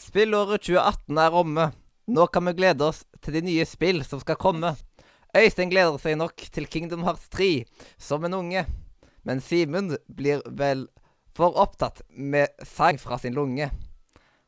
[0.00, 1.64] Spillåret 2018 er omme.
[2.08, 4.72] Nå kan vi glede oss til de nye spill som skal komme.
[5.36, 7.66] Øystein gleder seg nok til Kingdom Hearts 3
[8.00, 8.64] som en unge.
[9.28, 10.86] Men Simen blir vel
[11.36, 13.68] for opptatt med sang fra sin lunge.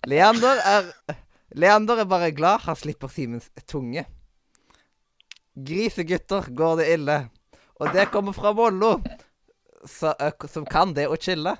[0.08, 0.88] Leander er
[1.52, 4.06] Leander er bare glad han slipper Simens tunge.
[5.52, 7.18] Grisegutter går det ille.
[7.76, 8.94] Og det kommer fra Mollo,
[9.84, 11.52] som kan det å chille.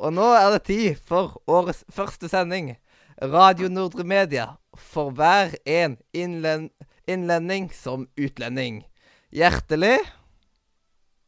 [0.00, 2.72] Og nå er det tid for årets første sending.
[3.22, 6.68] Radio Nordre Media for hver en innlen
[7.08, 8.82] innlending som utlending.
[9.32, 10.02] Hjertelig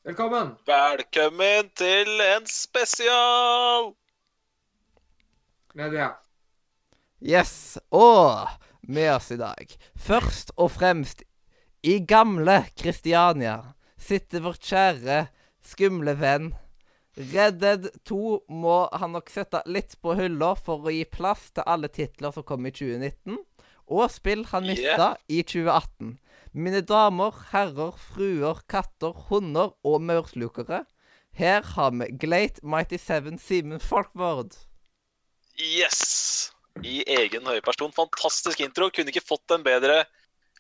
[0.05, 0.51] Velkommen.
[0.69, 3.95] Velkommen til en spesial!
[5.75, 6.11] Media.
[7.25, 7.79] Yes.
[7.89, 8.49] Og
[8.83, 11.25] med oss i dag, først og fremst
[11.81, 13.63] i gamle Kristiania,
[13.97, 15.27] sitter vårt kjære,
[15.65, 16.53] skumle venn.
[17.19, 21.67] Red Dead 2 må han nok sette litt på hylla for å gi plass til
[21.67, 23.41] alle titler som kom i 2019,
[23.91, 26.13] og spill han mista i 2018.
[26.55, 30.85] Mine damer, herrer, fruer, katter, hunder og maurslukere.
[31.35, 34.55] Her har vi Glate Mighty Seven Simen Folkvord.
[35.59, 36.53] Yes!
[36.87, 37.91] I egen høye person.
[37.95, 38.93] Fantastisk intro.
[38.95, 40.05] Kunne ikke fått en bedre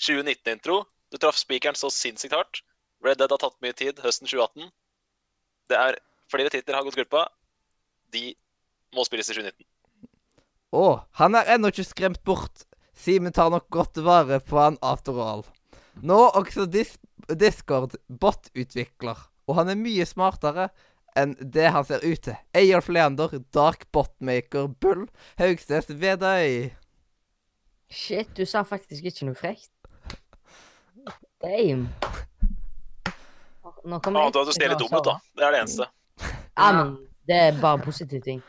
[0.03, 0.83] 2019-intro.
[1.11, 2.63] Du traff spikeren så sinnssykt hardt.
[3.05, 4.73] Red Dead har tatt mye tid høsten 2018.
[5.71, 6.01] Det er
[6.33, 7.28] flere titler har gått glipp av.
[8.15, 8.33] De
[8.97, 9.66] må spilles i 2019.
[10.78, 10.84] Å,
[11.21, 12.65] han er ennå ikke skremt bort.
[12.99, 15.44] Simen tar nok godt vare på han after all.
[16.03, 16.97] Nå også dis
[17.28, 19.19] Discord bot-utvikler,
[19.49, 20.69] og han er mye smartere
[21.19, 22.37] enn det han ser ut til.
[22.56, 25.06] Eyolf Leander, Dark Botmaker, Bull,
[25.41, 26.69] Haugsteds Vedøy.
[27.88, 29.72] Shit, du sa faktisk ikke noe frekt.
[31.43, 31.88] Damn.
[33.88, 35.17] Nå kommer Ah, du, du ser litt dum ut, da.
[35.38, 35.87] Det er det eneste.
[36.59, 36.95] Ja, men
[37.29, 38.41] det er bare positive ting.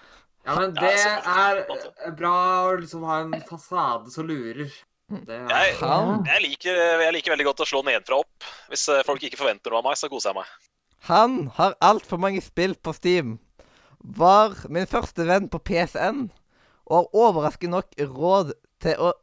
[0.47, 2.35] Ja, men det er bra
[2.69, 4.71] å liksom ha en fasade som lurer.
[5.09, 8.47] Det er, Jeg, jeg, liker, jeg liker veldig godt å slå nedenfra opp.
[8.69, 10.49] Hvis eh, folk ikke forventer noe av meg, så koser jeg meg.
[11.09, 13.37] han har altfor mange spill på Steam.
[13.99, 16.27] Var min første venn på PSN,
[16.89, 19.13] og har overraskende nok råd til, å,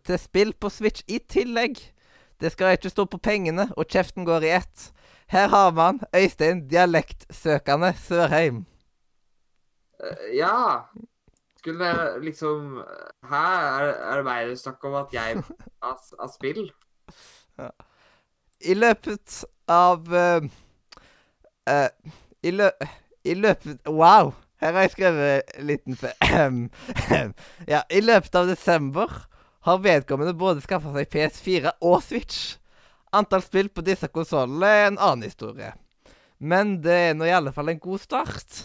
[0.00, 1.78] til spill på Switch i tillegg.
[2.40, 4.88] Det skal ikke stå på pengene, og kjeften går i ett.
[5.30, 8.64] Her har man Øystein dialektsøkende Sørheim.
[10.00, 10.78] Eh, ja.
[11.58, 12.82] Skulle det liksom
[13.30, 15.42] Her er, er det mer snakk om at jeg
[15.82, 16.72] har spill.
[18.60, 20.44] I løpet av uh,
[21.70, 22.12] uh,
[22.42, 22.68] i, lø
[23.24, 24.32] I løpet Wow!
[24.60, 25.98] Her har jeg skrevet en liten
[27.72, 29.28] Ja, i løpet av desember
[29.60, 32.56] har vedkommende både skaffa seg PS4 og Switch.
[33.16, 35.72] Antall spill på disse konsollene er en annen historie.
[36.38, 38.60] Men det er nå i alle fall en god start.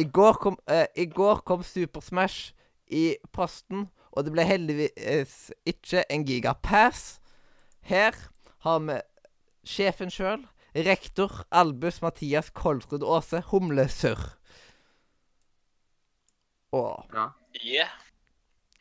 [0.00, 2.52] I går kom, eh, i går kom Super Smash
[2.90, 7.20] i posten, og det ble heldigvis ikke en gigapass.
[7.86, 8.16] Her
[8.64, 8.98] har vi
[9.64, 10.42] sjefen sjøl,
[10.74, 14.34] rektor Albus Mathias Kolsrud Aase Humlesurr.
[16.74, 17.30] Ja.
[17.62, 18.03] Yeah.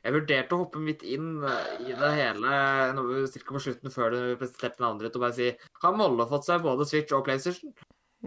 [0.03, 4.19] Jeg vurderte å hoppe midt inn eh, i det hele cirka på slutten før du
[4.40, 5.52] presenterte navnet ditt, og bare si
[5.84, 7.72] Har Molle fått seg både Switch og PlayStation?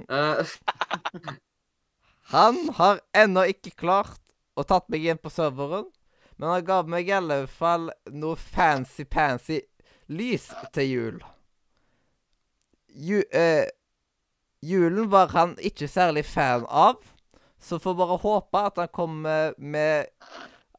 [0.09, 0.55] Eh,
[2.35, 4.23] han har ennå ikke klart
[4.57, 5.85] å tatt meg inn på serveren,
[6.41, 9.61] men han ga meg i alle fall noe fancy-pansy
[10.09, 11.23] lys til jul.
[12.97, 13.69] Ju, eh,
[14.65, 17.03] julen var han ikke særlig fan av,
[17.61, 20.09] så får bare håpe at han kommer med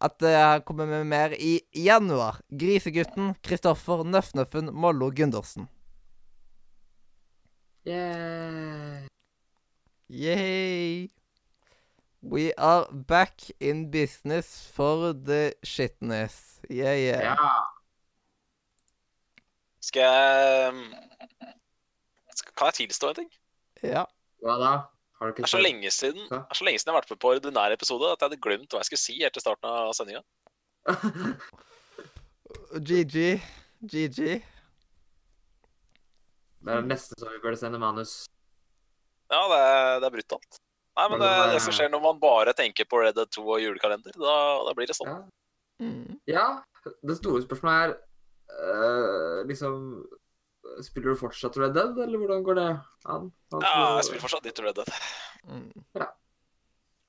[0.02, 2.40] at jeg kommer med mer i januar.
[2.52, 5.68] Grisegutten Kristoffer Nøffnøffen Mollo Gundersen.
[7.88, 9.08] yeah.
[10.10, 11.10] Yay!
[12.22, 16.60] We are back in business for the shitness.
[16.70, 17.22] Yeah, yeah.
[17.24, 17.36] Ja.
[19.82, 20.94] Skal jeg um,
[22.36, 23.30] skal- Kan jeg tilstå en ting?
[23.84, 24.04] Ja.
[24.44, 24.72] Hva da?
[25.18, 26.44] Har Det er så lenge siden Ja.
[26.44, 28.42] det er så lenge siden jeg har vært med på ordinær episode at jeg hadde
[28.44, 30.22] glemt hva jeg skulle si helt til starten av sendinga.
[32.88, 33.16] GG.
[33.82, 34.20] GG.
[36.68, 38.14] Det er neste som vi burde sende manus.
[39.32, 40.58] Ja, det er, det er brutalt.
[40.98, 43.44] Nei, men det er det som skjer når man bare tenker på Red Dead 2
[43.46, 44.16] og julekalender.
[44.18, 44.36] Da,
[44.66, 45.12] da blir det sånn.
[45.12, 45.18] Ja.
[45.84, 46.16] Mm.
[46.30, 46.46] ja.
[47.06, 47.96] Det store spørsmålet er
[48.48, 49.74] eh, liksom
[50.86, 52.68] Spiller du fortsatt Red Dead, eller hvordan går det
[53.06, 53.32] an?
[53.52, 54.90] Ja, jeg spiller fortsatt litt Red Dead.
[55.48, 55.72] Mm.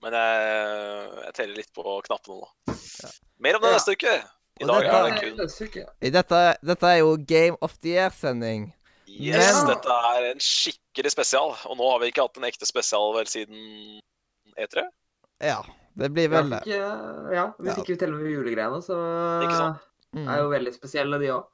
[0.02, 2.49] Men jeg, jeg teller litt på knappene nå.
[3.43, 3.76] Mer om det Ja.
[3.78, 4.14] neste uke.
[4.60, 5.84] I Og dag dette- er det kun neste.
[6.02, 8.72] I dette, dette er jo Game of the Year-sending.
[9.08, 11.56] Yes, Men- dette er en skikkelig spesial.
[11.66, 14.00] Og nå har vi ikke hatt en ekte spesial vel siden
[14.58, 14.82] E3.
[15.40, 15.62] Ja.
[15.99, 17.82] Det blir vel Ja, eh, ja, hvis Ja.
[17.82, 19.78] ikke vi teller med julegreiene, så Ikke sant?
[20.14, 20.28] mm.
[20.28, 21.46] er jo veldig spesielle, de òg.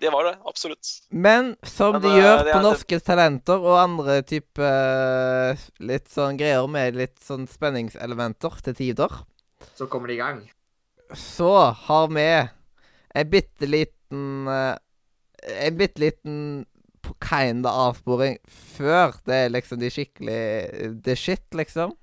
[0.00, 0.88] Det var det, absolutt.
[1.12, 6.08] Men som Men, de eh, gjør det på Norske Talenter og andre type eh, litt
[6.08, 9.18] sånn greier med litt sånn spenningselementer til tider,
[9.76, 10.40] Så kommer de i gang.
[11.12, 11.52] så
[11.84, 12.24] har vi
[13.14, 14.76] en bitte liten eh,
[15.68, 16.66] En bitte liten
[17.20, 18.38] kinda avsporing
[18.76, 21.94] før det er liksom de skikkelig the shit, liksom.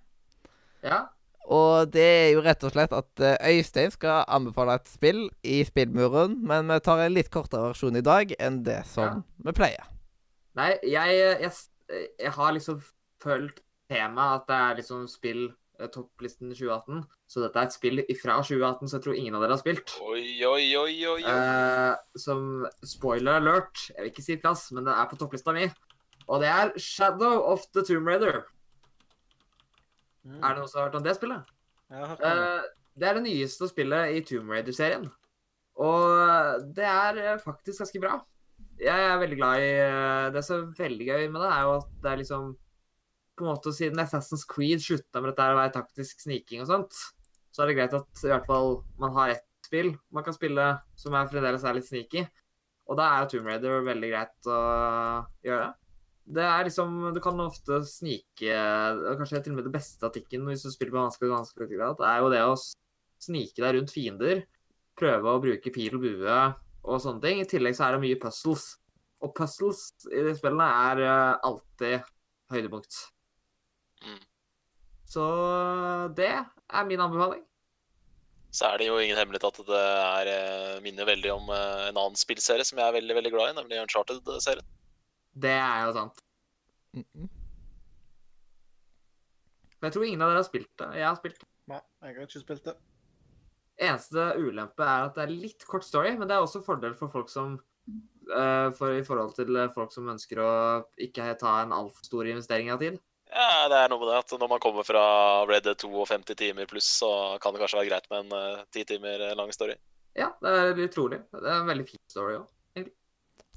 [0.83, 1.03] Ja.
[1.47, 5.61] Og det er jo rett og slett at eh, Øystein skal anbefale et spill i
[5.67, 9.21] spillmuren, men vi tar en litt kortere versjon i dag enn det som Ja.
[9.47, 9.85] vi pleier.
[10.59, 11.53] Nei, jeg, jeg,
[12.19, 12.81] jeg har liksom
[13.23, 15.45] følt temaet at det er liksom spill
[15.79, 17.05] eh, topplisten 2018.
[17.31, 19.95] Så dette er et spill fra 2018 så jeg tror ingen av dere har spilt.
[20.03, 20.93] Oi, oi, oi.
[21.13, 21.21] oi.
[21.23, 25.69] Eh, som spoiler alert, jeg vil ikke si plass, men det er på topplista mi.
[26.27, 28.43] Og det er Shadow of the Tomb Raider.
[30.27, 30.41] Mm.
[30.41, 31.55] Er det noen som har hørt om det spillet?
[31.93, 32.33] Hørt om det.
[32.33, 35.07] Eh, er det nyeste spillet i Tomb Raider-serien.
[35.77, 38.15] Og det er eh, faktisk ganske bra.
[38.81, 41.75] Jeg er veldig glad i eh, Det som er veldig gøy med det, er jo
[41.79, 42.47] at det er liksom
[43.37, 46.99] På en måte Siden Assassin's Creed slutta med dette å være taktisk sniking og sånt,
[47.53, 50.65] så er det greit at i hvert fall man har ett spill man kan spille
[50.97, 52.25] som er fremdeles er litt sneaky.
[52.87, 54.59] Og da er jo Tomb Raider veldig greit å
[55.45, 55.71] gjøre.
[56.27, 58.55] Det er liksom Du kan ofte snike
[59.15, 62.19] Kanskje til og med det beste taktikken hvis du spiller på vanskelig vanskelig grad, er
[62.19, 62.57] jo det å
[63.23, 64.43] snike deg rundt fiender.
[64.97, 66.37] Prøve å bruke pil og bue
[66.87, 67.41] og sånne ting.
[67.41, 68.67] I tillegg så er det mye puzzles.
[69.25, 72.05] Og puzzles i de spillene er eh, alltid
[72.53, 72.99] høydepunkt.
[74.05, 74.21] Mm.
[75.07, 75.25] Så
[76.17, 77.43] det er min anbefaling.
[78.53, 81.97] Så er det jo ingen hemmelighet at det er, eh, minner veldig om eh, en
[81.97, 84.65] annen spillserie som jeg er veldig veldig glad i, nemlig Uncharted-serien.
[85.37, 86.21] Det er jo sant.
[86.97, 87.27] Mm-mm.
[89.77, 90.89] Men jeg tror ingen av dere har spilt det.
[90.97, 91.49] Jeg har spilt det.
[91.67, 92.75] Nei, jeg har ikke spilt det.
[93.87, 97.13] Eneste ulempe er at det er litt kort story, men det er også fordel for
[97.13, 100.53] folk som uh, for, I forhold til folk som ønsker å
[101.05, 102.97] ikke ta en altfor stor investering av tid.
[103.27, 105.03] Ja, det er noe med det at når man kommer fra
[105.45, 107.11] Red Dead 52 timer pluss, så
[107.43, 109.75] kan det kanskje være greit med en ti timer lang story.
[110.17, 111.19] Ja, det er utrolig.
[111.29, 112.47] Det er en veldig fin story òg.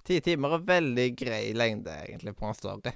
[0.05, 2.93] Ti timer er veldig grei lengde, egentlig, på en story.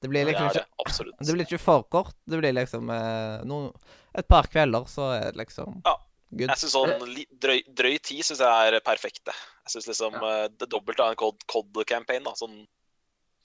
[0.00, 1.04] Det blir liksom er det, ikke.
[1.24, 2.16] Det blir ikke for kort.
[2.28, 3.70] Det blir liksom eh, noen,
[4.14, 5.94] et par kvelder, så er det liksom Ja.
[6.30, 6.50] good.
[6.50, 9.22] Jeg synes sånn drøy, drøy tid synes jeg er perfekt.
[9.24, 9.34] det.
[9.64, 10.48] Jeg synes liksom ja.
[10.48, 12.66] det dobbelte av en COD- COD-campaign, da, sånn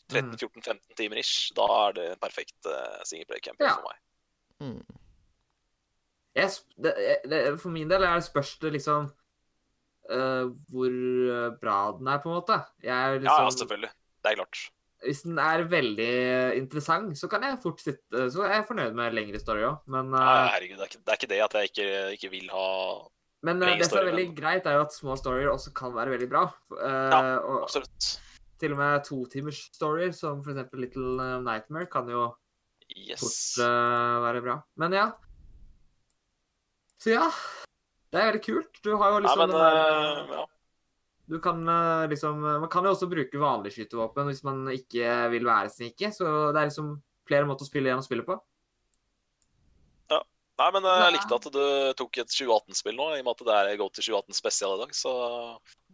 [0.09, 3.75] 13-14-15 timer ish, da er det en perfekt uh, singleplay-campaign Ja.
[3.77, 3.99] for meg.
[4.59, 4.99] Mm.
[6.35, 6.93] Jeg, det,
[7.29, 9.09] det, for min del er det spørs det liksom
[10.09, 12.57] eh, hvor eh, bra den er, på en måte.
[12.83, 13.91] Jeg er Ja, liksom, selvfølgelig.
[14.23, 14.65] Det er klart.
[15.05, 19.13] Hvis den er veldig interessant, så kan jeg fort sitte Så er jeg fornøyd med
[19.15, 21.53] lengre story òg, men, Ja, eh, herregud, det er, ikke, det er ikke det at
[21.55, 21.87] jeg ikke,
[22.17, 22.65] ikke vil ha
[23.41, 26.11] men det som er veldig men- greit, er jo at små storyer også kan være
[26.11, 26.41] veldig bra.
[26.75, 28.19] Uh, Ja, og Absolutt.
[28.59, 32.35] til og med totimers storyer, som eksempel Little Nightmare, kan jo
[32.91, 33.21] Yes.
[33.21, 34.57] fort uh, være bra.
[34.75, 35.05] Men ja.
[36.99, 37.29] Så ja.
[38.09, 38.81] Det er veldig kult.
[38.85, 40.45] Du har jo Nei, liksom men den der, eh, ja.
[41.29, 45.45] Du kan eh, liksom Man kan jo også bruke vanlig skytevåpen hvis man ikke vil
[45.45, 46.09] være snike.
[46.15, 46.95] Så det er liksom
[47.29, 48.39] flere måter å spille gjennom spillet på.
[50.59, 51.61] Nei, men eh, jeg likte at du
[51.99, 54.81] tok et 2018-spill nå, i og med at det er Go til 2018 spesial i
[54.81, 54.95] dag.
[54.95, 55.11] Så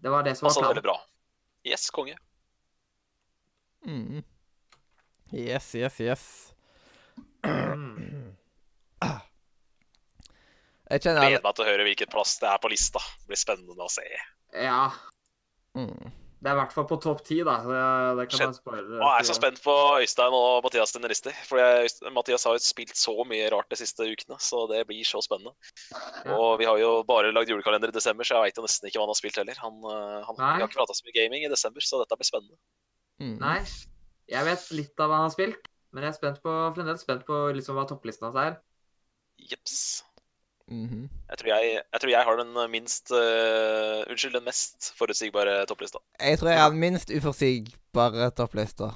[0.02, 0.96] Det var det som var veldig bra.
[1.66, 2.18] Yes, konge.
[3.86, 4.24] Mm.
[5.34, 6.26] Yes, yes, yes.
[7.46, 7.95] Mm.
[10.92, 13.02] Jeg kjenner Gleder meg til å høre hvilket plass det er på lista.
[13.24, 14.06] Det blir spennende å se.
[14.54, 14.84] Ja.
[15.78, 16.14] mm.
[16.46, 17.56] Det er i hvert fall på topp ti, da.
[17.66, 17.78] Det,
[18.20, 18.50] det kan Shit.
[18.52, 18.98] man spørre.
[19.00, 19.74] Jeg er så spent på
[20.04, 21.34] Øystein og Mathias sine lister.
[21.48, 25.24] For Mathias har jo spilt så mye rart de siste ukene, så det blir så
[25.26, 25.56] spennende.
[25.90, 26.36] Ja.
[26.36, 29.02] Og vi har jo bare lagd julekalender i desember, så jeg veit jo nesten ikke
[29.02, 29.62] hva han har spilt heller.
[29.64, 32.62] Han, eh, han har ikke prata så mye gaming i desember, så dette blir spennende.
[33.24, 33.38] Mm.
[33.42, 33.58] Nei.
[34.30, 37.26] Jeg vet litt av hva han har spilt, men jeg er spent på, fremdeles spent
[37.26, 38.60] på liksom hva topplisten hans er.
[39.50, 39.80] Jeps.
[40.72, 41.10] Mhm.
[41.30, 46.02] Jeg tror jeg, jeg tror jeg har den minst uh, Unnskyld, den mest forutsigbare topplista.
[46.20, 48.90] Jeg tror jeg har den minst uforutsigbare topplista.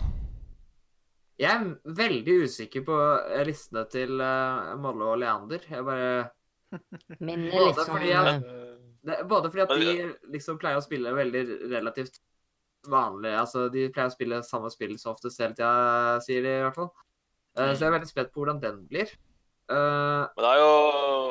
[1.40, 2.96] Jeg er veldig usikker på
[3.32, 5.64] eh, listene til uh, Molle og Leander.
[5.70, 6.10] Jeg bare
[7.26, 8.42] Minner Både litt sånn fordi eh,
[9.08, 12.20] det, Både fordi at de liksom pleier å spille veldig relativt
[12.90, 16.62] vanlig Altså, de pleier å spille samme spill så ofte hele tida, sier de i
[16.66, 16.92] hvert fall.
[17.56, 19.16] Eh, Så jeg er veldig spent på hvordan den blir.
[19.70, 20.74] Eh, Men det er jo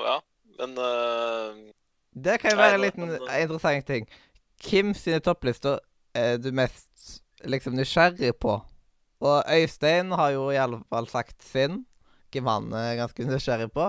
[0.07, 0.17] Ja,
[0.61, 1.73] men uh,
[2.15, 4.09] Det kan jo være en liten men- interessant ting.
[4.61, 5.79] Kim sine topplister
[6.15, 8.57] er du mest liksom nysgjerrig på.
[9.21, 11.85] Og Øystein har jo i alle fall sagt sin.
[12.33, 13.87] Hvem han er ganske nysgjerrig på.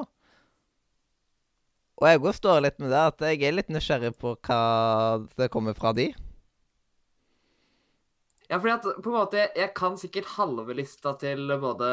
[1.99, 5.49] Og jeg òg står litt med det at jeg er litt nysgjerrig på hva det
[5.51, 6.13] kommer fra de.
[8.49, 11.89] Ja, fordi at på en måte Jeg kan sikkert halve lista til både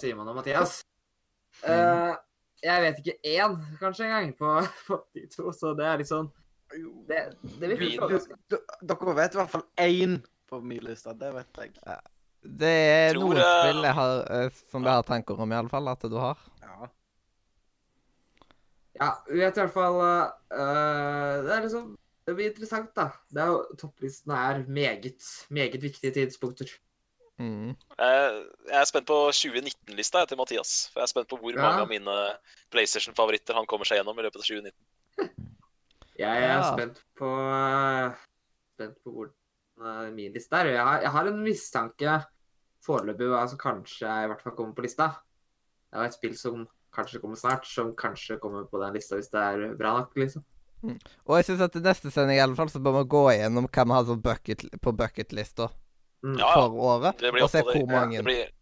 [0.00, 0.80] Simon og Mathias.
[1.64, 2.14] Eh,
[2.62, 4.52] jeg vet ikke én, kanskje, engang på,
[4.88, 6.30] på de to, så det er litt sånn
[7.08, 7.20] Det,
[7.60, 7.98] det blir.
[8.50, 11.12] D- Dere vet i hvert fall én på min liste.
[11.18, 11.98] Det vet jeg.
[12.42, 15.68] Det er noen jeg- spill jeg har, eh, som jeg har tanker om, i alle
[15.72, 16.38] fall, at du har.
[16.62, 16.88] Ja.
[19.00, 21.86] Ja, vi vet i hvert fall uh, Det er liksom
[22.28, 23.08] Det blir interessant, da.
[23.32, 26.68] Det er jo, topplisten er meget, meget viktige tidspunkter.
[27.42, 27.72] Mm.
[27.98, 28.18] Jeg
[28.70, 30.72] jeg er spent på 2019-lista til Mathias.
[30.92, 31.62] For jeg er spent på hvor Ja.
[31.64, 32.16] mange av mine
[32.70, 34.72] PlayStation-favoritter han kommer seg gjennom i løpet av 2019.
[36.18, 36.72] Jeg er Ja.
[36.76, 37.30] spent på
[38.76, 40.66] Spent på hvordan eh, min liste er.
[40.72, 42.14] Jeg har, jeg har en mistanke
[42.86, 45.10] foreløpig hva som kanskje i hvert fall kommer på lista.
[45.92, 49.30] Det er et spill som kanskje kommer snart, som kanskje kommer på den lista hvis
[49.32, 50.44] det er bra nok, liksom.
[50.82, 53.68] Og jeg syns at i neste sending i alle fall, så bør vi gå igjennom
[53.68, 55.78] hva vi har bucket, på bucketlista Mm.
[56.22, 56.52] Ja, ja.
[56.54, 58.16] for året, og se hvor mange.
[58.20, 58.52] Det blir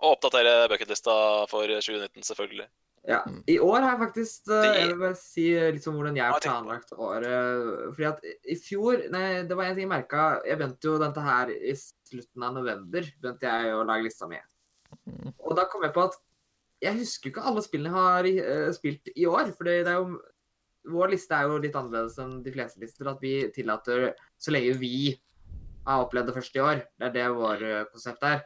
[0.00, 1.14] å oppdatere bucketlista
[1.50, 2.68] for 2019, selvfølgelig.
[3.08, 3.22] Ja.
[3.26, 3.40] Mm.
[3.48, 6.24] I år har jeg faktisk eh, Det- Jeg vil bare si litt om hvordan jeg
[6.30, 7.94] har planlagt året.
[7.96, 10.24] Fordi at i fjor Nei, det var en ting jeg merka.
[10.44, 13.00] Jeg begynte jo dette her i slutten av november.
[13.22, 14.36] begynte jeg å lage lista mi.
[15.08, 15.32] Mm.
[15.38, 16.18] Og da kom jeg på at
[16.80, 18.28] jeg husker jo ikke alle spillene jeg har
[18.66, 19.50] eh, spilt i år.
[19.56, 20.20] For det er jo
[20.90, 23.08] Vår liste er jo litt annerledes enn de fleste lister.
[23.10, 25.12] At vi tillater så lenge vi
[25.86, 26.82] har opplevd det første i år.
[26.98, 28.42] Det er det vår eh, konsept er.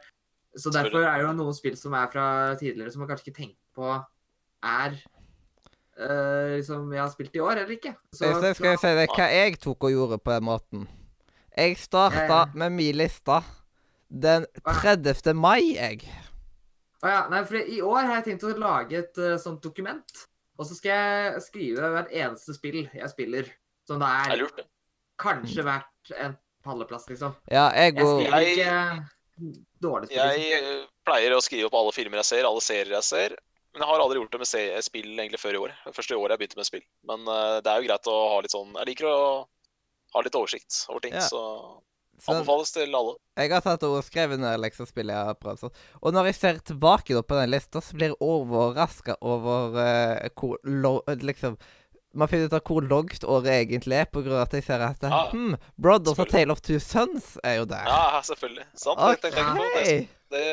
[0.55, 2.27] Så derfor er det jo noen spill som er fra
[2.59, 3.89] tidligere som man kanskje ikke tenker på
[4.65, 4.93] er
[5.99, 7.95] uh, liksom jeg har spilt i år, eller ikke.
[8.15, 10.85] Så så skal jeg si det, hva jeg tok og gjorde på den måten?
[11.55, 12.45] Jeg starta ja.
[12.55, 13.41] med min liste
[14.07, 15.35] den 30.
[15.35, 16.07] mai, jeg.
[17.03, 20.25] Å ja, nei, for I år har jeg tenkt å lage et uh, sånt dokument.
[20.55, 23.51] Og så skal jeg skrive hvert eneste spill jeg spiller.
[23.85, 24.65] Som det Det er er lurt, det.
[25.21, 27.35] kanskje verdt en palleplass, liksom.
[27.51, 30.17] Ja, jeg Jeg og skriver ikke dårlig spill.
[30.21, 30.69] Jeg Liksom.
[30.71, 33.37] eh, pleier å skrive opp alle filmer jeg ser, alle serier jeg ser.
[33.75, 35.71] Men jeg har aldri gjort det med spill egentlig før i år.
[35.91, 36.85] Første året jeg begynte med spill.
[37.09, 39.17] Men uh, det er jo greit å ha litt sånn Jeg liker å
[40.15, 41.25] ha litt oversikt over ting, Ja.
[41.27, 41.41] så
[42.15, 43.17] så, anbefales til alle.
[43.35, 45.65] Jeg har tatt og skrevet ned liksom spill jeg har prøvd.
[45.65, 45.73] sånn.
[45.99, 50.29] Og når jeg ser tilbake da på den lista, så blir jeg overraska over uh,
[50.39, 51.57] hvor lo liksom
[52.15, 55.25] Man finner ut av hvor langt året egentlig er, av at jeg ser at Ja.
[55.33, 57.83] hmm, Brothers of Tale of Two Sons er jo der.
[57.89, 58.65] Ja, selvfølgelig.
[58.75, 58.99] Sant.
[59.21, 60.45] Det, det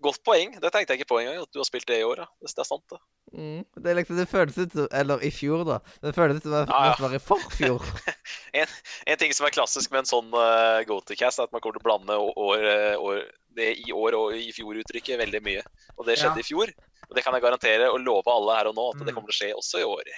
[0.00, 0.52] Godt poeng.
[0.62, 2.20] Det tenkte jeg ikke på engang, at du har spilt det i år.
[2.22, 2.26] Ja.
[2.42, 2.98] Det det er sant, det.
[3.34, 3.64] Mm.
[3.84, 5.80] Det liksom, det føles ut som Eller i fjor, da.
[6.00, 6.94] Det føles ut som det Ja, ja.
[7.02, 7.82] var i forfjor.
[9.06, 11.82] En ting som er klassisk med en sånn uh, go-to-cast, er at man kommer til
[11.84, 13.20] å blande år, eh, år,
[13.58, 15.62] det i år og i fjor-uttrykket veldig mye.
[15.98, 16.44] Og det skjedde Ja.
[16.44, 16.72] i fjor.
[17.08, 19.06] Og det kan jeg garantere og love alle her og nå, at Mm.
[19.06, 20.12] det kommer til å skje også i år.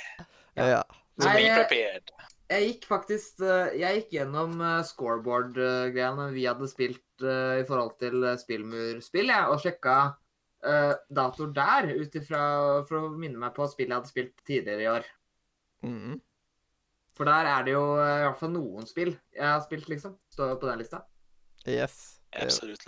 [0.57, 0.67] Ja.
[0.77, 0.83] ja.
[1.21, 2.11] Så Nei, jeg- prepared.
[2.51, 7.95] Jeg gikk faktisk eh, Jeg gikk gjennom eh, scoreboard-greiene vi hadde spilt eh, i forhold
[8.01, 10.01] til spillmurspill, jeg, og sjekka
[10.61, 12.41] datoer der, ut ifra
[12.85, 15.07] for å minne meg på spill jeg hadde spilt tidligere i år.
[15.89, 16.19] Mm.
[17.17, 20.19] For der er det jo i hvert fall noen spill jeg har spilt, liksom.
[20.29, 21.01] Står på den lista.
[21.65, 21.97] Yes.
[22.37, 22.85] Absolutt.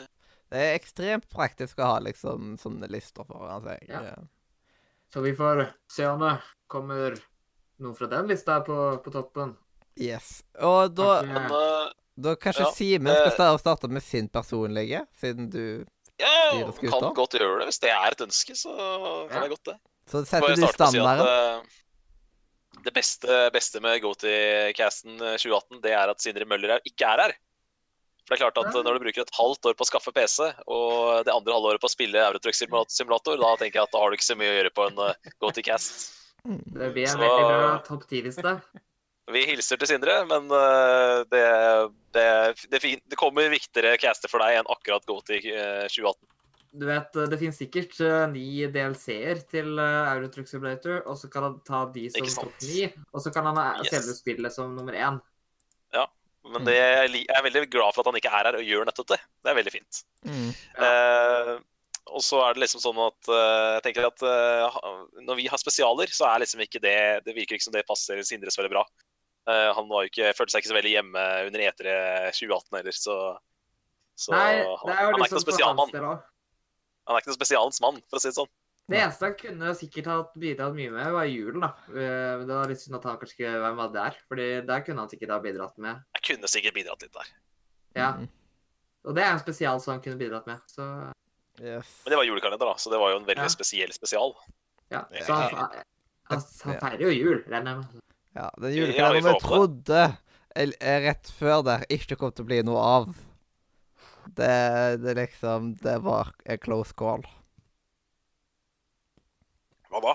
[0.52, 3.88] det er ekstremt praktisk å ha liksom sånne lister foran seg.
[3.88, 4.04] Ja.
[4.11, 4.21] Ja.
[5.14, 5.64] Så vi får
[5.97, 6.37] se om det
[6.69, 7.16] kommer
[7.81, 9.57] noen fra den lista på, på toppen.
[10.00, 10.43] Yes.
[10.61, 15.07] Og da, Kanskje- Men eh, da kanskje Ja, Simen skal eh, starte, med sin personlige,
[15.21, 15.85] siden du
[16.21, 16.99] ja, Styre man skuta.
[17.00, 17.67] kan godt gjøre det.
[17.73, 18.73] Hvis det er et ønske, så
[19.29, 19.47] kan Ja.
[19.47, 19.79] jeg godt det.
[20.11, 21.26] Så setter du starte si at, standarden.
[21.26, 27.21] eh, det beste, beste med GoTo-casten 2018, det er at Sindre Møller er- ikke er
[27.26, 27.33] her.
[28.23, 30.52] For det er klart at Når du bruker et halvt år på å skaffe PC,
[30.67, 34.11] og det andre halvåret på å spille Eurotruck Simulator, da tenker jeg at da har
[34.11, 36.22] du ikke så mye å gjøre på en GoTo-cast.
[36.44, 38.54] Det blir en Så- veldig bra topp ti-liste.
[39.32, 41.42] Vi hilser til Sindre, men uh, det,
[42.12, 42.25] det,
[42.72, 46.18] det, fin- det kommer viktigere caster for deg enn akkurat GoTo uh, 2018.
[46.72, 51.28] Du vet, eh, det finnes sikkert eh, ni DLC-er til uh, Eurotruck Simulator, og så
[51.30, 53.90] kan han ta de som topp ni, og så kan han ha Yes.
[53.92, 55.18] selve spillet som nummer én.
[55.92, 56.06] Ja,
[56.49, 59.12] Men det, jeg er veldig glad for at han ikke er her og gjør nettopp
[59.12, 59.20] det.
[59.44, 60.00] Det er veldig fint.
[60.25, 60.49] Mm.
[60.88, 61.52] Eh,
[62.11, 64.78] og så er det liksom sånn at uh, jeg tenker at uh,
[65.23, 68.18] når vi har spesialer, så er liksom ikke det Det virker ikke som det passer
[68.26, 68.82] Sindre så veldig bra.
[69.49, 71.94] Uh, han var jo ikke, følte seg ikke så veldig hjemme under E3
[72.35, 73.16] 2018 heller, så,
[74.18, 75.94] så Nei, han, det er jo han er ikke liksom noen spesialmann.
[77.02, 78.52] Han er ikke noen spesialens mann, for å si det sånn.
[78.90, 81.71] Det eneste han kunne sikkert ha bidratt mye med, var julen, da.
[81.88, 84.85] Eh, Men det var litt synd at han kanskje ikke var med der, fordi der
[84.87, 86.02] kunne han sikkert ha bidratt med.
[86.18, 87.35] Jeg kunne sikkert bidratt litt der.
[87.99, 88.30] Ja, Mm.
[89.02, 90.85] Og det er en spesial som han kunne bidratt med, så
[91.62, 91.90] Yes.
[92.04, 93.52] Men det var julekalender, da, så det var jo en veldig Ja.
[93.54, 94.33] spesiell spesial.
[94.90, 95.04] ja.
[95.26, 95.54] Så han,
[96.31, 98.02] Han, han feirer jo jul, regner jeg med.
[98.35, 100.16] Ja, den julekalenderen vi trodde
[100.57, 103.14] el- eh, rett før der ikke kom til å bli noe av.
[104.35, 107.23] Det, det liksom Det var a close call.
[109.90, 110.14] Hva da?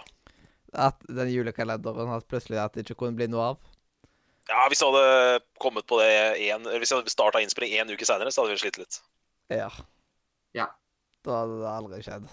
[0.87, 3.57] At den julekalenderen at plutselig at det ikke kunne bli noe av.
[4.49, 6.09] Ja, Hvis jeg hadde kommet på det
[6.49, 8.99] en, hvis jeg hadde starta innspilling én uke seinere, så hadde vi slitt litt.
[9.51, 9.69] Ja.
[10.55, 10.67] Ja.
[11.27, 12.27] Da hadde det aldri skjedd.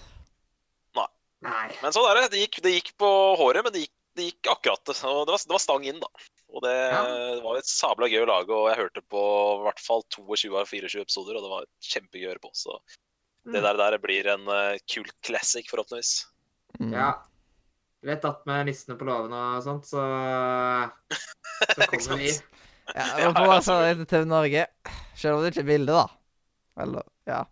[1.45, 1.67] Nei.
[1.83, 2.29] Men sånn er det.
[2.33, 4.81] Det gikk, det gikk på håret, men det gikk, det gikk akkurat.
[4.89, 6.09] Og det var, det var stang inn, da.
[6.55, 7.03] Og det Ja.
[7.45, 9.25] var et sabla gøy å lage, og jeg hørte på
[9.59, 12.53] i hvert fall 22 av 24 episoder, og det var kjempegøy å høre på.
[12.57, 12.79] Så
[13.45, 13.63] det Mm.
[13.67, 16.15] der, der blir en uh, kult classic, forhåpentligvis.
[16.81, 16.93] Mm.
[16.97, 17.11] Ja.
[18.01, 20.01] Du vet at med nissene på låven og sånt, så
[21.75, 22.33] Så kommer vi.
[22.95, 24.67] Ja, bare ta til TV Norge.
[25.17, 26.09] Selv om det ikke er bilde, da.
[26.81, 27.45] Eller Ja.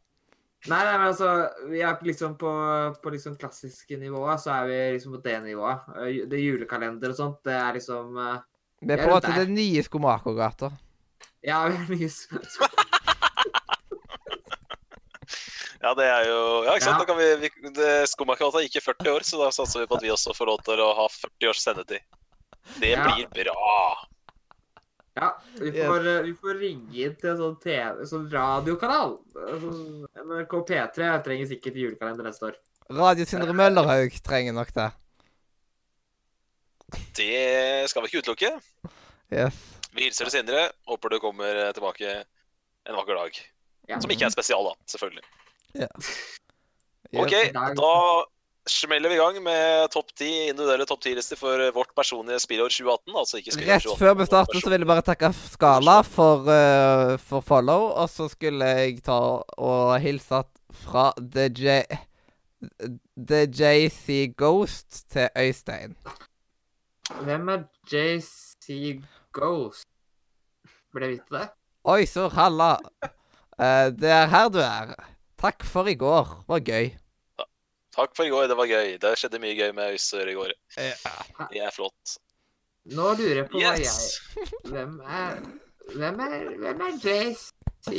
[0.71, 1.29] Nei, nei, men altså,
[1.73, 2.51] vi er liksom på,
[3.03, 5.81] på liksom klassiske nivået, så er vi liksom på det nivået.
[5.97, 8.37] Det Det julekalender og sånt, det er liksom eh,
[8.83, 10.71] Vi er på en det måte den nye Skomakergata.
[11.43, 12.09] Ja, vi er nye
[15.83, 16.95] Ja, det er jo Ja, ikke sant?
[16.95, 16.99] Ja.
[17.03, 19.97] Da kan vi, vi det- Skomakergata gikk i 40 år, så da satser vi på
[19.99, 22.01] at vi også får lov til å ha 40 års sendetid.
[22.79, 23.03] Det Ja.
[23.11, 24.07] blir bra.
[25.15, 29.19] Ja, vi får, eh, vi får ringe inn til en sånn TV, sånn radiokanal.
[29.35, 32.57] Sånn NRK P3 trenger sikkert julekalender neste år.
[32.93, 34.89] Radio Sindre Møllerhaug trenger nok det.
[37.17, 38.53] Det skal vi ikke utelukke.
[39.33, 39.61] Yes.
[39.93, 40.71] Vi hilser til Sindre.
[40.89, 42.25] Håper du kommer tilbake
[42.89, 43.41] en vakker dag.
[43.89, 44.01] Ja.
[44.01, 44.77] Som ikke er spesial, da.
[44.97, 45.25] Selvfølgelig.
[45.73, 46.09] Yes.
[47.17, 47.93] OK, da
[48.69, 53.17] smeller vi i gang med topp 10 individuelle topp 10-lister for vårt personlige spillår 2018.
[53.17, 53.99] Altså ikke spillår Rett 2018.
[54.03, 57.89] før vi starter, så vil jeg bare takke Skala for, uh, for follow.
[57.91, 60.45] Og så skulle jeg ta og hilse
[60.85, 61.49] fra The,
[63.51, 65.97] JC Ghost til Øystein.
[67.27, 69.03] Hvem er JC
[69.35, 69.89] Ghost?
[70.93, 71.49] Burde jeg vite det?
[71.85, 72.77] Oi, så halla.
[73.59, 74.95] Uh, det er her du er.
[75.43, 76.37] Takk for i går.
[76.47, 77.02] Det Var gøy.
[77.93, 78.95] Takk for i går, det var gøy.
[79.01, 80.53] Det skjedde mye gøy med Øyster i går.
[80.81, 81.17] Ja.
[81.53, 82.17] Det er flott.
[82.97, 83.99] Nå lurer jeg på hva Yes!
[84.35, 85.37] jeg Hvem er
[85.93, 87.93] Hvem er, hvem er JC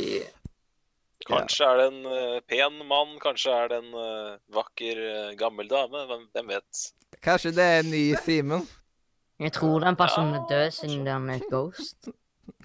[1.24, 5.70] Kanskje er det en uh, pen mann, kanskje er det en uh, vakker, uh, gammel
[5.70, 6.02] dame.
[6.10, 6.82] Hvem, hvem vet?
[7.24, 8.66] Kanskje det er en ny Simen?
[9.40, 12.10] Jeg tror den personen er død siden den er et ghost.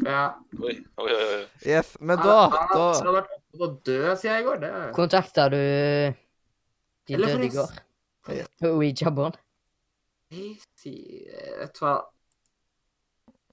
[0.03, 0.25] Ja.
[0.59, 1.23] Oi, oi, oi.
[1.37, 1.45] oi.
[1.63, 2.57] Yes, men da, da...
[2.57, 4.59] han da har vært oppe på død siden i går.
[4.65, 5.61] Det Kontakta du
[7.09, 7.75] de Eller døde i går?
[8.25, 9.37] forresten- Ouija-bånd?
[10.77, 11.97] sier, Vet du hva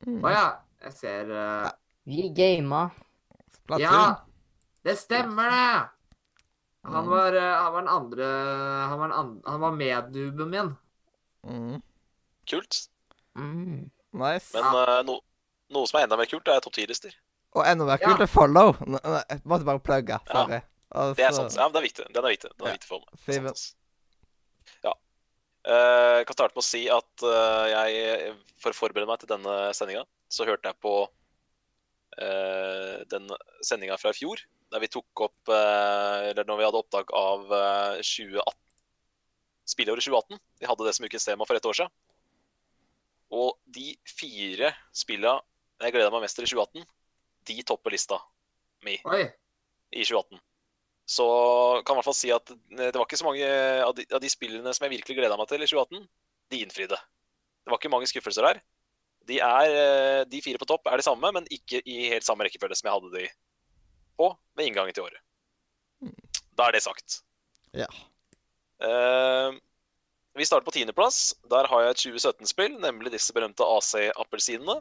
[0.06, 0.20] Mm.
[0.22, 0.46] Å ja.
[0.84, 1.70] Jeg ser uh...
[2.06, 2.82] Vi gama.
[3.56, 3.80] Splatoon.
[3.80, 4.02] Ja!
[4.84, 5.88] Det stemmer, det!
[6.86, 7.08] Han Mm.
[7.10, 8.26] var, uh, han var den andre
[8.86, 9.14] Han var,
[9.50, 10.68] han var medduben min.
[11.48, 11.80] Mm.
[12.46, 12.82] Kult.
[13.34, 13.88] Mm.
[14.12, 14.52] Nice.
[14.54, 15.16] Men uh, no,
[15.74, 17.16] noe som er enda mer kult, er topp 10-lister.
[17.56, 18.12] Og enda mer Ja.
[18.12, 18.76] kult er follow.
[18.86, 20.20] N- Jeg måtte bare plugge.
[20.30, 20.60] Sorry.
[21.16, 21.56] Det er sant.
[21.58, 22.06] Ja, men det er viktig.
[22.14, 22.50] Den er viktig.
[22.56, 22.76] Den er Ja.
[22.78, 23.56] viktig for meg.
[23.56, 23.74] Sant.
[24.86, 24.94] Ja.
[25.66, 29.28] Eh, Jeg kan starte med å si at eh, jeg, for å forberede meg til
[29.28, 30.94] denne sendinga, så hørte jeg på
[32.18, 33.28] uh, den
[33.62, 34.40] sendinga fra i fjor,
[34.72, 38.56] der vi tok opp uh, Eller når vi hadde opptak av uh, 2018.
[39.66, 40.40] Spilleåret 2018.
[40.62, 41.92] Vi hadde det som ukens tema for et år siden.
[43.36, 45.40] Og de fire spilla
[45.82, 46.86] jeg gleda meg mest til i 2018,
[47.50, 48.18] de topper lista
[48.86, 49.26] mi Oi.
[49.92, 50.40] i 2018.
[51.06, 51.26] Så
[51.86, 53.50] kan jeg i hvert fall si at det var ikke så mange
[53.86, 56.08] av de, av de spillene som jeg virkelig gleda meg til i 2018,
[56.50, 56.98] de innfridde.
[56.98, 58.58] Det var ikke mange skuffelser der.
[59.26, 62.46] De, er, eh, de fire på topp er de samme, men ikke i helt samme
[62.46, 63.30] rekkefølge som jeg hadde de
[64.18, 65.22] på ved inngangen til året.
[66.58, 67.20] Da er det sagt.
[67.76, 67.88] Ja.
[68.82, 69.56] Uh,
[70.36, 71.34] vi starter på tiendeplass.
[71.50, 74.80] Der har jeg et 2017-spill, nemlig disse berømte AC-appelsinene.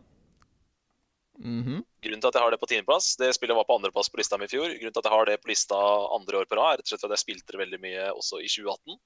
[1.38, 1.82] Mhm.
[2.00, 4.38] Grunnen til at jeg har det på tiendeplass Det spillet var på andreplass på lista
[4.40, 4.70] mi i fjor.
[4.72, 5.80] Grunnen til at jeg har det på lista
[6.16, 8.40] andre år på rad, er rett og slett at jeg spilte det veldig mye også
[8.40, 9.00] i 2018.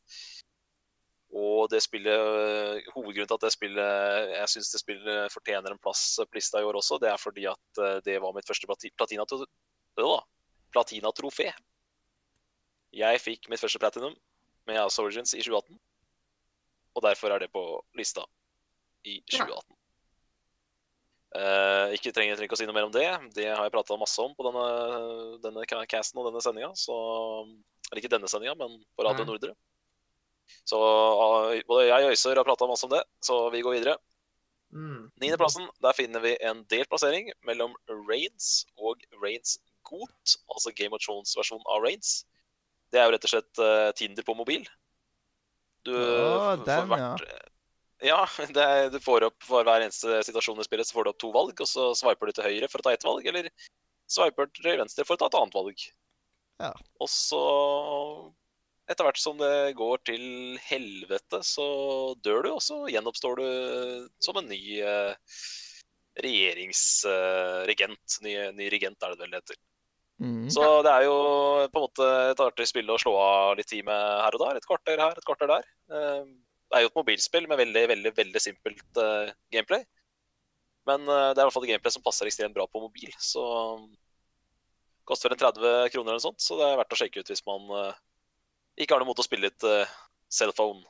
[1.40, 6.18] Og det spillet, hovedgrunnen til at det spillet jeg syns det spillet fortjener en plass
[6.26, 9.46] på lista i år også, det er fordi at eh, det var mitt første platinatrofé.
[10.74, 11.54] platina- øh.
[12.94, 14.16] Jeg fikk mitt første platinum
[14.66, 15.80] med House Origins i 2018.
[16.96, 18.26] Og derfor er det på lista
[19.06, 19.79] i 2018.
[21.30, 23.06] Eh, ikke trenger, trenger ikke å si noe mer om det.
[23.36, 24.68] Det har jeg prata masse om på denne,
[25.44, 26.72] denne casten og denne sendinga.
[27.90, 29.30] Eller ikke denne sendinga, men på Radio mm.
[29.30, 29.54] Nordre.
[30.66, 33.98] Så uh, både jeg og Øyser har prata masse om det, så vi går videre.
[34.74, 35.10] Mm.
[35.22, 37.76] Niendeplassen, der finner vi en delt plassering mellom
[38.10, 42.24] Raids og Raids Goat, altså Game of Thrones-versjonen av Raids.
[42.90, 44.66] Det er jo rett og slett uh, Tinder på mobil.
[45.86, 47.38] Du oh, får den, hvert, Ja,
[48.56, 51.22] det er, du får opp for hver eneste situasjon i spillet, så får du opp
[51.22, 53.50] to valg, og så swiper du til høyre for å ta ett valg, eller
[54.10, 55.88] swiper du til venstre for å ta et annet valg.
[56.60, 56.74] Ja.
[57.00, 57.42] Og så,
[58.92, 60.24] etter hvert som det går til
[60.66, 61.70] helvete, så
[62.24, 63.50] dør du, og så gjenoppstår du
[64.24, 65.14] som en ny eh,
[66.24, 68.20] regjeringsregent.
[68.26, 69.60] ny, ny regent er det vel det heter.
[70.20, 70.50] Mm.
[70.52, 71.16] Så det er jo
[71.72, 74.60] på en måte et artig spill å slå av litt tid med her og der.
[74.60, 75.68] Et kvarter her, et kvarter der.
[75.96, 76.24] Eh,
[76.76, 79.86] er jo et mobilspill med veldig, veldig, veldig simpelt uh, gameplay.
[80.90, 83.14] Men uh, det er i hvert fall et gameplay som passer ekstremt bra på mobil.
[83.22, 83.44] Så
[85.10, 87.32] koster vel en 30 kroner eller noe sånt, så det er verdt å sjekke ut
[87.32, 87.98] hvis man uh,
[88.80, 89.90] ikke har noe mot å spille litt uh,
[90.30, 90.86] cellphone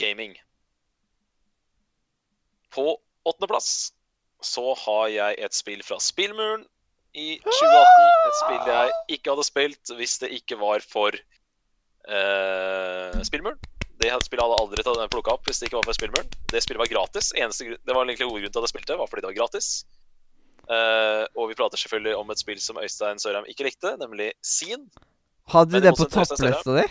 [0.00, 0.36] gaming.
[2.70, 2.92] På
[3.26, 3.92] åttendeplass
[4.44, 6.62] så har jeg et spill fra Spillmuren
[7.16, 8.06] i 2018.
[8.28, 11.16] Et spill jeg ikke hadde spilt hvis det ikke var for
[12.08, 13.58] uh, Spillmuren.
[14.00, 16.28] Det spillet hadde aldri tatt plukka opp hvis det ikke var for Spillmuren.
[16.48, 17.34] Det spillet var gratis.
[17.36, 19.68] Eneste, det var egentlig hovedgrunnen til at jeg spilte, var fordi det var gratis.
[20.70, 24.86] Uh, og vi prater selvfølgelig om et spill som Øystein Sørheim ikke likte, nemlig Seen.
[25.50, 26.84] Hadde du det, det på topplista di?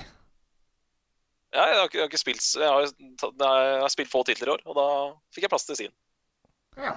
[1.56, 2.90] Ja, jeg har ikke, jeg har ikke spilt jeg har,
[3.24, 4.88] jeg har spilt få titler i år, og da
[5.34, 5.94] fikk jeg plass til Seen.
[6.78, 6.94] Ja.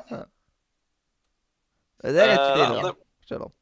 [2.03, 2.94] Det er rett tidlig, det- da.
[3.31, 3.55] Selv om.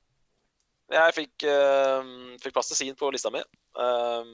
[0.91, 3.45] Jeg fikk, uh, fikk plass til Seen på lista mi.
[3.79, 4.33] Eh,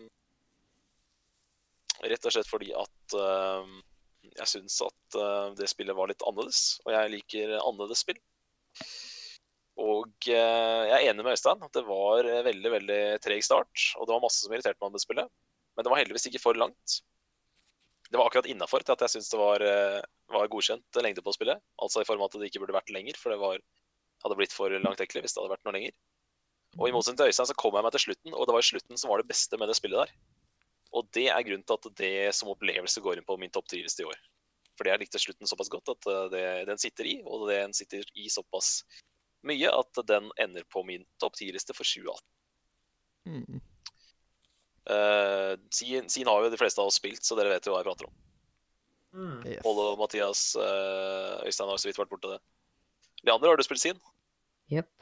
[2.04, 3.64] rett og slett fordi at uh,
[4.26, 8.20] jeg syns at uh, det spillet var litt annerledes, og jeg liker annerledes spill.
[9.76, 14.06] Og eh, jeg er enig med Øystein at det var veldig veldig treg start, og
[14.08, 15.28] det var masse som irriterte meg om det spillet.
[15.76, 17.00] Men det var heldigvis ikke for langt.
[18.08, 20.00] Det var akkurat innafor til at jeg syns det var, eh,
[20.32, 21.60] var godkjent lengde på spillet.
[21.82, 23.60] Altså i form av at det ikke burde vært lenger, for det var,
[24.24, 25.96] hadde blitt for langtekkelig hvis det hadde vært noe lenger.
[26.78, 29.00] Og i motsetning til Øystein så kom jeg meg til slutten, og det var slutten
[29.00, 30.16] som var det beste med det spillet der.
[30.96, 34.04] Og det er grunnen til at det som opplevelse går inn på min topp 10-liste
[34.04, 34.20] i år.
[34.76, 38.04] Fordi jeg likte slutten såpass godt at eh, det, den sitter i, og den sitter
[38.16, 38.80] i såpass
[39.46, 42.24] mye at den ender på min topp ti-liste for 2018.
[43.26, 43.62] Mm.
[44.86, 47.82] Uh, Sien, Sien, har jo de fleste av oss spilt, så dere vet jo hva
[47.82, 48.18] jeg prater om.
[49.16, 49.38] Mm.
[49.48, 49.62] Yes.
[49.64, 52.38] Pål og Mathias, uh, Øystein har så vidt vært borte det.
[53.26, 53.98] Leander, har du spilt Sin?
[54.70, 54.92] Jepp.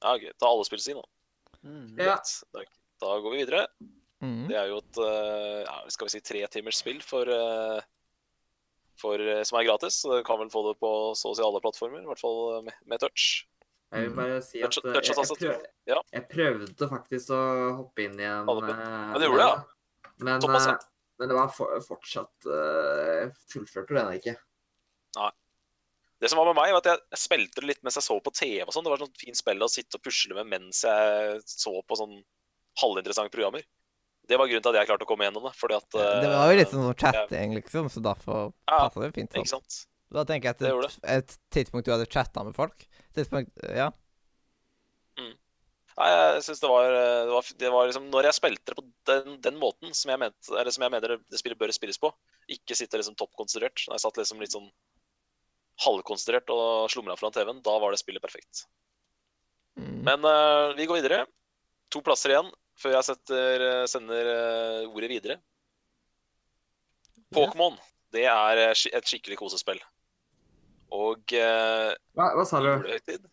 [0.00, 0.28] Ja, ok.
[0.38, 1.60] Da har alle spilt Sin, da.
[1.64, 2.00] Mm.
[2.00, 2.16] Ja.
[3.02, 3.66] Da går vi videre.
[4.24, 4.44] Mm.
[4.48, 7.80] Det er jo et eh, ja, skal vi si tre timers spill for, eh,
[9.00, 10.00] for, eh, som er gratis.
[10.00, 12.64] Så du kan vel få det på så å si alle plattformer, i hvert fall
[12.66, 13.44] med, med touch.
[13.94, 15.52] Jeg vil bare si at Touch- touch jeg, jeg, tastatur.
[15.54, 17.42] prøv, jeg prøvde faktisk å
[17.82, 19.60] hoppe inn i en Alle Men du gjorde det, ja.
[20.24, 20.42] Men,
[21.20, 24.34] men det var for, fortsatt uh, Jeg fullførte den ikke.
[25.18, 25.30] Nei.
[26.22, 28.16] Det som var med meg, var at jeg, jeg spilte det litt mens jeg så
[28.24, 28.64] på TV.
[28.64, 28.86] og sånn.
[28.86, 32.18] Det var sånn fint spill å sitte og pusle med mens jeg så på sånn
[32.82, 33.62] halvinteressante programmer.
[34.28, 35.54] Det var grunnen til at jeg klarte å komme gjennom det.
[35.58, 35.88] fordi at...
[35.94, 39.34] Det var jo litt eh, sånn chatting, liksom, så derfor Ja, passer det fint.
[39.34, 39.66] Ikke Sånn.
[39.66, 39.82] sant?
[40.14, 43.90] Da tenker jeg at et, et tidspunkt du hadde chatta med folk Tidspunkt, Ja.
[45.94, 48.84] Nei, jeg synes det var, det var, det var liksom, Når jeg spilte det på
[49.10, 52.10] den, den måten som jeg, mente, eller som jeg mener det spillet bør spilles på,
[52.50, 54.66] ikke sitte liksom toppkonsentrert, når jeg satt liksom litt sånn
[55.84, 58.64] halvkonsentrert og slumra foran TV-en, da var det spillet perfekt.
[59.78, 60.02] Mm.
[60.06, 61.24] Men uh, vi går videre.
[61.94, 65.36] To plasser igjen før jeg setter, eh, sender eh, ordet videre.
[67.34, 67.76] Pokémon.
[68.14, 69.80] Det er eh, et skikkelig kosespill.
[70.94, 72.68] Og eh, Hva, hva sa du?
[72.70, 73.24] Julehøytid.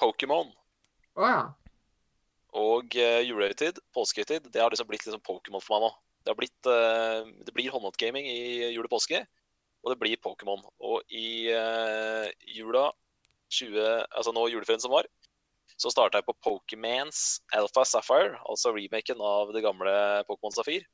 [0.00, 0.52] Pokémon.
[1.20, 1.40] ja.
[2.58, 5.90] Og eh, julehøytid, påskehøytid, det har liksom blitt liksom Pokémon for meg nå.
[6.24, 9.20] Det, har blitt, eh, det blir håndhåndgaming i jul og påske,
[9.84, 10.64] og det blir Pokémon.
[10.82, 12.26] Og i eh,
[12.56, 12.88] jula
[13.54, 13.78] 20,
[14.10, 15.06] altså nå juleferien som var,
[15.80, 19.92] så starta jeg på Pokémans Alpha Sapphire, altså remaken av det gamle
[20.28, 20.84] Pokémon Safir.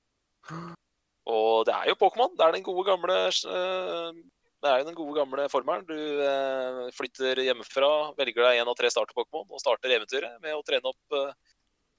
[1.27, 2.35] Og det er jo Pokémon.
[2.39, 4.21] Det er den gode gamle eh,
[4.63, 5.87] Det er jo den gode gamle formelen.
[5.89, 10.63] Du eh, flytter hjemmefra, velger deg en av tre starter-Pokémon og starter eventyret med å
[10.67, 11.35] trene opp eh,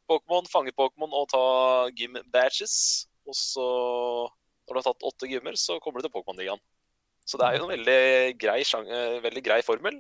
[0.08, 1.46] Pokémon, fange Pokémon og ta
[1.92, 2.78] gym badges.
[3.28, 3.68] Og så,
[4.64, 6.64] når du har tatt åtte gymmer, så kommer du til Pokémon-ligaen.
[7.28, 8.62] Så det er jo en veldig grei,
[9.26, 10.00] veldig grei formel.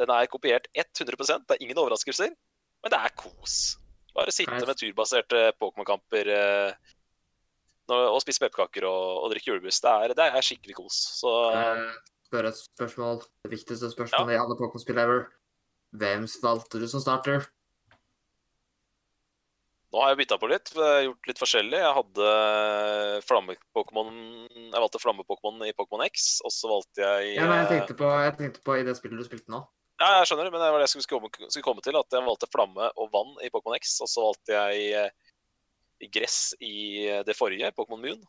[0.00, 2.34] Den er kopiert 100% det er ingen overraskelser,
[2.84, 3.76] men det er kos.
[4.16, 6.92] Bare sitte med turbaserte Pokémon-kamper eh,
[7.92, 9.80] og spise pepperkaker og, og drikke julebrus.
[9.84, 11.00] Det er, det er skikkelig kos.
[11.20, 11.82] Så Eh,
[12.26, 13.20] Spørre et spørsmål.
[13.44, 15.28] Det viktigste spørsmålet i alle Pokémon-spill ever.
[15.96, 17.46] Hvem valgte du som starter?
[19.94, 21.78] Nå har jeg bytta på litt, eh, gjort litt forskjellig.
[21.78, 22.32] Jeg hadde
[23.28, 24.10] flamme-Pokémon
[24.50, 27.96] Jeg valgte flamme-Pokémon i Pokémon X, og så valgte jeg Ja, nei, jeg eh, tenkte
[28.02, 29.62] på, jeg tenkte på i det spillet du spilte nå.
[30.00, 31.96] Ja, jeg skjønner, men det var det jeg skulle komme, skulle komme til.
[31.96, 36.40] At jeg valgte flamme og vann i Pokémon X, og så valgte jeg eh, gress
[36.60, 36.74] i
[37.08, 38.20] eh, det forrige, Pokémon Moon.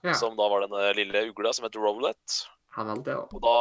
[0.00, 0.14] Ja.
[0.16, 2.38] som da var denne lille ugla som heter Rowlet.
[2.78, 3.16] Han valgte det.
[3.36, 3.54] Og da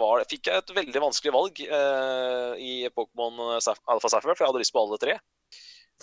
[0.00, 4.50] var, fikk jeg et veldig vanskelig valg eh, i Pokémon Saf- Alpha Sapphire, for jeg
[4.50, 5.14] hadde lyst på alle tre.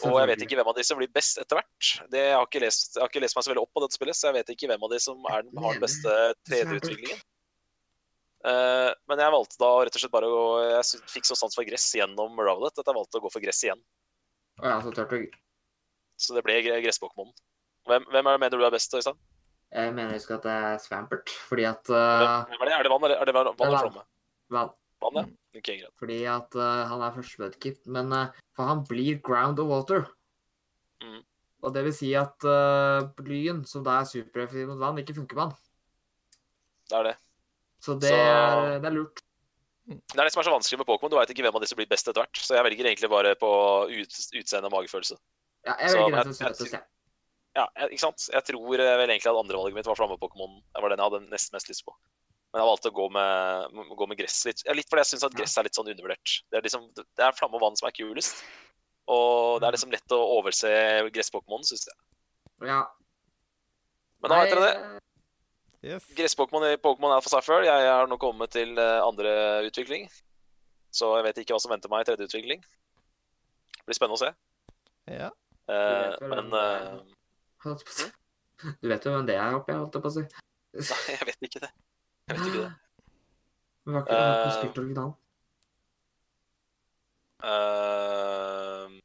[0.05, 1.89] Og jeg vet ikke hvem av de som blir best etter hvert.
[2.07, 2.61] Jeg, jeg har ikke
[3.25, 4.99] lest meg så veldig opp på dette spillet, så jeg vet ikke hvem av de
[5.03, 6.15] som er, den- har den beste
[6.47, 7.19] 3D-utviklingen.
[8.45, 11.55] Eh, men jeg valgte da rett og slett bare å gå Jeg fikk så sans
[11.57, 13.81] for gress gjennom Rowlet at jeg valgte å gå for gress igjen.
[14.61, 15.31] Oh, ja, så Turtle.
[16.21, 17.33] Så det ble gre- gress-Pokémon.
[17.89, 19.17] Hvem, hvem er det mener du er best, Øystein?
[19.73, 22.75] Jeg mener jeg husker at det er Svampert, fordi at uh, hvem er det?
[22.77, 24.05] Er det vann eller er det vann, vann flomme?
[24.53, 24.71] vann.
[25.03, 25.25] Vann, ja.
[25.59, 25.91] Okay, greit.
[25.99, 30.05] Fordi at uh, han er første medkit, men uh, for han blir ground of water.
[31.03, 31.19] Mm.
[31.65, 35.41] Og det vil si at uh, blyen, som da er supereffektiv mot vann, ikke funker
[35.41, 35.61] med han.
[36.85, 37.15] Det er det.
[37.85, 39.21] Så det, Så- Er, det er lurt.
[39.85, 41.11] Det er det som er så vanskelig med Pokémon.
[41.13, 42.39] Du veit ikke hvem av disse blir best etter hvert.
[42.41, 43.49] Så jeg velger egentlig bare på
[43.91, 45.17] ut, utseende og magefølelse.
[45.67, 46.81] Ja, jeg velger den som søtest, jeg.
[47.55, 48.25] Ja, ikke sant?
[48.33, 50.57] Jeg tror eh, vel egentlig at andrevalget mitt var flamme-Pokémon.
[50.73, 51.93] Det var den jeg hadde nest mest lyst på.
[52.51, 54.63] Men jeg valgte å gå med, gå med gress litt.
[54.75, 56.33] Litt fordi jeg syns at gress er litt sånn undervurdert.
[56.49, 58.41] Det er liksom, det er flamme og vann som er kulest.
[59.07, 60.67] Og det er liksom lett å overse
[61.13, 61.97] gress-Pokémon, syns jeg.
[62.73, 62.81] Ja.
[64.23, 65.01] Men da vet dere det.
[65.85, 66.05] Yes.
[66.17, 67.65] Gress-Pokémon i Pokémon Alpha Sapphire.
[67.67, 69.33] Jeg har nå kommet til eh, andre
[69.67, 70.07] utvikling.
[70.89, 72.63] Så jeg vet ikke hva som venter meg i tredje utvikling.
[73.75, 74.31] Det blir spennende å se.
[75.13, 75.27] Ja.
[75.69, 78.09] Eh, men det si.
[78.81, 80.23] Du vet jo hvem det er oppi, holdt jeg på å si.
[80.89, 81.69] Nei, jeg vet ikke det.
[82.25, 82.73] Jeg vet ikke det.
[83.85, 85.13] Men var ikke ikke Eh, spilt originalen.
[87.45, 88.95] Uh,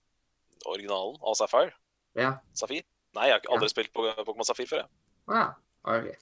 [0.71, 1.75] originalen av Sapphire?
[2.17, 2.31] Ja.
[2.57, 2.87] Safir?
[3.19, 4.87] Nei, jeg har aldri aldri spilt på Pokémon Safir før.
[4.87, 5.51] Jeg.
[5.85, 6.17] Ja, ja.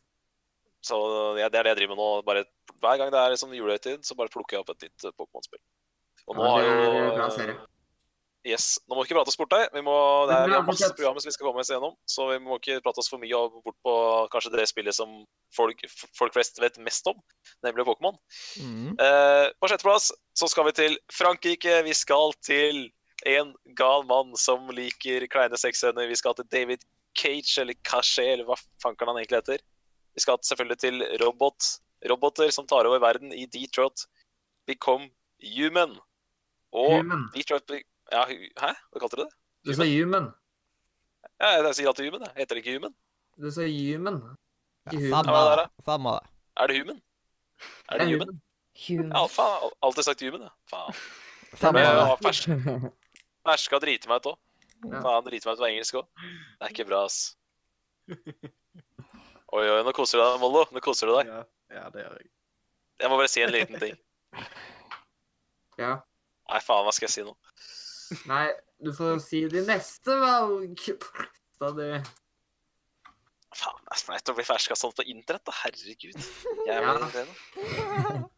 [0.85, 0.99] Så
[1.41, 2.11] ja, det er det jeg driver med nå.
[2.27, 2.45] Bare,
[2.79, 5.62] hver gang det er liksom julehøytid, så bare plukker jeg opp et nytt eh, Pokémon-spill.
[6.29, 7.59] Og nå Ja, har det jo er en bra serie.
[8.47, 8.79] Yes.
[8.87, 9.67] Nå må vi ikke prate oss bort her.
[9.75, 9.95] Vi, må,
[10.29, 12.57] det er, vi har masse programmer som vi skal komme oss gjennom, så vi må
[12.61, 13.95] ikke prate oss for mye bort på
[14.33, 15.17] kanskje det spillet som
[15.57, 15.83] folk,
[16.17, 17.19] folk flest vet mest om,
[17.67, 18.17] nemlig Pokémon.
[18.62, 18.95] Mm.
[18.95, 21.81] Eh, på sjetteplass så skal vi til Frankrike.
[21.88, 22.87] Vi skal til
[23.27, 26.07] en gal mann som liker kleine sexscener.
[26.09, 26.87] Vi skal til David
[27.19, 29.67] Cage, eller Caché, eller hva fankeren han egentlig heter.
[30.18, 31.66] Vi skal selvfølgelig til robot.
[32.11, 34.02] Roboter som tar over verden i Detroit.
[34.66, 35.11] Become
[35.57, 35.94] human.
[36.74, 37.22] Og Human.
[37.35, 38.72] Detroit be- ja, Hæ?
[38.90, 39.31] Hva kalte du det?
[39.66, 40.26] Du sa human.
[41.40, 42.26] Ja, jeg sier alltid human.
[42.26, 42.35] jeg.
[42.42, 42.94] Heter det ikke human?
[43.38, 44.18] Du sa human.
[44.90, 45.14] Ikke Ja, human.
[45.14, 45.68] samme Ja, er det.
[45.87, 46.28] Samme det.
[46.59, 47.00] Er det human?
[47.88, 48.35] Er det human?
[48.88, 49.12] Human.
[49.14, 49.70] Ja, faen.
[49.83, 50.52] Alltid sagt human, ja.
[50.70, 50.94] Faen.
[51.62, 52.04] Samme jeg det.
[52.11, 52.92] har fersk-
[53.48, 54.38] Ferska driter meg ut òg.
[54.92, 55.00] Ja.
[55.07, 56.07] Faen, driter meg ut på engelsk òg.
[56.59, 57.37] Det er ikke bra, ass.
[59.57, 60.67] Oi, oi, nå koser du deg, Mollo.
[60.75, 61.31] Nå koser du deg.
[61.31, 61.43] Ja,
[61.79, 62.29] ja, det gjør jeg.
[63.01, 63.97] Jeg må bare si en liten ting.
[65.79, 65.93] Ja.
[66.51, 67.33] Nei, faen, hva skal jeg si nå?
[68.27, 68.49] Nei,
[68.83, 70.81] du får si de neste valg.
[71.63, 71.85] Da du
[73.55, 75.55] Faen, det er flaut å bli ferska sånn på internett, da.
[75.63, 76.19] Herregud.
[76.67, 76.97] Jeg Ja.
[76.99, 78.29] irriterende.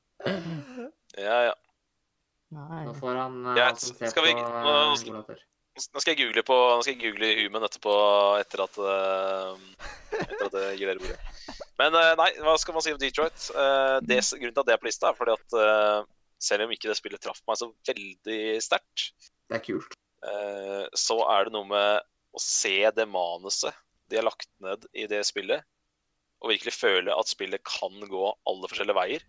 [1.17, 1.55] Ja, ja.
[2.53, 2.83] Nei.
[2.91, 5.25] Nå får han uh, Greit, altså se skal vi- på nå- uh, skal-
[5.95, 7.93] Nå skal jeg google på Nå skal jeg google human etterpå,
[8.43, 10.20] etter at eh,
[10.79, 11.19] Dere ordet.
[11.81, 13.47] Men eh, nei, hva skal man si om Detroit?
[13.55, 15.99] Eh, det, grunnen til at det er på lista, er fordi at eh,
[16.41, 19.11] selv om ikke det spillet traff meg så veldig sterkt,
[19.51, 19.97] Det er kult.
[20.97, 22.07] så er det noe med
[22.37, 23.77] å se det manuset
[24.11, 25.65] de har lagt ned i det spillet,
[26.41, 29.27] og virkelig føle at spillet kan gå alle forskjellige veier.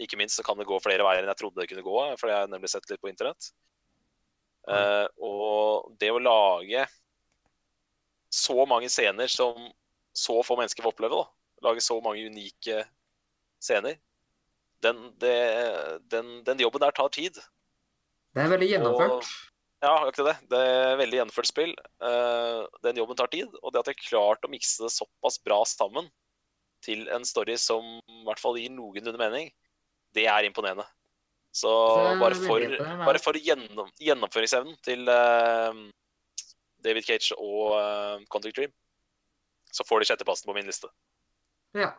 [0.00, 2.30] Ikke minst så kan det gå flere veier enn jeg trodde det kunne gå, for
[2.30, 3.48] jeg har nemlig sett litt på internett.
[5.18, 6.84] Og det å lage
[8.34, 9.70] så mange scener som
[10.14, 12.84] så få mennesker får oppleve, da, lage så mange unike
[13.62, 13.98] scener,
[14.84, 15.34] den, det,
[16.12, 17.38] den, den jobben der tar tid.
[18.34, 19.30] Det er veldig gjennomført.
[19.84, 20.50] Ja, akkurat det.
[20.52, 21.72] Det er veldig gjennomført spill.
[22.08, 25.38] Eh, den jobben tar tid, og det at jeg har klart å mikse det såpass
[25.44, 26.08] bra sammen
[26.84, 29.50] til en story som i hvert fall gir noenlunde mening,
[30.16, 30.86] det er imponerende.
[31.54, 31.70] Så
[32.18, 32.64] bare for,
[33.06, 35.70] bare for gjennom, gjennomføringsevnen til uh,
[36.82, 38.72] David Cage og uh, Contact Dream,
[39.74, 40.90] så får de sjetteplassen på min liste.
[41.74, 41.90] Ja.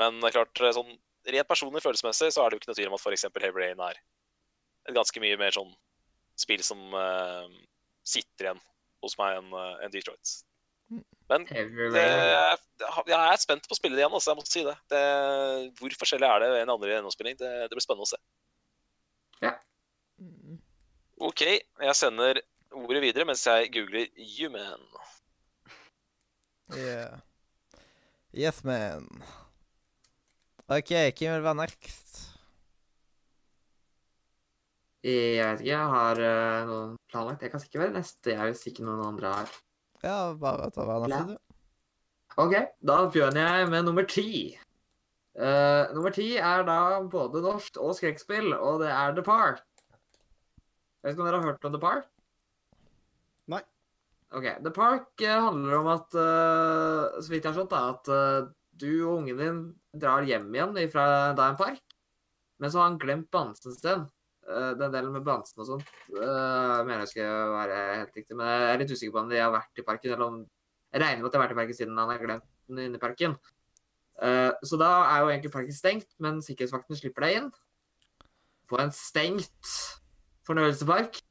[0.00, 0.94] Men det er klart, eh, sånn
[1.34, 3.28] rent personlig følelsesmessig så er det jo ikke noe tvil om at f.eks.
[3.40, 4.00] Heavy Rain er
[4.88, 5.70] et ganske mye mer sånn
[6.36, 7.46] spill som uh,
[8.04, 8.60] sitter igjen
[9.04, 10.32] hos meg enn en Detroit.
[11.32, 12.56] Men det, jeg,
[13.08, 14.74] jeg er spent på å spille det igjen, altså, jeg må si det.
[14.92, 15.04] det.
[15.78, 17.38] Hvor forskjellig er det en andre gjennomspilling?
[17.40, 18.20] Det, det blir spennende å se.
[19.44, 19.54] Ja.
[21.24, 22.42] OK, jeg sender
[22.74, 24.84] ordet videre mens jeg googler Human.
[26.72, 27.20] Yeah.
[28.32, 29.08] Yes, man.
[30.68, 32.04] OK, hvem vil være next?
[35.04, 37.42] Jeg vet ikke, jeg har uh, noen planlagt.
[37.44, 39.50] Jeg kan sikkert være neste jeg hvis ikke noen andre har.
[40.00, 41.54] Ja, bare ta hver neste, du.
[42.40, 44.30] OK, da begynner jeg med nummer ti.
[45.36, 46.78] Uh, nummer ti er da
[47.10, 49.60] både norsk og skrekkspill, og det er The Park.
[51.04, 52.08] Jeg vet ikke om dere har hørt om The Park?
[53.52, 53.60] Nei.
[54.34, 54.46] OK.
[54.64, 58.48] The Park eh, handler om at, eh, så vidt jeg har skjønt, da, at eh,
[58.82, 59.60] du og ungen din
[60.02, 61.06] drar hjem igjen fra
[61.38, 61.82] da en park,
[62.58, 64.08] men så har han glemt bamsen sin.
[64.44, 68.80] Den delen med bamsen og sånt mener jeg skal være helt riktig, men jeg er
[68.82, 70.34] litt usikker på om de har vært i parken, eller om
[70.92, 73.00] Jeg regner med at de har vært i parken siden han har glemt den inne
[73.00, 73.38] i parken.
[74.68, 77.48] Så da er jo egentlig parken stengt, men sikkerhetsvakten slipper deg inn.
[78.68, 79.72] På en stengt
[80.44, 81.23] fornøyelsespark.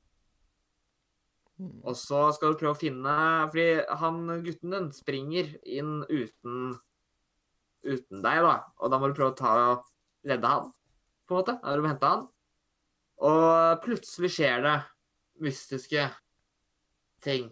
[1.84, 3.14] Og så skal du prøve å finne
[3.52, 3.68] Fordi
[4.02, 6.74] han gutten din springer inn uten
[7.84, 8.56] uten deg, da.
[8.80, 9.88] Og da må du prøve å ta og
[10.28, 10.72] redde han,
[11.28, 11.58] på en måte.
[11.60, 12.26] Da må du hente han.
[13.24, 14.78] Og plutselig skjer det
[15.44, 16.08] mystiske
[17.24, 17.50] ting.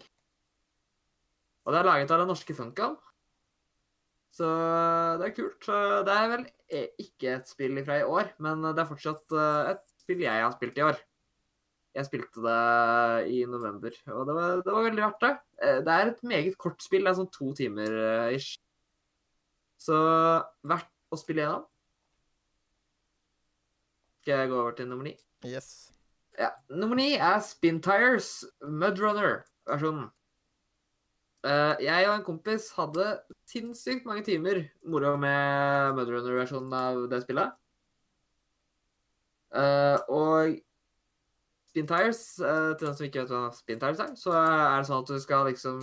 [1.65, 2.97] Og det er laget av den norske funkaen.
[4.32, 4.47] Så
[5.19, 5.67] det er kult.
[6.08, 9.74] Det er vel e- ikke et spill fra i år, men det er fortsatt eh,
[9.74, 11.02] et spill jeg har spilt i år.
[11.91, 15.32] Jeg spilte det i november, og det var, det var veldig artig.
[15.60, 15.71] det.
[15.84, 18.56] Det er et meget kort spill, det er sånn to timer eh, ish.
[19.82, 19.97] Så
[20.71, 21.65] verdt å spille gjennom.
[24.21, 25.15] Skal jeg gå over til nummer ni?
[25.49, 25.91] Yes.
[26.39, 30.08] Ja, Nummer ni er Spin Tires Mudrunner-versjonen.
[31.41, 33.08] Eh, jeg og en kompis hadde
[33.49, 37.58] sinnssykt mange timer moro med Mudrunner-versjonen av det spillet.
[39.58, 40.62] Eh, og
[41.71, 44.88] Spin Tires, Uh, til den som ikke vet hva Spin Tires er, så er det
[44.89, 45.81] sånn at du skal liksom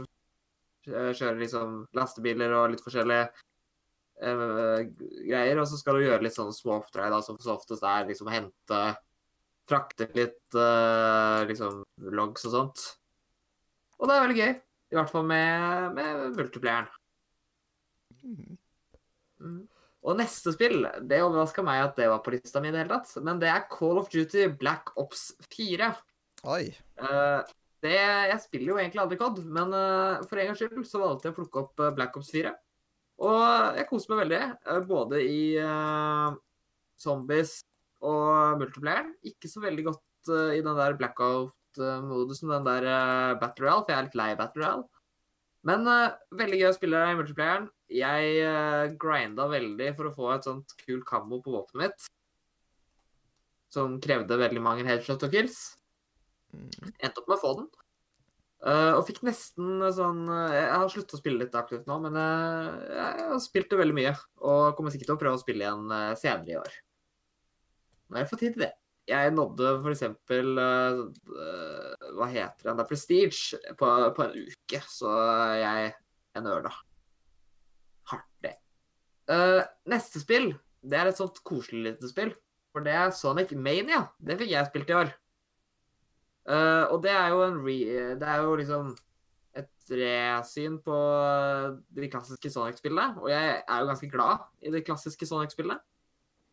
[0.88, 3.24] eh, kjøre liksom lastebiler og litt forskjellige
[4.20, 4.84] uh,
[5.24, 8.08] greier, og så skal du gjøre litt sånn små oppdrag, da, som så oftest er
[8.10, 8.82] liksom hente
[9.68, 11.82] frakte litt uh, liksom
[12.16, 12.84] logs og sånt.
[13.98, 14.54] Og det er veldig gøy.
[14.88, 16.88] I hvert fall med, med multiplayeren.
[18.24, 19.66] Mm.
[20.06, 22.98] Og neste spill, det overraska meg at det var på lista mi i det hele
[23.00, 25.90] tatt, men det er Call of Duty Black Ops 4.
[26.46, 26.64] Oi.
[27.02, 27.42] Uh,
[27.82, 31.28] det, jeg spiller jo egentlig aldri COD, men uh, for en gangs skyld så valgte
[31.28, 32.52] jeg å plukke opp eh, Black Ops 4.
[33.26, 35.40] Og jeg koser meg veldig, uh, både i
[36.98, 37.58] Zombies
[37.98, 39.10] og multiplayeren.
[39.26, 43.98] Ikke så veldig godt i den der blackout-modusen, den der uh, Battle Royale, for jeg
[43.98, 44.86] er litt lei Battle Royale.
[45.66, 45.90] Men
[46.38, 47.66] veldig gøy å spille i multiplayeren.
[47.88, 52.08] Jeg uh, grinda veldig for å få et sånt kult kammo på våpenet mitt.
[53.72, 55.60] Som krevde veldig mange headshot og kills.
[56.52, 57.68] Endte opp med å få den.
[58.66, 62.16] Eh, og fikk nesten sånn eh, Jeg har sluttet å spille litt aktivt nå, men
[62.18, 64.14] eh, jeg har spilt det veldig mye.
[64.42, 66.78] Og kommer sikkert til å prøve å spille igjen eh, senere i år.
[68.08, 68.72] Når jeg får tid til det.
[69.08, 70.98] Jeg nådde for eksempel eh,
[71.44, 72.80] eh, Hva heter den?
[72.80, 75.14] Det er Prestige på, på en uke, så
[75.60, 76.74] jeg er nerda.
[79.28, 82.32] Eh, neste spill, det er et sånt koselig lite spill.
[82.72, 84.06] For det er Sonic Mania.
[84.20, 85.12] Det fikk jeg spilt i år.
[86.48, 87.76] Uh, og det er jo en re...
[88.16, 88.94] Det er jo liksom
[89.58, 90.96] et resyn på
[91.96, 93.20] de klassiske Sonic-spillene.
[93.20, 95.76] Og jeg er jo ganske glad i de klassiske Sonic-spillene.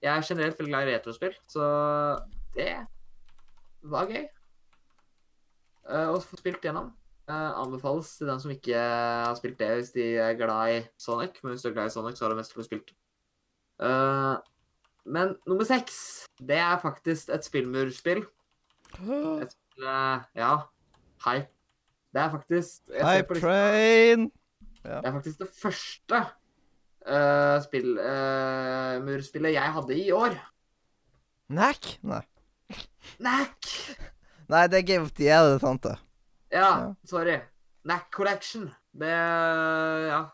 [0.03, 1.67] Jeg er generelt veldig glad i retrospill, så
[2.55, 2.73] det
[3.88, 4.26] var gøy.
[5.86, 6.91] Eh, å få spilt gjennom.
[7.26, 11.39] Eh, anbefales til den som ikke har spilt det, hvis de er glad i Sonic.
[11.41, 12.93] Men hvis du er glad i Sonic, så har du mest for spilt.
[13.82, 14.38] Uh,
[15.05, 18.21] men nummer seks, det er faktisk et spillmurspill.
[18.21, 20.53] Et spill, uh, ja,
[21.26, 21.49] Hype.
[22.13, 24.32] Det er faktisk Hei, Hype train!
[24.84, 26.21] Det er faktisk det første
[27.09, 30.38] uh, spillmurspillet uh, jeg hadde i år.
[31.49, 31.97] Nack?
[32.03, 32.21] Nei.
[33.19, 33.73] Nack!
[34.47, 35.97] Nei, det er Game of the Year, det er sant det.
[36.56, 37.39] Ja, sorry.
[37.84, 38.72] Neck Collection.
[38.91, 40.32] Det Ja.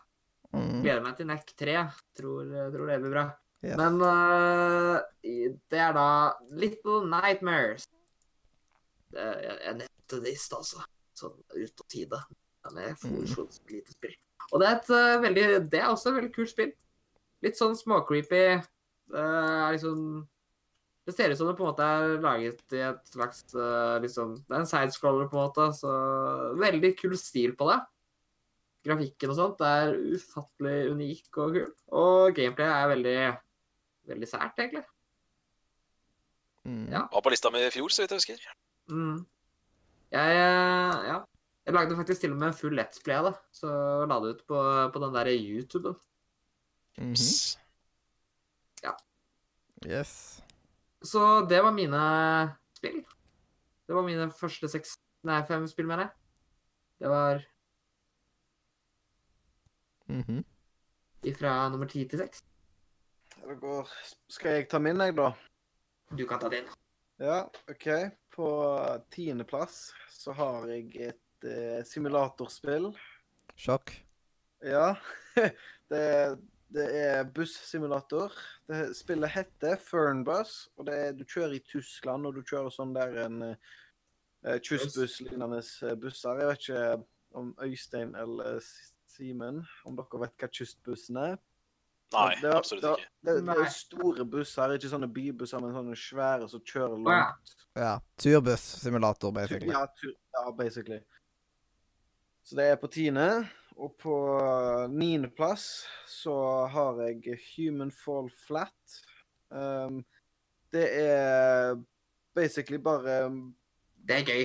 [0.52, 0.82] Mm.
[0.82, 1.74] Gleder meg til Neck 3.
[2.18, 3.24] Tror, tror det blir bra.
[3.64, 3.76] Yes.
[3.78, 6.08] Men uh, det er da
[6.50, 7.88] Little Nightmares.
[9.12, 10.84] Det, jeg, jeg nevnte det i stad, altså.
[11.16, 12.20] Sånn ut av tide.
[12.72, 14.14] Med jeg foreslo lite spill.
[14.52, 16.74] Og det er, et uh, veldig, det er også et veldig kult spill.
[17.42, 18.44] Litt sånn småcreepy.
[19.12, 20.04] Det er liksom
[21.02, 24.36] Det ser ut som det på en måte er laget i et slags uh, liksom
[24.38, 25.94] Det er en sidescroller, på en måte, så
[26.60, 27.80] veldig kul stil på det.
[28.86, 31.72] Grafikken og sånt er ufattelig unik og kul.
[31.98, 33.16] Og gameplayet er veldig
[34.12, 34.84] veldig sært, egentlig.
[36.64, 36.86] Mm.
[36.92, 37.06] Ja.
[37.12, 38.48] Var på lista mi i fjor, så vidt jeg husker.
[38.90, 39.20] Mm.
[40.14, 41.20] Jeg eh, Ja.
[41.62, 43.68] Jeg lagde faktisk til og med en full Let's Play av det, så
[44.10, 44.62] la det ut på,
[44.94, 45.94] på den der YouTuben.
[46.98, 47.14] Mhm.
[48.82, 48.90] Ja.
[49.86, 50.41] Yes.
[51.04, 52.02] Så det var mine
[52.76, 53.02] spill.
[53.86, 56.14] Det var mine første seks Nei, fem spill, mener jeg.
[57.02, 57.44] Det var
[60.10, 60.42] Mhm.
[61.38, 62.42] Fra nummer ti til seks.
[63.38, 63.88] Det går
[64.28, 65.32] Skal jeg ta min, jeg, da?
[66.10, 66.66] Du kan ta din.
[67.22, 67.86] Ja, OK.
[68.34, 68.48] På
[69.10, 72.90] tiendeplass så har jeg et uh, simulatorspill.
[73.56, 73.94] Sjokk.
[74.62, 74.94] Ja.
[75.92, 76.38] Det,
[76.72, 78.32] det er bussimulator.
[78.68, 82.94] Det Spillet heter Fernbus, og det er, du kjører i Tyskland, og du kjører sånn
[82.96, 86.40] der en uh, Kystbuss-lignende eh, busser.
[86.40, 86.84] Jeg vet ikke
[87.38, 88.60] om Øystein eller
[89.12, 91.36] Simen, om dere vet hva Kystbussen er?
[92.12, 93.12] Nei, det, er- absolutt det, er- ikke.
[93.24, 93.56] Det, det Nei.
[93.62, 97.54] er store busser, ikke sånne bybusser, men sånne svære som kjører langt.
[97.78, 97.94] Ja.
[98.20, 99.72] Turbuss-simulator, basically.
[99.72, 101.00] Ja, tur, ja, basically.
[102.44, 103.28] Så det er på tiende.
[103.76, 104.16] Og på
[104.92, 106.34] niendeplass så
[106.72, 108.98] har jeg Human Fall Flat.
[109.48, 110.02] Um,
[110.72, 111.76] det er
[112.34, 113.30] basically bare
[113.96, 114.44] Det er gøy.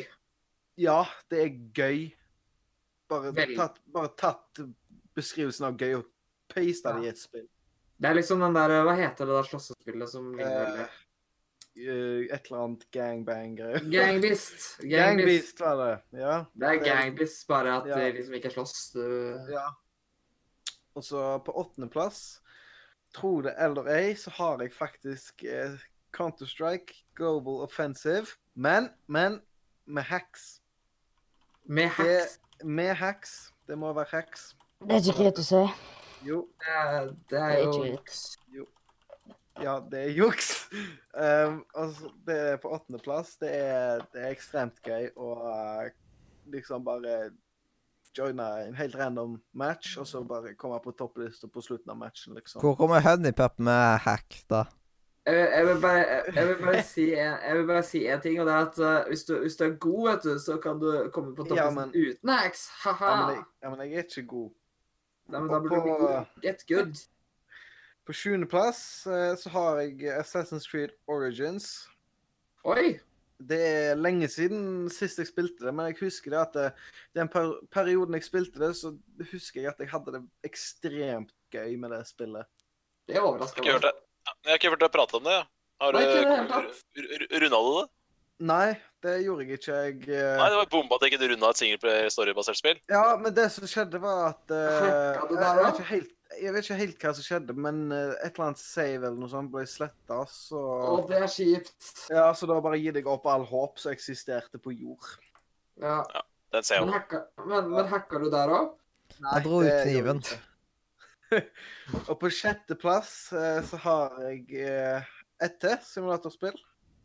[0.77, 1.01] Ja,
[1.31, 2.07] det er gøy.
[3.09, 4.61] Bare tatt, bare tatt
[5.17, 6.09] beskrivelsen av gøy og
[6.51, 7.47] pasta det i et spill.
[7.97, 10.97] Det er liksom den der Hva heter det der slåssespillet som ligner Eh, Eh,
[11.77, 13.83] et eller annet gangbang-greier.
[13.91, 14.77] Gangbeast.
[14.81, 15.57] Gangbeast.
[15.59, 16.19] Gangbeast var det.
[16.19, 16.37] Ja.
[16.53, 17.99] Det er Gangbeast, bare at Ja.
[17.99, 18.91] det liksom ikke slåss.
[18.93, 19.03] Du...
[19.51, 19.67] Ja.
[20.97, 22.41] Og så på åttendeplass,
[23.13, 25.77] tro det eller ei, så har jeg faktisk eh,
[26.17, 28.25] Counter-Strike Global Offensive.
[28.55, 29.41] Men, men
[29.85, 30.61] med hacks.
[31.65, 32.39] Med hacks.
[32.63, 33.53] Med hacks.
[33.67, 34.55] Det må være hacks.
[34.81, 35.61] Det er ikke greit å si.
[36.25, 38.21] Jo, Det er, det er Det er jo ikke juks.
[39.63, 40.69] Ja, det er juks.
[41.13, 43.37] Um, altså, det er på åttendeplass.
[43.41, 45.89] Det, er- det er ekstremt gøy å uh,
[46.53, 47.31] liksom bare
[48.17, 52.33] joine en helt random match, og så bare komme på topplista på slutten av matchen,
[52.37, 52.61] liksom.
[52.63, 54.63] Hvor kommer Honeypup med hack, da?
[55.27, 58.47] Jeg, jeg, vil bare, jeg, vil bare si jeg vil bare si en ting, og
[58.47, 60.87] det er at eh, hvis, du, hvis du er god, vet du, så kan du
[61.13, 62.69] komme på Ja, men- uten hacks.
[62.85, 63.09] Ha-ha.
[63.11, 64.49] Ja, men jeg, ja, men jeg er ikke god.
[65.27, 66.41] Nei, men da burde du bli på- god.
[66.45, 67.01] Get good.
[68.07, 68.79] På sjuendeplass
[69.11, 71.89] eh, så har jeg Assassin's Creed Origins.
[72.63, 72.95] Oi.
[73.37, 76.69] Det er lenge siden sist jeg spilte det, men jeg husker det at det,
[77.19, 78.95] den per perioden jeg spilte det, så
[79.33, 82.47] husker jeg at jeg hadde det ekstremt gøy med det spillet.
[83.07, 83.75] Det er overraskende.
[83.75, 84.01] overrasker meg.
[84.27, 85.37] Jeg har ikke hørt deg prate om det.
[85.83, 87.29] Har Nei, du.
[87.43, 87.85] Runda du det?
[88.47, 88.67] Nei,
[89.05, 89.77] det gjorde jeg ikke.
[89.77, 90.33] Jeg uh...
[90.39, 92.81] Nei, det var bomba at jeg ikke runda et singleplayer storybasert spill.
[92.89, 96.11] Ja, men det som skjedde, var at uh, jeg, du jeg, vet ikke helt,
[96.41, 99.31] jeg vet ikke helt hva som skjedde, men eh, et eller annet save eller noe
[99.31, 101.91] sånt ble sletta, så Å, det er kjipt.
[102.13, 105.07] Ja, så da bare gi deg opp all håp som eksisterte på jord.
[105.81, 106.01] Ja.
[106.53, 108.71] Den ser jeg Men, hacka, men, men hacker du der òg?
[109.23, 110.21] Nei, dro ut kniven.
[112.09, 115.13] og på sjetteplass eh, så har jeg eh,
[115.43, 116.57] ett til simulatorspill.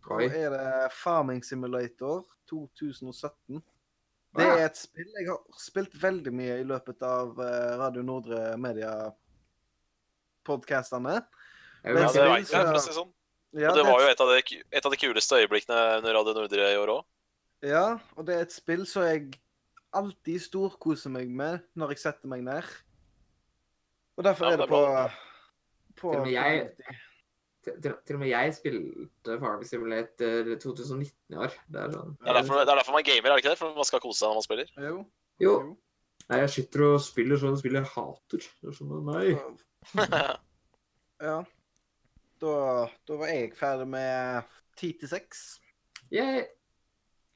[0.02, 0.26] Da Oi.
[0.26, 3.62] er det Farming Simulator 2017.
[4.32, 8.54] Det er et spill jeg har spilt veldig mye i løpet av eh, Radio Nordre
[8.60, 9.18] Media-podkastene.
[11.84, 13.12] Men Ja, det spill, jeg, for å si sånn.
[13.52, 16.32] Ja, Og det var jo et av de, et av de kuleste øyeblikkene under Radio
[16.38, 17.02] Nordre i år òg.
[17.68, 19.34] Ja, og det er et spill som jeg
[19.92, 22.64] alltid storkoser meg med når jeg setter meg ned.
[24.16, 25.12] Og derfor Ja, er det det på, er
[26.00, 26.72] på Til og med jeg-
[27.62, 31.52] til, til, til og med jeg spilte Farming Simulator 2019 i år.
[31.70, 33.58] Det er sånn Det er derfor, det er derfor man gamer, er det ikke det?
[33.60, 34.72] For man skal kose seg når man spiller.
[34.88, 34.96] Jo.
[35.40, 35.54] Jo.
[36.30, 38.38] Nei, jeg sitter og spiller sånn spill jeg hater.
[38.62, 39.36] Det er sånn, nei.
[41.22, 41.44] Ja.
[42.42, 42.54] Da,
[43.06, 45.42] da var jeg ferdig med ti til seks.
[46.10, 46.42] Da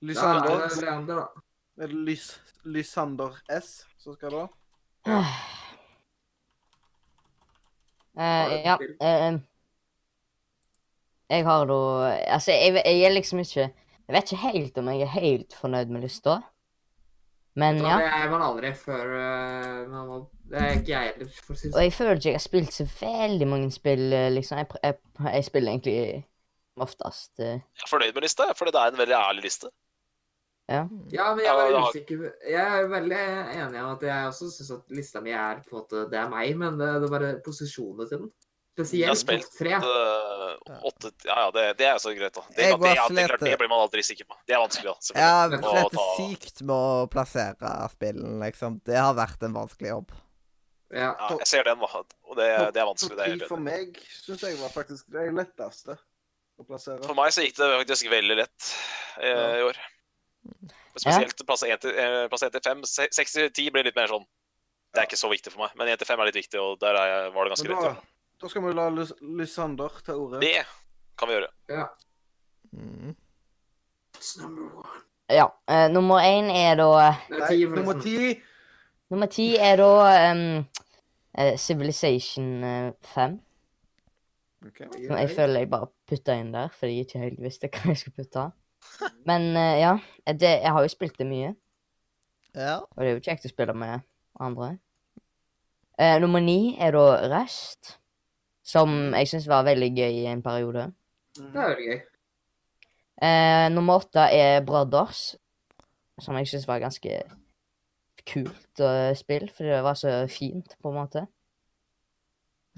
[0.02, 1.44] Lysander, er det Leander, da.
[1.84, 2.24] er det Lys,
[2.64, 4.42] Lysander S som skal da?
[8.16, 8.74] Uh, ja.
[8.98, 9.38] Uh,
[11.30, 11.78] jeg har da
[12.26, 13.60] Altså, jeg, jeg er liksom ikke
[14.08, 16.40] Jeg vet ikke helt om jeg er helt fornøyd med lista.
[17.56, 17.98] Men Da, ja.
[18.04, 20.18] Det er man aldri før eh, man må,
[20.50, 21.86] Det er ikke jeg heller, for å si det Og sånn.
[21.86, 24.60] jeg føler ikke jeg har spilt så veldig mange spill, eh, liksom.
[24.60, 24.98] Jeg, jeg,
[25.30, 25.98] jeg spiller egentlig
[26.76, 27.56] oftest uh...
[27.56, 29.72] Jeg er fornøyd med lista, for det er en veldig ærlig liste.
[30.66, 30.82] Ja.
[31.14, 33.18] Ja, men jeg er var usikker Jeg er veldig
[33.54, 36.32] enig om at jeg også syns at lista mi er på en måte Det er
[36.32, 38.32] meg, men det, det er bare posisjonene til den.
[38.76, 39.72] Jeg har spilt tre.
[39.80, 42.42] Uh, 8, Ja, ja, det, det er så greit, da.
[42.50, 44.36] Det, det, ja, det, er klart, det blir man aldri sikker på.
[44.44, 45.16] Det er vanskelig, da.
[45.16, 48.80] Jeg det slitt ta- sykt med å plassere spillene, liksom.
[48.84, 50.12] Det har vært en vanskelig jobb.
[50.94, 51.08] Ja.
[51.18, 52.02] Ja, jeg ser den, da.
[52.28, 53.16] Og det, det er vanskelig.
[53.18, 57.00] Det er for meg syns jeg var faktisk det letteste å plassere.
[57.04, 58.68] For meg så gikk det faktisk veldig lett
[59.18, 59.48] eh, Ja.
[59.58, 59.80] i år.
[60.96, 62.84] Spesielt plass 1 til, eh, plass 1 til 5.
[62.86, 64.24] 6 til 10 blir litt mer sånn
[64.94, 65.74] Det er ikke så viktig for meg.
[65.76, 67.88] Men 1 til 5 er litt viktig, og der er jeg, var det ganske lett.
[67.90, 68.15] Ja.
[68.40, 70.40] Da skal vi la Lys Lysander ta ordet.
[70.44, 70.64] Det
[71.18, 71.52] kan vi gjøre.
[71.72, 71.86] ja.
[72.76, 73.14] Mm.
[74.16, 75.00] It's number one.
[75.32, 75.46] ja.
[75.70, 76.88] Uh, nummer én er da
[77.30, 78.02] Nei, nummer forresten.
[78.02, 78.42] ti
[79.10, 80.64] Nummer ti er da um,
[81.38, 83.36] uh, Civilization eh, 5.
[84.66, 84.80] Ok.
[85.06, 88.00] Som jeg føler jeg bare putta inn der, fordi jeg ikke helt visste hva jeg
[88.00, 88.46] skulle putte.
[89.30, 89.92] Men uh, ja,
[90.26, 91.52] det, jeg har jo spilt det mye,
[92.56, 92.80] Ja.
[92.82, 94.02] og det er jo kjekt å spille med
[94.42, 94.72] andre.
[96.00, 97.94] Uh, nummer ni er da Rest,
[98.66, 100.88] som jeg syns var veldig gøy i en periode.
[101.36, 101.98] Det er veldig gøy.
[103.26, 105.36] Eh, nummer åtte er Brothers,
[106.20, 107.20] som jeg syns var ganske
[108.26, 111.22] kult å spille, fordi det var så fint, på en måte.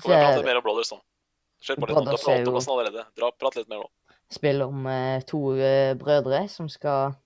[0.02, 1.00] Får vi prate mer om Brothers nå.
[1.64, 1.96] Kjør på litt.
[1.96, 3.06] er pratet jo- om oss allerede.
[3.16, 3.88] Dra, prat litt mer nå.
[4.30, 7.16] spill om uh, to uh, brødre som skal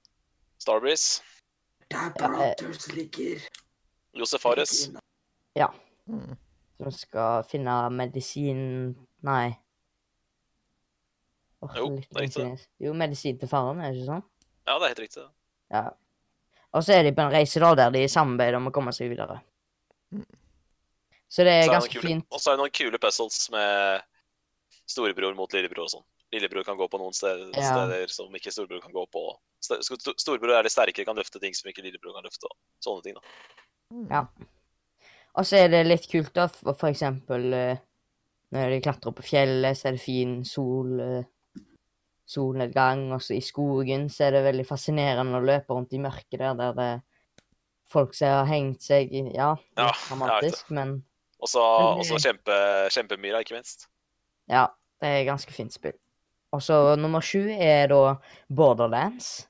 [0.63, 1.21] Starbreeze,
[1.91, 3.43] Der Ja, eh, Brothers ligger.
[4.15, 4.89] Josef Fares.
[6.07, 6.37] Mm.
[6.83, 9.57] Som skal finne medisin Nei.
[11.63, 12.43] Oh, Jo, det er riktig.
[12.43, 12.67] vanskelig.
[12.83, 14.25] Jo, medisin til faren, er det ikke sånn?
[14.67, 15.27] Ja, det er helt riktig.
[15.71, 15.83] Ja.
[16.75, 19.13] Og så er de på en reise da, der de samarbeider om å komme seg
[19.13, 19.37] videre.
[20.13, 20.25] Mm.
[21.33, 22.27] Så det Så er er ganske kule- fint.
[22.33, 24.03] Og så er det noen kule puzzles med
[24.91, 26.05] storebror mot lillebror og sånn.
[26.33, 27.73] Lillebror kan gå på noen steder, Ja.
[27.77, 29.39] steder som ikke storebror kan gå på.
[29.63, 32.45] Storebror er litt sterkere, kan løfte ting som ikke lillebror kan løfte.
[32.51, 33.21] og Sånne ting, da.
[34.11, 34.27] Ja.
[35.39, 37.81] Og så er det litt kult, da, for for eksempel eh,
[38.53, 41.63] når de klatrer på fjellet, så er det fin sol, eh,
[42.29, 43.07] solnedgang.
[43.17, 46.59] Og så i skogen så er det veldig fascinerende å løpe rundt i mørket der,
[46.59, 47.01] der det er
[47.93, 51.03] folk som har hengt seg Ja, Ja, dramatisk, men
[51.43, 52.55] Og så Men og så kjempe,
[52.95, 53.89] kjempemyra, ikke minst.
[54.49, 54.69] ja,
[55.01, 55.97] det er ganske fint spill.
[56.53, 58.17] Og så nummer sju er da
[58.49, 59.49] Borderlands.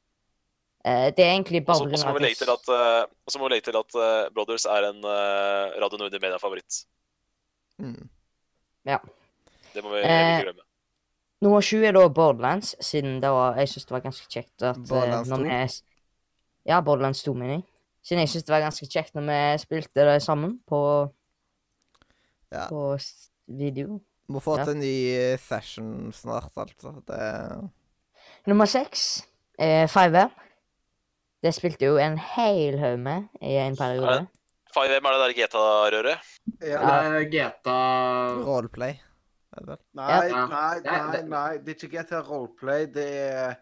[0.84, 3.76] Eh, det er egentlig bare og så må vi legge til at, eh, legge til
[3.78, 6.84] at uh, Brothers er en uh, Radio Nordli Media-favoritt.
[7.78, 8.08] Mm.
[9.72, 10.66] Det må vi Eh, ikke glemme.
[11.42, 14.76] Nummer sju er da Borderlands, siden det var, jeg syns det var ganske kjekt at
[14.76, 15.36] eh, Borderlands 2?
[15.42, 17.64] vi Ja, Borderlands 2, mener jeg.
[18.02, 20.80] Siden jeg syns det var ganske kjekt når vi spilte det sammen på,
[22.52, 22.66] Ja.
[22.68, 22.98] på
[23.48, 24.00] video.
[24.28, 24.64] Må få Ja.
[24.64, 27.02] til en ny eh, session snart, altså.
[27.06, 27.70] Det
[28.46, 29.26] Nummer seks
[29.58, 30.30] er 5M.
[31.42, 34.26] Det spilte jo en hel haug med i en periode.
[34.72, 36.28] Faen, hvem er det der GTA-røret.
[36.62, 36.78] Ja.
[36.80, 37.78] Det er GTA
[38.46, 38.94] Roleplay.
[39.60, 40.46] Nei, Ja.
[40.46, 42.86] nei, nei, det- nei, det er ikke GTA Roleplay.
[42.86, 43.56] Det er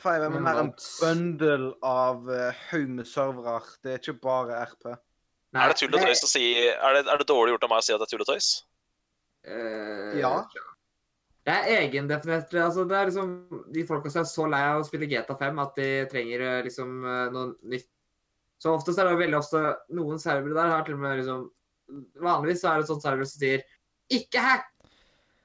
[0.00, 0.70] Faen, hvem er mer en
[1.00, 3.60] bundle av uh, haug med servere.
[3.84, 4.96] Det er ikke bare RP.
[5.52, 7.70] Nei, Er det tull og tøys å si Er det, er det dårlig gjort av
[7.70, 8.48] meg å si at det er tull og tøys?
[9.46, 10.32] Eh, Ja.
[11.46, 12.54] Det er egendefinert.
[12.58, 13.34] Altså, det er liksom
[13.74, 16.96] De folka som er så lei av å spille GTA5 at de trenger eh, liksom
[17.06, 17.86] eh, noe nytt.
[18.62, 19.60] Så oftest er det veldig ofte
[19.94, 21.44] Noen servere der har til og med liksom
[22.24, 23.60] Vanligvis så er det sånn server som sier
[24.10, 24.72] 'ikke hack'.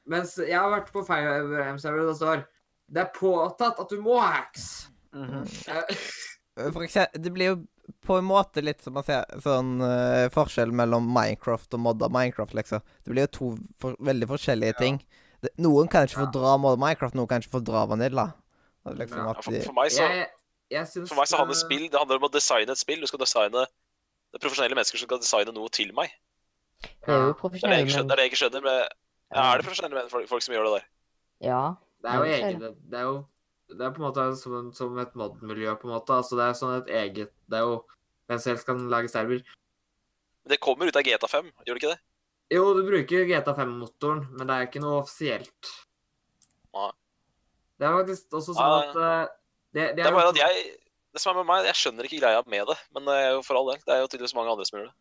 [0.10, 2.42] Mens jeg har vært på 5M-server og det står
[2.90, 4.90] 'det er påtatt at du må hacks'.
[5.14, 6.74] Mm -hmm.
[6.74, 7.66] For eksempel, det blir jo
[8.06, 12.54] på en måte litt som man ser sånn uh, forskjell mellom Minecraft og modda Minecraft,
[12.54, 12.82] liksom.
[13.04, 15.00] Det blir jo to for, veldig forskjellige ting.
[15.42, 18.28] Det, noen kan ikke fordra modda Minecraft, noen kan ikke fordra Vanilla.
[18.86, 20.28] Det liksom Ja, For, for meg så jeg,
[20.74, 23.02] jeg For meg så handler det spill Det handler om å designe et spill.
[23.04, 26.14] Du skal designe Det er profesjonelle mennesker som skal designe noe til meg.
[26.82, 27.86] Det er jo profesjonelle.
[27.86, 28.80] Det er det jeg ikke skjønner Men,
[29.36, 30.86] ja, er det profesjonelle men- folk, folk som gjør det der?
[31.46, 31.62] Ja.
[32.02, 33.18] Det er jo eget, det er jo
[33.72, 36.12] det er på en måte som, en- som et mod-miljø, på en måte.
[36.12, 37.78] Altså, det er sånn et eget Det er jo
[38.28, 39.42] Hvem som helst kan lage server.
[40.44, 42.00] Men det kommer ut av GTA5, gjør det ikke det?
[42.52, 45.70] Jo, du bruker GTA5-motoren, men det er ikke noe offisielt.
[46.76, 46.90] Nei.
[47.80, 49.22] Det er faktisk også sånn at eh,
[49.74, 50.66] det, det Det er bare at jeg
[51.16, 52.76] Det som er med meg, jeg skjønner ikke greia med det.
[52.96, 53.80] Men det er jo for all del.
[53.88, 54.96] Det er jo tydeligvis mange andre som gjør det.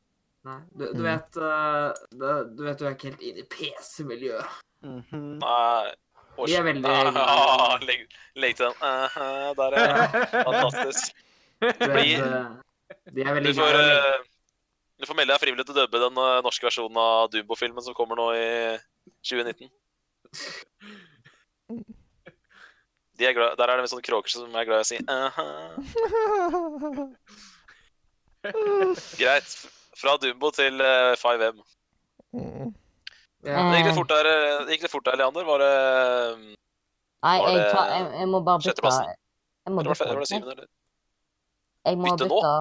[0.48, 1.08] Nei, du, du Mm.
[1.10, 1.88] vet eh,
[2.22, 4.56] det- Du vet du er ikke helt inne i PC-miljøet.
[4.82, 5.26] Mhm.
[5.42, 5.92] Nei
[6.40, 6.86] Vi er veldig-
[7.20, 8.06] Ah, legg,
[8.40, 8.76] legg til den.
[8.80, 10.16] Uh, der er.
[10.48, 11.12] Fantastisk.
[11.60, 12.48] Du vet, eh,
[13.12, 14.29] de er Du veldig får, glad i eh,
[15.00, 17.94] du får melde deg frivillig til å dubbe den eh, norske versjonen av Dumbo-filmen som
[17.96, 18.48] kommer nå i
[19.26, 19.68] 2019.
[23.20, 24.96] De er glad, der er det en sånne kråker som er glad i å si
[25.12, 25.44] «aha».
[29.20, 29.50] Greit.
[30.00, 31.58] Fra Dumbo til uh, 5M.
[32.32, 32.68] mm.
[33.44, 33.60] ja.
[33.72, 33.88] Det gikk Eh.
[33.90, 35.44] litt fort der, eh, det litt fort der Leander.
[35.44, 35.74] Var det
[37.20, 39.04] Nei, Var jeg, det jeg, jeg må bare bytte sjetteplassen?
[39.66, 40.30] Jeg må Eller var det, bytte.
[40.30, 40.52] syvende?
[40.56, 40.68] Eller?
[41.90, 42.36] Jeg må Bytte nå?
[42.40, 42.54] bytte.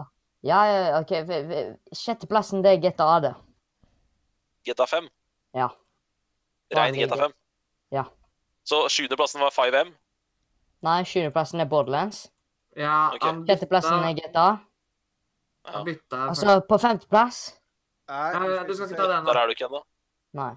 [0.46, 1.12] Ja, OK.
[1.96, 3.34] Sjetteplassen, det er GTA, det.
[4.68, 5.10] GTA 5?
[5.58, 5.70] Ja.
[6.76, 7.34] Rein GTA 5?
[7.96, 8.06] Ja.
[8.64, 9.94] Så sjuendeplassen var 5M?
[10.86, 12.30] Nei, sjuendeplassen er Borderlands.
[12.78, 13.24] ja, Ok.
[13.24, 14.48] han bytta, Sjetteplassen er GTA.
[15.70, 15.84] Ja.
[15.84, 17.40] bytta altså, på femteplass
[18.10, 18.30] Nei,
[18.66, 19.84] du skal ikke ta den, Der er du ikke ennå.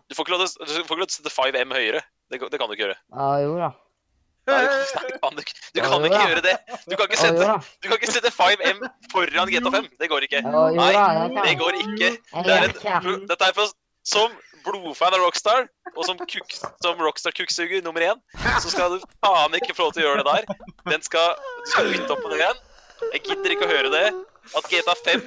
[0.08, 2.00] Du får ikke lov til å sette 5M høyere.
[2.30, 2.96] Det, det kan du ikke gjøre.
[3.12, 3.68] Ja, jo da.
[4.42, 6.54] Nei, du, kan, ikke- gjøre det.
[6.90, 7.50] Du kan ikke sette,
[7.82, 8.80] du kan ikke sette 5M
[9.12, 9.86] foran GTA 5.
[10.00, 10.40] Det går ikke.
[10.42, 10.88] Nei.
[11.36, 12.08] Det går ikke.
[12.18, 13.70] Det er er et, dette, er for,
[14.02, 14.34] som
[14.66, 18.18] blodfan av Rockstar, og som, kuk, som Rockstar-kukksuger nummer én,
[18.62, 20.68] så skal du faen ikke få lov til å gjøre det der.
[20.90, 22.62] Den skal, du skal bytte opp på den igjen.
[23.12, 24.06] Jeg gidder ikke å høre det.
[24.58, 25.20] At GTA 5,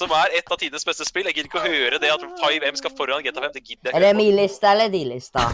[0.00, 2.78] som er et av tidenes beste spill Jeg gidder ikke å høre det at 5M
[2.80, 3.52] skal foran GTA 5.
[3.58, 3.98] Det gidder jeg ikke.
[4.00, 5.44] Er det min liste eller din liste?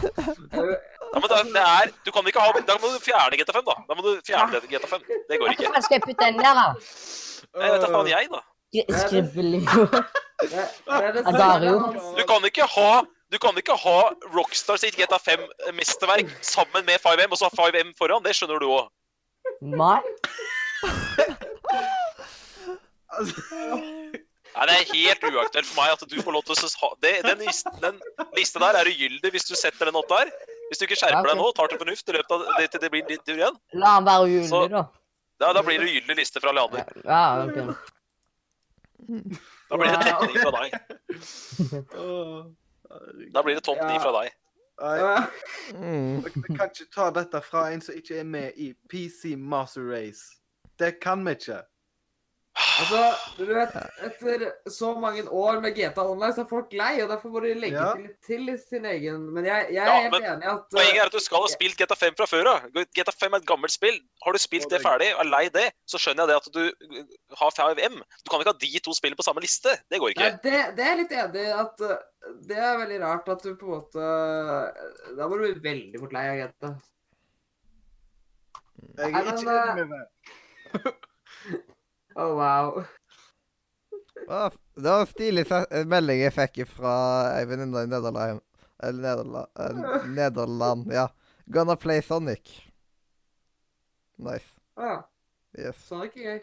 [1.09, 3.67] Ja, men da, det er, du kan ikke ha, da må du fjerne GTA 5,
[3.69, 3.77] da.
[3.89, 5.07] Da må du fjerne GTA 5.
[5.31, 5.69] Det går ikke.
[5.69, 6.67] Hvorfor skal jeg putte den der, da?
[7.63, 8.43] Jeg vet da faen jeg, da.
[9.05, 9.87] Skribbelio.
[11.39, 11.79] Dario.
[12.19, 12.91] Du kan ikke ha
[13.29, 13.97] du kan ikke ha
[14.33, 18.25] Rockstar sitt GTA 5-mesterverk sammen med 5M, og så ha 5M foran.
[18.25, 18.89] Det skjønner du òg.
[19.61, 20.01] Nei.
[24.57, 27.15] Nei, Det er helt uaktuelt for meg at du får lov til å ha det,
[27.27, 28.01] den, listen, den
[28.37, 30.33] lista der er ugyldig hvis du setter den opp der.
[30.69, 32.91] Hvis du ikke skjerper deg nå, tar til fornuft i løpet av det til det
[32.93, 34.83] blir din tur igjen, La han være ugyldig, Så- da.
[35.41, 36.85] Ja, da blir det ugyldig liste fra Leander.
[37.05, 37.57] Ja, ok.
[39.71, 40.69] Da blir det tretning fra deg.
[43.33, 44.33] Da blir det topp ni fra deg.
[44.81, 44.99] Nei,
[45.75, 46.23] Mm.
[46.25, 50.37] Vi kan ikke ta dette fra en som ikke er med i PC Master Race.
[50.79, 51.63] Det kan vi ikke.
[52.59, 53.01] Altså,
[53.39, 53.75] du vet,
[54.07, 57.53] etter så mange år med GTA Online, så er folk lei, og derfor må de
[57.59, 57.93] legge Ja.
[57.95, 61.07] til, til sin egen Men jeg, jeg er Ja, helt men enig at Poenget er
[61.11, 62.67] at du skal ha spilt GTA 5 fra før av.
[62.95, 63.99] GTA 5 er et gammelt spill.
[64.25, 66.63] Har du spilt det ferdig og er lei det, så skjønner jeg det at du
[66.99, 67.99] uh, har 5M.
[68.25, 69.75] Du kan ikke ha de to spillene på samme liste.
[69.91, 70.43] Det går Nei, ikke.
[70.47, 71.97] det, det er jeg litt enig i at uh,
[72.51, 74.07] Det er veldig rart at du på en måte
[75.19, 76.75] Da må du bli veldig fort lei av GTA.
[78.99, 80.95] Jeg er ikke enig med det.
[82.19, 82.85] Oh, wow.
[84.75, 85.45] Det var en stilig
[85.87, 86.95] melding jeg fikk fra
[87.39, 88.43] ei venninne i Nederland.
[88.83, 91.07] Eller Nederland, eh, Nederland, ja.
[91.47, 92.51] Gonna play Sonic.
[94.19, 94.51] Nice.
[94.77, 95.03] Ah,
[95.59, 95.79] Yes.
[95.89, 96.41] Sonic er gøy.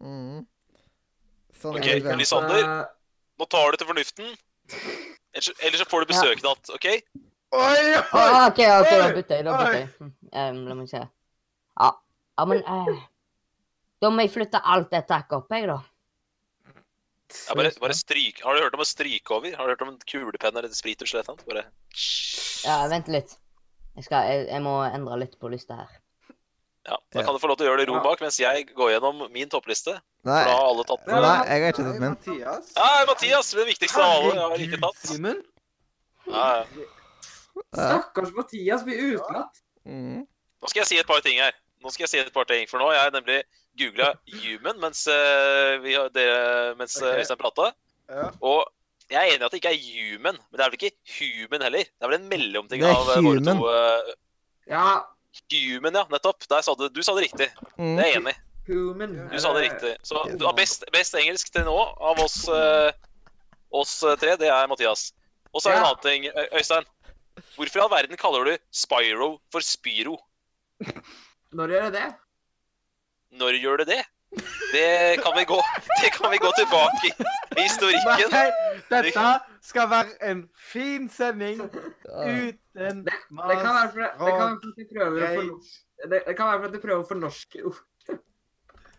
[0.00, 0.46] Mm.
[1.60, 2.66] Sonic Ok, er Lysander.
[3.38, 4.32] Nå tar du til fornuften.
[5.34, 6.88] Ellers ellers så får du besøk i natt, OK?
[6.90, 8.02] Oi, oi!
[8.12, 9.44] Ah, OK, ok, da bytter jeg.
[9.46, 9.88] Da bytter jeg.
[10.00, 11.00] Hm, la meg se.
[11.80, 11.90] Ja,
[12.36, 13.00] ah, men eh,
[14.00, 15.78] Da må jeg flytte alt dette opp, jeg, da.
[17.30, 18.40] Ja, bare, bare stryk.
[18.42, 19.52] Har du hørt om å stryke over?
[19.54, 21.44] Har du hørt om en kulepenn eller sprittusj eller noe?
[21.46, 21.64] Bare
[22.64, 23.36] Ja, vent litt.
[23.94, 25.92] Jeg, skal, jeg, jeg må endre litt på lista her.
[26.88, 28.64] Ja, Da kan du få lov til å gjøre det i ro bak mens jeg
[28.72, 29.98] går gjennom min toppliste.
[30.26, 31.20] Nei, For da har alle tatt den.
[31.22, 32.14] nei, jeg har ikke tatt min.
[32.16, 32.70] Mathias.
[32.80, 34.32] Nei, Mathias, den viktigste av alle.
[34.32, 35.02] Jeg har ikke tatt.
[35.10, 35.42] Simen.
[37.76, 39.60] Stakkars Mathias blir utelatt.
[39.86, 40.24] Mm.
[40.24, 41.54] Nå skal jeg si et par ting her.
[41.80, 43.38] Nå skal jeg si et par ting, For nå har jeg nemlig
[43.80, 44.10] googla
[44.42, 47.22] human mens, eh, vi har, dere, mens okay.
[47.22, 47.70] Øystein prata.
[48.10, 48.26] Ja.
[48.44, 48.66] Og
[49.10, 51.64] jeg er enig i at det ikke er human, men det er vel ikke human
[51.66, 51.86] heller.
[51.88, 54.12] Det er vel en mellomting av eh, våre to Uh,
[54.70, 54.84] Ja,
[55.50, 56.04] Human, ja.
[56.10, 56.42] Nettopp.
[56.50, 57.46] Der sa du, du sa det riktig.
[57.78, 57.96] Mm.
[57.96, 58.40] Det er jeg enig i.
[58.70, 59.14] human.
[59.30, 59.92] Du sa det riktig.
[60.06, 61.76] Så du har best, best engelsk til nå
[62.10, 62.90] av oss, uh,
[63.74, 65.10] oss eh, tre, det er Mathias.
[65.54, 66.86] Og så er det en annen ting, Øystein.
[67.56, 70.18] Hvorfor i all verden kaller du Spyro for Spyro?
[71.52, 72.08] Når gjør det det?
[73.40, 74.02] Når gjør du det?
[74.70, 75.56] Det kan vi gå,
[76.02, 77.12] det kan vi gå tilbake i
[77.58, 78.30] i historikken.
[78.30, 78.44] Nei,
[78.92, 79.24] dette
[79.66, 84.78] skal være en fin sending uten Det kan være for, det kan være for at
[84.78, 87.80] de prøver å det, det fornorske ord.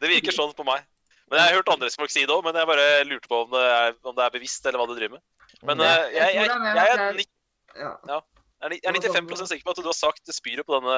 [0.01, 0.83] Det virker sånn på meg.
[1.31, 3.51] Men Jeg har hørt andre folk si det òg, men jeg bare lurte på om
[3.55, 5.23] det, er, om det er bevisst, eller hva du driver med.
[5.63, 7.31] Men eh, jeg, jeg, er mer jeg, er, det er- ni-
[7.79, 8.19] Ja,
[8.65, 10.97] er ni- jeg er 95 sikker på at du har sagt spyret på denne,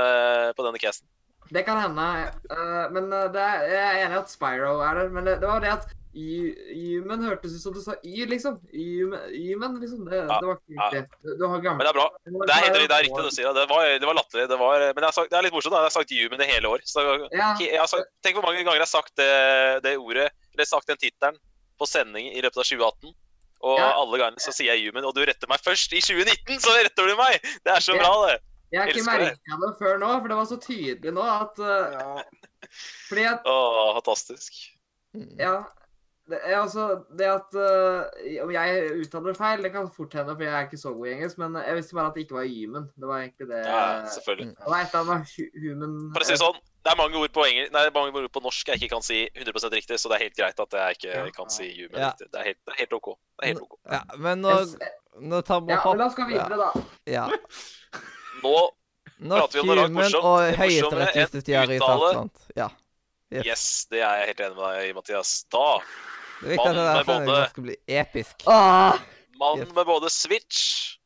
[0.58, 1.06] på denne casten.
[1.54, 2.06] Det kan hende.
[2.50, 5.12] Uh, men eh, det er, jeg er enig i at Spyro er der.
[5.14, 8.60] Men det, det var det at Human hørtes ut som du sa Y, liksom.
[8.74, 10.04] Human, liksom.
[10.06, 10.90] Det, Ja, det var ikke ja.
[10.94, 11.18] riktig.
[11.26, 12.06] Du, du har Men det er bra.
[12.26, 13.50] Det er, det er riktig du sier.
[13.58, 14.46] Det var, det var latterlig.
[14.52, 15.74] Det, var, men sagt, det er litt morsomt.
[15.74, 15.82] da.
[15.82, 16.86] Jeg har sagt human i hele år.
[16.86, 19.32] Så Ja, jeg har sagt, tenk hvor mange ganger jeg har sagt det,
[19.88, 21.40] det ordet, eller sagt den tittelen,
[21.82, 23.14] på sending i løpet av 2018.
[23.64, 23.90] Og Ja.
[23.98, 27.10] alle gangene så sier jeg human, og du retter meg først i 2019, så retter
[27.10, 27.40] du meg!
[27.64, 28.04] Det er så Ja.
[28.06, 28.38] bra, det.
[28.74, 31.94] Jeg har ikke merka det før nå, for det var så tydelig nå at uh,
[31.94, 32.10] Ja.
[33.10, 34.60] Fordi at Åh, fantastisk.
[35.14, 35.32] Mm.
[35.38, 35.56] Ja.
[36.24, 40.46] Det, er altså, det at uh, Om jeg uttaler feil, det kan fort hende, for
[40.46, 42.48] jeg er ikke så god i engelsk, men jeg visste bare at det ikke var
[42.48, 42.88] human.
[42.96, 43.82] Det var egentlig det Ja,
[44.16, 44.56] selvfølgelig.
[44.62, 45.12] Det var et av
[45.66, 48.32] human For å si det sånn, det er mange ord på, engel, nei, mange ord
[48.40, 50.98] på norsk jeg ikke kan si 100% riktig, så det er helt greit at jeg
[50.98, 52.10] ikke kan si human Ja.
[52.14, 52.32] riktig.
[52.32, 53.14] Det er helt, det er helt OK.
[53.20, 53.78] Det er helt OK.
[53.92, 54.58] Ja, men nå,
[55.20, 56.88] nå tar vi Ja, men da skal vi videre, da.
[57.20, 57.30] Ja.
[58.44, 60.24] Nå, Prater vi om noe rart morsomt.
[60.26, 62.10] og høyesterettsjustitiær i uttale.
[62.14, 62.48] sant?
[62.58, 62.70] Ja.
[63.34, 63.46] Yes.
[63.46, 65.32] yes, det er jeg helt enig med deg i, Mathias.
[65.50, 65.80] Da
[66.42, 68.44] Det er viktig at det der med både- skal bli episk.
[68.48, 69.00] Ah!
[69.40, 69.72] Mann Yes.
[69.74, 70.98] med både Switch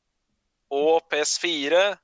[0.72, 1.98] og PS4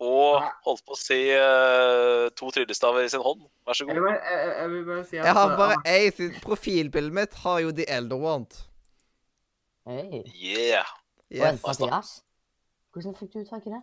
[0.00, 3.40] og holdt på å si uh, to tryllestaver i sin hånd.
[3.66, 3.94] Vær så Jeg god.
[3.94, 7.12] vil bare, jeg, jeg vil bare si at Jeg har eh, bare ei sin Profilbildet
[7.16, 8.52] mitt har jo The Elder Wand.
[9.86, 10.22] Hey.
[10.34, 10.84] Yeah.
[11.30, 11.62] Yes.
[11.64, 12.22] Mathias?
[12.94, 13.82] Hvordan fikk du tak i det?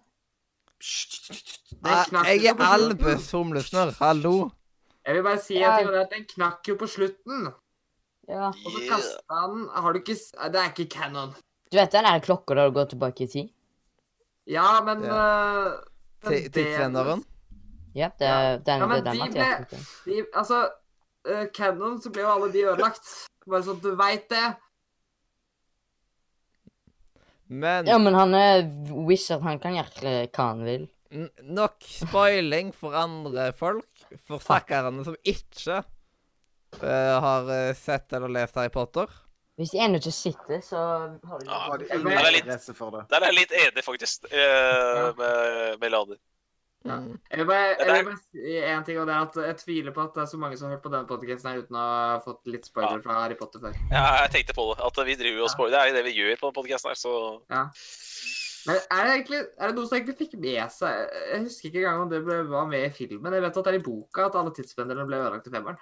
[1.86, 3.92] Ah, Jeg er på som Albus humlesnørr.
[4.00, 4.50] Hallo.
[5.06, 7.48] Jeg vil bare si en ting, og det er at den knakk jo på slutten.
[8.30, 8.48] Ja.
[8.50, 11.36] Og så kasta han Har du ikke Det er ikke canon.
[11.72, 13.50] Du vet den der klokka der du går tilbake i tid?
[14.48, 15.72] Ja, men Ja.
[16.26, 17.24] Tidsvenneren.
[17.96, 20.70] Ja, det er den, Ja, men den de ble- de, Altså,
[21.28, 23.28] øh, canon så ble jo alle de ødelagt.
[23.48, 24.56] Bare sånn at du veit det.
[27.48, 28.64] Men Ja, men han er
[29.08, 29.44] wizard.
[29.46, 30.88] Han kan gjøre hva han vil.
[31.44, 34.08] nok spoiling for andre folk.
[34.28, 35.84] For stakkarene som ikke
[36.82, 39.12] uh, har eh, sett eller lest Harry Potter.
[39.56, 40.80] Hvis de ennå ikke sitter, så
[41.24, 43.06] har de Ja, Har de ingen interesse for det?
[43.10, 46.20] Der er jeg litt enig, faktisk, uh, med, med Lader.
[46.86, 46.96] Ja.
[47.02, 47.16] Mm.
[47.32, 49.58] Jeg vil bare, er- jeg vil bare si en ting, og det er at jeg
[49.64, 51.80] tviler på at det er så mange som har hørt på denne podcasten her uten
[51.82, 53.74] å ha fått litt spoiler fra Harry Potter før.
[53.90, 54.78] Ja, jeg tenkte på det.
[54.86, 55.74] At vi driver og spoiler.
[55.74, 57.16] Det er jo det vi gjør på denne podkasten her, så
[58.66, 60.94] Men er det egentlig er det noen som egentlig fikk med seg
[61.32, 63.34] Jeg husker ikke engang om det ble, var med i filmen.
[63.34, 65.78] Jeg vet at det er i boka at alle tidspendlerne ble ødelagt i femmeren.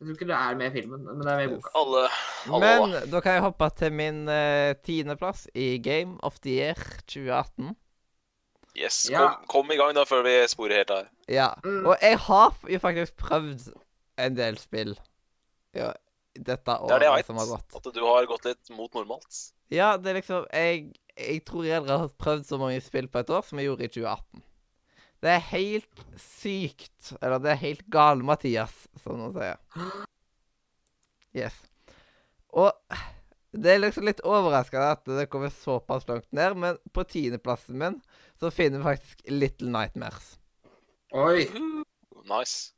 [0.00, 1.70] Jeg tror ikke det er med i filmen, men det er med i boka.
[1.76, 2.02] alle,
[2.48, 6.74] alle Men da kan jeg hoppe til min uh, tiendeplass i Game of the Year
[7.06, 7.74] 2018.
[8.80, 9.02] Yes.
[9.12, 9.26] Ja.
[9.28, 11.08] Kom, kom i gang, da, før vi sporer helt av.
[11.28, 11.52] Ja.
[11.64, 11.82] Mm.
[11.84, 13.66] Og jeg har jo faktisk prøvd
[14.20, 14.94] en del spill
[15.76, 15.92] ja,
[16.34, 17.76] dette Det er det jeg året som har gått.
[17.78, 19.40] At du har gått litt mot normalt.
[19.70, 23.22] Ja, det er liksom Jeg, jeg tror jeg aldri har prøvd så mange spill på
[23.22, 24.46] et år som jeg gjorde i 2018.
[25.20, 27.12] Det er helt sykt.
[27.20, 29.60] Eller det er helt gale, Mathias, som noen sier.
[31.30, 31.54] Yes.
[32.58, 32.72] Og
[33.54, 38.00] det er liksom litt overraskende at det kommer såpass langt ned, men på tiendeplassen min
[38.40, 40.36] så finner vi faktisk Little Nightmares.
[41.12, 41.46] Oi!
[42.30, 42.74] Nice.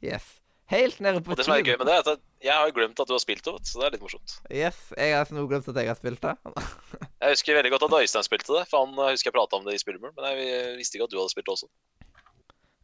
[0.00, 0.22] Yes.
[0.70, 3.00] Helt nede på Og det som er gøy med det, er at jeg har glemt
[3.00, 4.36] at du har spilt det, så det er litt morsomt.
[4.48, 6.32] Yes, jeg har nå glemt at jeg har spilt det.
[7.24, 9.74] Jeg husker veldig godt at Øystein spilte det, for han husker jeg prata om det
[9.74, 10.12] i spillemuren.
[10.16, 11.68] men jeg visste ikke at du hadde spilt det også.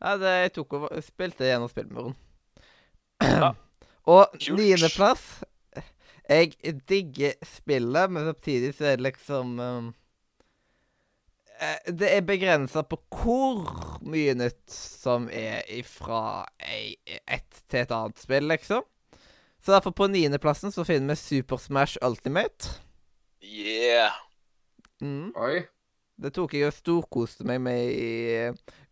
[0.01, 2.17] Ja, det jeg tok over Spilte gjennom spillemuren.
[3.21, 3.51] Ja.
[4.15, 5.43] Og niendeplass
[6.25, 6.55] Jeg
[6.89, 10.00] digger spillet, men samtidig så er det liksom um, eh,
[11.87, 13.67] Det er begrensa på hvor
[14.09, 16.95] mye nytt som er ifra ei,
[17.29, 18.87] ett til et annet spill, liksom.
[19.61, 22.79] Så derfor på niendeplassen så finner vi Super Smash Ultimate.
[23.45, 24.17] Yeah.
[25.05, 25.35] Mm.
[25.37, 25.67] Oi.
[26.21, 28.09] Det tok jeg og storkoste meg med i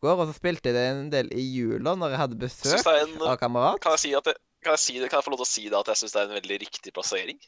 [0.01, 3.05] går, og så spilte jeg det en del i jula når jeg hadde besøk jeg
[3.05, 3.81] en, av kamerat.
[3.85, 5.51] kan, jeg si at det, kan, jeg si det, kan jeg få lov til å
[5.51, 7.41] si det at jeg syns det er en veldig riktig plassering?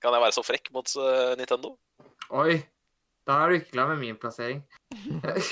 [0.00, 1.74] Kan jeg være så frekk mot eh, Nintendo?
[2.32, 2.62] Oi.
[3.28, 4.62] Da er du ikke glad med min plassering.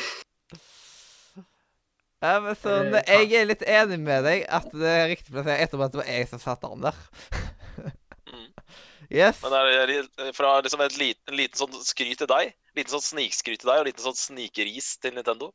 [2.20, 5.62] Ja, men sånn, Eh, jeg er litt enig med deg at det er riktig plassering,
[5.64, 6.98] etterpå at det var jeg som satte han der.
[8.28, 8.50] Mm.
[9.10, 9.40] Yes.
[9.42, 13.58] Men det er fra liksom et liten, liten sånn skryt til deg, liten sånn snikskryt
[13.64, 15.48] til deg, og liten sånn snikris til Nintendo.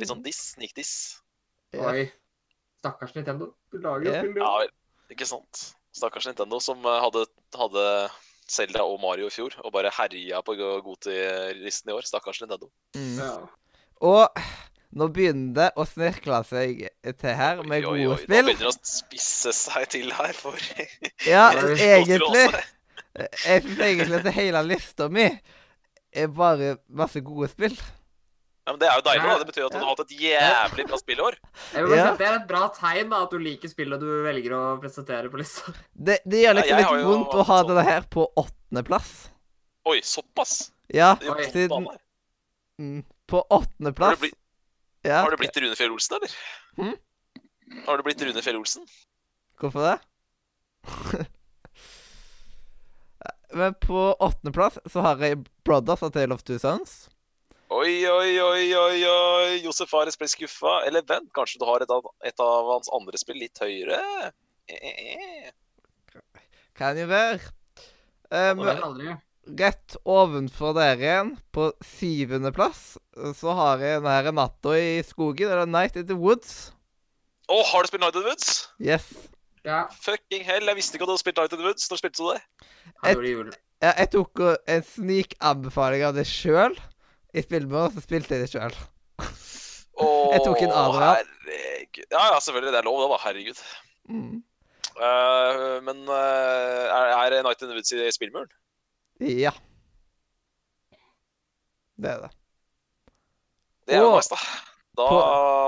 [0.00, 0.94] Litt sånn diss, snikdiss.
[1.76, 1.84] Yes.
[1.92, 2.08] Oi.
[2.80, 3.52] Stakkars Nintendo.
[3.70, 4.22] Du lager jo Ja.
[4.24, 4.40] spill, du.
[4.42, 5.62] Ja ikke sant.
[5.94, 7.22] Stakkars Nintendo som eh, hadde,
[7.54, 7.84] hadde
[8.48, 12.06] Zelda og Mario i fjor, og bare herja på Goti-listen i år.
[12.08, 12.70] Stakkars Nintendo.
[12.96, 13.18] Mm.
[13.20, 13.32] Ja.
[14.08, 14.42] Og
[14.96, 16.80] nå begynner det å snirkle seg
[17.20, 18.40] til her med Oi, oi, gode oi, spill.
[18.40, 20.68] Nå begynner det å spisse seg til her for
[21.34, 21.50] Ja,
[21.90, 22.46] egentlig.
[23.18, 27.76] Jeg syns egentlig at hele lista mi er bare masse gode spill.
[28.68, 29.36] Ja, men Det er jo deilig, da.
[29.40, 31.36] Det betyr at du har hatt et jævlig bra spillår.
[31.72, 32.10] Ja.
[32.18, 35.40] Det er et bra tegn da, at du liker spillet du velger å presentere på
[35.40, 35.72] lista.
[35.96, 38.26] Det, det gjør Ja, liksom har litt jo vondt å ha hatt det her på
[38.42, 39.14] åttendeplass.
[39.88, 40.52] Oi, såpass?
[40.92, 41.48] Ja, Oi.
[41.48, 41.88] siden
[42.76, 44.38] mm, På åttendeplass Har, blitt-
[45.08, 45.22] ja.
[45.22, 46.36] Har du blitt Rune Fjell Olsen, eller?
[46.76, 46.94] Hmm?
[47.88, 48.84] Har du blitt Rune Fjell Olsen?
[49.56, 49.96] Hvorfor det?
[53.56, 57.06] Men på åttendeplass så har jeg Brothers of Tale of Two Sons.
[57.68, 59.56] Oi, oi, oi, oi, oi.
[59.60, 60.78] Josef Fares ble skuffa.
[60.88, 63.98] Eller vent, kanskje du har et av, et av hans andre spill litt høyere?
[64.64, 66.22] Eh, eh, eh.
[66.78, 67.52] Kan jo være.
[68.32, 68.64] Um,
[69.60, 72.96] rett ovenfor dere igjen, på syvendeplass,
[73.36, 76.70] så har jeg den her natta i skogen, eller Night in the Woods.
[77.52, 78.52] Å, har du spilt Night in the Woods?
[78.80, 79.08] Yes.
[79.68, 81.88] Ja, Fucking hell, jeg visste ikke at du hadde spilt Night in the Woods.
[81.92, 83.58] Når spilte du det?
[83.84, 86.76] Ja, jeg tok en snikanbefaling av det sjøl
[87.38, 88.78] i spillmøret, så spilte jeg det sjøl.
[90.32, 91.16] Jeg tok en Adrian.
[91.18, 92.04] Herregud.
[92.12, 92.72] Ja, ja, selvfølgelig.
[92.72, 93.18] Det er lov, det, da.
[93.24, 93.62] Herregud.
[94.08, 94.36] Mm.
[94.98, 98.50] Uh, men uh, er, er Night in the Woods i spillmuren?
[99.20, 99.50] Ja.
[101.98, 102.30] Det er det.
[103.88, 104.38] Det er jo nice, da.
[104.98, 105.06] Da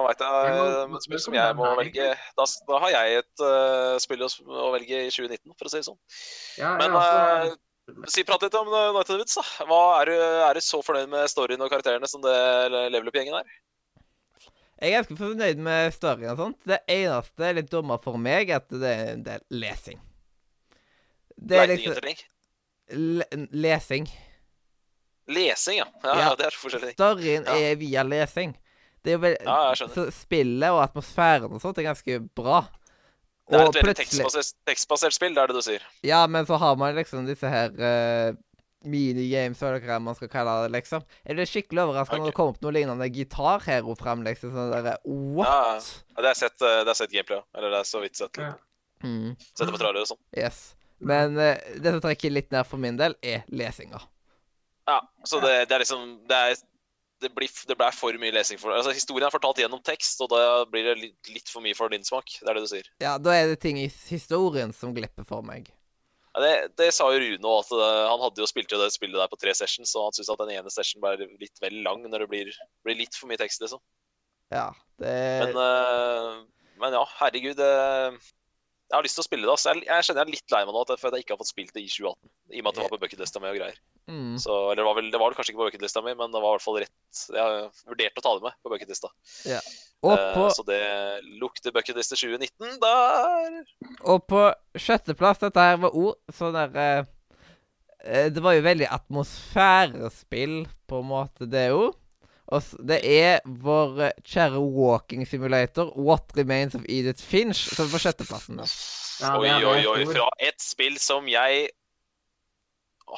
[0.09, 2.07] veit jeg eh, spill som jeg må velge.
[2.39, 4.29] Da, da har jeg et uh, spill å,
[4.67, 5.99] å velge i 2019, for å si det sånn.
[6.59, 7.03] Ja, Men ja,
[7.45, 7.55] eh,
[8.13, 9.35] Si Prat litt om Night of the Woods.
[9.39, 9.67] da.
[9.69, 10.15] Hva er, du,
[10.49, 12.37] er du så fornøyd med storyen og karakterene som det
[12.93, 13.51] level up-gjengen er?
[14.81, 16.59] Jeg er ganske fornøyd med storyen og sånt.
[16.69, 20.01] Det eneste er litt dumme for meg, er at det er en del lesing.
[21.37, 21.95] Det er liksom
[22.91, 24.09] le Lesing.
[25.31, 25.87] Lesing, ja.
[26.03, 26.15] ja.
[26.19, 26.31] Ja.
[26.35, 26.95] Det er så forskjellig.
[26.97, 27.55] Storyen Ja.
[27.71, 28.57] er via lesing.
[29.05, 29.95] Det er jo Ja, jeg skjønner.
[29.95, 32.65] Så spillet og atmosfæren og sånt er ganske bra.
[33.51, 35.85] Det er et veldig plutselig tekstbasert, tekstbasert spill, det er det du sier.
[36.07, 38.39] Ja, men så har man liksom disse her uh,
[38.87, 41.03] minigames, hva er man skal kalle det, liksom.
[41.27, 44.55] Jeg ble skikkelig overraska når det kom opp noe lignende gitarhero fram, liksom.
[44.55, 45.91] Sånn derre What?
[46.15, 47.43] Ja, det har jeg sett, uh, jeg sett gameplay.
[47.59, 48.41] Eller det er så vidt sett.
[48.41, 48.55] Ja.
[49.05, 50.21] Mm, Sett det på trailere og sånn.
[50.37, 50.63] yes.
[51.01, 54.03] Men uh, det som trekker litt ned for min del, er lesinga.
[54.89, 56.61] Ja, så det, det er liksom Det, er,
[57.21, 60.31] det, blir, det ble for mye lesing for Altså, Historien er fortalt gjennom tekst, og
[60.33, 62.33] da blir det litt, litt for mye for din smak.
[62.41, 62.89] Det er det du sier.
[63.03, 65.71] Ja, da er det ting i historien som glipper for meg.
[66.31, 69.19] Ja, det, det sa jo Rune òg, uh, han hadde jo spilt jo det spillet
[69.19, 72.05] der på tre sessions, og han syntes at den ene session ble litt vel lang
[72.07, 72.53] når det blir,
[72.87, 73.83] blir litt for mye tekst, liksom.
[74.55, 74.69] Ja,
[75.03, 77.59] det Men, uh, men ja, herregud.
[77.59, 78.15] Uh,
[78.91, 79.53] jeg har lyst til å spille det.
[79.53, 79.71] Altså.
[79.71, 81.53] Jeg, jeg kjenner jeg er litt lei meg nå for at jeg ikke har fått
[81.53, 82.31] spilt det i 2018.
[82.51, 83.77] I og med at det var på bucketlista mi og greier.
[84.11, 86.43] Mm, Så, eller det var, vel, det var kanskje ikke på bucketlista mi, men det
[86.43, 87.23] var i hvert fall rett.
[87.37, 89.13] Jeg vurderte å ta det med på bucketlista.
[90.07, 90.45] Og På...
[90.49, 90.83] Uh, Så det
[91.41, 93.63] lukter bucketliste 2019 der.
[94.09, 94.45] og på
[94.79, 97.09] sjetteplass, dette her var ord sånn der eh,
[98.05, 101.97] eh, Det var jo veldig atmosfærespill, på en måte, det òg.
[102.51, 107.93] Og det er vår eh, kjære walking simulator, What Remains of Edith Finch, som er
[107.93, 108.59] på sjetteplassen.
[109.21, 110.07] Ja, oi, oi, oi.
[110.09, 111.69] Fra et spill som jeg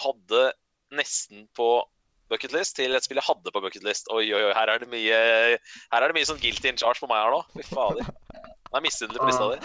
[0.03, 0.43] hadde
[0.93, 1.69] nesten på
[2.33, 4.07] bucketlist, til et spill jeg hadde på bucketlist.
[4.15, 4.53] Oi, oi, oi.
[4.57, 5.19] Her er det mye
[5.93, 7.43] Her er det mye sånn guilty in charge på meg her nå.
[7.57, 8.09] Fy fader.
[8.73, 9.57] Jeg er misunnelig på lista di.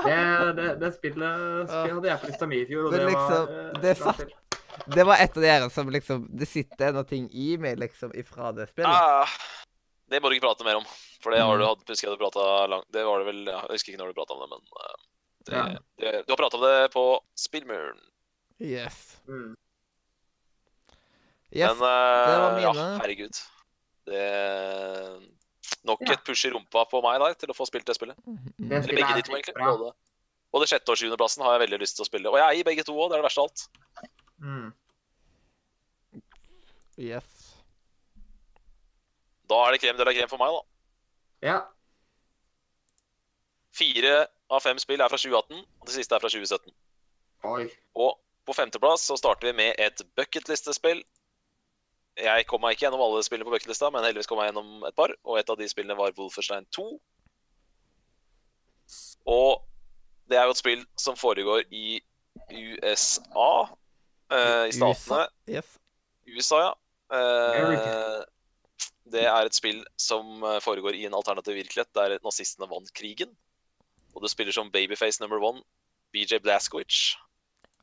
[0.00, 0.16] Det,
[0.58, 3.52] det, det spillet spillet hadde jeg på lista mi i fjor, og det liksom, var
[3.60, 4.36] eh, det satt-
[4.96, 8.10] Det var et av de her som liksom Det sitter noe ting i meg, liksom,
[8.18, 8.90] ifra det spillet.
[8.90, 9.30] Ah,
[10.10, 10.88] det må du ikke prate mer om.
[11.22, 11.68] For det har du Mm.
[11.68, 14.18] hatt, husker jeg du prata langt Det var det vel Jeg husker ikke når du
[14.18, 14.96] prata om det, men eh,
[15.46, 15.64] det, Ja.
[16.00, 17.04] det, Du har prata om det på
[17.38, 18.00] Spillmuren.
[18.58, 19.20] Yes.
[19.28, 19.54] Mm.
[21.52, 21.76] Yes.
[21.78, 22.72] men uh, ja,
[23.02, 23.40] herregud.
[24.10, 24.24] Det
[25.86, 26.12] Nok Ja.
[26.12, 28.16] et push i rumpa på meg der til å få spilt det spillet.
[28.58, 29.54] Det Eller begge er de to, egentlig.
[29.56, 29.92] Både,
[30.52, 32.28] både sjette- og sjuendeplassen har jeg veldig lyst til å spille.
[32.28, 33.62] Og jeg er i begge to òg, det er det verste av alt.
[34.40, 34.72] Mm.
[37.00, 37.54] Yes.
[39.48, 41.48] Da er det krem de la krem for meg, da.
[41.48, 41.58] Ja.
[43.72, 46.74] Fire av fem spill er fra 2018, og det siste er fra 2017.
[47.48, 47.64] Oi.
[47.96, 51.00] Og på femteplass så starter vi med et bucketlistespill.
[52.18, 54.96] Jeg kom meg ikke gjennom alle spillene på bucketlista, men heldigvis kom jeg gjennom et
[54.98, 55.14] par.
[55.24, 56.86] Og et av de spillene var Wolferstein 2.
[59.30, 59.62] Og
[60.30, 62.00] det er jo et spill som foregår i
[62.50, 63.52] USA.
[64.30, 65.24] Uh, I statene.
[65.50, 65.76] Yes.
[66.30, 66.74] USA, ja.
[67.10, 68.20] Uh,
[69.10, 73.32] det er et spill som eh, foregår i en alternativ virkelighet der nazistene vant krigen.
[74.14, 75.64] Og du spiller som babyface number one,
[76.14, 77.16] BJ Blazkowicz.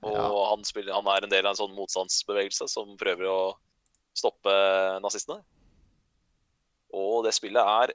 [0.05, 0.27] Og Ja.
[0.53, 3.39] han, spiller, han er en del av en sånn motstandsbevegelse som prøver å
[4.17, 4.53] stoppe
[5.03, 5.43] nazistene.
[6.97, 7.93] Og det spillet er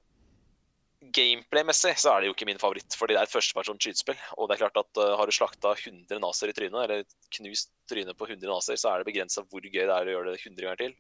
[1.02, 4.18] Gameplay-messig så er det jo ikke min favoritt, fordi det er et førsteperson skytespill.
[4.38, 7.02] Og det er klart at uh, har du slakta 100 naser i trynet, eller
[7.38, 10.30] knust trynet på 100 naser, så er det begrensa hvor gøy det er å gjøre
[10.36, 10.94] det 100 ganger til.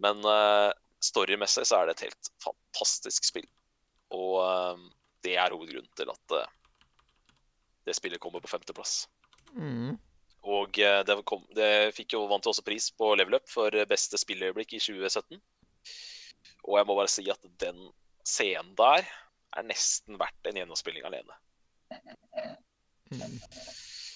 [0.00, 0.72] Men uh,
[1.04, 3.48] storymessig så er det et helt fantastisk spill.
[4.16, 4.88] Og uh,
[5.26, 6.38] det er hovedgrunnen til at
[7.84, 9.02] det spillet kommer på femteplass.
[9.52, 9.98] Mm.
[10.48, 13.74] Og eh, det, kom, det fikk jo, vant jo også pris på Level Up for
[13.90, 15.40] beste spilløyeblikk i 2017.
[16.68, 17.90] Og jeg må bare si at den
[18.28, 19.04] scenen der
[19.56, 21.36] er nesten verdt en gjennomspilling alene.
[23.12, 23.38] Mm.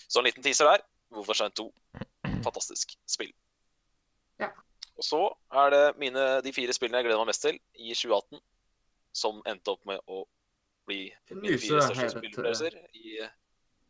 [0.09, 0.85] Så en liten teaser der.
[1.12, 1.66] Wolfenstein 2.
[2.45, 3.33] Fantastisk spill.
[4.41, 4.49] Ja.
[4.97, 5.22] Og så
[5.53, 8.41] er det mine, de fire spillene jeg gleder meg mest til i 2018,
[9.16, 10.24] som endte opp med å
[10.89, 13.16] bli mine fire største spillopplevelser i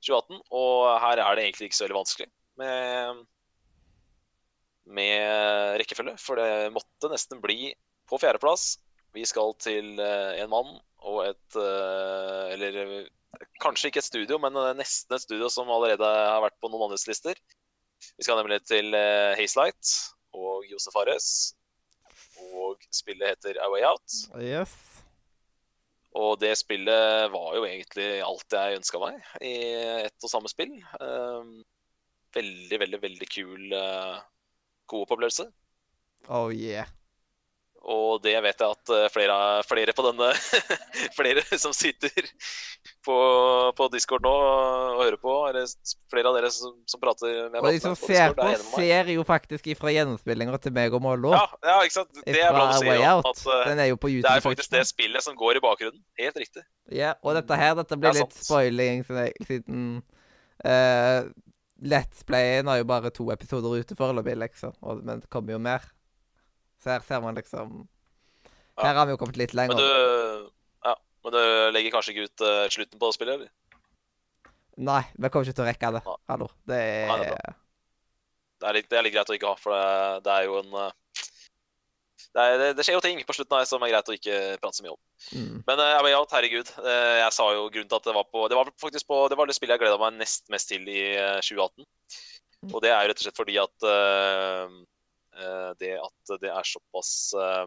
[0.02, 0.42] 2018.
[0.50, 2.28] Og her er det egentlig ikke så veldig vanskelig
[2.60, 3.24] med,
[4.98, 7.72] med rekkefølge, for det måtte nesten bli
[8.10, 8.76] på fjerdeplass.
[9.16, 10.70] Vi skal til eh, en mann
[11.02, 13.10] og et eh, Eller eh,
[13.60, 17.06] kanskje ikke et studio, men nesten et studio som allerede har vært på noen andres
[17.08, 17.38] lister.
[18.18, 18.92] Vi skal nemlig til
[19.38, 19.92] Hazelight
[20.36, 21.28] og Josef Ares.
[22.52, 24.18] Og spillet heter A Way Out.
[24.42, 24.91] Yes.
[26.18, 29.54] Og det spillet var jo egentlig alt jeg ønska meg i
[30.04, 30.74] ett og samme spill.
[31.00, 31.62] Um,
[32.36, 33.76] veldig, veldig, veldig kul
[34.92, 35.48] coop-opplevelse.
[36.28, 36.90] Oh yeah.
[37.82, 39.36] Og det vet jeg at eh, flere,
[39.66, 40.30] flere på denne
[41.18, 42.28] Flere som sitter
[43.04, 43.16] på,
[43.78, 45.34] på Discord nå og hører på.
[45.50, 45.66] Eller
[46.12, 48.72] flere av dere som, som prater med Og de meg som ser på, er meg.
[48.76, 51.32] ser jo faktisk ifra gjennomspillinga til meg og Mollo.
[51.34, 52.12] Ja, ja, ikke sant.
[52.24, 52.88] Det er bra å si.
[52.92, 54.28] At, eh, Den er jo på YouTube.
[54.28, 56.02] det er faktisk det spillet som går i bakgrunnen.
[56.20, 56.62] Helt riktig.
[56.90, 58.44] Ja, og dette her, dette blir Det litt sant.
[58.50, 60.02] spoiling siden-
[60.64, 61.22] uh,
[61.82, 64.72] Let's Playen har jo bare to episoder ute foreløpig, liksom.
[64.86, 65.82] Og, men det kommer jo mer.
[66.82, 67.88] Så her ser man liksom.
[68.78, 69.74] Her har vi jo kommet litt lenger.
[69.74, 70.50] Men du,
[71.22, 71.42] men du
[71.74, 73.52] legger kanskje ikke ut uh, slutten på spillet, eller?
[74.82, 76.02] Nei, vi kommer ikke til å rekke det.
[76.32, 76.48] Hallo.
[76.68, 77.60] Det Nei, det er er
[78.62, 79.86] Det er litt, det er litt greit å ikke ha, for det,
[80.26, 80.90] det er jo en uh,
[82.32, 84.84] det, er, skjer jo ting på slutten her som er greit å ikke prate så
[84.86, 85.00] mye om.
[85.36, 85.56] mm.
[85.68, 86.70] Men uh, ja, herregud.
[87.20, 89.50] jeg sa jo grunnen til at det var på Det var faktisk på, det var
[89.50, 91.84] det spillet jeg gleda meg nest mest til i eh, 2018.
[92.70, 93.86] Og det er jo rett og slett fordi at
[95.82, 97.66] det at det er såpass eh,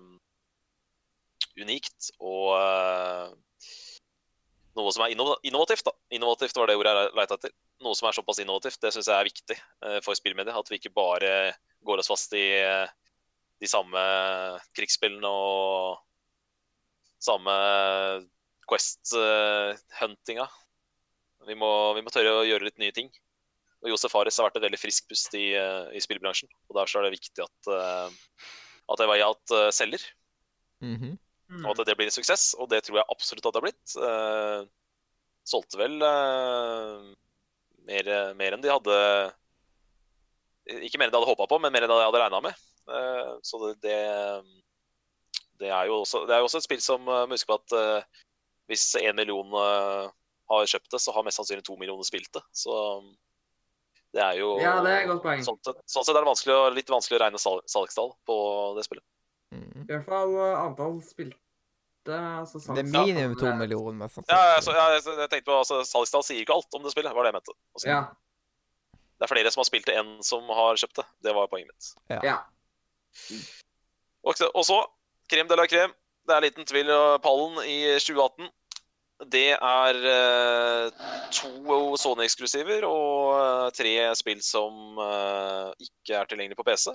[1.61, 3.33] unikt og eh,
[4.75, 5.93] noe som er innovativt, da.
[6.15, 7.53] Innovativt var det ordet jeg leita etter.
[7.85, 10.55] Noe som er såpass innovativt, det syns jeg er viktig eh, for spillmediet.
[10.55, 11.31] At vi ikke bare
[11.87, 12.91] går oss fast i eh,
[13.63, 14.01] de samme
[14.75, 16.01] krigsspillene og
[17.23, 17.55] samme
[18.67, 20.47] Quest-huntinga.
[21.47, 23.07] vi, vi må tørre å gjøre litt nye ting.
[23.85, 26.49] Og Josef Fares har vært et veldig friskt pust i, i spillbransjen.
[26.67, 27.69] og Derfor er det viktig at,
[28.91, 30.03] at Evayat selger.
[30.83, 31.13] Mm mhm.
[31.51, 31.61] Mm.
[31.61, 32.53] og at det blir en suksess.
[32.59, 33.95] Og det tror jeg absolutt at det har blitt.
[34.09, 34.61] Eh,
[35.45, 37.09] solgte vel eh,
[37.85, 38.95] mer, mer enn de hadde
[40.81, 42.65] Ikke mer enn de hadde håpa på, men mer enn de hadde regna med.
[42.89, 43.99] Eh, så det, det,
[45.59, 47.57] det, er jo også, det er jo også et spill som uh, må huske på
[47.57, 48.23] at eh,
[48.69, 50.07] hvis én million eh,
[50.49, 52.41] har kjøpt det, så har mest sannsynlig to millioner spilt det.
[52.53, 52.73] Så
[54.15, 55.43] det er jo Ja, det er et godt poeng.
[55.45, 58.37] Sånn sett, sånn sett er det vanskelig, litt vanskelig å regne sal salgstall på
[58.77, 59.05] det spillet.
[59.53, 59.85] Mm.
[59.85, 62.19] I hvert fall eh, antall spilte
[62.51, 62.77] sesong.
[62.77, 64.21] Det er minimum to millioner, mest.
[64.29, 67.25] Ja, altså, ja, jeg tenkte på, altså, Salgstall sier ikke alt om det spillet, var
[67.25, 67.57] det jeg mente.
[67.77, 68.01] Altså, ja.
[69.15, 71.05] Det er flere som har spilt det, enn som har kjøpt det.
[71.23, 71.93] Det var poenget mitt.
[72.11, 72.19] Ja.
[72.25, 72.35] ja.
[74.25, 74.81] Og så,
[75.31, 75.93] krem de la krem.
[76.25, 78.49] Det er en liten tvil om pallen i 2018.
[79.31, 86.89] Det er uh, to Sony-eksklusiver og tre spill som uh, ikke er tilgjengelig på PC.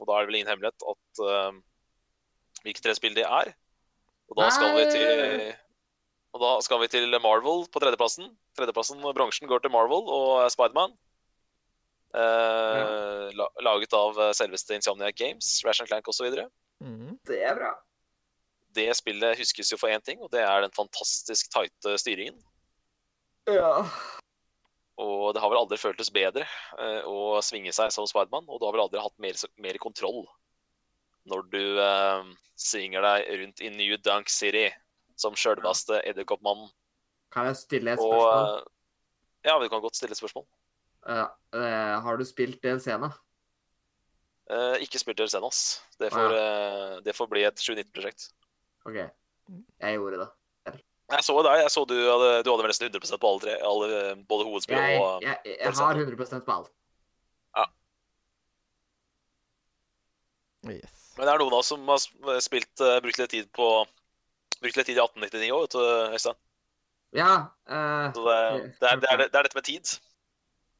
[0.00, 1.60] Og da er det vel ingen hemmelighet at uh,
[2.64, 3.52] hvilke tre spill de er.
[4.32, 5.52] Og da skal vi til
[6.34, 8.26] og da skal vi til Marvel på tredjeplassen.
[8.58, 10.96] Tredjeplassen Bransjen går til Marvel og Spiderman.
[12.14, 13.46] Eh, ja.
[13.62, 16.26] Laget av eh, selveste Insomniac Games, Ration Clank osv.
[16.82, 17.14] Mm.
[17.30, 17.70] Det er bra.
[18.74, 22.40] Det spillet huskes jo for én ting, og det er den fantastisk tighte styringen.
[23.46, 23.86] Ja.
[24.98, 26.46] Og det har vel aldri føltes bedre
[26.82, 30.24] eh, å svinge seg som Spiderman, og du har vel aldri hatt mer, mer kontroll
[31.30, 34.68] når du eh, svinger deg rundt i New Dunk City
[35.16, 36.68] som sjølveste edderkoppmannen.
[37.34, 38.58] Kan jeg stille et Og spørsmål?
[38.58, 38.70] eh,
[39.50, 40.46] Ja, vi kan godt stille et spørsmål.
[41.04, 43.12] Uh, uh, har du spilt den scenen?
[44.48, 45.82] Uh, ikke spilt DLC-en, ass.
[46.00, 48.30] Det får, eh, det får bli et 2019-prosjekt.
[48.88, 48.96] OK.
[48.96, 50.30] Jeg gjorde det.
[51.12, 51.58] Jeg så deg.
[51.60, 53.54] Jeg så du hadde, du hadde nesten 100 på alle tre.
[53.60, 56.24] Alle, både hovedspill Jeg, og jeg, jeg for har eksempel.
[56.24, 56.72] 100 på alt.
[57.56, 57.64] Ja.
[60.72, 61.03] Yes.
[61.14, 63.68] Men det er noen av oss som har spilt, uh, brukt litt tid på
[64.62, 65.80] Brukt litt tid i 1899 òg, vet du,
[66.14, 66.36] Øystein.
[67.18, 67.32] Ja.
[67.68, 68.36] Uh, Så det,
[68.80, 69.90] det, er, det, er, det er dette med tid.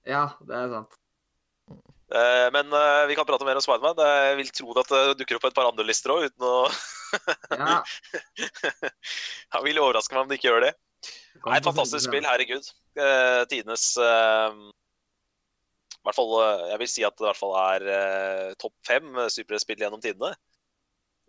[0.09, 0.95] ja, det er sant.
[2.14, 2.70] Uh, Men
[3.11, 3.99] vi kan prate mer om Spiderman.
[3.99, 6.55] Jeg vil tro at det dukker opp et par andre lister òg, uten å
[7.59, 7.82] Ja.
[9.59, 10.72] Jeg vil overraske meg om det ikke gjør det.
[11.45, 12.70] Nei, et fantastisk spill, herregud.
[13.51, 13.91] Tidenes
[16.05, 19.07] hvert fall, eh, Jeg vil si at det i hvert fall er eh, topp fem
[19.17, 20.35] eh, superspill gjennom tidene.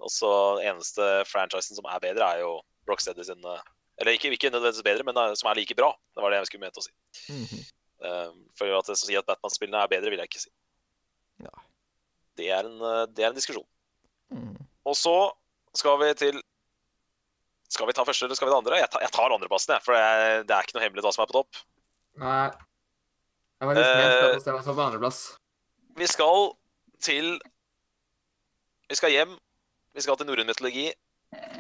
[0.04, 0.32] Og så
[0.66, 2.58] eneste franchisen som er bedre, er jo
[2.90, 3.64] Rocksteady sin eh,
[4.02, 5.94] Eller ikke, ikke nødvendigvis bedre, men som er like bra.
[6.16, 6.92] Det var det jeg skulle mente å si.
[7.32, 7.64] Mhm.
[8.06, 10.52] Eh, for at å si at Batman-spillene er bedre, vil jeg ikke si.
[11.46, 11.54] Ja.
[12.36, 12.84] Det er en,
[13.16, 13.64] det er en diskusjon.
[14.36, 14.60] Mm.
[14.84, 15.16] Og så
[15.78, 16.42] skal vi til
[17.72, 18.78] Skal vi ta første eller skal vi ta andre?
[18.80, 19.84] Jeg tar, jeg tar andreplassen, jeg.
[19.84, 21.62] For det, det er ikke noe hemmelig hva som er på topp.
[22.22, 22.50] Nei.
[23.62, 25.20] Jeg var litt mer Eh, spent på hva som på andreplass.
[25.96, 26.52] Vi skal
[27.00, 27.40] til
[28.90, 29.38] Vi skal hjem.
[29.96, 30.90] Vi skal til norrøn mytologi.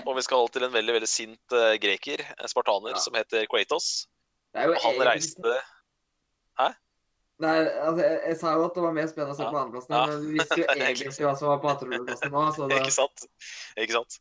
[0.05, 2.99] Og vi skal til en veldig veldig sint uh, greker, en spartaner, Ja.
[3.01, 4.07] som heter Kratos.
[4.55, 5.55] Og han reiste
[7.35, 9.49] Nei, altså, jeg, jeg sa jo at det var mer spennende å se Ja.
[9.51, 10.05] på andreplassen, Ja.
[10.07, 13.25] men vi visste jo egentlig- hva som var på andreplassen nå, så det Ikke sant?
[13.75, 14.15] Ikke sant?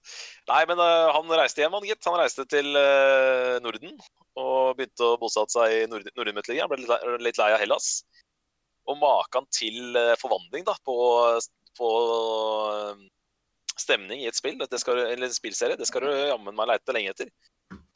[0.51, 2.03] Nei, men uh, han reiste hjem, han gitt.
[2.11, 3.95] Han reiste til uh, Norden
[4.41, 6.70] og begynte å bosette seg i Nord-Midtligaen.
[6.70, 8.03] Nord ble litt lei av Hellas.
[8.91, 10.97] Og maken til eh, forvandling da, på,
[11.78, 11.91] på
[12.74, 13.05] eh,
[13.80, 16.97] stemning i et spill, det skal, eller en spillserie, det skal du jammen meg leite
[16.97, 17.30] lenge etter.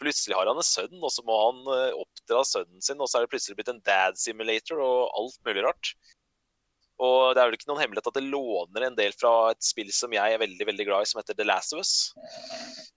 [0.01, 3.19] Plutselig har han en sønn, og så må han eh, oppdra sønnen sin, og så
[3.19, 5.93] er det plutselig blitt en dad simulator og alt mulig rart.
[6.99, 9.91] Og det er vel ikke noen hemmelighet at det låner en del fra et spill
[9.95, 11.93] som jeg er veldig veldig glad i, som heter The Last of Us.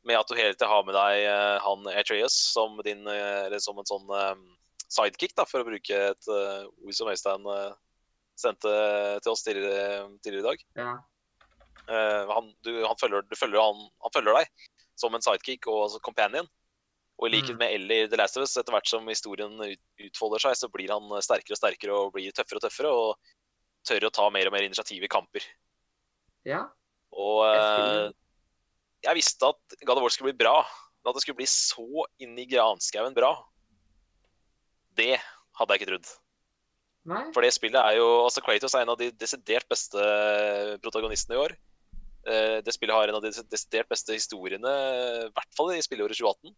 [0.10, 3.62] Med at du hele tiden har med deg uh, han Atreus som, din, uh, eller
[3.62, 4.34] som en sånn eh,
[4.88, 7.46] sidekick, da, for å bruke et uh, ord som Øystein
[8.42, 8.72] sendte
[9.22, 10.64] til oss tidligere, tidligere i dag.
[10.82, 10.94] Ja.
[12.32, 14.66] Han, du, han, følger, du følger, han, han følger deg
[14.98, 16.48] som en sidekick og companion.
[17.22, 17.60] Og i likhet Mm.
[17.60, 19.54] med Ellie i The Last of Us, etter hvert som historien
[20.08, 23.36] utfolder seg, så blir han sterkere og sterkere og blir tøffere og tøffere, og
[23.88, 25.46] tør å ta mer og mer initiativ i kamper.
[26.48, 26.66] ja.
[27.12, 28.12] Og Jeg eh,
[29.02, 30.62] jeg visste at God of War skulle bli bra,
[31.02, 33.34] men at det skulle bli så inn i granskauen bra,
[34.96, 35.16] det
[35.58, 36.12] hadde jeg ikke trodd.
[37.10, 37.24] Nei?
[37.34, 40.06] For det spillet er jo altså Kratos er en av de desidert beste
[40.84, 41.56] protagonistene i år.
[42.30, 44.76] Eh, Det spillet har en av de desidert beste historiene,
[45.26, 46.54] i hvert fall i spilleåret 2018.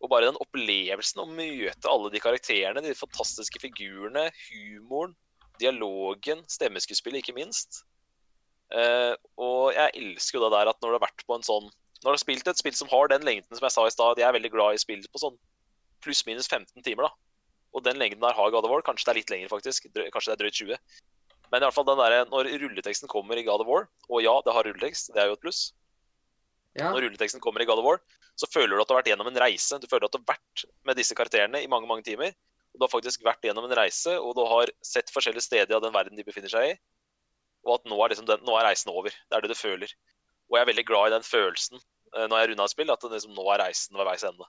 [0.00, 5.14] Og bare den opplevelsen å møte alle de karakterene, de fantastiske figurene, humoren,
[5.60, 7.82] dialogen, stemmeskuespillet ikke minst.
[8.72, 11.68] Uh, og jeg elsker jo det der at når du har vært på en sånn
[12.02, 14.18] Når du har spilt et spill som har den lengden som jeg sa i stad,
[14.18, 15.36] jeg er veldig glad i spill på sånn
[16.04, 17.46] pluss-minus 15 timer, da.
[17.76, 18.82] Og den lengden der har God of War.
[18.84, 19.88] Kanskje det er litt lenger, faktisk.
[19.94, 20.78] Drø- Kanskje det er drøyt 20.
[21.52, 24.34] Men i alle fall den der, når rulleteksten kommer i God of War, og ja,
[24.44, 25.62] det har rulletekst, det er jo et pluss.
[26.76, 26.90] Ja.
[26.90, 28.00] Når rulleteksten kommer i God of War,
[28.36, 29.78] så føler du at du har vært gjennom en reise.
[29.80, 32.34] Du føler at du har vært med disse karakterene i mange mange timer.
[32.76, 35.80] Og du har faktisk vært gjennom en reise, og du har sett forskjellige steder av
[35.80, 36.76] den verden de befinner seg i.
[37.64, 39.08] Og at nå er, liksom den, nå er reisen over.
[39.10, 39.94] Det er det du føler.
[40.50, 43.08] Og jeg er veldig glad i den følelsen eh, når jeg runda et spill, at
[43.10, 44.46] liksom, nå er reisen ved veis ende.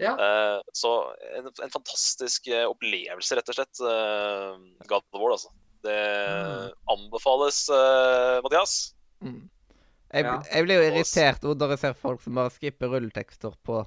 [0.00, 0.12] Ja.
[0.16, 0.90] Uh, så
[1.36, 3.80] en, en fantastisk eh, opplevelse, rett og slett.
[3.80, 5.52] Uh, God of War, altså.
[5.86, 6.72] Det Mm.
[6.90, 8.94] anbefales, uh, Mathias.
[9.22, 9.44] Mm.
[10.12, 10.38] Jeg, Ja.
[10.52, 13.82] jeg blir jo irritert når jeg ser folk som bare skipper rulletekster på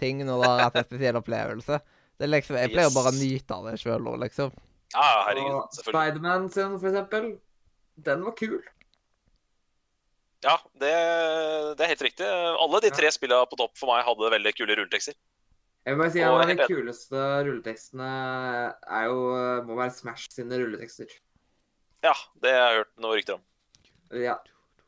[0.00, 1.78] ting når det har vært en spesiell opplevelse.
[2.18, 2.94] Det liksom, Jeg pleier Yes.
[2.96, 4.52] bare å nyte av det sjøl òg, liksom.
[4.94, 5.54] Ja, herregud.
[5.58, 6.12] Og Selvfølgelig.
[6.12, 7.26] Spiderman sin, for eksempel.
[8.08, 8.62] Den var kul.
[10.44, 10.92] Ja, det,
[11.76, 12.26] det er helt riktig.
[12.26, 12.96] Alle de Ja.
[12.96, 15.14] tre spillene på topp for meg hadde veldig kule rulletekster.
[15.86, 18.08] Jeg vil bare si Og En av de kuleste rulletekstene
[18.90, 19.18] er jo,
[19.66, 21.06] må være Smash sine rulletekster.
[22.04, 22.12] Ja,
[22.42, 23.42] det har jeg hørt noen rykter om.
[24.12, 24.36] Ja,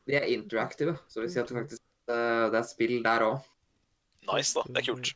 [0.07, 3.21] De er interactive, så vi vil si at det faktisk eh, det er spill der
[3.21, 3.41] òg.
[4.31, 4.63] Nice, da.
[4.67, 5.13] Det er kult.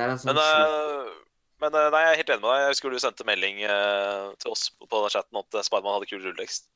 [0.00, 1.08] Det er en sånn Men, eh,
[1.60, 2.60] men eh, nei, jeg er helt enig med deg.
[2.64, 6.70] Jeg husker du sendte melding eh, til oss på chatten at Spiderman hadde kul rulletekst.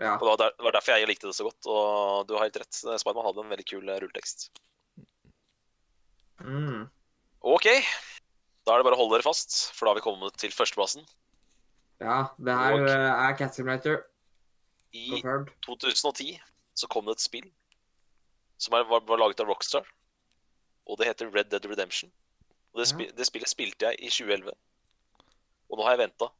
[0.00, 0.14] ja.
[0.16, 1.60] Og det var, derfor jeg likte det så godt.
[1.68, 2.72] Og du har helt rett.
[3.02, 4.48] Spiderman hadde en veldig kul rulletekst.
[6.40, 6.86] Mm.
[7.44, 7.68] OK.
[8.64, 11.04] Da er det bare å holde dere fast, for da har vi kommet til førsteplassen.
[12.00, 14.06] ja, det her Og- er Cat Simulator.
[14.96, 15.52] I Confirmed.
[15.68, 16.40] 2010
[16.74, 17.50] så kom det et spill
[18.58, 19.84] som var, var laget av Rockstar.
[20.88, 22.10] Og det heter Red Dead Redemption.
[22.72, 24.54] Og det, spi, det spillet spilte jeg i 2011.
[25.70, 26.30] Og nå har jeg venta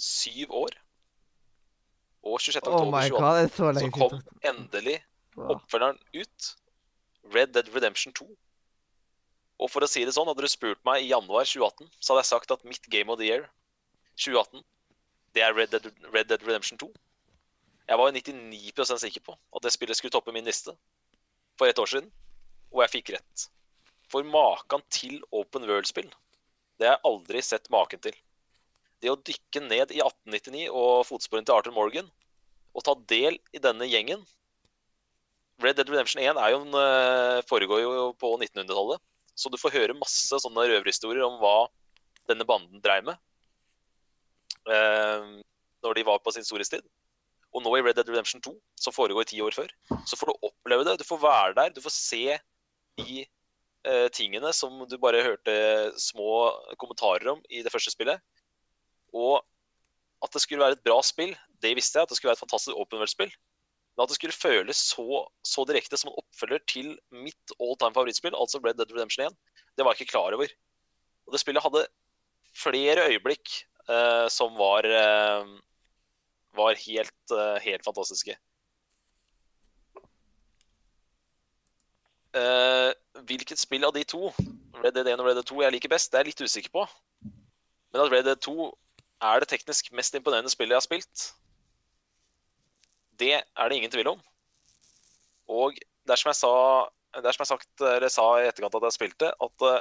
[0.00, 0.76] syv år.
[2.26, 2.68] Og 26.
[2.68, 4.96] Oh oktober 2018 god, det er så så kom endelig
[5.36, 6.50] oppfølgeren ut.
[7.34, 8.26] Red Dead Redemption 2.
[9.58, 12.24] Og for å si det sånn, hadde du spurt meg i januar 2018, så hadde
[12.24, 13.46] jeg sagt at mitt Game of the Year
[14.20, 14.62] 2018,
[15.36, 16.90] det er Red Dead, Red Dead Redemption 2.
[17.86, 20.74] Jeg var 99 sikker på at det spillet skulle toppe min liste
[21.56, 22.10] for et år siden,
[22.74, 23.46] og jeg fikk rett.
[24.12, 26.08] For maken til open world-spill,
[26.78, 28.14] det har jeg aldri sett maken til.
[29.02, 32.08] Det å dykke ned i 1899 og fotsporene til Arthur Morgan,
[32.76, 34.22] og ta del i denne gjengen
[35.62, 39.00] Red Dead Redemption 1 er jo en, eh, foregår jo på 1900-tallet,
[39.34, 41.68] så du får høre masse sånne røverhistorier om hva
[42.28, 43.16] denne banden dreiv med
[44.68, 45.40] eh,
[45.84, 46.84] når de var på sin storhetstid.
[47.56, 49.70] Og nå i Red Dead Redemption 2, som foregår ti år før,
[50.04, 50.98] så får du oppleve det.
[51.00, 52.38] Du får være der, du får se
[53.00, 53.24] de
[53.88, 55.56] eh, tingene som du bare hørte
[56.00, 56.50] små
[56.80, 58.22] kommentarer om i det første spillet.
[59.14, 59.40] Og
[60.24, 62.06] at det skulle være et bra spill, det visste jeg.
[62.06, 63.32] At det skulle være et fantastisk open world-spill.
[63.96, 67.96] Men at det skulle føles så, så direkte som en oppfølger til mitt all time
[67.96, 69.38] favorittspill, altså Red Dead Redemption 1,
[69.76, 70.52] det var jeg ikke klar over.
[71.26, 71.86] Og det spillet hadde
[72.56, 73.54] flere øyeblikk
[73.88, 75.54] eh, som var eh,
[76.56, 78.36] var helt, eh, helt fantastiske.
[82.36, 82.90] Eh,
[83.28, 84.28] hvilket spill av de to,
[84.82, 86.72] Red Dead 1 og Red Dead 2, jeg liker best, det er jeg litt usikker
[86.74, 86.84] på.
[87.94, 88.68] Men at Red Dead 2
[89.24, 91.26] er det teknisk mest imponerende spillet jeg har spilt,
[93.16, 94.20] det er det ingen tvil om.
[95.48, 96.52] Og er jeg sa,
[97.16, 99.80] det er som jeg sagt, eller sa i etterkant at jeg spilte, at eh,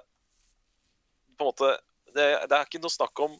[1.35, 1.73] på en måte,
[2.15, 3.35] det, det er ikke noe snakk om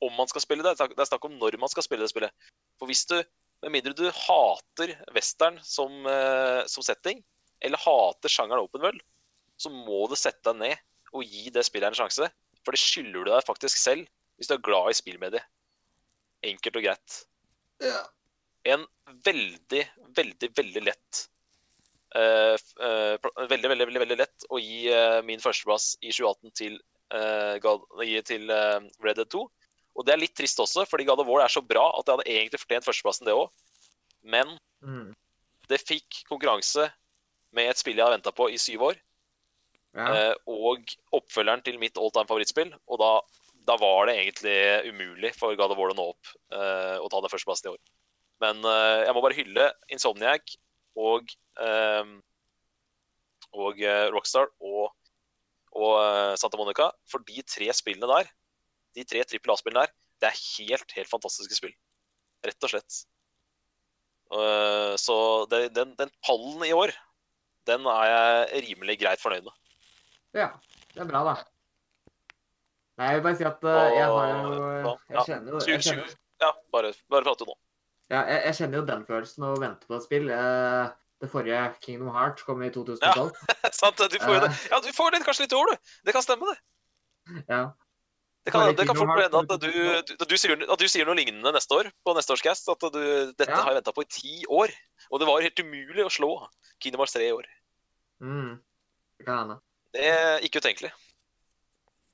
[0.00, 2.32] om man skal spille det, det er snakk om når man skal spille det spillet.
[2.80, 3.18] For hvis du,
[3.60, 7.20] med mindre du hater western som, eh, som setting,
[7.60, 9.02] eller hater sjangeren open world,
[9.60, 12.28] så må du sette deg ned og gi det spillet en sjanse.
[12.64, 14.08] For det skylder du deg faktisk selv
[14.38, 15.44] hvis du er glad i spillmediet.
[16.46, 17.16] Enkelt og greit.
[17.84, 18.00] Ja.
[18.68, 18.86] En
[19.24, 19.82] veldig,
[20.16, 21.20] veldig, veldig lett
[22.16, 23.14] uh, eh,
[23.48, 26.76] Veldig, veldig, veldig, veldig lett å gi uh, min førsteplass i 2018 til,
[27.16, 27.86] uh, God,
[28.28, 28.52] til
[29.04, 29.44] Red Dead 2.
[29.96, 32.16] Og det er litt trist også, fordi God of War er så bra at jeg
[32.16, 33.48] hadde egentlig fortjent førsteplassen, det òg.
[34.24, 35.12] Men Mm.
[35.68, 36.86] det fikk konkurranse
[37.56, 38.98] med et spill jeg har venta på i syv år,
[39.96, 40.06] ja.
[40.06, 42.72] eh, og oppfølgeren til mitt all time favorittspill.
[42.90, 43.10] Og da,
[43.68, 44.58] da var det egentlig
[44.90, 47.82] umulig for God of War å nå opp eh, og ta den førsteplassen i år.
[48.44, 50.56] Men eh, jeg må bare hylle Insomniac
[51.00, 51.30] og,
[53.54, 53.82] og
[54.14, 54.90] Rockstar og,
[55.78, 55.92] og
[56.40, 58.30] Santa Monica for de tre spillene der,
[58.98, 61.72] de tre trippel A-spillene der, det er helt, helt fantastiske spill.
[62.44, 62.98] Rett og slett.
[65.00, 65.16] Så
[65.52, 66.92] det, den, den pallen i år,
[67.66, 69.52] den er jeg rimelig greit fornøyd med.
[70.38, 70.48] ja.
[70.90, 71.34] Det er bra, da.
[72.98, 74.54] Nei, jeg vil bare si at uh, jeg har jo
[74.90, 75.84] Jeg ja, kjenner jo, jeg 2020.
[75.86, 77.54] kjenner, Ja, bare, bare prate nå.
[78.10, 80.26] ja, jeg, jeg kjenner jo den følelsen å vente på et spill.
[80.34, 83.30] Uh, Det forrige Kingdom Heart kom i 2012.
[83.80, 84.00] Sant?
[84.10, 84.46] Du får.
[84.48, 84.60] Eh.
[84.72, 85.94] Ja, du får litt, kanskje litt ord år, du.
[86.08, 87.44] Det kan stemme, det.
[87.52, 87.62] Ja.
[88.48, 89.66] Det kan, det kan fort bli at du,
[90.16, 92.70] du, du sier, at du sier noe lignende neste år, på neste års cast.
[92.72, 93.02] At du,
[93.36, 93.60] dette Ja.
[93.62, 94.72] har jeg venta på i ti år.
[95.10, 96.30] Og det var helt umulig å slå
[96.80, 97.46] Kingdom Hearts 3 i år.
[98.22, 98.58] Mm.
[99.18, 99.58] Det kan hende.
[99.94, 100.92] Det er ikke utenkelig.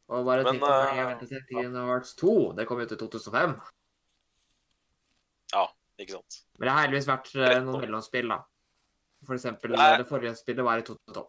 [0.07, 2.35] Og bare tenk på hvor jeg eh, ventet til Kingdom Hearts 2.
[2.57, 3.57] Det kom ut i 2005.
[5.55, 5.65] Ja,
[6.03, 6.43] Ikke sant?
[6.59, 8.43] Men det har heldigvis vært eh, Rett noen mellomspill, da.
[9.27, 11.27] For eksempel det, det forrige spillet var i 2012.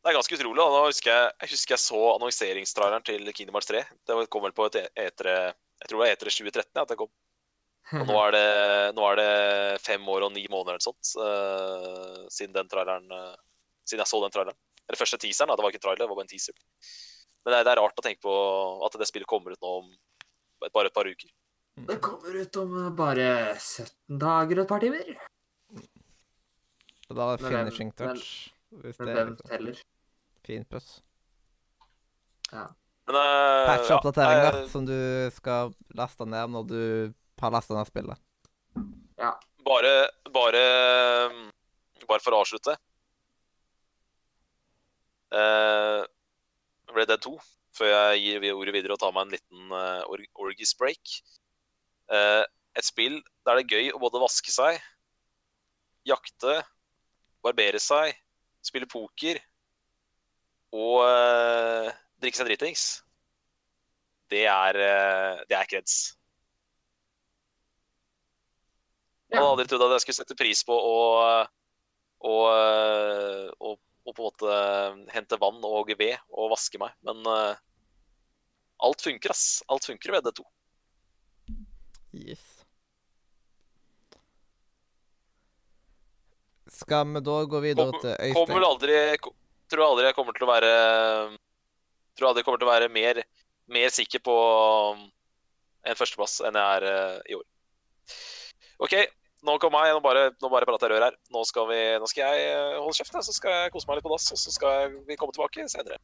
[0.00, 0.60] Det er ganske utrolig.
[0.60, 0.84] da.
[0.86, 3.82] Husker jeg, jeg husker jeg så annonseringstraileren til Kingdom Hearts 3.
[4.08, 5.34] Det kom vel på et etere
[5.80, 7.10] Jeg tror det var etere 2013 ja, at det kom.
[8.00, 8.48] Og nå er det,
[8.94, 9.30] nå er det
[9.82, 13.34] fem år og ni måneder eller sånt uh, siden den traileren uh,
[13.88, 14.58] Siden jeg så den traileren.
[14.86, 15.56] Eller første teaseren, da.
[15.58, 16.54] Det var ikke trailer, det var bare en teaser.
[17.42, 18.34] Men det er, det er rart å tenke på
[18.86, 21.30] at det spillet kommer ut nå om et, bare et par uker.
[21.88, 25.12] Det kommer ut om eh, bare 17 dager og et par timer.
[27.08, 28.26] Og da er det finishing touch.
[28.70, 29.80] Men, Men det er hvem liksom teller?
[30.46, 30.66] fin
[32.50, 32.66] Ja.
[33.06, 34.98] Men uh, Patch-oppdateringa ja, som du
[35.34, 36.82] skal laste ned når du
[37.40, 38.16] har lasta ned
[39.18, 39.32] Ja.
[39.64, 40.62] bare, bare
[42.08, 42.76] Bare for å avslutte.
[45.30, 46.02] uh,
[46.94, 47.36] Red Dead 2,
[47.76, 51.20] før jeg gir ordet videre og tar meg en liten uh, or Orgis break.
[52.10, 52.42] Uh,
[52.74, 54.80] et spill der det er gøy å både vaske seg,
[56.06, 56.60] jakte,
[57.44, 58.14] barbere seg,
[58.64, 59.38] spille poker
[60.74, 61.90] og uh,
[62.22, 62.88] drikke seg dritings.
[64.30, 66.00] Det er, uh, det er kreds.
[69.30, 70.94] Jeg hadde aldri trodd at jeg skulle sette pris på å,
[72.26, 72.36] å,
[73.54, 74.54] å, å på en måte
[75.14, 76.96] hente vann og ved og vaske meg.
[77.06, 77.54] Men uh,
[78.82, 79.60] alt funker, ass.
[79.70, 80.46] Alt funker ved D2.
[82.18, 82.42] Yes.
[86.80, 88.98] Skal vi da gå videre Kom- til Kommer vel aldri
[89.70, 90.70] Tror aldri jeg kommer til å være
[92.18, 93.20] Tror aldri jeg kommer til å være mer,
[93.70, 94.34] mer sikker på
[94.94, 95.02] um,
[95.86, 97.44] en førsteplass enn jeg er eh, i år.
[98.84, 98.94] OK,
[99.46, 99.94] nå kom jeg.
[99.96, 101.18] Nå bare, nå bare prater jeg rør her.
[101.32, 104.06] Nå skal, vi, nå skal jeg eh, holde kjeft, så skal jeg kose meg litt
[104.06, 106.00] på dass, og så skal vi komme tilbake senere.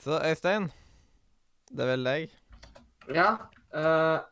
[0.00, 0.70] Så Øystein,
[1.68, 2.30] det er vel deg.
[3.12, 3.34] Ja.
[3.74, 4.22] Uh,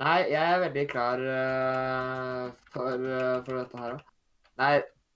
[0.00, 4.10] nei, jeg er veldig klar uh, for, uh, for dette her òg.
[4.58, 4.72] Nei,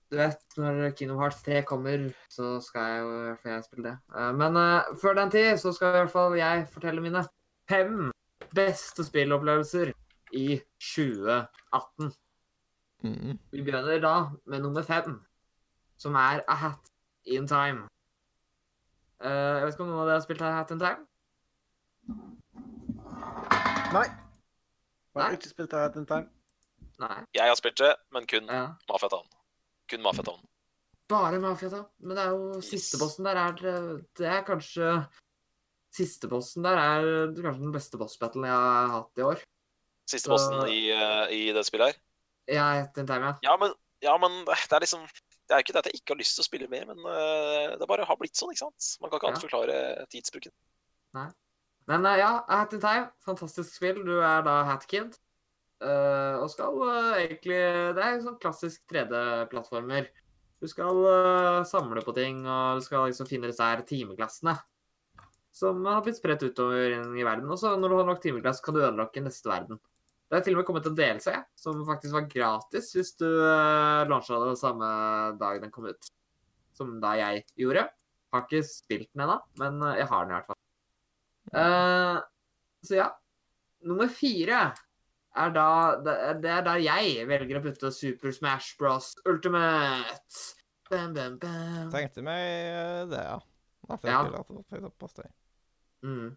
[0.09, 3.65] du vet, når Kingdom Hearts 3 kommer, så skal jeg jo i hvert fall jeg
[3.67, 3.97] spille det.
[4.39, 4.57] Men
[5.03, 7.21] før den tid så skal i hvert fall jeg fortelle mine
[7.69, 8.11] fem
[8.55, 9.91] beste spillopplevelser
[10.33, 12.11] i 2018.
[13.03, 13.37] Mm.
[13.51, 14.15] Vi begynner da
[14.45, 15.19] med nummer fem,
[15.97, 16.91] som er A Hat
[17.25, 17.87] in Time.
[19.23, 21.05] Uh, jeg vet ikke om noen av dere har spilt A Hat in Time?
[23.93, 24.07] Nei.
[25.15, 26.29] Jeg har ikke spilt A Hat in Time.
[26.99, 27.17] Nei.
[27.35, 28.65] Jeg har spilt det, men kun Ja.
[28.89, 29.27] Mafia Town.
[29.89, 30.41] Kun Mafia Town.
[31.09, 31.83] Bare Mafia, da.
[31.99, 33.51] Men det er jo siste bossen der er
[34.17, 35.07] Det er kanskje
[35.95, 39.41] Siste bossen der er kanskje den beste boss-battlen jeg har hatt i år.
[40.09, 41.99] Siste Så- bossen i, uh, i det spillet her.
[42.49, 43.35] Ja, etter en time, ja.
[43.51, 45.03] Ja, men, ja, men det er liksom
[45.49, 47.73] Det er ikke det at jeg ikke har lyst til å spille mer, men uh,
[47.77, 48.89] det bare har blitt sånn, ikke sant?
[49.01, 49.47] Man kan ikke annet Ja.
[49.49, 50.53] forklare tidsbruken.
[51.89, 54.03] Men uh, ja, Hat in Time, fantastisk spill.
[54.05, 55.17] Du er da Hatkid.
[55.81, 57.57] Uh, og skal uh, egentlig
[57.97, 60.09] Det er sånn klassisk 3D-plattformer.
[60.59, 64.53] Du skal uh, samle på ting, og du skal liksom finne disse her timeglassene.
[65.59, 67.49] Som har blitt spredt utover i verden.
[67.51, 69.79] Og så når du har nok timeglass, kan du ødelokke neste verden.
[70.29, 74.05] Det er til og med kommet en DLC som faktisk var gratis hvis du uh,
[74.07, 74.89] lansa det samme
[75.41, 76.09] dag den kom ut,
[76.77, 77.87] som da jeg gjorde.
[78.29, 80.59] Har ikke spilt den ennå, men eh, jeg har den i hvert fall.
[81.49, 82.19] Uh,
[82.85, 83.07] så ja.
[83.89, 84.59] Nummer fire
[85.39, 85.65] er da
[86.05, 86.15] det,
[86.51, 89.15] er- da jeg velger å putte Super Smash Bros.
[89.25, 90.45] Ultimate.
[90.91, 91.89] Bam, bam, bam.
[91.93, 93.39] Tenkte meg eh, det, ja.
[93.89, 94.43] At jeg Ja.
[94.43, 95.29] opp såpass det.
[96.03, 96.35] Mm.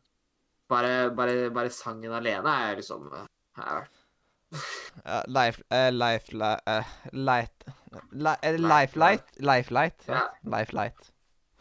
[0.72, 3.26] Bare, bare, bare sangen alene er liksom eh,
[3.62, 3.88] er,
[5.06, 9.32] Ja, life, uh, life, li, eh, light li, uh, Life Life light?
[9.40, 10.06] Life light?
[10.08, 10.26] Ja.
[10.66, 11.10] sant?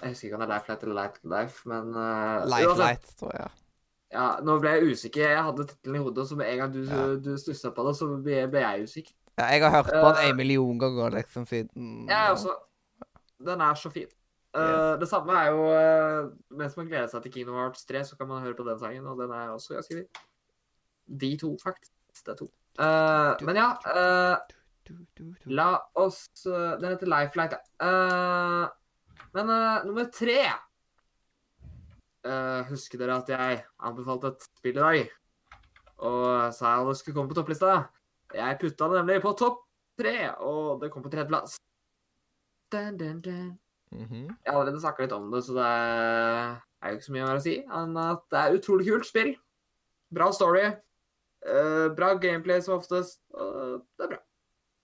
[0.01, 3.11] Jeg husker ikke om det er Life Light eller Light Life, men uh, Life light,
[3.19, 3.49] tror jeg.
[4.11, 5.29] Ja, nå ble jeg usikker.
[5.29, 7.03] Jeg hadde tittelen i hodet, og så med en gang du, Ja.
[7.15, 9.13] du stussa på det, så ble, ble jeg usikker.
[9.39, 12.57] Ja, jeg har hørt på den en million ganger liksom siden Jeg også.
[13.45, 14.09] Den er så fin.
[14.51, 18.17] Eh, det samme er jo uh, Mens man gleder seg til Kino Hearts 3, så
[18.19, 20.25] kan man høre på den sangen, og den er også ganske fin.
[21.21, 21.93] De to, faktisk.
[22.25, 22.49] Det er to.
[22.79, 23.69] Uh, men ja.
[25.45, 28.67] La oss Den heter Lifelight, ja.
[29.31, 29.51] Men
[29.85, 30.35] nummer tre
[32.67, 35.13] Husker dere at jeg anbefalte et spill i dag?
[36.03, 37.77] Og sa jeg det skulle komme på topplista?
[38.35, 39.63] Jeg putta det nemlig på topp
[40.01, 41.55] tre, og det kom på tredjeplass.
[42.73, 43.51] Dun, dun, dun.
[43.91, 44.27] Mhm.
[44.27, 47.39] Jeg har allerede snakka litt om det, så det er jo ikke så mye mer
[47.39, 49.31] å si enn at det er utrolig kult spill.
[50.11, 50.65] Bra story.
[51.41, 53.21] Uh, bra gameplay som oftest.
[53.33, 54.19] Uh, det er bra.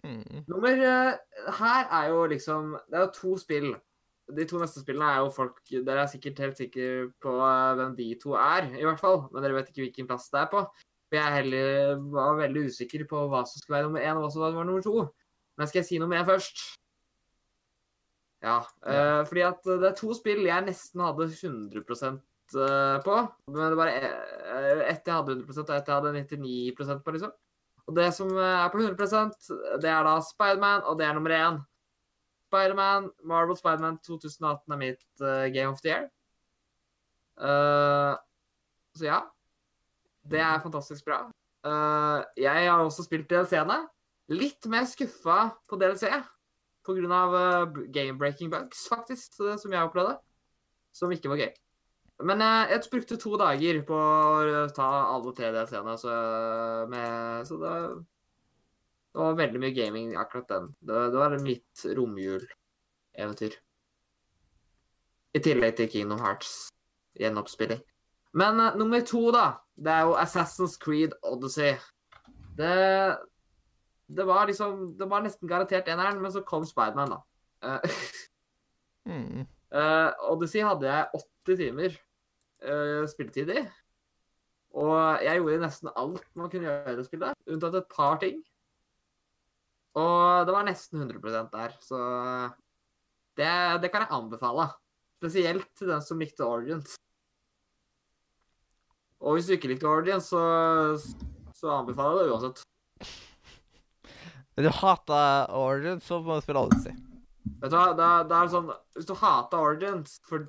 [0.08, 0.44] Mm.
[0.48, 3.72] Nummer uh, her er jo liksom Det er jo to spill.
[4.38, 6.88] De to neste spillene er jo folk Dere er sikkert helt sikre
[7.24, 9.22] på eh, hvem de to er, i hvert fall.
[9.32, 10.66] Men dere vet ikke hvilken plass det er på.
[11.08, 14.32] For jeg heller var veldig usikker på hva som skulle være nummer én, og hva
[14.34, 15.06] som var nummer to.
[15.56, 16.60] Men skal jeg si nummer én først?
[18.44, 18.62] Ja.
[18.86, 23.16] Uh, fordi at det er to spill jeg nesten hadde 100 eh, på.
[23.52, 27.34] Men det bare eh, ett jeg hadde 100 og ett jeg hadde 99% på, liksom.
[27.88, 29.50] Og det som er på 100%
[29.82, 31.60] det er da Spiderman, og det er nummer én.
[32.48, 36.08] Spiderman, Marvel Spiderman 2018 er mitt uh, Game of the Year.
[37.40, 38.16] Uh,
[38.96, 39.20] så ja.
[40.28, 41.26] Det er fantastisk bra.
[41.64, 43.86] Uh, jeg har også spilt DLC-ene.
[44.36, 46.10] Litt mer skuffa på DLC
[46.90, 50.18] av uh, game-breaking bugs, faktisk, eh, som jeg opplevde.
[50.96, 51.50] Som ikke var gøy.
[52.28, 56.16] Men eh, jeg brukte to dager på å ta alle tre DLC-ene, så,
[57.50, 57.74] så det,
[59.14, 60.72] det var veldig mye gaming akkurat den.
[60.80, 63.60] Det, det var mitt romjuleventyr.
[65.38, 66.72] I tillegg til Kingdom Hearts
[67.20, 67.84] gjenoppspilling.
[68.38, 71.76] Men eh, nummer to, da, det er jo Assassin's Creed Odyssey.
[72.58, 72.74] Det,
[74.08, 77.22] det var liksom Det var nesten garantert eneren, men så kom Spiderman, da.
[77.64, 77.98] Uh,
[79.10, 79.48] mm.
[79.76, 81.98] uh, Odyssey hadde jeg 80 timer
[82.64, 83.66] uh, spilletid i.
[84.78, 88.40] Og jeg gjorde nesten alt man kunne gjøre i spillet, unntatt et par ting.
[89.98, 92.00] Og det var nesten 100% der, så
[93.38, 93.50] det,
[93.82, 94.68] det kan jeg anbefale.
[95.18, 96.94] Spesielt til den som likte Origins.
[99.18, 100.44] Og hvis du ikke likte Origins, så,
[101.58, 102.68] så anbefaler jeg det uansett.
[104.58, 106.96] Hvis du hater Origins, så må du spille Odyssey.
[107.62, 110.48] Vet du hva, da er det sånn Hvis du hater Origins, for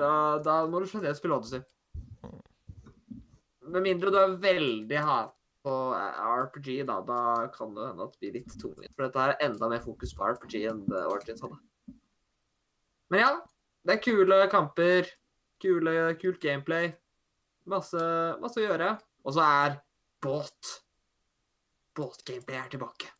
[0.00, 1.60] da, da må du generelt spille Odyssey.
[3.70, 7.20] Med mindre du er veldig hat på RPG, da, da
[7.52, 8.94] kan det hende at det blir litt tungvint.
[8.96, 11.60] For dette er enda mer fokus på RPG enn det Origins hadde.
[13.12, 13.30] Men ja,
[13.84, 15.12] det er kule kamper,
[15.60, 16.94] kule, kult gameplay.
[17.68, 18.08] Masse,
[18.40, 18.94] masse å gjøre.
[19.28, 19.80] Og så er
[20.24, 20.76] båt.
[21.92, 23.12] Båtgameplay er tilbake.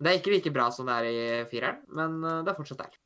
[0.00, 2.82] Det er ikke like bra som det er i fireren, men eh, det er fortsatt
[2.82, 2.98] der.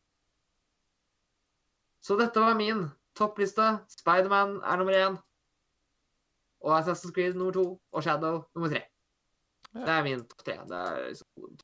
[2.05, 2.85] Så dette var min
[3.19, 3.67] toppliste.
[3.91, 5.17] Spiderman er nummer én.
[6.65, 7.65] Og Assassin's Creed nummer to.
[7.93, 8.85] Og Shadow nummer tre.
[9.75, 9.81] Ja.
[9.81, 10.59] Det er min topp tre.
[10.69, 11.57] Det er liksom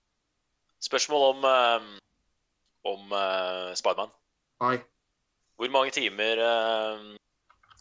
[0.81, 1.89] Spørsmål om, eh,
[2.89, 4.15] om uh, Spiderman.
[4.61, 4.78] Oi.
[5.57, 7.16] Hvor mange timer uh,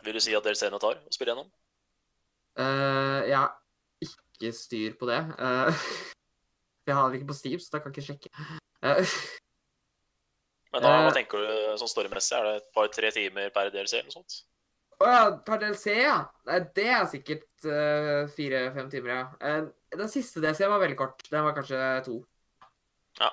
[0.03, 1.47] vil du si at DLC-ene tar å spille gjennom?
[2.59, 3.53] Uh, jeg har
[4.03, 5.19] ikke styr på det.
[5.39, 5.83] Eh,
[6.91, 8.47] jeg har det ikke på Steam, så da kan jeg ikke sjekke.
[8.89, 9.15] Eh,
[10.73, 11.15] Men da, hva Eh.
[11.17, 12.37] tenker du sånn storymessig?
[12.37, 14.39] Er det et par-tre timer per DLC eller noe sånt?
[14.99, 16.17] Å ja, per DLC, ja.
[16.75, 19.61] Det er sikkert uh, fire-fem timer, ja.
[19.95, 21.23] Den siste DLC var veldig kort.
[21.31, 22.17] Den var kanskje to.
[23.21, 23.29] Ja.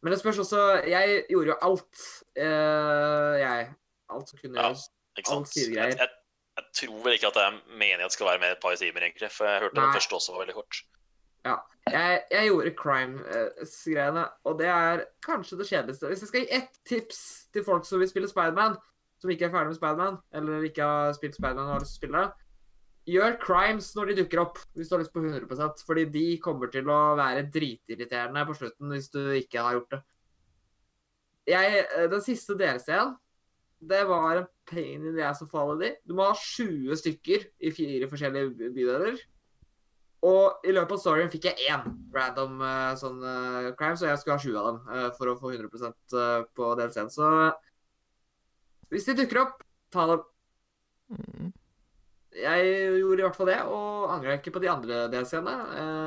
[0.00, 2.04] Men det spørs også Jeg gjorde jo alt,
[2.38, 3.66] uh, jeg.
[4.14, 4.86] Alt som kunne gjøres.
[4.88, 5.18] Ja.
[5.18, 5.56] Ikke sant?
[5.58, 6.08] Jeg, jeg,
[6.58, 8.78] jeg tror vel ikke at det er meningen at det skal være med et par
[8.78, 9.30] timer, egentlig.
[9.34, 9.84] For jeg hørte Nei.
[9.90, 10.80] den første også var veldig kort.
[11.88, 16.10] Jeg, jeg gjorde crime-greiene, og det er kanskje det kjedeligste.
[16.10, 17.20] Hvis jeg skal gi ett tips
[17.54, 18.76] til folk som vil spille Spiderman,
[19.18, 22.10] som ikke er ferdig med Spiderman, eller ikke har spilt Spiderman og har lyst til
[22.10, 22.26] å spille
[23.08, 26.70] gjør crimes når de dukker opp, hvis du har lyst på 100% Fordi de kommer
[26.72, 30.02] til å være dritirriterende på slutten hvis du ikke har gjort det.
[31.48, 33.14] Jeg, eh, den siste DLC-en,
[33.88, 35.94] det var en pain in the ass å falle i.
[36.04, 39.20] Du må ha 20 stykker i fire forskjellige by- bydeler.
[40.26, 41.84] Og i løpet av storyen fikk jeg én
[42.14, 45.36] random uh, sånn uh, crime, så jeg skulle ha sju av dem uh, for å
[45.38, 47.12] få 100 eh, på DLC-en.
[47.12, 47.28] Så
[48.90, 49.62] hvis de dukker opp,
[49.94, 50.24] ta dem.
[51.14, 51.52] Mm.
[52.38, 52.66] Jeg
[52.98, 55.54] gjorde i hvert fall det, og angrer ikke på de andre DLC-ene.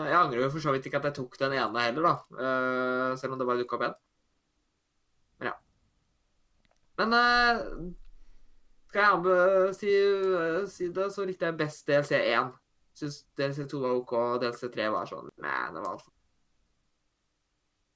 [0.07, 3.15] Jeg angrer jo for så vidt ikke at jeg tok den ene heller, da.
[3.19, 3.97] Selv om det bare dukka opp én.
[5.41, 5.55] Men ja.
[7.01, 7.17] Men
[8.91, 9.91] skal jeg si,
[10.71, 12.53] si det, så likte jeg best DLC 1.
[12.97, 16.11] Syns DLC 2 var OK, og DLC 3 var sånn Nei, det var altfor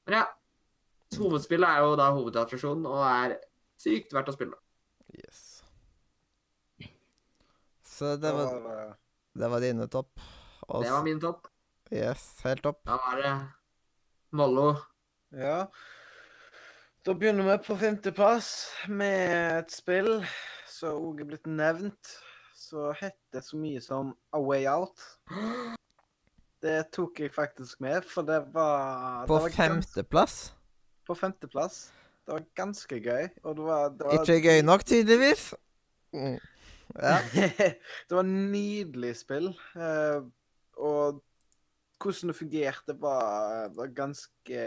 [0.05, 0.25] Men ja.
[1.15, 3.35] Hovedspillet er jo da hovedattraksjonen, og er
[3.79, 4.57] sykt verdt å spille.
[5.15, 5.43] Yes.
[7.87, 8.89] Så det var, var,
[9.39, 10.11] det var dine topp.
[10.65, 10.81] Også.
[10.83, 11.47] Det var min topp.
[11.93, 12.81] Yes, helt topp.
[12.89, 13.31] Da var det
[14.35, 14.73] Mollo.
[15.31, 15.61] Ja.
[17.05, 18.49] Da begynner vi på femteplass
[18.89, 20.17] med et spill
[20.67, 22.15] som òg er blitt nevnt,
[22.65, 25.03] som heter så mye som A Way Out.
[26.65, 30.55] Det tok jeg faktisk med, for det var På det femteplass.
[31.05, 31.91] På femteplass.
[32.25, 35.53] Det var ganske gøy, og det var, det var Ikke gøy nok, tydeligvis.
[36.13, 36.39] Mm.
[36.95, 37.17] Ja.
[38.09, 39.51] det var nydelig spill.
[39.75, 40.23] eh,
[40.77, 41.21] og
[42.01, 44.63] hvordan det fungerte, var, var ganske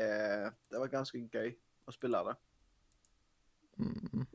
[0.71, 1.51] Det var ganske gøy
[1.87, 2.37] å spille det.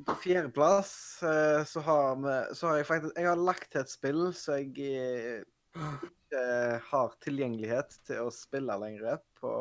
[0.08, 3.92] På fjerdeplass eh, så har vi Så har jeg faktisk Jeg har lagt til et
[3.92, 5.42] spill så jeg eh,
[5.74, 6.44] ikke
[6.88, 9.52] har tilgjengelighet til å spille lenger på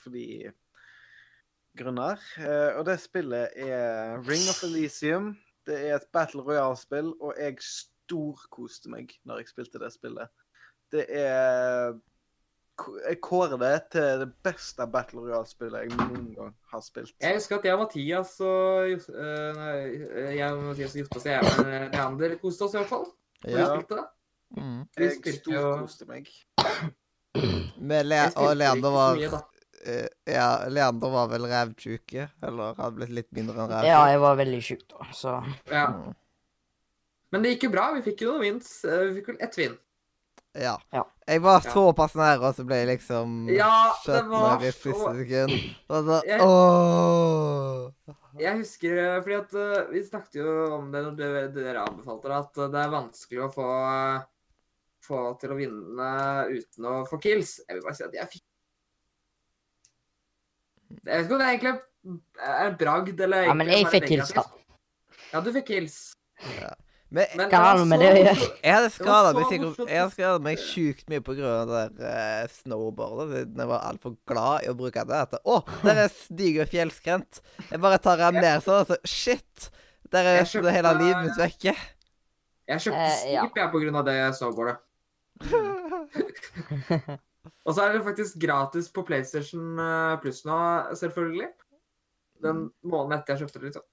[0.00, 0.48] fordi
[1.78, 2.20] grunner.
[2.40, 5.32] Eh, og det spillet er Ring of Elysium.
[5.68, 10.32] Det er et Battle Royale-spill, og jeg storkoste meg når jeg spilte det spillet.
[10.92, 11.94] Det er
[13.08, 17.14] Jeg kårer det til det beste Battle Royale-spillet jeg noen gang har spilt.
[17.20, 19.08] Jeg husker at jeg og Mathias og
[19.58, 19.72] Nei,
[20.36, 23.06] jeg og Mathias og Jostein og jeg, Leander koste oss i hvert fall.
[23.44, 23.56] Ja.
[23.56, 24.06] vi spilte det.
[24.58, 24.78] Mm.
[24.96, 26.30] Vi Jeg spilte storkoste meg.
[27.78, 29.42] Med Le og Leander var mye,
[29.84, 33.84] eh, Ja, Leander var vel rævtjuke, eller hadde blitt litt mindre enn ræv.
[33.86, 35.36] Ja, jeg var veldig tjukk da, så
[35.70, 35.84] Ja.
[35.92, 36.16] Mm.
[37.32, 37.90] Men det gikk jo bra.
[37.92, 38.70] Vi fikk jo noen vins.
[38.88, 39.74] Eh, Vi fikk vel ett vinn.
[40.54, 40.76] Ja.
[40.92, 41.04] Ja.
[41.28, 41.70] Jeg var Ja.
[41.70, 45.76] såpass nær, og så ble jeg liksom Ja, det skjøt var ned i siste sekund.
[45.88, 47.92] Og så Jeg- Åh.
[48.38, 52.28] Jeg husker eh, fordi at uh, vi snakket jo om det når dere, dere anbefalte
[52.28, 53.68] det, at eh, det er vanskelig å få,
[55.02, 56.10] få til å vinne
[56.48, 57.60] uten å få kills.
[57.68, 58.44] Jeg vil bare si at jeg fikk
[61.04, 61.74] Jeg vet ikke om det egentlig
[62.40, 64.44] er en bragd eller Ja, men jeg fikk kills, da.
[65.32, 65.98] Ja, du fikk kills.
[67.08, 68.32] Men Men Hva har det med det å gjøre?
[68.60, 68.90] jeg hadde
[70.12, 73.28] skada meg sjukt mye av det der uh, snowboardet.
[73.32, 75.20] siden Jeg var altfor glad i å bruke det.
[75.24, 75.56] At, Å,
[75.86, 77.40] der er diger fjellskrent.
[77.70, 78.98] Jeg bare tar den ned sånn, altså.
[79.08, 79.70] Shit!
[80.12, 81.74] Der er kjøpte- hele livet mitt vekke.
[82.68, 83.46] Jeg kjøpte Eh, ja.
[83.56, 84.76] Jeg på grunn av det snowboardet.
[87.64, 89.76] Og så er det faktisk gratis på PlayStation
[90.20, 90.58] Pluss Plus nå,
[90.96, 91.48] selvfølgelig.
[92.44, 93.84] Den måneden etter jeg kjøpte det, liksom.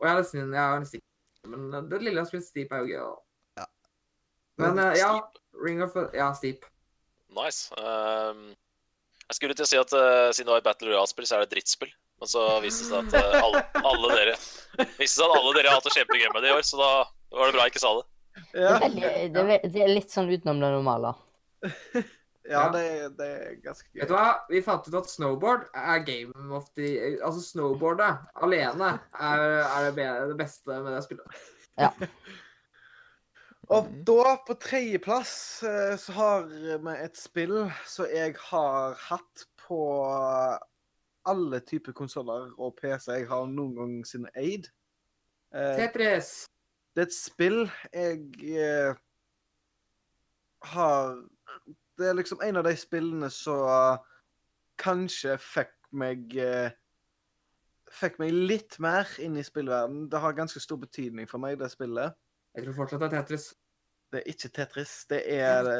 [0.00, 1.02] Og jeg har nesten, jeg har nesten
[1.48, 3.14] Men eh, det lille jeg har spilt Steep, er jo gøy.
[3.60, 3.66] Ja.
[4.62, 5.12] Men eh, ja,
[5.64, 6.66] Ring of Ja, Steep.
[7.32, 7.72] Nice.
[7.80, 8.52] Um,
[9.28, 11.42] jeg skulle til å si at uh, siden det var et Battle Royale-spill, så er
[11.44, 11.92] det et drittspill.
[12.22, 14.34] Men så viste det seg at uh, alle, alle dere
[15.00, 16.90] viste seg at alle dere har hatt det kjempegøy med det i år, så da
[17.38, 18.04] var det bra jeg ikke sa det.
[18.52, 21.14] det Ja, er, det, er, ve- det er litt sånn utenom det normale.
[22.48, 22.84] ja det,
[23.18, 24.00] det er ganske gøy.
[24.02, 24.28] Vet du hva?
[24.50, 26.88] Vi fant ut at snowboard er game of the
[27.22, 31.38] Altså, snowboardet alene er, er det, bedre, det beste med det spillet.
[33.72, 39.80] Og da, på tredjeplass, eh, så har vi et spill som jeg har hatt på
[41.30, 44.66] alle typer konsoller og PC jeg har noen gang siden eid.
[45.54, 46.32] Eh, Tetris.
[46.92, 47.60] Det er et spill
[47.94, 48.98] jeg eh,
[50.74, 51.14] har
[51.98, 54.00] Det er liksom en av de spillene som
[54.80, 56.70] kanskje fikk meg eh,
[57.92, 60.06] Fikk meg litt mer inn i spillverden.
[60.08, 62.14] Det har ganske stor betydning for meg, det spillet.
[62.56, 63.50] Jeg tror fortsatt det er Tetris.
[64.08, 64.94] Det er ikke Tetris.
[65.10, 65.76] Det er det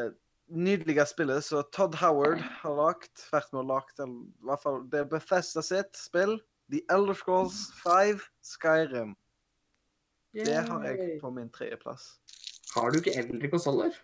[0.52, 3.24] nydelige spillet som Todd Howard har lagt.
[3.32, 6.36] Vært med og lagt, eller i hvert fall Det er Bethesda sitt spill.
[6.72, 9.16] The Elder Scrolls 5 Skyrim.
[10.32, 12.14] Det har jeg på min tredjeplass.
[12.72, 13.96] Har du ikke eldre konsoller?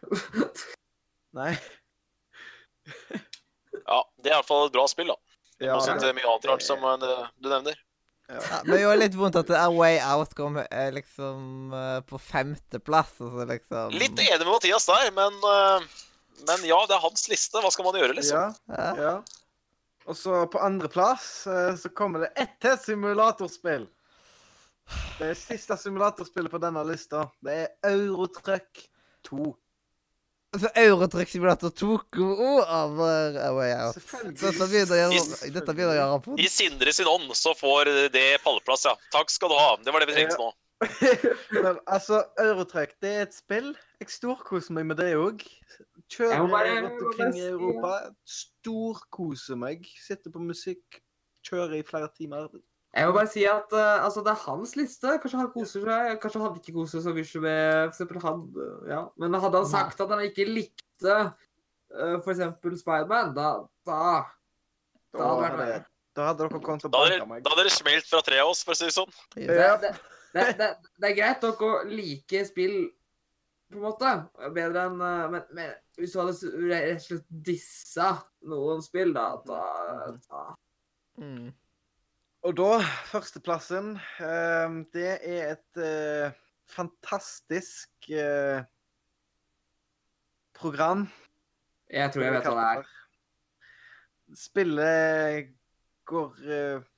[1.39, 1.55] Nei.
[3.89, 5.17] Ja, Det er i hvert fall et bra spill, da.
[5.65, 7.79] Ja, det- til mye annet rart som eh, du nevner.
[8.29, 12.01] Ja, men det er jo litt vondt at A Way Out kom eh, liksom eh,
[12.05, 15.33] på femteplass, Altså, så liksom Litt enig med Mathias der, men,
[16.47, 17.63] men ja, det er hans liste.
[17.65, 18.37] Hva skal man gjøre, liksom?
[18.69, 18.91] Ja, Ja.
[19.03, 19.15] ja.
[20.09, 21.43] Og så på andreplass
[21.83, 23.83] så kommer det ett til simulatorspill.
[25.19, 28.87] Det siste simulatorspillet på denne lista, det er Eurotruck
[29.29, 29.51] 2.
[30.57, 33.99] Så Eurotrack-simulator tok jo over Way Out.
[34.33, 36.41] Dette begynner å gjøre, dette begynner å gjøre vondt.
[36.41, 38.95] I Sindre sin ånd så får det pallplass, ja.
[39.13, 39.75] Takk skal du ha.
[39.85, 40.49] Det var det vi trengte nå.
[41.65, 43.75] Men altså, Eurotruck, det er et spill.
[44.01, 45.45] Jeg storkoser meg med det òg.
[46.15, 47.93] Kjører rundt omkring i Europa.
[48.25, 49.85] Storkoser meg.
[50.01, 51.03] Sitter på musikk,
[51.45, 52.49] kjører i flere timer.
[52.99, 55.13] Jeg må bare si at uh, altså, det er hans liste.
[55.23, 56.15] Kanskje han koser seg.
[56.23, 58.41] Kanskje han ikke koser så mye med for han.
[58.65, 59.03] eh, Ja.
[59.23, 63.53] Men hadde han sagt at han ikke likte uh, for eksempel Spiderman, da,
[63.87, 64.01] da
[65.15, 65.81] Da Da hadde det vært det.
[66.19, 67.43] da hadde dere kommet til å banke meg.
[67.47, 69.13] da hadde dere smelt fra tre av oss, for å si det sånn.
[69.39, 69.77] det, Ja.
[69.81, 69.93] det,
[70.35, 70.69] det, det,
[71.01, 72.75] det er greit nok å like spill,
[73.73, 74.11] på en måte.
[74.57, 76.35] Bedre enn eh, men, men hvis du hadde
[76.69, 78.11] rett og slett dissa
[78.49, 79.63] noen spill, da, da,
[80.29, 80.43] da
[81.19, 81.49] Mm.
[82.49, 83.91] Og da, førsteplassen,
[84.25, 86.37] eh, det er et eh,
[86.73, 88.63] fantastisk eh,
[90.57, 91.03] program.
[91.93, 92.95] Jeg tror jeg vet hva det er.
[94.47, 95.53] Spillet
[96.09, 96.89] går eh,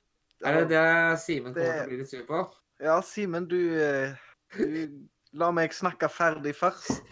[0.47, 2.41] Er det det Simen kommer til å bli litt sur på?
[2.79, 3.59] Ja, Simen, du,
[4.55, 4.79] du
[5.35, 7.11] La meg snakke ferdig først.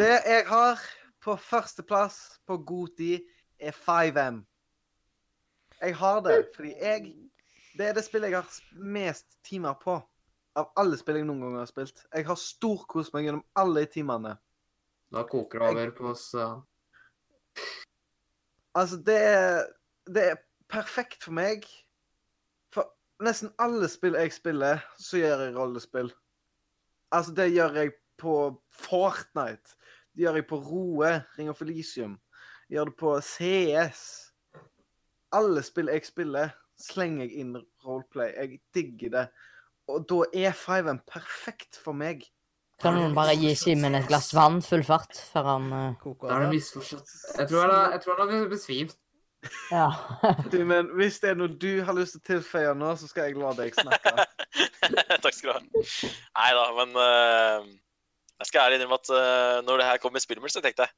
[0.00, 0.80] Det jeg har
[1.20, 3.18] på førsteplass på Goti,
[3.60, 4.40] er 5M.
[5.82, 7.14] Jeg har det fordi jeg
[7.76, 9.98] Det er det spillet jeg har mest timer på.
[10.56, 12.06] Av alle spill jeg noen gang har spilt.
[12.08, 14.38] Jeg har storkost meg gjennom alle timene.
[15.12, 16.30] Da koker det over på oss.
[16.34, 16.62] uh,
[18.76, 19.62] Altså, det er,
[20.06, 21.64] det er perfekt for meg.
[22.74, 22.90] For
[23.24, 26.10] nesten alle spill jeg spiller, så gjør jeg rollespill.
[27.12, 28.34] Altså, det gjør jeg på
[28.68, 29.76] Fortnite.
[30.12, 32.18] Det gjør jeg på Roe, Ring of Elysium.
[32.68, 34.25] Jeg gjør det på CS.
[35.34, 38.32] Alle spill jeg spiller, slenger jeg inn roleplay.
[38.36, 39.26] Jeg digger det.
[39.90, 42.24] Og da er 5M perfekt for meg.
[42.82, 46.36] Kan noen bare gi Simen et glass vann full fart før han uh, Koker Da
[46.36, 47.12] er det misforstått.
[47.38, 48.96] Jeg tror han har- besvimt.
[49.70, 49.86] Ja.
[50.52, 53.30] Du, men hvis det er noe du har lyst til å tilføye nå, så skal
[53.30, 54.26] jeg la deg snakke.
[55.24, 55.88] Takk skal du ha.
[56.40, 57.68] Nei da, men uh,
[58.42, 60.96] jeg skal ærlig innrømme at uh, når det her kom i Spillmord, så tenkte jeg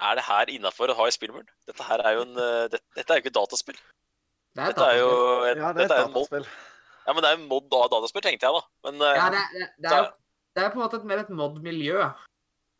[0.00, 1.48] Er det her innafor å ha i spillmuren?
[1.68, 3.76] Dette her er jo en eh, det, Dette er jo ikke dataspill.
[4.56, 5.50] Det er et Dette er jo dataspill.
[5.50, 6.50] et, Ja, det er dette et er en mod.
[7.06, 8.62] Ja, men det er en mod av dataspill, tenkte jeg, da.
[8.88, 10.10] Men eh, Ja, det, er- det, det, er,
[10.56, 11.98] det er på en måte et, mer et mod-miljø.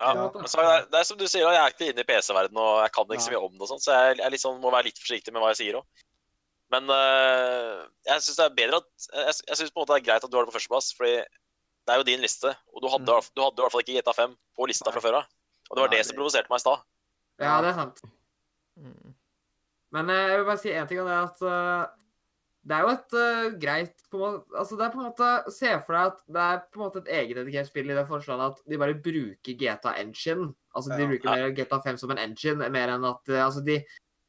[0.01, 2.05] ja, men så er det, det er som du sier, da, jeg er ikke inne
[2.05, 4.33] i PC-verdenen og jeg kan ikke så mye om det, og sånt, så jeg, jeg
[4.37, 6.07] liksom må være litt forsiktig med hva jeg sier òg.
[6.73, 10.01] Men eh, jeg syns det er bedre at Jeg, jeg synes på en måte det
[10.01, 12.53] er greit at du har det på førsteplass, fordi det er jo din liste.
[12.71, 13.29] Og du hadde, Mm.
[13.35, 15.27] du hadde i hvert fall ikke GTA 5 på lista fra før av.
[15.71, 16.85] Og det var Nei, det som provoserte meg i stad.
[17.41, 18.05] Ja, det er sant.
[18.81, 19.15] Mm.
[19.97, 21.97] Men eh, jeg vil bare si én ting, og det er at eh,
[22.61, 25.29] det er jo et uh, greit på en måte, altså det er på en måte,
[25.55, 28.45] Se for deg at det er på en måte et egendedikert spill i den forstand
[28.45, 30.51] at de bare bruker GTA Engine.
[30.77, 31.09] Altså De Ja.
[31.09, 33.79] bruker mer GTA 5 som en engine, mer enn at altså de,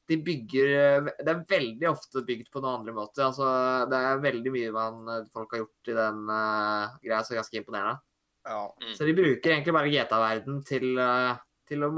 [0.07, 3.25] de bygger Det er veldig ofte bygd på noen andre måter.
[3.27, 3.51] altså
[3.91, 7.59] Det er veldig mye man, folk har gjort i den uh, greia som er ganske
[7.59, 7.99] imponerende.
[8.47, 8.63] Ja.
[8.95, 11.35] Så de bruker egentlig bare GTA-verden til, uh,
[11.67, 11.91] til å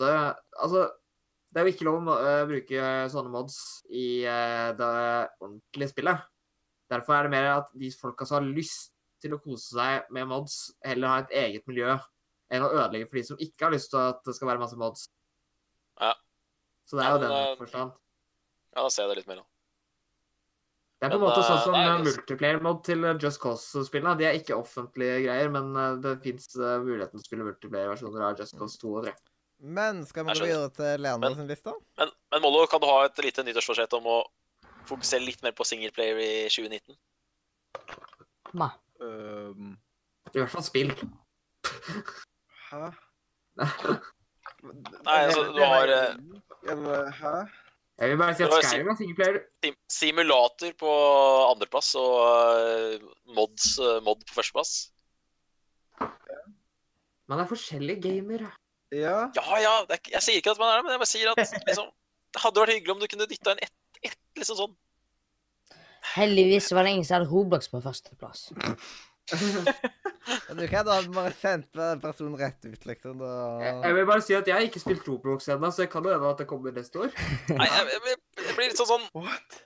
[0.00, 0.90] modde Altså,
[1.50, 3.56] det er jo ikke lov å eh, bruke sånne mods
[3.90, 4.90] i eh, det
[5.42, 6.22] ordentlige spillet.
[6.90, 10.28] Derfor er det mer at de folka som har lyst til å kose seg med
[10.30, 11.96] mods, heller har et eget miljø
[12.50, 14.78] enn å ødelegge for de som ikke har lyst til at det skal være masse
[14.78, 15.08] mods.
[16.00, 16.14] Ja.
[16.86, 17.96] Så det er jo den eh, forstand.
[18.70, 19.42] Ja, da ser jeg det litt mer.
[19.42, 19.46] da.
[21.00, 24.18] Det er på en måte sånn som jo- multiplayer-mod til Just Cause-spillene.
[24.20, 25.70] De er ikke offentlige greier, men
[26.04, 29.14] det fins muligheten til å spille multiplayer-versjoner av Just Cause 2 og 3.
[29.60, 31.74] Men skal vi gå videre til Leander sin liste?
[32.00, 34.18] Men, men Mollo, kan du ha et lite nyttårsforsett om å
[34.88, 36.96] fokusere litt mer på singleplayer i 2019?
[38.60, 38.70] Nei.
[39.00, 39.74] Um,
[40.32, 40.94] I hvert fall spill.
[42.70, 42.90] hæ?
[43.60, 47.34] Nei, altså, du har, eh, hæ?
[48.00, 49.38] Jeg vil bare si at Skyrim er singleplayer.
[49.60, 50.92] Sim simulator på
[51.50, 52.16] andreplass og
[52.56, 53.04] eh,
[53.36, 54.72] mods, eh, mod på førsteplass.
[57.30, 58.46] Man er forskjellige gamer.
[58.94, 59.30] Ja.
[59.36, 61.32] Ja ja, det er, jeg sier ikke at man er det, men jeg bare sier
[61.32, 61.90] at liksom,
[62.34, 64.74] det hadde vært hyggelig om du kunne dytta inn ett, et, liksom sånn.
[66.14, 68.50] Heldigvis var det ingen som hadde Roblox på førsteplass.
[70.50, 71.70] Du kan da bare sendt
[72.02, 73.22] personen rett ut, liksom.
[73.22, 73.30] Da...
[73.86, 76.12] jeg vil bare si at jeg har ikke spilt Roblox ennå, så jeg kan jo
[76.12, 77.14] hende at det kommer neste år.
[77.60, 79.60] Nei, jeg, jeg, jeg blir litt sånn sånn What?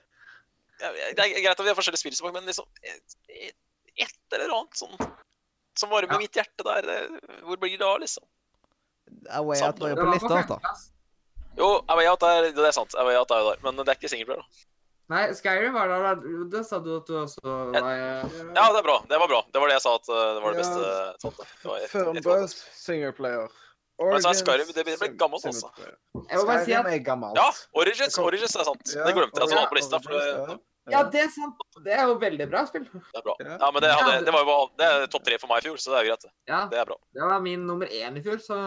[0.79, 0.91] Det
[1.23, 3.57] er greit at vi har forskjellige spillsmak, men liksom et, et,
[4.05, 4.95] et eller annet sånn
[5.79, 6.21] som varmer Ja.
[6.21, 6.89] mitt hjerte der,
[7.43, 8.23] hvor blir det av, liksom?
[9.29, 10.59] A Way Sant, Out var jo på lista, på altså.
[10.59, 10.85] femteplass.
[11.57, 12.95] Jo, Away Out er, det er sant.
[12.99, 14.63] Away Out er jo der, men det er ikke singleplayer, da.
[15.13, 16.23] Nei, Skyrim var der.
[16.49, 18.23] Det sa du at du også var eh,
[18.57, 18.95] Ja, det er bra.
[19.05, 19.41] Det var bra.
[19.53, 20.79] Det var det jeg sa at uh, det var det beste.
[20.81, 21.29] Da.
[21.69, 23.53] var et- Fern singleplayer.
[24.01, 25.69] Men så er Skyrim- det ble gammelt, altså.
[26.25, 27.37] Skyrim er gammelt.
[27.37, 27.45] Ja,
[27.77, 28.81] Origins, Origins er sant.
[28.83, 29.99] Det glemte jeg Altså, var på lista.
[30.01, 30.91] for det, ja.
[30.99, 31.63] Ja, det er sant.
[31.85, 32.83] Det er jo veldig bra spill.
[32.93, 33.33] det er bra.
[33.41, 33.55] Ja.
[33.61, 35.79] Ja, men det, hadde, det var jo det er topp tre for meg i fjor,
[35.81, 36.27] så det er jo greit.
[36.27, 36.33] det.
[36.51, 36.97] Ja, Det er bra.
[37.17, 38.59] det var min nummer én i fjor, så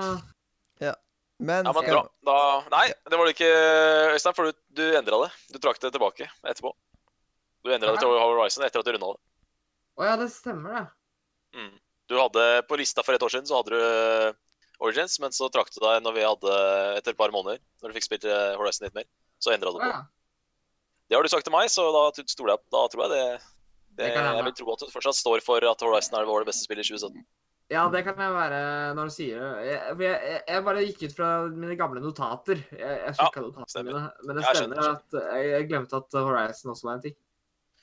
[1.38, 2.00] Men Ja, men bra.
[2.26, 2.36] Da,
[2.72, 3.50] nei, det var det ikke,
[4.16, 5.28] Øystein, for du, du endra det.
[5.54, 6.72] Du trakk det tilbake etterpå.
[7.62, 9.20] Du endra det til Horizon etter at du runda det.
[9.98, 11.60] Å ja, det stemmer, det.
[11.60, 11.76] Mm.
[12.10, 14.34] Du hadde På lista for et år siden så hadde du eh,
[14.82, 16.58] Origins, men så trakk du deg når vi hadde
[16.98, 19.06] etter et par måneder, når du fikk spilt eh, Horizon litt mer.
[19.38, 19.86] Så endra du på.
[19.94, 20.02] ja.
[21.08, 23.26] Det har du sagt til meg, så da stoler jeg Da tror jeg det,
[23.98, 24.24] det Det.
[24.38, 26.92] Jeg vil tro at du fortsatt står for at Horizon er vår beste spillet i
[26.92, 27.24] 2017.
[27.68, 28.58] Ja, det kan jeg være
[28.96, 29.48] når du sier det.
[29.68, 32.62] Jeg, jeg, jeg, jeg bare gikk ut fra mine gamle notater.
[32.72, 33.98] Jeg, jeg sjekka notatene stemmer.
[33.98, 34.12] mine.
[34.24, 37.16] Men det Jeg stemmer skjønner, at jeg, jeg glemte at Horizon også var en ting.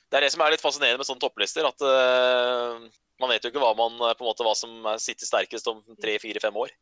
[0.06, 2.82] Det er det som er litt fascinerende med sånne topplister, at uh,
[3.22, 6.14] man vet jo ikke hva, man, eh, måte, hva som er- sitter sterkest om tre,
[6.22, 6.74] fire, fem år.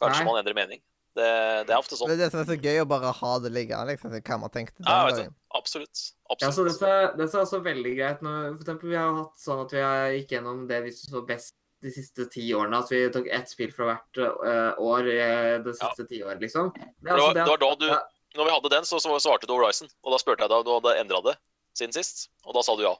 [0.00, 0.28] Kanskje Nei.
[0.28, 0.82] man endrer mening.
[1.18, 1.28] Det,
[1.68, 2.12] det er ofte det sånn.
[2.14, 3.92] er det som er så gøy, å bare ha det liggende.
[3.92, 5.32] liksom, Hva man tenkte Ja, den vet dagen.
[5.34, 5.58] du.
[5.58, 6.02] Absolutt.
[6.38, 9.40] Ja, så det dette, dette er også veldig greit når For eksempel, vi har hatt
[9.42, 12.82] sånn at vi har gikk gjennom det vi så var best de siste ti årene.
[12.82, 15.18] At vi tok ett spill fra hvert uh, år i
[15.66, 16.72] det siste tiåret, liksom.
[16.74, 18.00] Det Det var, altså det var da du, ja.
[18.38, 19.90] når vi hadde den, så, så svarte du Horizon.
[20.02, 21.38] Og da spurte jeg deg om du hadde endra det
[21.78, 22.96] siden sist, og da sa du ja.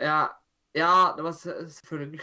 [0.00, 0.20] Ja,
[0.76, 2.20] ja det var selvfølgelig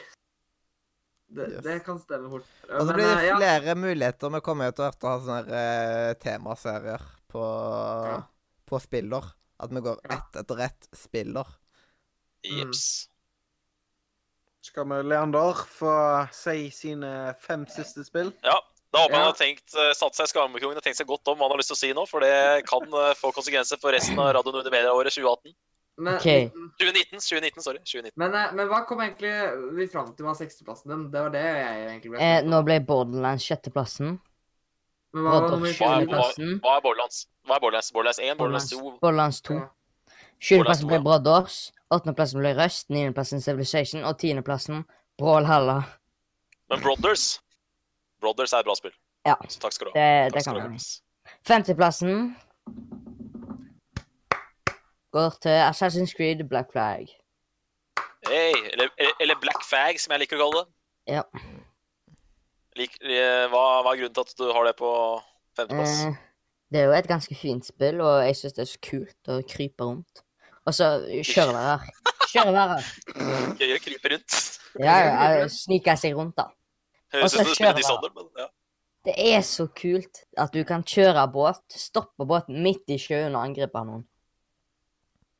[1.28, 1.64] det, Yes.
[1.64, 2.45] det kan stemme fort.
[2.70, 3.76] Og så blir det flere ja.
[3.76, 4.30] muligheter.
[4.38, 7.44] Vi kommer jo til å ha sånne eh, temaserier på,
[8.08, 8.22] Ja.
[8.66, 9.34] på spiller.
[9.60, 11.48] At vi går ett etter ett spiller.
[12.45, 12.72] Mm.
[14.62, 15.94] Skal vi Leander få
[16.36, 18.32] si sine fem siste spill?
[18.44, 18.60] Ja.
[18.94, 19.24] Da håper jeg Ja.
[19.26, 21.52] han har tenkt, eh, satt seg i skammekongen og tenkt seg godt om hva han
[21.52, 24.34] har lyst til å si nå, for det kan eh, få konsekvenser for resten av
[24.34, 25.54] Radio Nordre Media-året 2018.
[25.98, 26.52] Men, Ok.
[26.78, 27.80] 2019, 2019, sorry.
[27.80, 28.11] 2019.
[28.15, 29.32] men, øh, men hva kom egentlig
[29.78, 31.06] vi fram til var seksteplassen din?
[31.11, 34.19] Det var det jeg egentlig ble Eh, nå ble Borderlands sjetteplassen.
[35.14, 36.22] Men hva var nummer Hva hva,
[36.61, 37.24] hva er Borderlands?
[37.48, 37.91] Hva er Borderlands?
[37.91, 38.94] Borderlands 1, Borderlands 2?
[39.02, 39.53] Borderlands 2.
[39.53, 39.68] Ja.
[40.38, 41.24] Sjuendeplassen ble Brodders.
[41.34, 41.57] Brothers.
[41.90, 42.90] Åttendeplassen ble Rust.
[42.90, 44.03] Niendeplassen Civilization.
[44.03, 44.86] Og tiendeplassen
[45.18, 45.82] Brawlhalla.
[46.69, 47.40] Men Brothers
[48.22, 48.94] Brothers er et bra spill.
[49.26, 49.36] Ja.
[49.49, 49.98] Så takk skal du ha.
[49.98, 50.80] Det, det kan være.
[51.48, 52.36] Femteplassen
[55.18, 57.10] går til Assassin's Creed Black Flag.
[58.27, 58.89] Hey, eller,
[59.22, 60.73] eller- Black Fag, som jeg liker å kalle det.
[61.18, 61.23] Ja.
[62.77, 64.89] Lik, eh, hva, hva er grunnen til at du har det på
[65.57, 65.94] femteplass?
[66.06, 66.18] Eh,
[66.73, 69.38] det er jo et ganske fint spill, og jeg syns det er så kult å
[69.49, 70.22] krype rundt.
[70.68, 70.89] Og så
[71.31, 71.88] kjøreværer.
[72.34, 72.91] Kjøreværer.
[73.61, 74.38] Gøy å krype rundt.
[74.84, 76.49] Ja, ja, snike seg rundt, da.
[77.15, 78.49] Høres ut som du spiller Dishonored, men ja.
[79.07, 83.45] Det er så kult at du kan kjøre båt, stoppe båten midt i sjøen og
[83.48, 84.03] angripe noen.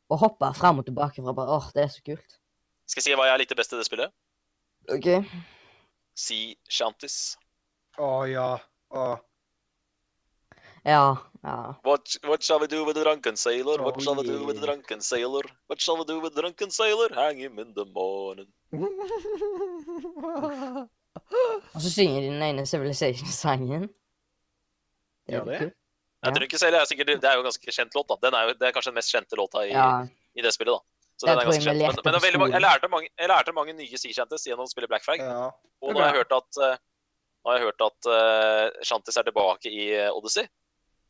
[0.10, 2.40] Og hoppe fram og tilbake fra bare Åh, det er så kult.
[2.88, 4.14] Skal jeg si hva jeg likte best i det spillet?
[4.94, 5.08] OK.
[6.18, 7.36] Sea Shanties.
[8.00, 8.52] Å ja.
[8.96, 9.08] Å.
[10.88, 11.18] Ja.
[11.44, 11.76] Ja.
[11.84, 13.82] What, what shall we do with the drunken sailor?
[13.84, 15.44] What shall we do with the drunken sailor?
[15.68, 17.10] What shall we do with the drunken sailor?
[17.14, 18.48] Hang him in the morning.
[21.74, 23.90] Og så synger de den ene Civilization-sangen.
[25.30, 25.74] Ja, det?
[26.26, 28.18] Jeg tror ikke selv, det er sikkert, det er jo en ganske kjent låt, da.
[28.26, 29.90] Den er jo, det er kanskje den mest kjente låta i, Ja.
[30.34, 31.08] i det spillet, da.
[31.18, 32.02] Så den er ganske kjent.
[32.06, 35.06] Men, men veldig jeg, lærte mange, jeg lærte mange nye sea gjennom å spille Black
[35.06, 35.22] Flag.
[35.22, 35.50] Ja.
[35.82, 36.78] Og nå har jeg hørt at, eh,
[37.44, 40.50] nå har jeg hørt at uh, shanties er tilbake i eh, Odyssey.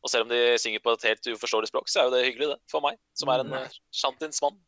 [0.03, 2.51] Og selv om de synger på et helt uforståelig språk, så er jo det hyggelig,
[2.53, 4.59] det, for meg, som er en uh, shantins mann.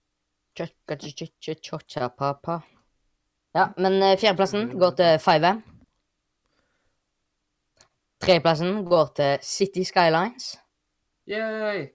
[3.55, 5.61] Ja, men eh, fjerdeplassen går til 5M.
[8.19, 10.57] Tredjeplassen går til City Skylines.
[11.29, 11.87] Yay!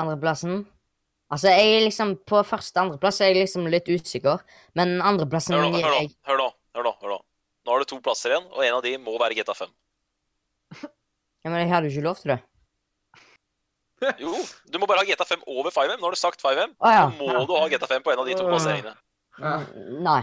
[0.00, 0.64] Andreplassen
[1.30, 4.40] Altså, jeg er liksom På første andreplass er jeg liksom litt usikker,
[4.78, 6.46] men andreplassen Hør nå, hør nå, jeg hør nå.
[6.76, 7.18] hør nå, hør nå.
[7.66, 9.70] Nå har du to plasser igjen, og en av de må være GTA 5.
[10.80, 12.40] Ja, Men jeg hadde jo ikke lov til det.
[14.24, 14.32] Jo,
[14.72, 15.98] du må bare ha GTA 5 over 5M.
[16.00, 16.72] Nå har du sagt 5M.
[16.80, 17.02] Å ja.
[17.12, 18.94] Så må du ha GTA 5 på en av de to plasseringene.
[19.40, 19.54] Ja.
[20.08, 20.22] Nei.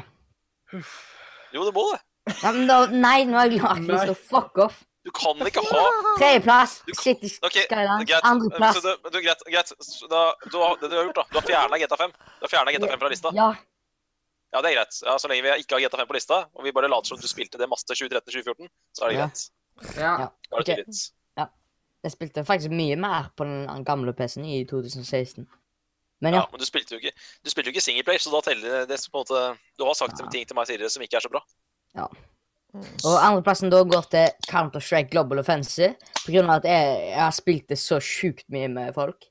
[1.54, 2.02] Jo, du må det.
[2.42, 3.88] Ja, men da, nei, nå er jeg glad, Nei.
[3.88, 4.18] Christer.
[4.34, 4.82] Fuck off.
[5.08, 5.84] Du kan ikke ha
[6.20, 8.12] Tredjeplass Shit, Skylines.
[8.28, 9.72] Andreplass greit, greit.
[10.12, 10.22] Da,
[10.52, 12.16] du har, det du har gjort, da Du har fjerna GTA 5.
[12.42, 13.32] Du har fjernet GTA 5 fra lista.
[13.38, 13.48] Ja.
[14.52, 15.00] Ja, det er greit.
[15.06, 17.22] Ja, Så lenge vi ikke har GTA 5 på lista, og vi bare later som
[17.24, 18.68] du spilte det masse 2013-2014,
[19.00, 19.46] så er det greit.
[19.96, 20.14] Ja.
[20.26, 20.28] Ja.
[20.52, 20.64] Da
[21.38, 21.48] ja.
[22.04, 25.48] Jeg spilte faktisk mye mer på den gamle PC-en i 2016.
[26.20, 26.48] Men Ja, ja.
[26.52, 27.12] men du spilte jo ikke
[27.46, 29.42] Du spilte jo ikke singleplayer, så da teller det på en måte
[29.78, 30.26] Du har sagt Ja.
[30.34, 31.44] ting til meg tidligere som ikke er så bra.
[33.08, 35.96] Og andreplassen da går til Counter-Strike Global Offensive.
[36.26, 39.28] På grunn av at jeg, jeg har spilt det så sjukt mye med folk.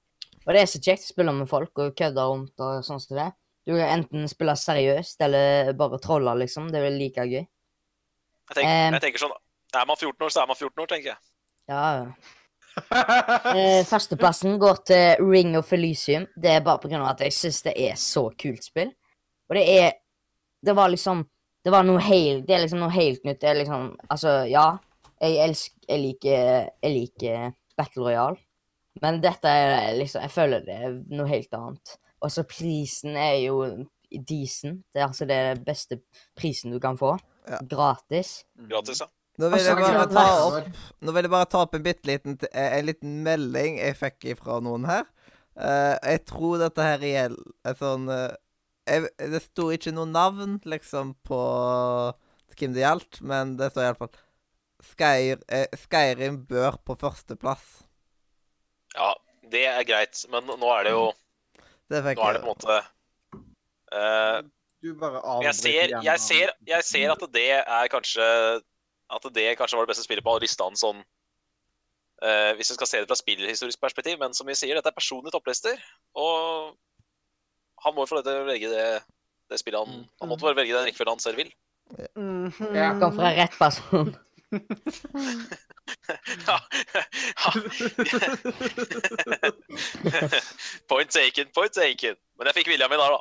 [0.46, 3.18] Og det er så kjekt å spille med folk og kødde rundt og sånn som
[3.18, 3.28] det.
[3.66, 6.68] Du kan enten spille seriøst eller bare trolle, liksom.
[6.70, 7.42] Det er vel like gøy.
[7.42, 8.90] Jeg tenker, Eh.
[8.94, 9.34] jeg tenker sånn
[9.74, 11.18] Er man 14 år, så er man 14 år, tenker jeg.
[11.68, 12.06] Ja, ja.
[13.56, 16.26] Eh, Førsteplassen går til Ring of Elysium.
[16.36, 18.92] Det er bare på grunn av at jeg syns det er så kult spill.
[19.50, 19.92] Og det er
[20.64, 21.24] Det var liksom
[21.66, 23.40] Det var noe helt Det er liksom noe helt nytt.
[23.42, 24.66] Det er liksom Altså, ja.
[25.18, 28.38] Jeg elsker Jeg liker Jeg liker Battle Royale.
[29.02, 31.96] Men dette er liksom Jeg føler det er noe helt annet.
[32.22, 33.58] Og så prisen er jo
[34.08, 34.84] decent.
[34.94, 35.98] Det er altså det beste
[36.38, 37.16] prisen du kan få.
[37.50, 37.58] Ja.
[37.68, 38.46] Gratis.
[38.70, 39.10] Gratis, ja.
[39.36, 42.08] Nå vil Altså, jeg bare ta opp Nå vil jeg bare ta opp en bitte
[42.08, 45.04] liten eh, En liten melding jeg fikk ifra noen her.
[45.56, 48.32] Uh, jeg tror dette her gjelder sånn eh,
[48.86, 51.40] jeg, Det sto ikke noe navn, liksom, på
[52.56, 54.14] hvem det gjaldt, men det står iallfall
[54.86, 57.64] Skyr, eh, Skyrim bør på førsteplass.
[58.94, 59.14] Ja,
[59.52, 61.06] det er greit, men nå er det jo
[61.90, 62.76] Det fikk Nå er det på en måte
[63.92, 64.38] uh,
[64.82, 68.24] Du bare jeg, avbryter ser, jeg, ser, jeg ser at det er kanskje
[69.12, 71.02] At det kanskje var det beste spillet på lista hans sånn
[72.24, 74.96] uh, Hvis vi skal se det fra spillhistorisk perspektiv, men som vi sier, dette er
[74.96, 75.80] personlige topplister.
[76.16, 76.74] Og
[77.86, 78.86] han må få lov til å velge det,
[79.52, 81.50] det spillet han Han måtte bare velge den rekkefølgen han selv vil.
[82.18, 82.72] Mhm.
[82.74, 82.88] Ja.
[83.00, 84.08] Kom fra rett person.
[86.46, 86.56] Ja.
[90.88, 92.16] point taken, point taken.
[92.38, 93.20] Men jeg fikk vilja mi der, da.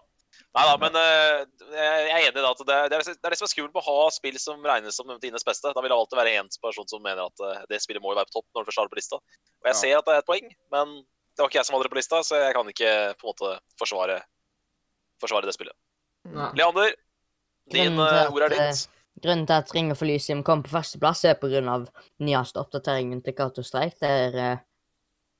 [0.55, 1.39] Nei da, men uh,
[1.75, 3.75] jeg er enig i det at det, det, er, det er det som er skummelt
[3.75, 5.73] med å ha spill som regnes som dines beste.
[5.75, 8.19] Da vil det alltid være én person som mener at uh, det spillet må jo
[8.19, 9.17] være på topp når det først er på lista.
[9.19, 9.79] Og jeg Ja.
[9.81, 11.99] ser at det er et poeng, men det var ikke jeg som hadde det på
[11.99, 13.49] lista, så jeg kan ikke på en måte
[13.81, 14.17] forsvare,
[15.21, 15.75] forsvare det spillet.
[16.33, 16.49] Nei.
[16.57, 16.93] Leander,
[17.71, 18.85] din eh, ord er ditt.
[19.23, 21.85] Grunnen til at Ring of Elysium kom på førsteplass, er på grunn av
[22.19, 24.63] nyeste oppdateringen til Cato Strike, der uh,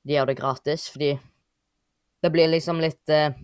[0.06, 1.10] de gjør det gratis, fordi
[2.24, 3.36] det blir liksom litt uh,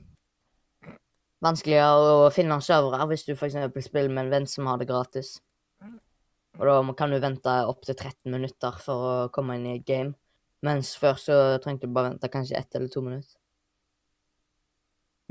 [1.45, 3.59] vanskeligere å finne servere hvis du f.eks.
[3.85, 5.35] spiller med en venn som har det gratis.
[6.57, 10.15] Og da kan du vente opptil 13 minutter for å komme inn i et game,
[10.65, 13.37] mens før så trengte du bare vente kanskje ett eller to minutter.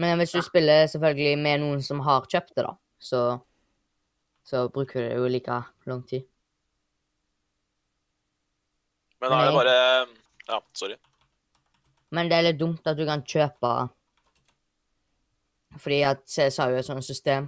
[0.01, 3.21] Men hvis du spiller selvfølgelig med noen som har kjøpt det, da, så
[4.43, 6.25] så bruker det jo like lang tid.
[9.21, 9.79] Men da er det bare
[10.47, 10.97] Ja, sorry.
[12.11, 13.71] Men det er litt dumt at du kan kjøpe
[15.79, 17.47] Fordi at CS har jo et sånt system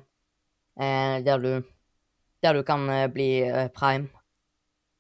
[0.80, 1.54] eh, der du
[2.44, 4.10] Der du kan eh, bli eh, prime.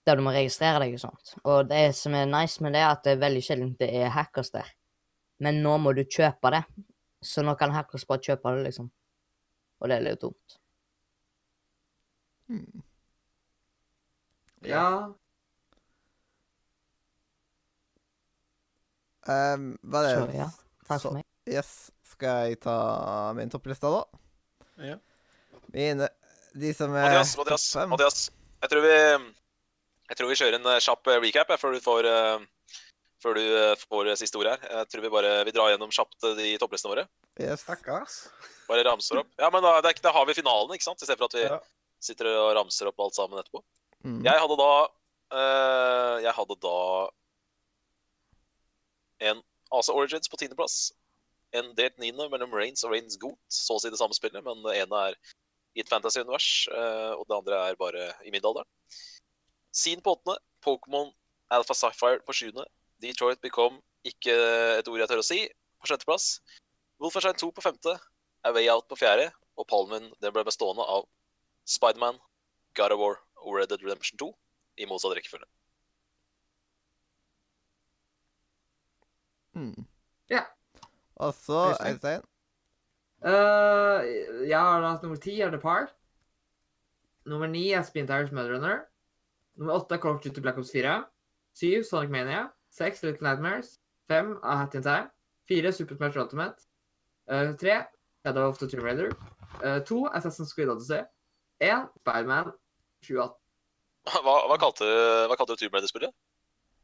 [0.05, 1.35] Der du må registrere deg og sånt.
[1.43, 4.11] Og det som er nice med det, er at det er veldig sjelden det er
[4.11, 4.67] hackers der.
[5.39, 6.63] Men nå må du kjøpe det.
[7.25, 8.91] Så nå kan hackers bare kjøpe det, liksom.
[9.81, 10.57] Og det er litt dumt.
[12.51, 12.83] Hmm.
[14.63, 14.85] Ja.
[19.23, 20.47] Um, er det Så ja,
[20.87, 21.27] takk for meg.
[21.47, 21.91] Yes.
[22.13, 22.75] Skal jeg ta
[23.35, 24.03] min toppliste, da?
[24.83, 24.97] Ja.
[25.73, 26.09] Mine
[26.53, 27.65] De som er Mathias, Mathias.
[27.89, 28.19] Mathias.
[28.61, 28.97] Jeg tror vi
[30.09, 32.45] Jeg tror vi kjører en eh, kjapp eh, recap før du får eh,
[33.23, 34.63] Før du eh, får eh, siste ord her.
[34.67, 37.05] Jeg tror vi bare vi drar gjennom kjapt eh, de topplistene våre.
[37.39, 37.63] Yes.
[37.63, 38.17] Stakkars.
[38.67, 39.29] Bare ramser opp.
[39.39, 41.01] Ja, men da, det da har vi finalen, ikke sant?
[41.01, 41.59] I stedet for at vi Ja.
[42.03, 43.63] sitter og ramser opp alt sammen etterpå.
[44.03, 44.19] Mm.
[44.25, 46.75] Jeg hadde da uh, Jeg hadde da
[49.29, 49.39] en
[49.71, 50.91] AC Origins på tiendeplass.
[51.55, 53.39] En delt niende mellom Rains og Rains Goat.
[53.47, 55.17] Så å si det samme spillet, men det ene er
[55.73, 58.67] i et fantasy-univers, uh, og det andre er bare i middelalderen.
[59.73, 60.37] Scene på åttende.
[60.63, 61.09] Pokémon
[61.53, 62.67] Alpha Sapphire på sjuende.
[63.03, 64.33] Detroit Become, ikke
[64.79, 65.39] et ord jeg tør å si,
[65.79, 66.37] på sjetteplass.
[67.03, 67.97] Wolfenstein 2 på femte.
[68.43, 69.29] A Way Out på fjerde.
[69.59, 71.05] Og palmen den ble bestående av
[71.69, 72.17] Spiderman,
[72.75, 74.31] God of War og Red Dead Redemption 2
[74.81, 75.47] i motsatt rekkefølge.
[79.53, 79.85] Mm.
[80.33, 80.47] Ja.
[81.21, 81.93] Og så Øystein?
[81.93, 82.23] Øystein.
[83.23, 83.99] Eh,
[84.49, 85.93] jeg har hatt nummer ti er The Park.
[87.29, 88.83] Nummer ni er Spin Tires Mudrunner.
[89.55, 91.03] Nummer åtte er Call of Duty Black Ops 4.
[91.53, 92.47] Syv Sonic Mania.
[92.73, 93.79] Seks Little Nightmares.
[94.07, 95.11] Fem A Hat in Time.
[95.47, 96.65] Fire Super Smash Ultimate.
[97.29, 97.85] Eh, tre
[98.25, 99.11] Shadow of the Tomb Raider.
[99.63, 101.03] Eh, to Assassin's Creed Odyssey.
[101.61, 102.51] Én Spiderman
[103.05, 103.35] 2018.
[104.23, 106.15] Hva, hva kalte du hva kalte du Tomb Raider-spillet?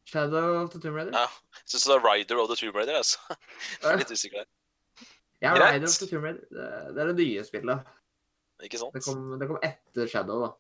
[0.05, 1.11] Shadow of the Tomb Raider.
[1.17, 1.25] Ja.
[1.63, 2.99] Jeg syns det er Rider of the Tomb Raider.
[3.01, 3.17] Altså.
[3.81, 4.49] Jeg er litt usikker der.
[5.41, 5.73] Ja, greit.
[5.73, 6.45] Rider of the Tomb Raider.
[6.53, 7.89] Det, det er det nye spillet.
[8.63, 8.93] Ikke sant?
[8.93, 10.53] Det kom, det kom etter Shadow, da.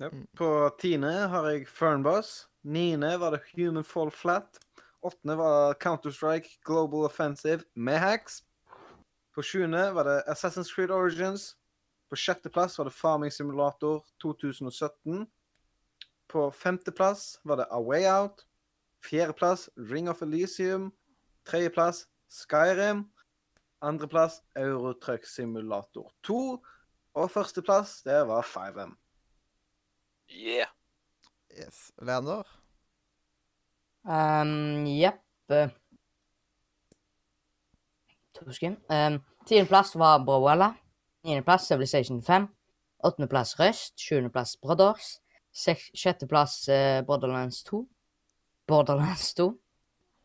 [0.00, 0.12] Ja.
[0.38, 2.49] På tiende har jeg Fernboss.
[2.62, 4.58] Niende var det Human Fall Flat.
[5.00, 8.42] Åttende var Counter-Strike Global Offensive med hacks.
[9.34, 11.56] På sjuende var det Assassin's Creed Origins.
[12.10, 15.26] På sjetteplass var det Farming Simulator 2017.
[16.28, 18.44] På femteplass var det A Way Out.
[19.04, 20.90] Fjerdeplass Ring of Elysium.
[21.48, 23.06] Tredjeplass Skyrim.
[23.80, 26.60] Andreplass Eurotruck Simulator 2.
[27.14, 28.92] Og førsteplass, det var 5M.
[30.28, 30.68] Yeah.
[31.56, 31.92] Yes.
[32.00, 32.42] Leander?
[34.04, 35.20] Um, Jepp.
[35.48, 35.68] eh,
[38.32, 38.76] To.
[38.88, 40.74] Um, Tiendeplass var Brawella.
[41.24, 42.48] Niendeplass Civilization 5.
[43.04, 43.98] Åttendeplass Røst.
[43.98, 45.20] Sjuendeplass Brothers.
[45.94, 47.86] Sjetteplass uh, Borderlands 2.
[48.66, 49.58] Borderlands 2.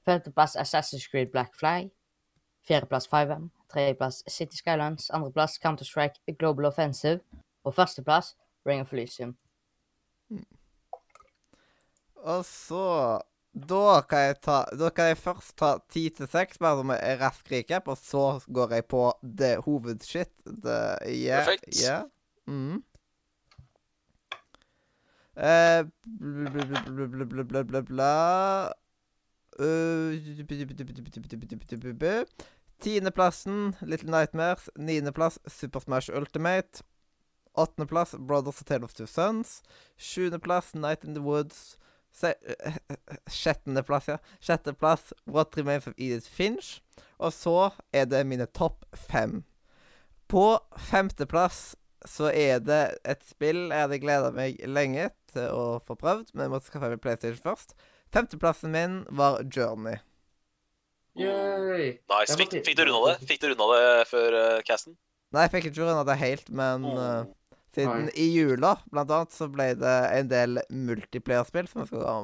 [0.06, 1.90] Femteplass Assassin's Creed Black Flag.
[2.68, 3.50] Fjerdeplass 5M.
[3.74, 5.10] Tredjeplass City Skylands.
[5.10, 7.20] Andreplass Counter-Strike Global Offensive.
[7.64, 8.36] Og førsteplass
[8.66, 9.38] Ring of Elysium.
[12.26, 12.86] Og så
[13.56, 17.52] da kan, ta, da kan jeg først ta ti til seks, bare som en rask
[17.54, 20.34] recap, og så går jeg på det hovedshit.
[20.44, 21.70] Det, yeah, Perfekt.
[21.80, 22.04] Yeah.
[22.52, 22.84] Mm.
[25.36, 25.86] Eh,
[26.20, 28.72] bla, bla, bla,
[29.60, 30.12] uh,
[32.80, 34.70] Tiendeplassen Little Nightmares.
[34.76, 36.84] Niendeplass Super Smash Ultimate.
[37.56, 39.64] Åttendeplass Brothers of Tale of Two Sons.
[39.98, 41.78] Sjuendeplass Night in the Woods.
[42.16, 42.78] Se eh,
[43.40, 44.20] Sjettendeplass, ja.
[44.40, 46.80] Sjetteplass What Remains of Edith Finch.
[47.20, 49.44] Og så er det mine topp fem.
[50.32, 50.58] På
[50.90, 51.76] femteplass
[52.06, 56.46] så er det et spill jeg hadde gleda meg lenge til å få prøvd, men
[56.46, 57.74] jeg måtte skaffe meg PlayStation først.
[58.14, 59.98] Femteplassen min var Journey.
[61.16, 61.96] Yay.
[62.12, 62.36] Nice.
[62.38, 64.98] Fikk, fikk du runda det Fikk du runda det før uh, casten?
[65.32, 67.24] Nei, jeg fikk ikke runda det helt, men eh,
[67.76, 72.20] siden i jula, blant annet, så ble det en del multiplayerspill som jeg skal ha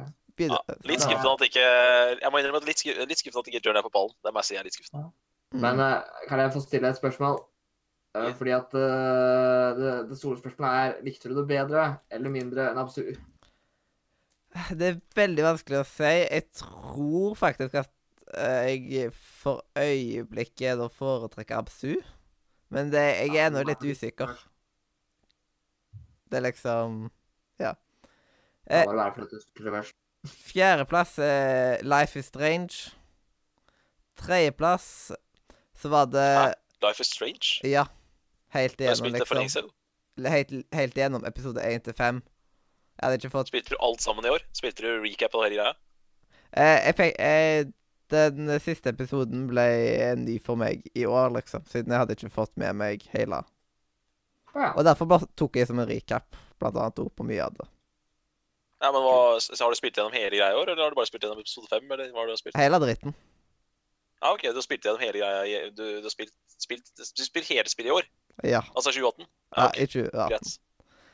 [0.00, 0.10] Ja.
[0.42, 3.60] Ja, litt skuffende at ikke Jeg må innrømme at litt, sku, litt skuffende at ikke
[3.62, 4.16] Journey er på ballen.
[4.18, 5.12] Det må jeg si er litt skuffende.
[5.54, 5.60] Mm.
[5.62, 7.38] Men eh, kan jeg få stille et spørsmål?
[8.14, 8.30] Ja.
[8.38, 12.78] fordi at eh, det, det store spørsmålet er likte du det bedre eller mindre enn
[12.78, 13.14] Absur?
[14.78, 16.12] Det er veldig vanskelig å si.
[16.22, 17.90] Jeg tror faktisk at
[18.38, 21.96] eh, jeg for øyeblikket da foretrekker Absu.
[22.74, 24.34] Men det, jeg er nå litt usikker.
[26.30, 27.10] Det er liksom
[27.62, 27.74] Ja.
[28.66, 29.94] Eh, først.
[30.24, 32.94] Fjerdeplass er Life is Strange.
[34.16, 35.12] Tredjeplass
[35.74, 37.60] så var det Life is Strange.
[37.62, 37.86] Ja.
[38.54, 39.70] Helt igjennom, liksom.
[40.24, 42.22] Helt, helt igjennom episode 1 til 5.
[42.94, 44.44] Jeg hadde ikke fått Spilte du alt sammen i år?
[44.54, 45.72] Spilte du recap og hele greia?
[46.54, 47.64] eh, jeg fikk, eh,
[48.12, 49.64] Den siste episoden ble
[50.20, 51.64] ny for meg i år, liksom.
[51.70, 53.42] Siden jeg hadde ikke fått med meg hele.
[54.54, 54.72] Ja.
[54.76, 57.66] Og derfor bare tok jeg som en recap, blant annet ord på mye av det.
[58.84, 60.98] Ja, men hva, så Har du spilt gjennom hele greia i år, eller har du
[60.98, 61.86] bare spilt gjennom episode 5?
[61.94, 62.56] Eller hva har du spilt?
[62.60, 63.14] Hele dritten.
[64.20, 67.24] Ja, OK, du har spilt gjennom hele greia i- Du, du har spilt, spilt, du
[67.24, 68.04] spilt hele spillet i år?
[68.44, 68.60] Ja.
[68.76, 69.24] Altså 2018?
[69.56, 70.28] ja Ja, ok, ikke ja.
[70.28, 70.58] greit.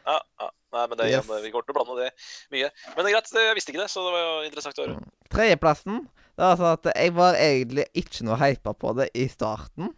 [0.07, 0.51] Ja, ja.
[0.73, 1.27] Nei, men det, Yes.
[1.29, 2.11] vi kommer til å blande det
[2.51, 2.71] mye.
[2.97, 5.01] Men det er greit, jeg visste ikke det, så det var jo interessant å høre.
[5.31, 6.09] Tredjeplassen
[6.41, 9.91] Det var sånn at jeg var egentlig ikke noe hypa på det i starten.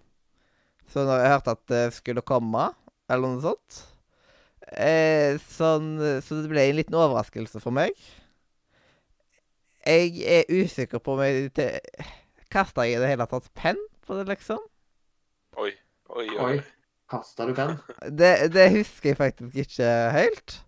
[0.90, 2.64] Så når jeg hørte at det skulle komme,
[3.06, 3.78] eller noe sånt
[4.74, 5.94] eh, sånn,
[6.24, 7.94] Så det ble en liten overraskelse for meg.
[9.86, 12.10] Jeg er usikker på om jeg te-
[12.52, 14.60] Kasta jeg i det hele tatt penn på det, liksom?
[15.62, 15.70] Oi,
[16.12, 16.42] oi, oi.
[16.44, 16.58] Oi.
[17.12, 17.78] Kasta du penn?
[18.10, 19.88] Det, det husker jeg faktisk ikke
[20.18, 20.58] helt.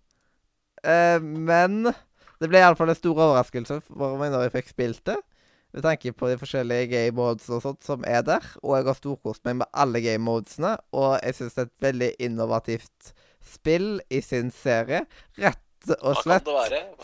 [0.85, 1.91] Eh, men
[2.41, 5.19] det ble iallfall en stor overraskelse for meg når jeg fikk spilt det.
[5.75, 8.45] Med tanke på de forskjellige game modes og sånt som er der.
[8.63, 10.77] Og jeg har storkost meg med alle game modesene.
[10.95, 13.09] Og jeg syns det er et veldig innovativt
[13.43, 15.01] spill i sin serie.
[15.37, 16.47] Rett og slett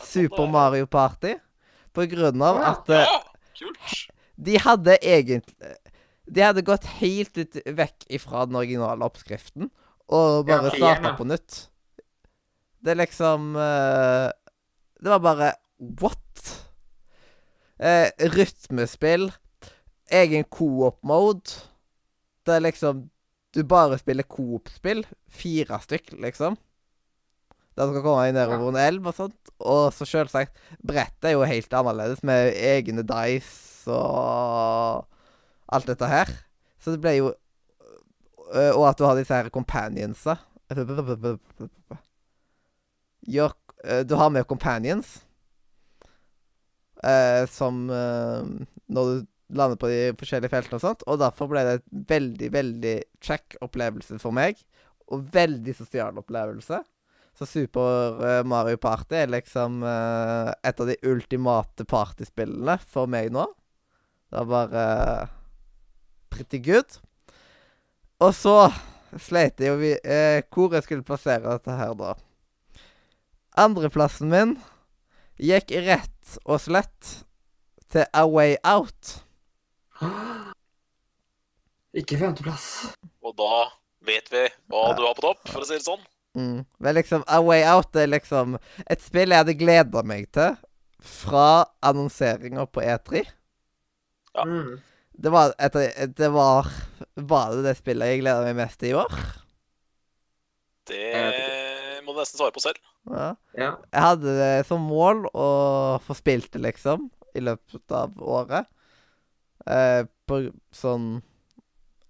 [0.08, 0.48] Super?
[0.50, 1.36] Mario Party.
[1.92, 2.72] På grunn av Ja.
[2.72, 3.12] at eh,
[3.60, 3.68] Ja,
[4.42, 5.76] de hadde egentlig
[6.26, 9.68] De hadde gått helt ut vekk ifra den originale oppskriften
[10.12, 11.68] og bare ja, starta på nytt.
[12.84, 14.32] Det er liksom eh,
[15.04, 15.52] Det var bare
[16.02, 16.61] What?
[17.82, 19.32] Eh, rytmespill.
[20.12, 21.50] Egen coop-mode.
[22.46, 23.08] Det er liksom
[23.52, 25.06] Du bare spiller coop-spill.
[25.28, 26.56] Fire stykk, liksom.
[27.76, 29.52] Der du skal komme deg nedover en elv og sånt.
[29.60, 30.56] Og så selvsagt
[30.88, 35.08] Brettet er jo helt annerledes, med egne dice og
[35.72, 36.32] alt dette her.
[36.80, 37.34] Så det ble jo
[38.54, 40.36] øh, Og at du har disse her companionsa.
[40.72, 40.78] Øh,
[44.08, 45.26] du har med companions.
[47.04, 51.06] Eh, som eh, Når du lander på de forskjellige feltene og sånt.
[51.12, 54.60] Og derfor ble det et veldig, veldig check opplevelse for meg.
[55.12, 56.82] Og veldig sosial opplevelse.
[57.38, 63.32] Så Super eh, Mario Party er liksom eh, et av de ultimate partyspillene for meg
[63.34, 63.48] nå.
[64.32, 65.30] Det var bare
[66.32, 67.00] pretty good.
[68.22, 68.56] Og så
[69.20, 72.14] sleit jeg jo vi, eh, hvor jeg skulle plassere dette her, da.
[73.60, 74.54] Andreplassen min
[75.42, 76.11] gikk rett
[76.46, 77.12] og slett
[77.92, 79.18] til A Way Out.
[82.00, 82.68] Ikke femteplass.
[83.22, 83.68] Og da
[84.08, 86.04] vet vi hva du har på topp, for å si det sånn.
[86.38, 86.62] Mm.
[86.80, 88.56] Men liksom, A Way Out er liksom
[88.88, 90.56] et spill jeg hadde gleda meg til
[91.02, 93.26] fra annonseringa på E3.
[94.38, 94.46] Ja.
[94.48, 94.80] Mm.
[95.22, 95.76] Det var, et,
[96.16, 96.70] det var
[97.20, 99.18] Var det det spillet jeg gleda meg mest til i år?
[100.88, 101.10] Det
[102.06, 102.80] må du nesten svare på selv.
[103.10, 103.32] Ja.
[103.58, 103.72] Ja.
[103.92, 105.48] Jeg hadde det som mål å
[106.06, 108.70] få spilt det, liksom, i løpet av året.
[109.70, 110.40] Eh, på
[110.74, 111.22] sånn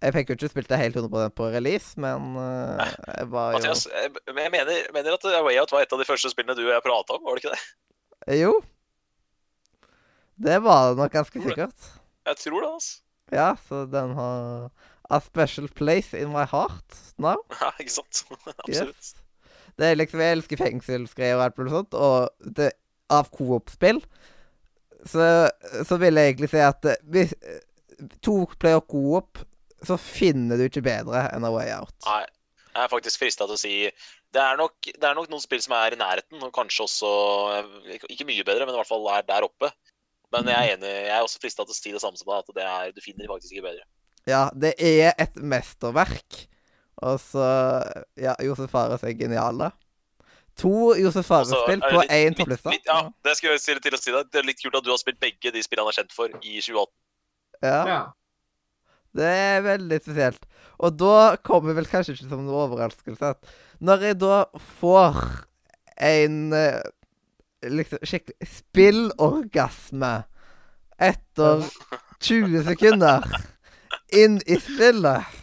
[0.01, 3.59] Jeg fikk jo ikke spilt det helt 100 på release, men eh, jeg var jo
[3.59, 6.63] Mathias, jeg, jeg mener, mener at Way Out var et av de første spillene du
[6.63, 8.39] og jeg prata om, var det ikke det?
[8.39, 8.55] Jo.
[10.41, 11.91] Det var det nok ganske sikkert.
[12.25, 12.97] Jeg tror det, altså.
[13.31, 14.71] Ja, så den har
[15.11, 17.37] a special place in my heart now.
[17.61, 18.23] Ja, ikke sant?
[18.65, 18.95] Absolutt.
[18.97, 19.13] Yes.
[19.81, 22.71] Det er liksom, Jeg elsker fengselsgreier og alt mulig sånt, og det,
[23.11, 24.01] av coop-spill
[25.09, 25.25] så,
[25.89, 27.63] så vil jeg egentlig si at eh, hvis eh,
[28.21, 29.41] to player coop,
[29.81, 31.95] så finner du ikke bedre enn A Way Out.
[32.05, 32.19] Nei,
[32.75, 33.73] jeg er faktisk frista til å si
[34.31, 37.09] det er, nok, det er nok noen spill som er i nærheten, og kanskje også
[37.57, 39.71] eh, ikke- Ikke mye bedre, men i hvert fall er der oppe.
[40.31, 42.45] Men jeg er enig, jeg er også frista til å si det samme som deg,
[42.45, 43.83] at det er, du finner faktisk ikke bedre.
[44.29, 46.45] Ja, det er et mesterverk.
[47.01, 47.45] Og så
[48.19, 49.71] Ja, Josef Fares er geniale.
[50.59, 52.73] To Josef Fares-spill på én toppliste.
[52.85, 54.29] Ja, det skulle jeg si til å si deg.
[54.29, 56.33] Det er litt kult at du har spilt begge de spillene han er kjent for
[56.41, 56.91] i 2018.
[57.63, 57.79] Ja.
[57.87, 58.01] ja.
[59.17, 60.45] Det er veldig spesielt.
[60.81, 64.37] Og da kommer vel kanskje ikke som noe overraskelse at når jeg da
[64.79, 65.17] får
[66.01, 66.81] en eh,
[67.69, 70.13] liksom skikkelig spillorgasme
[71.01, 71.65] etter
[72.21, 73.25] 20 sekunder
[74.17, 75.41] inn i spillet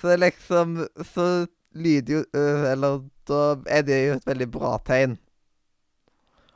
[0.00, 5.18] Så liksom Så lyder jo øh, Eller da er det jo et veldig bra tegn.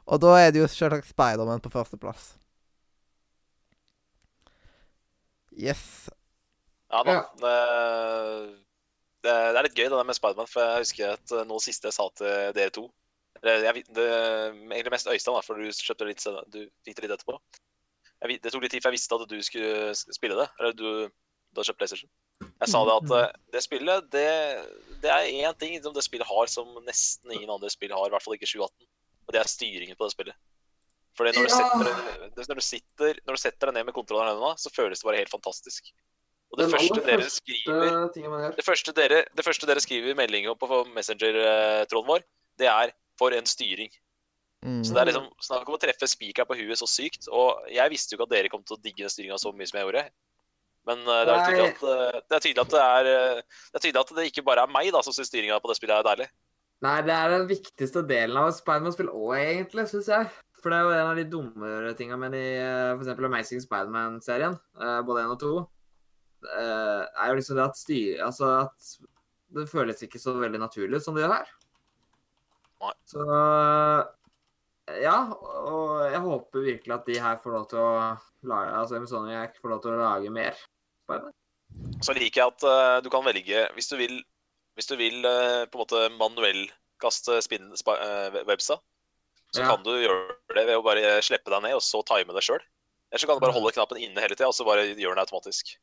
[0.06, 2.34] Og da er det jo selvsagt Spiderman på førsteplass.
[5.54, 6.10] Yes.
[6.90, 7.14] Ja da.
[7.14, 7.22] Ja.
[7.38, 7.54] Det,
[9.24, 11.88] det, er litt gøy det der med Spiderman, for jeg husker at eh, noe siste
[11.88, 12.88] jeg sa til dere to
[13.40, 14.08] Eller jeg, det,
[14.66, 17.38] egentlig mest Øystein, da, for du kjøpte litt Du fikk det litt etterpå.
[18.24, 20.48] Jeg, det tok litt tid, før jeg visste at du skulle spille det.
[20.58, 20.88] Eller du,
[21.54, 22.10] du hadde kjøpt PlayStation.
[22.44, 24.26] Jeg sa det at eh, det spillet, det,
[25.04, 28.14] det er én ting som det spillet har som nesten ingen andre spill har, i
[28.14, 28.88] hvert fall ikke 2018.
[29.24, 30.36] Og det er styringen på det spillet.
[31.14, 31.84] Fordi når du, setter,
[32.34, 35.00] det- når, du sitter, når du setter deg ned med kontrolleren i hendene, så føles
[35.00, 35.92] det bare helt fantastisk.
[36.54, 40.84] Og det første dere skriver det første dere, det første dere skriver i meldinga på
[40.94, 42.26] Messenger-tråden vår,
[42.58, 43.94] det er 'for en styring'.
[44.64, 44.84] Mm.
[44.84, 47.28] Så det er liksom snakk om å treffe spikeren på huet så sykt.
[47.28, 49.68] Og jeg visste jo ikke at dere kom til å digge den styringa så mye
[49.68, 50.04] som jeg gjorde.
[50.88, 53.78] Men eh, det er tydelig at, eh, det er tydelig at det er eh, Det
[53.78, 55.96] er tydelig at det ikke bare er meg da som syns styringa på det spillet
[55.96, 56.28] er deilig.
[56.84, 60.28] Nei, det er den viktigste delen av Spiderman-spill òg, egentlig, syns jeg.
[60.60, 64.58] For det er jo en av de dummere tinga med de, eh, eksempel Amazing Spiderman-serien,
[64.80, 65.52] eh, både én og to,
[66.48, 68.22] eh, er jo liksom det at styr...
[68.24, 68.90] Altså at
[69.54, 71.50] det føles ikke så veldig naturlig ut som det gjør her.
[72.82, 72.92] Nei.
[73.08, 73.24] Så
[75.00, 77.92] ja, og jeg håper virkelig at de her får lov til å
[78.50, 80.58] lage Altså Amazoniac får lov til å lage mer.
[82.04, 84.18] Så liker jeg at uh, du kan velge Hvis du vil,
[84.76, 88.78] hvis du vil uh, på en måte manuellkaste uh, eh, websa,
[89.54, 89.68] så Ja.
[89.70, 92.62] kan du gjøre det ved å bare slippe deg ned og så time det sjøl.
[93.12, 95.22] Eller så kan du bare holde knappen inne hele tida, og så bare gjør den
[95.22, 95.76] automatisk.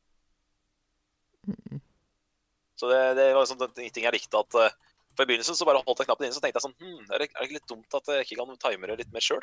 [2.76, 4.74] Så det, det var liksom en ting jeg likte at uh,
[5.16, 7.22] For i begynnelsen så bare holdt jeg knappen inne, så tenkte jeg sånn hm, er,
[7.22, 9.42] det, er det ikke litt dumt at jeg ikke kan time det litt mer sjøl?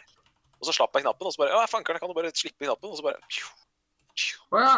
[0.60, 2.66] Og så slapp jeg knappen, og så bare Ja, fankeren, jeg kan jo bare slippe
[2.66, 3.48] knappen, og så bare pju,
[4.54, 4.76] Å ja,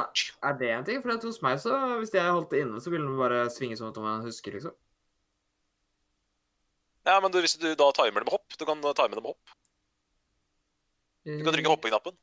[0.50, 1.02] er det en ting?
[1.04, 3.78] For at hos meg, så hvis jeg holdt det inne, så ville den bare svinge
[3.80, 4.76] som om jeg husker, liksom.
[7.08, 9.32] Ja, men du, hvis du da timer det med hopp, du kan time det med
[9.32, 9.54] hopp.
[11.26, 12.18] Du kan trykke hoppeknappen.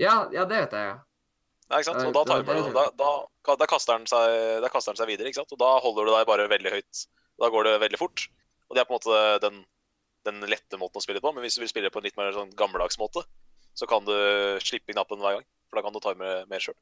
[0.00, 1.00] Ja, ja, det vet jeg, ja.
[1.68, 2.04] Ja, ikke sant?
[2.08, 5.30] Og da, timer du, da, da, da, kaster den seg, da kaster den seg videre,
[5.30, 5.52] ikke sant?
[5.54, 7.04] Og da holder du deg bare veldig høyt.
[7.40, 8.26] Da går det veldig fort.
[8.68, 9.62] Og det er på en måte den,
[10.28, 11.32] den lette måten å spille på.
[11.32, 13.24] Men hvis du vil spille på en litt mer sånn gammeldags måte,
[13.76, 14.12] så kan du
[14.64, 15.48] slippe knappen hver gang.
[15.72, 16.76] For da kan du time mer sjøl.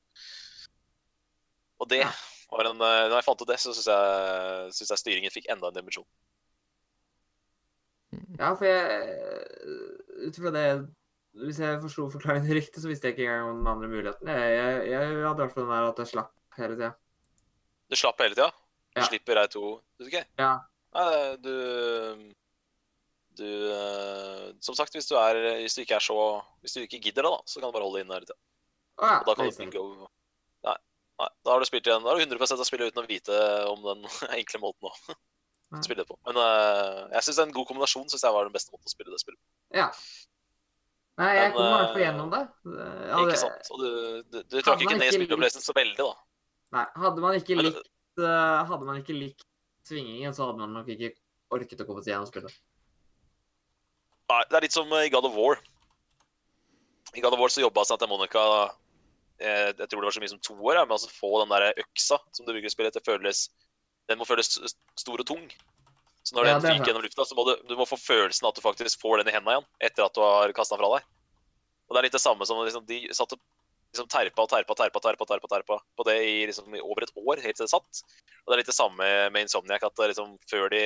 [1.81, 2.03] Og det
[2.51, 5.47] var en eh, Når jeg fant ut det, så syns jeg, synes jeg styringen fikk
[5.55, 6.09] enda en dimensjon.
[8.41, 10.65] Ja, for jeg Ut ifra det
[11.47, 14.33] Hvis jeg forsto forklaringen riktig, så visste jeg ikke engang om den andre muligheten.
[14.35, 16.91] Jeg, jeg, jeg hadde i hvert fall den der at jeg slapp hele tida.
[17.87, 18.51] Du slapp hele tida.
[18.91, 19.07] Du Ja.
[19.07, 19.65] slipper ei to,
[20.03, 20.25] du ikke?
[20.43, 20.51] Ja.
[20.99, 21.53] Nei, du
[23.39, 26.17] Du eh, Som sagt, hvis du, er, hvis du ikke er så
[26.61, 28.35] Hvis du ikke gidder det, da, så kan du bare holde inn hele ute.
[29.01, 30.09] Og da kan du bygge over
[30.69, 30.77] Nei,
[31.23, 32.05] nei, da har du spilt igjen.
[32.05, 34.09] Da har du 100% av spillet uten å vite om den
[34.39, 36.19] enkle måten å spille det på.
[36.29, 39.15] Men uh, jeg syns en god kombinasjon synes jeg var den beste måten å spille
[39.15, 39.79] det spillet på.
[39.81, 39.89] Ja.
[41.21, 42.43] Nei, jeg kommer kom i hvert fall gjennom det.
[43.11, 43.71] Ja, Ikke sant?
[43.75, 43.89] Og du,
[44.33, 46.13] du, du trakk ikke ned spillopplevelsen så veldig, da.
[46.77, 47.81] Nei, hadde man ikke likt
[48.23, 49.47] eh, Hadde man ikke likt
[49.89, 51.11] svingingen, så hadde man nok ikke
[51.51, 52.55] orket å komme seg gjennom spillet.
[54.31, 55.59] Nei, det er litt som i God of War.
[57.19, 58.43] I God of War så jobba Santa Monica
[59.41, 61.53] eh, jeg tror det var så mye som to år ja, med å få den
[61.53, 63.49] der øksa som du bruker i spillet, til føles
[64.11, 64.57] Den må føles
[64.99, 65.45] stor og tung.
[66.27, 68.49] Så når Ja, den er fyker gjennom lufta, så må du, du må få følelsen
[68.49, 70.99] at du faktisk får den i hendene igjen etter at du har kasta den fra
[70.99, 71.07] deg.
[71.89, 73.41] Og det er litt det samme som liksom, de satt og
[73.91, 77.15] liksom terpa og terpa terpa, terpa, terpa, terpa på det i, liksom, i over et
[77.17, 78.03] år, helt til det satt.
[78.45, 80.85] Og det er litt det samme med Insomniac, at det liksom, før de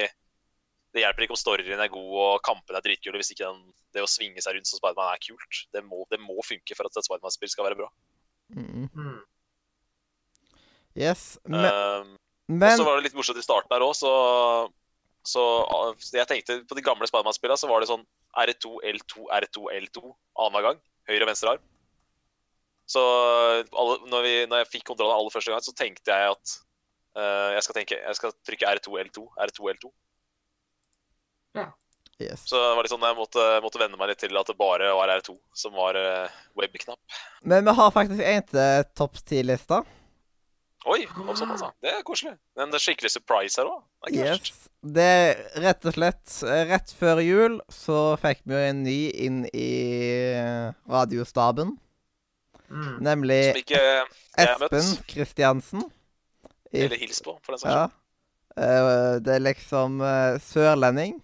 [0.95, 3.63] det hjelper ikke om storyen er god og kampene er dritkule hvis ikke den,
[3.97, 5.65] det å svinge seg rundt som Spiderman er kult.
[5.75, 7.89] Det må, det må funke for at et Spiderman-spill skal være bra.
[8.53, 8.89] Mm.
[8.93, 9.21] Mm.
[10.95, 11.39] Yes.
[11.49, 14.11] Men, Um, og men så var det litt morsomt i starten her òg, så,
[15.25, 15.45] så
[15.97, 18.05] så jeg tenkte på de gamle Spiderman-spillene, så var det sånn
[18.37, 20.03] R2, L2, R2, L2
[20.37, 20.83] annenhver gang.
[21.09, 21.65] Høyre og venstre arm.
[22.91, 26.57] Så alle, når, vi, når jeg fikk kontrollen aller første gang, så tenkte jeg at
[27.17, 29.93] uh, jeg, skal tenke, jeg skal trykke R2, L2, R2, L2.
[32.23, 32.47] Yes.
[32.51, 34.93] Så det var litt sånn jeg måtte, måtte venne meg litt til at det bare
[34.97, 35.99] var R2 som var
[36.59, 37.21] web-knapp.
[37.43, 39.83] Men vi har faktisk en til topp ti-lista.
[40.85, 41.71] Oi, og altså.
[41.81, 42.35] Det er koselig.
[42.59, 43.81] Men det er skikkelig surprise her òg.
[44.05, 44.35] Det er.
[44.37, 44.67] Yes.
[44.85, 48.99] Det er rett og slett eh, Rett før jul så fikk vi jo en ny
[49.27, 49.71] inn i
[50.37, 51.73] eh, radiostaben.
[52.69, 52.99] Mm.
[53.07, 53.81] Nemlig ikke.
[54.45, 55.87] Espen Kristiansen.
[56.75, 58.01] Eller hils på, for den saks skyld.
[58.55, 59.19] Ja.
[59.25, 61.17] det er liksom eh, sørlending.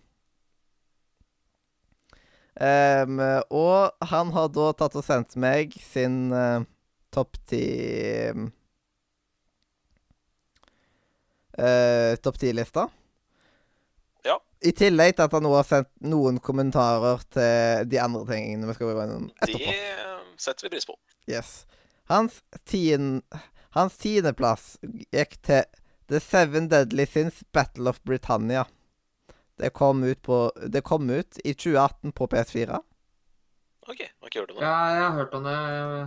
[2.60, 3.20] Em,
[3.56, 6.60] og han har da tatt og sendt meg sin uh,
[7.08, 7.64] topp ti
[11.56, 12.84] uh, Topp ti-lista.
[14.28, 14.36] Ja.
[14.60, 18.76] I tillegg til at han nå har sendt noen kommentarer til de andre tingene vi
[18.76, 19.72] skal gå gjennom etterpå.
[19.72, 20.96] Det setter vi pris på.
[21.32, 21.50] Yes.
[22.12, 23.22] Hans, tien,
[23.76, 24.74] hans tiendeplass
[25.14, 25.64] gikk til
[26.10, 28.64] The Seven Deadly Sins Battle of Britannia.
[29.60, 30.38] Det kom ut, på,
[30.72, 32.78] det kom ut i 2018 på PS4.
[33.90, 34.64] OK, jeg har ikke hørt om det.
[34.64, 35.58] Ja, jeg har hørt om det.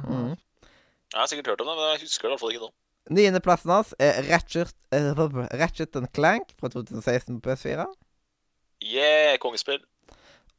[0.08, 0.32] Mm.
[1.14, 2.72] Jeg har sikkert hørt om det, men jeg husker det i hvert fall ikke nå.
[3.14, 5.10] Niendeplassen hans er Ratchet, eh,
[5.60, 7.86] Ratchet and Clank fra 2016 på PS4.
[8.84, 9.84] Yeah, kongespill.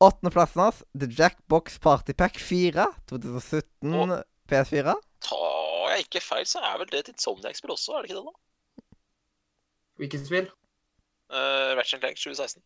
[0.05, 4.95] Åttendeplassen hans The Jackbox Party Pack 4 2017 Og, PS4.
[5.25, 8.27] Tar jeg ikke feil, så er vel det et Insomniac-spill også, er det ikke det?
[8.29, 8.87] da?
[10.03, 10.51] Hvilket spill?
[11.33, 12.63] Uh, Ratchet Clank 2016.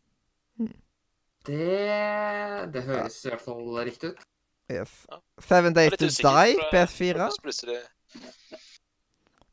[1.47, 4.25] Det Det høres i hvert fall riktig ut.
[4.71, 5.05] Yes.
[5.41, 7.29] Seven er Days to Die PS4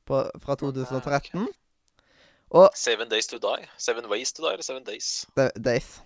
[0.07, 1.47] på, fra 2013.
[2.51, 3.67] Og Seven Days to Die.
[3.79, 5.27] Seven Ways to Die, eller Seven Days?
[5.65, 6.03] Days.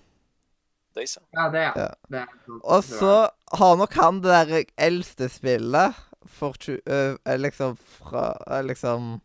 [0.96, 1.42] Days, ja.
[1.42, 1.72] Ja, det, ja.
[1.82, 1.88] Ja.
[2.10, 5.94] det er Og så har nok han det der eldste spillet
[6.26, 9.20] for tju- eh, Liksom fra Liksom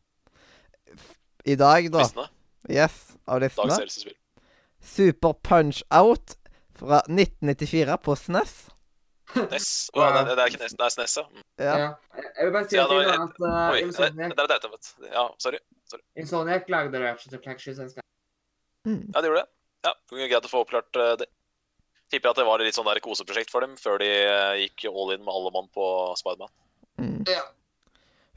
[1.45, 1.99] I dag, da.
[2.03, 2.27] Listene.
[2.69, 4.13] Yes, av Dags eldste spill.
[4.85, 6.37] Super Punch-Out
[6.75, 8.55] fra 1994 på SNES.
[9.35, 9.89] NES.
[9.93, 11.25] Oh, ja, det, det er ikke NES, det er SNES, ja.
[11.31, 11.45] Mm.
[11.59, 11.77] Ja.
[11.79, 11.89] Ja.
[12.37, 15.09] Jeg vil bare si Ja, at, det at uh, Oi, det, Insomniac, det er dette.
[15.09, 15.61] Ja, sorry.
[16.19, 18.03] Insomniac lagde Ratchet and Clank 2016.
[18.85, 19.01] Mm.
[19.13, 19.49] Ja, det gjorde det.
[19.85, 21.29] Ja, det Greit å få oppklart uh, det.
[22.13, 25.15] Tipper at det var litt sånn der koseprosjekt for dem før de uh, gikk all
[25.15, 25.87] in med alle mann på
[26.19, 26.53] Spiderman.
[27.01, 27.23] Mm.
[27.31, 27.47] Ja.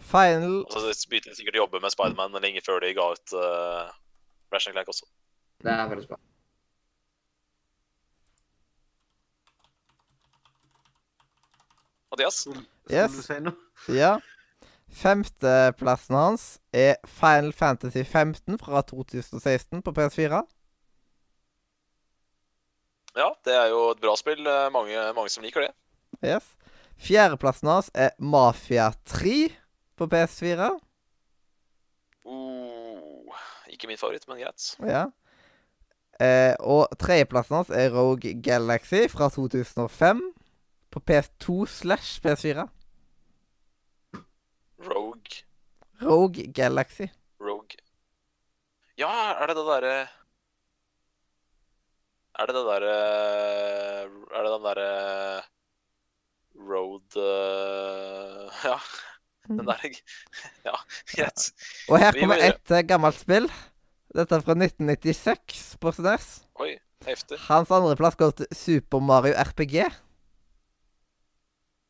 [0.09, 3.37] Final Og så begynte de sikkert å jobbe med Spiderman lenge før de ga ut
[3.37, 3.91] uh,
[4.55, 5.09] Ratchet Clank også.
[5.65, 6.21] Det er veldig bra.
[12.11, 12.35] Mathias?
[12.45, 13.29] Skulle Yes.
[13.89, 14.19] Ja.
[14.89, 20.41] Femteplassen hans er Final Fantasy 15 fra 2016 på PS4.
[23.19, 24.47] Ja, det er jo et bra spill.
[24.47, 25.73] eh, Mange, mange som liker det.
[26.25, 26.45] Yes.
[26.99, 29.51] Fjerdeplassen hans er Mafia 3
[29.99, 30.71] på PS4.
[32.25, 33.37] Uh,
[33.69, 34.73] ikke min favoritt, men greit.
[34.81, 35.05] Ja.
[36.21, 40.23] Eh, og tredjeplassen hans er Rogue Galaxy fra 2005
[40.99, 42.69] på PS2 slash PS4.
[44.79, 45.43] Rogue.
[46.03, 47.09] Rogue Galaxy.
[47.41, 47.79] Rogue.
[48.99, 49.97] Ja, er det det derre
[52.39, 52.95] Er det det derre
[54.35, 54.89] Er det den derre
[56.59, 58.79] Road eh, Ja.
[59.49, 59.85] Den der
[60.65, 60.75] Ja,
[61.15, 61.53] greit.
[61.89, 63.47] Og her kommer et eh, gammelt spill.
[64.15, 66.27] Dette er fra 1996 på SNES.
[67.47, 69.87] Hans andreplass går til Super Mario RPG.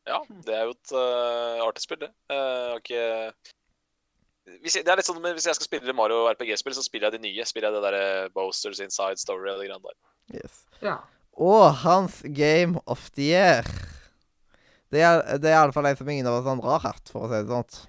[0.09, 2.09] Ja, det er jo et uh, artig spill, det.
[2.31, 3.29] Uh, okay.
[4.63, 7.09] hvis jeg, det er litt sånn, men hvis jeg skal spille Mario RPG-spill, så spiller
[7.09, 7.45] jeg de nye.
[7.45, 9.97] Spiller jeg det derre Boasters Inside Story og det greiene der.
[10.39, 10.63] Yes.
[10.81, 10.97] Ja.
[11.39, 13.69] Og hans Game of the Year.
[14.89, 17.29] Det er, det er iallfall en som ingen av oss andre har hatt, for å
[17.29, 17.83] si det sånn.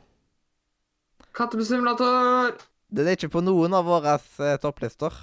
[1.37, 2.59] Kattesimulator!
[2.91, 5.15] Den er ikke på noen av våre eh, topplister.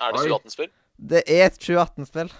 [0.00, 0.72] Er det 2018-spill?
[0.96, 2.32] Det er et 2018-spill.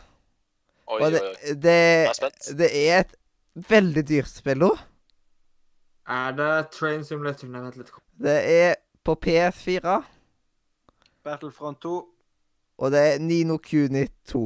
[0.87, 1.23] Oi, oi, oi, det,
[1.63, 3.15] det, er det er et
[3.57, 4.71] veldig dyrt spill nå.
[6.07, 7.49] Er det Train Simulator?
[7.51, 7.91] Nei, vent litt.
[8.23, 8.77] Det er
[9.07, 9.97] på PS4,
[11.27, 11.95] Battlefront 2.
[12.79, 14.43] og det er Nino Kuni 2.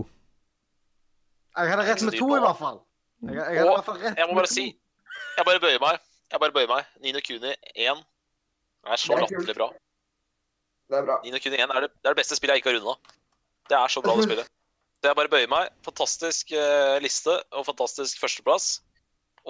[1.58, 2.78] Jeg hadde rett med to, i hvert fall.
[3.26, 4.62] Jeg, jeg hadde i Og hvert fall rett Jeg må bare si
[5.36, 5.98] Jeg bare bøyer meg.
[6.30, 6.86] Jeg bare bøyer meg.
[7.04, 8.00] Nino Kuni 1
[8.86, 9.66] er så er latterlig bra.
[10.88, 11.18] Det er bra.
[11.26, 13.16] Nino Kuni 1 er det, det er det beste spillet jeg ikke har runda.
[13.68, 14.48] Det er så bra, det spillet.
[15.00, 15.68] Så jeg bare bøyer meg.
[15.84, 18.78] Fantastisk uh, liste og fantastisk førsteplass.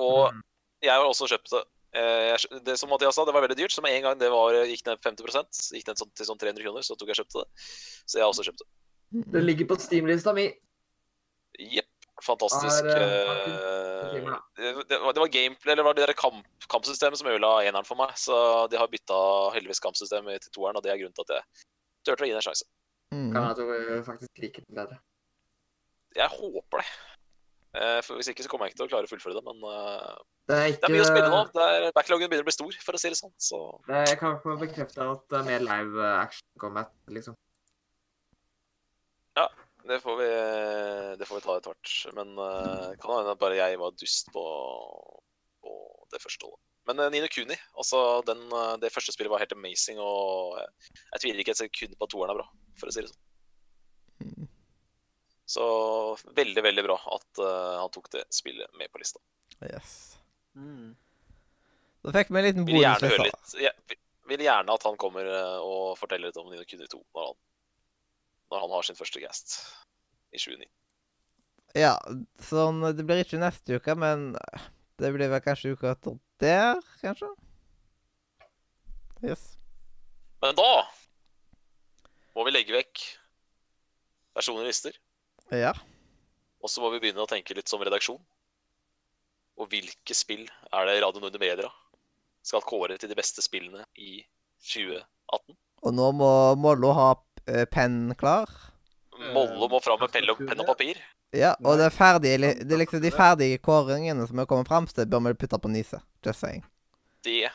[0.01, 0.43] Og Mm.
[0.83, 1.63] jeg har også kjøpt det.
[1.93, 3.75] Eh, jeg, det som Mathias sa, det var veldig dyrt.
[3.75, 6.65] Så med en gang det var, gikk ned 50% gikk ned sånn, til sånn 300
[6.65, 7.49] kroner, så tok jeg kjøpte det.
[8.07, 8.69] Så jeg har også kjøpt det.
[9.35, 10.47] Det ligger på Steam-lista mi.
[11.59, 11.89] Jepp.
[12.21, 12.85] Fantastisk.
[12.85, 16.43] Er, uh, eh, timer, det, det, var, det var gameplay, eller var det der kamp,
[16.69, 18.13] kampsystemet som ødela eneren for meg.
[18.21, 18.37] Så
[18.69, 19.21] de har bytta
[19.55, 21.65] heldigvis kampsystemet til toeren, og det er grunnen til at jeg
[22.05, 22.69] turte å gi det en sjanse.
[23.17, 23.31] Mm.
[23.35, 25.01] Kan jeg faktisk liker den bedre.
[26.19, 26.91] Jeg håper det.
[27.71, 29.45] Eh, For Hvis ikke så kommer jeg ikke til å klare å fullføre det.
[29.47, 30.15] Men eh,
[30.51, 31.43] Det er det er mye å spille nå.
[31.55, 33.35] Det er, backloggen begynner å bli stor, for å si det sånn.
[33.39, 37.39] Så Det, jeg kan få bekrefte at det er mer live eh, action combat, liksom.
[39.91, 40.27] det får vi,
[41.21, 41.95] det får vi ta etter hvert.
[42.19, 44.43] Men det kan hende at bare jeg var dust på,
[45.65, 45.79] på
[46.13, 46.51] det første.
[46.51, 46.61] Da.
[46.91, 48.43] Men Nino Kuni, altså den,
[48.83, 50.03] det første spillet var helt amazing.
[50.03, 52.49] Og jeg tviler ikke et sekund på at toeren er bra,
[52.83, 54.50] for å si det sånn.
[55.51, 55.65] Så
[56.37, 59.19] veldig, veldig bra at uh, han tok det spillet med på lista.
[59.67, 59.95] Yes.
[60.55, 60.93] Mm.
[62.07, 62.69] Da fikk vi en liten.
[62.71, 63.99] Jeg vil-
[64.31, 67.39] vil gjerne at han kommer eh, og forteller litt om Nino Kuni 2 når han,
[68.53, 69.57] når han har sin første gast
[70.31, 70.71] i 2019.
[71.75, 71.97] Ja,
[72.47, 74.31] sånn Det blir ikke neste uke, men
[75.03, 77.33] det blir vel kanskje uka etter der, kanskje?
[79.27, 79.43] Yes.
[80.41, 80.71] Men da
[82.39, 83.03] må vi legge vekk
[84.39, 84.95] personlige lister.
[85.51, 85.73] Ja.
[86.61, 88.21] Og så må vi begynne å tenke litt som redaksjon.
[89.61, 91.71] Og hvilke spill er det Radio Nordre Media
[92.47, 94.23] skal kåre til de beste spillene i
[94.73, 95.57] 2018?
[95.81, 97.11] Og nå må Mollo ha
[97.47, 98.51] eh, penn klar.
[99.35, 101.01] Mollo må fram med og, penn og papir.
[101.37, 104.89] Ja, og det er ferdige, det er liksom de ferdige kåringene som er kommet fram
[104.89, 106.01] til, bør vi putte på Nise.
[106.27, 106.65] Just saying.
[107.25, 107.53] Det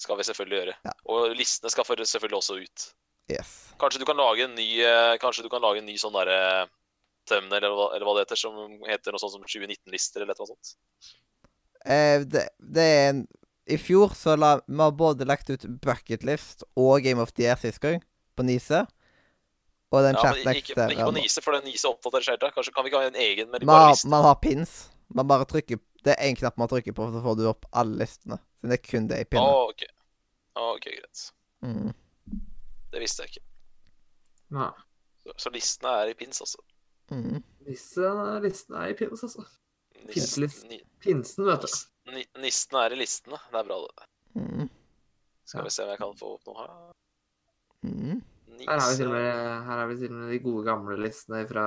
[0.00, 0.76] skal vi selvfølgelig gjøre.
[0.86, 0.94] Ja.
[1.12, 2.86] Og listene skal selvfølgelig også ut.
[3.30, 3.50] Yes.
[3.78, 6.68] Kanskje du kan lage en ny, eh, kanskje du kan lage en ny sånn derre
[7.30, 8.56] thumbnail, eller, hva- eller hva det heter, som
[8.90, 10.74] heter noe sånt som 2019-lister, eller noe sånt.
[11.86, 13.20] Eh, det, det er en
[13.70, 17.56] I fjor så la vi har både lagt ut Bucketlist og Game of the Year
[17.60, 18.02] sist gang,
[18.36, 18.82] på Nise.
[19.90, 21.14] Og den Ja, men ikke, men ikke på.
[21.16, 22.54] Nise, for den Nise oppdaterer seg helt.
[22.54, 24.10] Kanskje kan vi ikke ha en egen med Man lister?
[24.12, 24.74] man har pins.
[25.10, 27.98] Man bare trykker Det er én knapp man trykker på, så får du opp alle
[28.04, 28.38] listene.
[28.60, 29.72] Så det er kun det i Å, pinnen.
[29.72, 29.82] ok.
[30.56, 31.24] Å, ok, greit.
[31.66, 31.90] Mm.
[32.94, 33.42] Det visste jeg ikke.
[34.56, 34.70] Nei.
[35.26, 36.62] Så, så listene er i pins, altså.
[37.10, 37.40] Mm.
[37.66, 38.10] Disse
[38.44, 39.44] listen er i pins, altså.
[40.10, 42.22] Pinsen, vet du.
[42.40, 43.38] Nisten er i listene.
[43.50, 44.08] Det er bra, det.
[44.40, 44.68] Mm.
[45.44, 46.72] Skal vi se om jeg kan få opp noe her.
[47.86, 48.20] Mm.
[48.60, 50.96] Her har vi til og med, her har vi til og med de gode gamle
[51.00, 51.66] listene fra,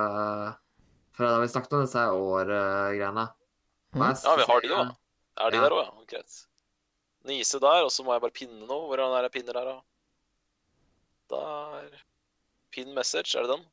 [1.16, 3.26] fra da vi snakket om disse år-greiene.
[3.94, 4.04] Mm.
[4.04, 4.92] Ja, vi har de òg.
[5.44, 5.62] Er de Ja.
[5.64, 6.04] der òg, ja?
[6.14, 6.40] Greit.
[7.24, 8.86] Nise der, og så må jeg bare pinne noe.
[8.88, 9.76] Hvordan er det pinner der, da?
[11.34, 12.02] Der.
[12.74, 13.64] Pin message, er det den?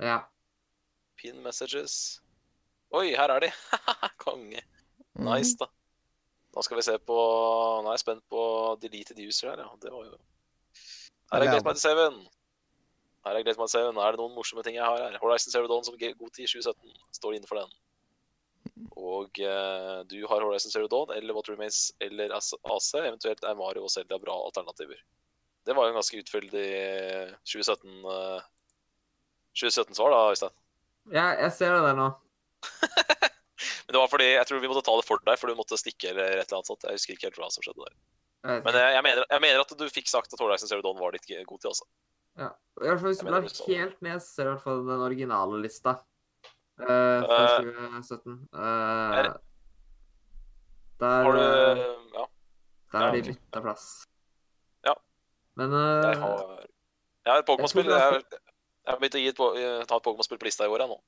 [0.00, 0.18] Ja.
[1.20, 1.94] Pin messages.
[2.96, 3.50] Oi, her er de!
[4.24, 4.62] Konge.
[5.14, 5.26] Mm.
[5.28, 5.68] Nice, da.
[6.50, 7.16] Da skal vi se på
[7.84, 8.42] Nå er jeg spent på
[8.82, 9.68] deleted user her, ja.
[9.82, 10.16] Det var jo
[11.30, 11.52] Her er.
[11.52, 12.16] Great Mighty Seven.
[13.26, 14.00] Her er Great Mighty Seven.
[14.00, 15.20] Er det noen morsomme ting jeg har her?
[15.22, 16.96] Horizon Zero Dawn som god tid 2017.
[17.20, 17.78] Står innenfor den.
[18.98, 22.90] Og eh, du har Horizon Zero Dawn eller What Remains eller AC.
[22.98, 24.98] Eventuelt er Mario og Selda bra alternativer.
[25.66, 26.66] Det var jo en ganske utfyldig
[27.44, 28.48] 2017 eh,
[29.60, 30.59] 2017-svar, da, Øystein.
[31.14, 32.08] Ja, jeg ser det der nå.
[33.86, 35.78] Men det var fordi jeg tror vi måtte ta det for deg, for du måtte
[35.80, 36.84] stikke eller et eller annet sånt.
[36.86, 37.96] Jeg husker ikke helt hva som skjedde der.
[38.50, 41.00] Jeg Men eh, jeg mener, jeg mener at du fikk sagt at Horizon Zero Dawn
[41.00, 41.88] var litt god til, altså.
[42.40, 42.48] Ja.
[42.80, 45.02] I hvert fall Hvis du jeg blar helt ned, ser du i hvert fall den
[45.08, 45.96] originale lista.
[46.80, 46.86] Uh,
[47.26, 47.66] fra Eh,
[48.00, 48.36] 2017.
[48.54, 48.60] Uh,
[49.20, 49.32] er-
[51.00, 51.82] der, Har du eh,
[52.14, 52.24] Ja.
[52.92, 53.84] der har ja, de bytta plass.
[54.86, 54.94] Ja.
[55.56, 56.40] Men uh, Jeg har
[57.26, 57.90] Jeg har et Pokémon-spill.
[57.92, 58.22] Jeg
[58.80, 60.92] Jeg, har begynt å gi et, eh, ta et Pokémon-spill på lista i år, jeg
[60.94, 61.00] nå.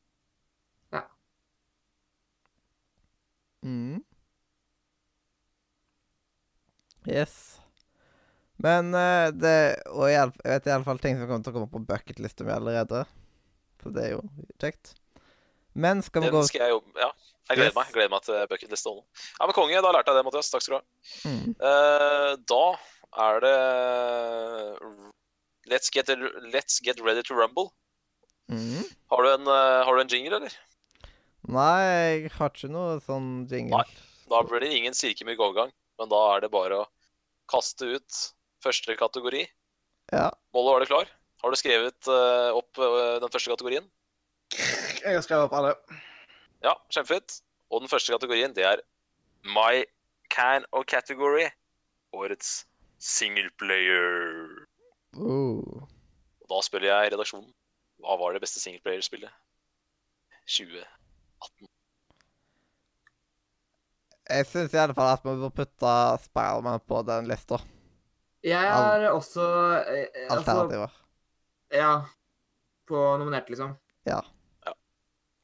[3.63, 4.03] Mm.
[7.07, 7.61] Yes.
[8.63, 12.47] Men eh, det Og jeg vet iallfall ting som kommer til å komme på bucketlista
[12.47, 13.05] mi allerede.
[13.83, 14.25] For det er jo
[14.63, 14.95] kjekt.
[15.75, 17.11] Men skal vi gå skal jeg jo, Ja,
[17.51, 17.77] jeg gleder Yes.
[17.79, 17.87] meg.
[17.91, 19.05] Jeg gleder meg til bucketlista nå.
[19.39, 20.51] Ja, men konge, da lærte jeg det, Mathias.
[20.53, 20.85] Takk skal du ha.
[21.31, 21.55] mm.
[21.63, 22.65] Uh, da
[23.23, 23.57] er det
[25.71, 26.09] Let's get,
[26.53, 27.73] let's get ready to rumble.
[28.51, 28.83] Mm.
[29.13, 30.57] Har du en, uh, har du en jingle, eller?
[31.53, 33.83] Nei, jeg har ikke noe sånn jingle.
[33.83, 34.09] Nei.
[34.33, 36.89] Da blir det ingen sirkemygg overgang, men da er det bare å
[37.51, 38.21] kaste ut
[38.65, 39.43] første kategori.
[40.13, 40.31] Ja.
[40.55, 41.11] Mollo, er du klar?
[41.43, 43.87] Har du skrevet uh, opp uh, den første kategorien?
[44.55, 45.75] Jeg har skrevet opp alle.
[46.63, 47.41] Ja, kjempefint.
[47.73, 48.83] Og den første kategorien, det er
[49.43, 49.85] My
[50.31, 51.49] Can of Category.
[52.15, 52.63] Årets
[53.03, 54.42] singleplayer.
[55.17, 55.83] Uh.
[56.43, 57.51] Og da spør jeg redaksjonen.
[58.03, 59.31] Hva var det beste singleplayer-spillet?
[60.49, 61.69] 2018.
[64.33, 65.93] Jeg syns i alle fall at vi bør putte
[66.25, 67.59] Spiderman på den lista.
[68.43, 70.31] Jeg er også eh, Alternativer.
[70.31, 70.97] altså, Alternativer.
[71.73, 71.93] Ja.
[72.89, 73.77] På nominert, liksom.
[74.07, 74.19] Ja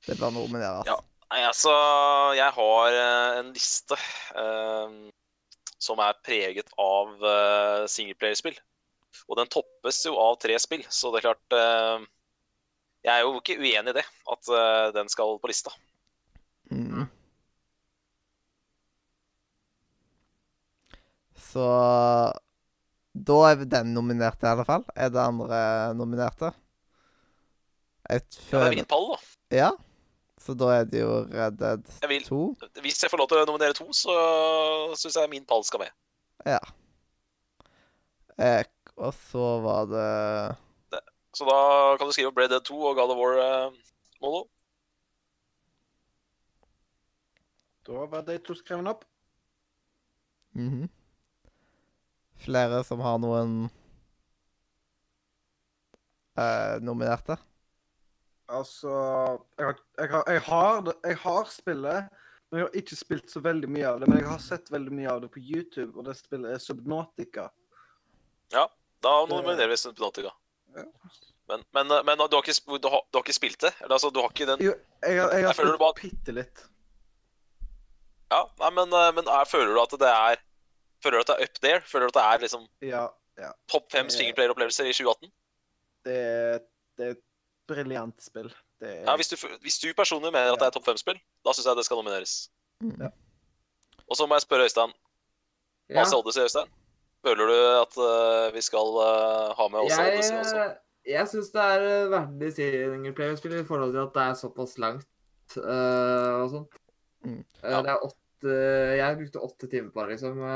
[0.06, 0.88] Det bør nomineres.
[0.88, 0.96] Ja.
[1.28, 1.72] Nei, altså,
[2.38, 3.98] jeg har eh, en liste
[4.42, 4.96] eh,
[5.78, 8.56] som er preget av uh, singleplayerspill.
[9.26, 12.06] Og den toppes jo av tre spill, så det er klart eh,
[13.06, 14.04] Jeg er jo ikke uenig i det,
[14.34, 15.74] at eh, den skal på lista.
[16.70, 17.08] Mm.
[21.48, 21.66] Så
[23.18, 24.84] Da er den nominert, i alle fall.
[24.94, 25.60] Er det andre
[25.98, 26.52] nominerte?
[28.08, 28.22] Jeg
[28.52, 29.18] Ja, det er min pall, da.
[29.52, 29.70] Ja.
[30.38, 32.38] Så da er det jo Red Dead Jeg vil, 2.
[32.80, 34.14] hvis jeg får lov til å nominere to, så
[34.96, 35.92] syns jeg min pall skal med.
[36.46, 36.60] Ja.
[38.38, 38.62] Eh,
[38.98, 40.56] og så var det
[41.36, 43.72] Så da kan du skrive Blade Dead 2 og God of War, eh,
[44.22, 44.46] Molo.
[47.86, 49.04] Da var de to skrevet opp.
[50.54, 50.88] mhm.
[52.38, 53.68] Flere som har noen
[56.38, 57.36] eh, nominerte?
[58.48, 58.90] Altså
[59.58, 62.10] jeg har, jeg, har, jeg, har, jeg har spillet,
[62.48, 64.08] men jeg har ikke spilt så veldig mye av det.
[64.08, 67.48] Men jeg har sett veldig mye av det på YouTube, og det spillet er Subnautica.
[69.02, 70.32] Da nominerer vi Subnautica.
[70.76, 70.84] Ja.
[71.48, 73.70] Men, men, men du, har ikke, du, har, du har ikke spilt det?
[73.80, 76.34] Eller, altså, du har ikke den Jo, jeg, har- jeg har spilt du bare- bitte
[76.36, 76.64] litt.
[78.30, 80.42] Ja, nei, men, eh, men er, føler du at det er
[81.00, 81.80] Føler du at det er up there?
[81.86, 83.04] Føler du at det er liksom Ja,
[83.38, 83.52] ja.
[83.70, 85.30] topp fem singleplayer-opplevelser i 2018?
[86.04, 86.16] Det,
[86.98, 87.22] det er et
[87.70, 88.48] briljant spill.
[88.82, 91.54] Det er, Ja, hvis du, hvis du personlig mener at det er topp fem-spill, da
[91.54, 92.34] syns jeg det skal nomineres.
[92.82, 92.96] Mm.
[93.06, 93.12] Ja.
[94.10, 94.92] Og så må jeg spørre Øystein.
[95.88, 96.04] Ja.
[96.04, 96.68] sa du til Øystein.
[97.28, 100.62] Føler du at eh, vi skal eh, ha med også Jeg, også?
[101.08, 105.58] jeg syns det er eh, verdig singleplayerspill i forhold til at det er såpass langt
[105.58, 106.78] uh, og sånt.
[107.26, 107.42] Mm.
[107.42, 107.82] Eh, Ja.
[107.82, 108.54] Det er åtte
[108.98, 110.36] Jeg brukte åtte timer på det, liksom.
[110.38, 110.46] Og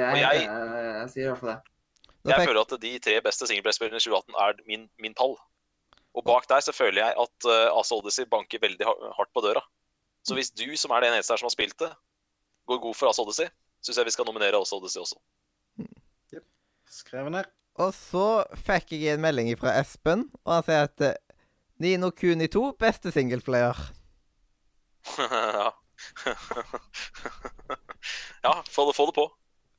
[0.00, 1.60] jeg, Og jeg- jeg, jeg, sier i hvert fall det.
[2.22, 5.34] Jeg fikk, føler at de tre beste singleplayerspillene i 2018 er min, min pall.
[6.14, 9.62] Og bak der så føler jeg at uh, Asa Odyssey banker veldig hardt på døra.
[10.24, 11.90] Så hvis du, som er den eneste her som har spilt det,
[12.70, 13.48] går god for Asa Odyssey,
[13.82, 15.18] syns jeg vi skal nominere Asa Odyssey også.
[16.92, 17.50] Skrevet ned.
[17.80, 21.14] og så fikk jeg en melding fra Espen, og han sier at eh,
[21.82, 23.78] Nino Kuni 2, beste singleplayer.
[25.18, 25.70] ja.
[28.44, 29.26] ja, få det, få det på.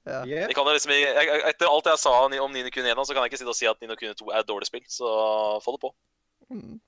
[0.03, 0.23] Ja.
[0.27, 0.49] Yeah.
[0.49, 3.23] Jeg kan liksom, jeg, jeg, etter alt jeg sa om Nino Kuni 1, så kan
[3.23, 4.83] jeg ikke sitte og si at Nino Kuni 2 er et dårlig spill.
[4.89, 5.05] Så
[5.63, 5.93] få det på.
[6.49, 6.81] Mm.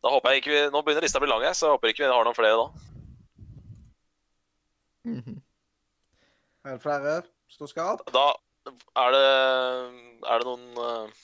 [0.00, 2.06] Da håper jeg ikke vi, Nå begynner lista å bli lang, så jeg håper ikke
[2.06, 2.68] vi har noen flere da.
[5.10, 5.36] Mhm.
[6.64, 7.12] Er det flere
[7.48, 8.10] som skal opp?
[8.12, 8.26] Da
[8.68, 9.26] er det,
[10.28, 11.20] er det noen uh...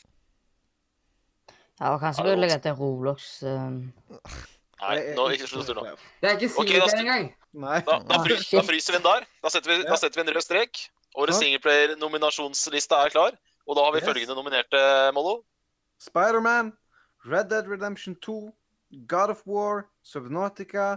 [1.80, 3.42] Ja, og kanskje burde legge til Roblox.
[3.42, 3.92] Um,
[4.80, 5.82] Nei, Det er nå, ikke slutt nå.
[6.20, 7.26] Det er ikke da singleplayer okay, engang!
[7.56, 7.80] Nei.
[7.84, 9.26] Da, da, Ah, fry, da fryser vi den der.
[9.44, 9.90] Da setter vi, Ja.
[9.90, 10.80] da setter vi en rød strek.
[11.16, 11.42] Årets Ja.
[11.44, 13.36] singleplayer-nominasjonsliste er klar.
[13.66, 14.08] Og da har vi Yes.
[14.08, 15.42] følgende nominerte, Mollo.
[15.98, 16.72] Spider-Man,
[17.24, 18.52] Red Dead Redemption 2,
[19.08, 20.96] God of War, Subnautica,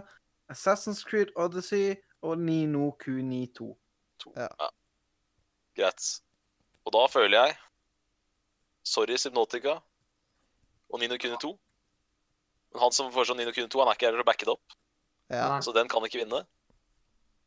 [0.52, 3.76] Assassin's Creed Odyssey og Nino Kuni 2.
[5.76, 6.20] Greit.
[6.86, 7.56] Og da føler jeg
[8.86, 9.76] Sorry, Subnautica
[10.90, 11.50] og Nino Kune 2.
[12.72, 14.54] Men han som foreslår Nino Kune 2, han er ikke her til å backe det
[14.56, 14.76] opp,
[15.30, 15.60] Ja.
[15.62, 16.40] Så den kan ikke vinne.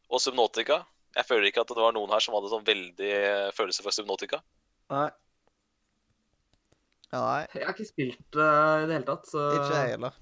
[0.07, 0.83] Og Subnautica
[1.17, 3.93] Jeg føler ikke at det var noen her som hadde sånn veldig eh, følelse for
[3.93, 4.39] Subnautica.
[4.89, 5.09] Nei.
[7.11, 7.19] ja.
[7.21, 8.47] Nei, Jeg har ikke spilt det
[8.83, 10.15] i det hele tatt, så ikke jeg heller.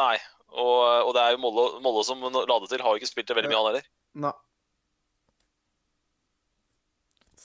[0.00, 0.14] Nei.
[0.48, 3.28] Og, og det er jo Mollo, Mollo som la det til, har jo ikke spilt
[3.28, 3.90] det veldig mye, han heller.
[4.24, 4.32] Nei.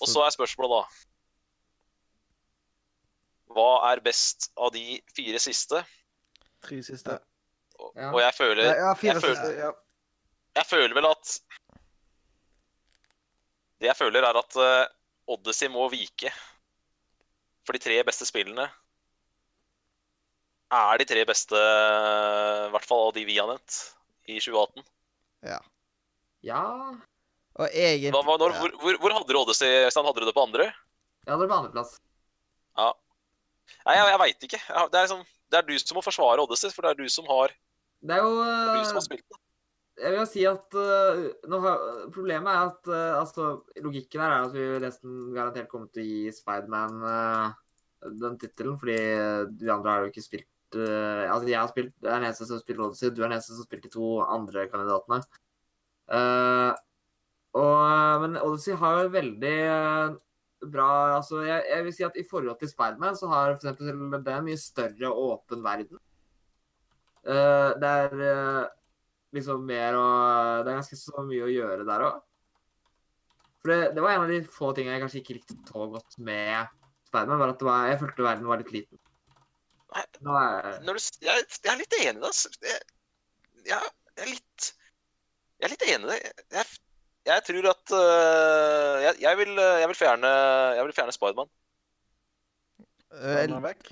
[0.01, 0.83] Og så er spørsmålet da
[3.53, 5.83] hva er best av de fire siste.
[6.65, 7.19] Tre siste.
[7.77, 8.09] Og, Ja.
[8.13, 9.57] og jeg føler Ja, ja fire jeg føler, siste.
[9.59, 9.71] Ja.
[10.55, 11.39] jeg føler vel at
[13.83, 14.87] Det jeg føler, er at uh,
[15.27, 16.31] Odyssey må vike.
[17.65, 18.69] For de tre beste spillene
[20.71, 23.75] er de tre beste, i hvert fall av de vi har nevnt,
[24.25, 24.83] i 2018.
[25.43, 25.59] Ja.
[26.41, 26.63] Ja
[27.61, 29.85] Og egentlig Hva, hva, når, hvor, hvor, hvor hadde du Odyssey?
[29.85, 30.07] Øystein?
[30.07, 30.71] Hadde du det på andre?
[31.23, 31.93] Jeg hadde det på andreplass.
[33.83, 34.59] Nei, jeg, jeg veit ikke.
[34.63, 37.27] Det, er liksom, det er du som må forsvare Odyssey, for det er du som
[37.29, 37.53] har,
[38.03, 39.39] Det er jo det er du som eh, har spilt det.
[40.03, 41.19] Jeg vil si at uh,
[41.51, 41.57] nå
[42.15, 43.49] Problemet er at uh, altså,
[43.85, 47.53] logikken her er at vi nesten garantert kommer til å gi Spiderman uh,
[48.23, 48.97] den tittelen, fordi
[49.61, 52.49] de andre har jo ikke spilt uh, Altså, jeg har spilt, jeg er den eneste
[52.49, 55.21] som har spilt Odyssey, du er den eneste som har spilt de to andre kandidatene.
[56.11, 56.71] Eh,
[57.53, 60.15] og, men Odyssey har jo veldig eh,
[60.73, 60.89] bra
[61.19, 63.91] altså jeg, jeg vil si at I forhold til Spiderman så har eksempel,
[64.25, 65.99] det mye større og åpen verden.
[67.23, 68.63] Uh, det er uh,
[69.31, 70.07] liksom mer å
[70.59, 72.17] Det er ganske så mye å gjøre der òg.
[73.63, 76.17] For det, det var en av de få tingene jeg kanskje ikke likte så godt
[76.19, 76.73] med
[77.07, 78.99] Spiderman, var at det var, jeg følte verden var litt liten.
[79.93, 80.03] Nei.
[80.33, 82.31] Er, du, jeg, jeg er litt enig i det.
[82.31, 82.47] ass.
[82.65, 82.79] Jeg,
[83.69, 84.71] jeg, jeg er litt
[85.61, 86.47] Jeg er litt enig i det.
[86.57, 86.81] Jeg,
[87.25, 90.27] jeg tror at uh, jeg, jeg, vil, øh, jeg vil fjerne
[90.77, 91.49] Jeg vil fjerne Spiderman.
[93.13, 93.91] Eh, Spiderman vekk.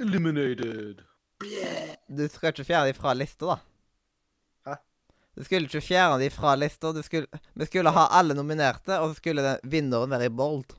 [0.00, 1.04] Eliminated.
[2.08, 3.56] Du skal ikke fjerne de fra lista, da?
[4.66, 4.74] Hæ?
[5.36, 6.92] Du skulle ikke fjerne de fra lista.
[6.92, 10.76] Du skulle, vi skulle ha alle nominerte, og så skulle den, vinneren være i bold.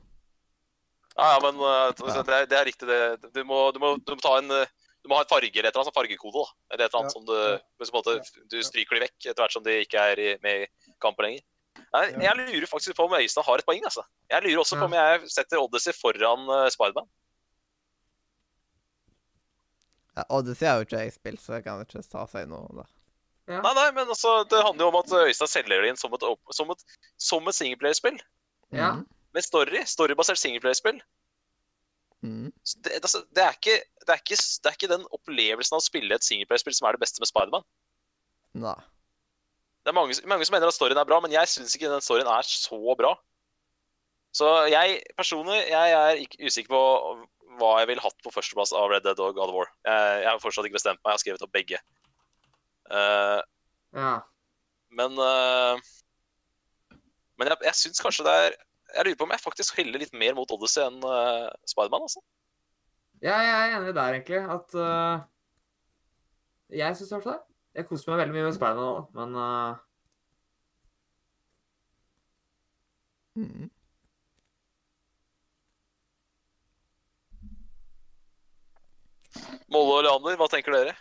[1.18, 3.32] Ja, ja, men uh, det, er, det er riktig, det.
[3.34, 4.66] Du må, du må, du må ta en øh,
[5.08, 6.42] du må ha en farge eller et eller annet, fargekode.
[6.44, 6.74] da.
[6.74, 7.16] Eller et eller annet Ja.
[7.16, 7.36] som du,
[7.80, 8.16] på en måte,
[8.52, 11.40] du stryker de vekk etter hvert som de ikke er i, med i kampen lenger.
[11.94, 13.80] Nei, Jeg lurer faktisk på om Øystein har et poeng.
[13.88, 14.02] altså.
[14.28, 17.08] Jeg lurer også på om jeg setter Odyssey foran uh, Spiderman.
[20.18, 22.88] Ja, Odyssey har jo ikke jeg spilt, så jeg kan ikke ta seg noe der.
[23.48, 23.60] ja.
[23.64, 26.26] Nei, nei, men altså, det handler jo om at Øystein selger det inn som et,
[26.56, 26.82] som et,
[27.16, 28.18] som et singleplayerspill.
[28.74, 28.90] Ja.
[28.98, 29.06] Mhm.
[29.36, 29.80] Med story.
[29.86, 30.98] Storybasert singleplayerspill.
[32.84, 35.86] Det, altså, det, er ikke, det, er ikke, det er ikke den opplevelsen av å
[35.86, 37.66] spille et singelplayerspill som er det beste med Spiderman.
[39.84, 42.04] Det er mange, mange som mener at storyen er bra, men jeg syns ikke den
[42.04, 43.14] storyen er så bra.
[44.36, 46.82] Så jeg personlig jeg er ikke usikker på
[47.58, 49.70] hva jeg ville hatt på førsteplass av Red Dead og God of War.
[49.86, 51.10] Jeg, jeg har fortsatt ikke bestemt meg.
[51.10, 51.80] Jeg har skrevet opp begge.
[52.88, 53.40] Uh,
[53.96, 54.12] ja.
[54.96, 55.76] men uh,
[57.36, 58.56] Men jeg, jeg syns kanskje det er
[58.96, 62.06] Jeg lurer på om jeg faktisk heller litt mer mot Odyssey enn uh, Spiderman.
[62.08, 62.22] Altså.
[63.20, 64.40] Ja, jeg er enig der, egentlig.
[64.54, 65.16] At uh,
[66.72, 67.44] Jeg syns i hvert fall det.
[67.78, 69.76] Jeg koser meg veldig mye med Spiderman òg, men uh...
[79.68, 80.96] Molle og Leander, hva tenker dere?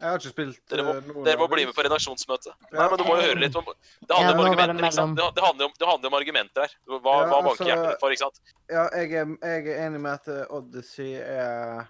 [0.00, 2.54] Jeg har ikke spilt Dere må, eh, noen dere må bli med på redaksjonsmøte.
[2.72, 3.74] Nei, men du må jo høre litt om Det
[4.08, 5.16] Ja, handler om argumenter, ikke sant?
[5.18, 6.74] Det, det, handler om, det handler om argumenter her.
[6.88, 8.40] Hva, Ja, hva banker altså- hjertet ditt for, ikke sant?
[8.70, 11.88] Ja, jeg er, jeg er enig med at eh, Odyssey er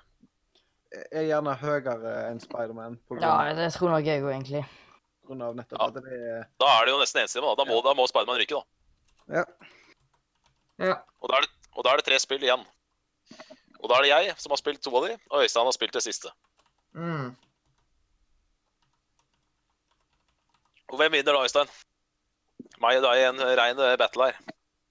[0.90, 4.64] er gjerne høyere enn Spiderman på Ja, det tror nok jeg òg, egentlig.
[5.24, 5.86] grunn av nettopp Ja.
[5.86, 7.46] at det er Da er det jo nesten enstemmig.
[7.56, 7.62] Da.
[7.62, 8.64] Da, må, da må Spiderman ryke, da.
[9.38, 9.44] Ja.
[10.82, 10.96] ja.
[11.22, 12.66] Og da, er det, og da er det tre spill igjen.
[13.80, 15.92] Og da er det jeg som har spilt to av de, og Øystein har spilt
[15.94, 16.32] det siste.
[16.98, 17.36] Mm.
[20.90, 21.70] Og hvem vinner da, Øystein?
[22.82, 24.38] Meg og deg i en rein eh, battle her.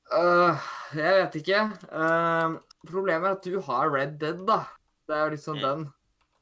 [0.10, 0.68] Uh,
[0.98, 1.62] jeg vet ikke.
[1.92, 2.58] Uh,
[2.90, 4.62] problemet er at du har Red Dead, da.
[5.10, 5.66] Det er jo sånn Mm.
[5.66, 5.94] den.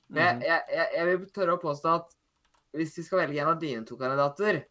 [0.09, 0.43] Men Mhm.
[0.45, 2.13] jeg, jeg, jeg vil tørre å påstå at
[2.77, 4.63] hvis vi skal velge en av dine to kandidater,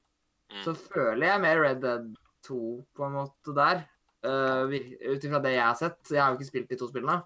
[0.53, 0.63] Mm.
[0.65, 2.15] så føler jeg mer Red Dead
[2.47, 3.85] 2 på en måte der.
[4.25, 4.67] Uh,
[5.13, 5.99] Ut ifra det jeg har sett.
[6.11, 7.23] Jeg har jo ikke spilt de to spillene.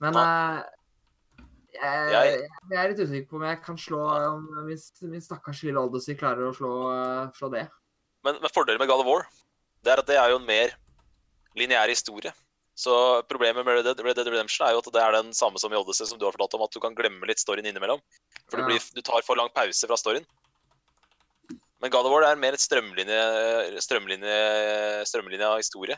[0.00, 0.62] Men øh,
[1.72, 2.12] jeg,
[2.70, 4.00] Jeg- er litt usikker på om jeg kan slå
[4.66, 4.78] min,
[5.10, 7.68] min stakkars lille Odyssey klarer å slå, øh, slå det.
[8.24, 9.26] Men, men fordelen med God of War
[9.82, 10.74] det er at det er jo en mer
[11.56, 12.32] lineær historie.
[12.76, 12.92] Så
[13.28, 15.72] problemet med Red Dead, Red Dead Redemption er jo at det er den samme som
[15.72, 18.00] i Odyssey, som du har fortalt om, at du kan glemme litt storyen innimellom.
[18.50, 18.64] For Ja.
[18.64, 20.24] du, blir, du tar for lang pause fra storyen.
[21.80, 23.20] Men God of War er mer et strømlinje,
[23.80, 24.36] strømlinje,
[25.08, 25.96] strømlinja historie.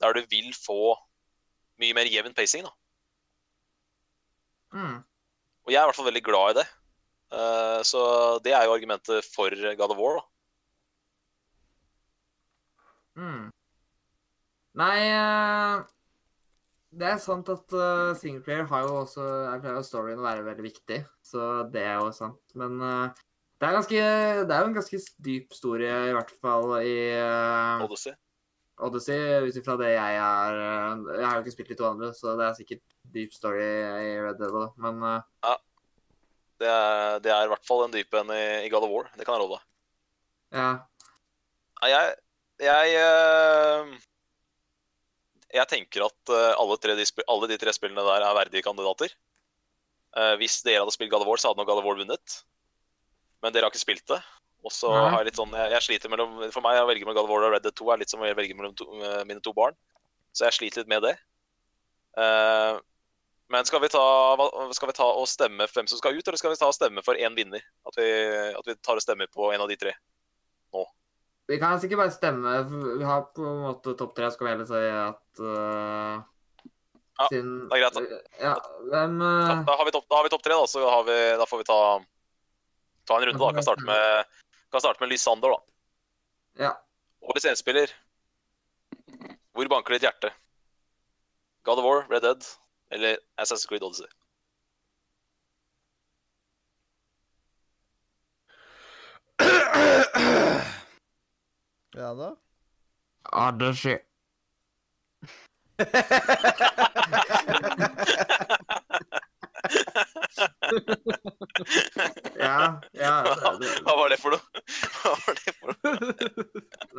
[0.00, 0.94] Der du vil få
[1.82, 2.62] mye mer jevn pacing.
[2.62, 2.70] da.
[4.74, 4.98] Mm.
[5.66, 6.66] Og jeg er i hvert fall veldig glad i det.
[7.30, 8.02] Uh, så
[8.42, 10.18] det er jo argumentet for God of War.
[10.18, 10.26] da.
[13.20, 13.48] Mm.
[14.80, 15.80] Nei eh,
[16.94, 20.46] Det er sant at uh, singleplayer har jo også Jeg pleier jo storyen å være
[20.46, 22.40] veldig viktig, så det er jo sant.
[22.58, 23.20] Men uh,
[23.60, 24.00] det er ganske
[24.46, 28.14] Det er jo en ganske dyp historie, i hvert fall i uh, Odyssey.
[28.80, 32.12] Odyssey, ut ifra det jeg er eh, Jeg har jo ikke spilt de to andre,
[32.16, 32.84] så det er sikkert
[33.14, 35.56] deep story i Red Dead òg, men Ja,
[36.60, 39.10] Det er, det er i hvert fall en dyp en i, i God of War.
[39.16, 39.64] Det kan jeg love deg.
[40.60, 40.70] ja.
[41.80, 42.16] Nei, Jeg,
[42.60, 43.94] jeg, eh,
[45.56, 46.92] jeg tenker at eh, alle, tre,
[47.24, 49.14] alle de tre spillene der er verdige kandidater.
[50.36, 52.36] Hvis dere hadde spilt God of War, så hadde nok God of War vunnet.
[53.40, 54.18] Men dere har ikke spilt det.
[54.66, 57.16] Og så har jeg litt sånn, jeg, jeg sliter mellom, For meg å velge mellom
[57.16, 58.84] God of War og Red Dead 2 er litt som å velge mellom to,
[59.24, 59.78] mine to barn.
[60.36, 61.14] Så jeg sliter litt med det.
[62.20, 62.74] Eh,
[63.50, 64.02] men skal vi, ta,
[64.76, 66.76] skal vi ta og stemme for hvem som skal ut, eller skal vi ta og
[66.76, 67.64] stemme for én vinner?
[67.88, 68.06] At vi,
[68.54, 69.94] at vi tar og stemmer på en av de tre?
[70.74, 70.84] nå?
[71.50, 72.52] Vi kan sikkert bare stemme.
[73.00, 76.22] Vi har på en måte topp tre, skal vi heller si at uh,
[77.18, 78.20] Ja, sin, det er greit, da.
[78.38, 78.54] Ja,
[78.86, 81.18] hvem eh, da har vi topp, da har vi topp tre, da, så har vi,
[81.42, 81.80] da får vi ta,
[83.10, 83.42] ta en runde.
[83.42, 83.50] da.
[83.58, 84.38] Kan starte med,
[84.70, 85.74] kan starte med Lysander, da.
[86.68, 86.72] Ja.
[87.26, 87.92] Årets enspiller.
[89.52, 90.30] Hvor banker ditt hjerte?
[91.66, 92.46] God of War, Red Dead
[92.90, 94.06] eller Assassin's Creed Odyssey?
[101.96, 102.36] Ja da.
[103.32, 103.98] Odyssey.
[112.38, 113.22] Ja, ja.
[113.24, 114.40] Hva, det- det- hva var det for noe?
[115.00, 115.80] Hva var det for noe?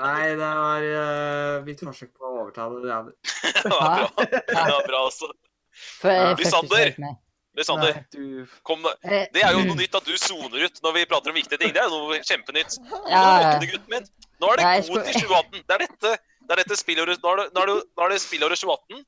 [0.01, 3.13] Nei, det var uh, mitt forsøk på å overtale det andre.
[3.61, 4.07] Det var bra.
[4.25, 5.27] Det var bra også.
[6.03, 6.95] Lysander!
[7.53, 7.97] Lysander,
[8.63, 8.93] kom da.
[9.03, 11.59] Eh, Det er jo noe nytt at du soner ut når vi prater om viktige
[11.59, 11.73] ting.
[11.75, 12.77] Det er jo noe kjempenytt.
[12.89, 13.59] Nå Ja.
[14.39, 15.63] Nå er det god til 2018.
[15.67, 16.11] Det er dette,
[16.47, 19.03] det er dette spillåret Nå er det, nå er det, nå er det spillåret 2018.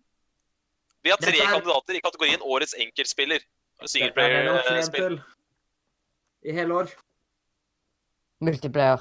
[1.03, 3.39] Vi har tre er- kandidater i kategorien Årets enkeltspiller.
[3.81, 5.21] Er Singleplayer-spill.
[6.45, 6.87] i hele år.
[8.41, 8.99] Multiplayer.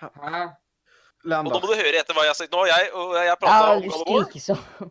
[0.00, 0.42] Hæ?
[1.22, 2.52] Og nå må du høre etter hva jeg har sagt.
[2.52, 4.90] Nå jeg, og jeg Ja, prata om du God of War.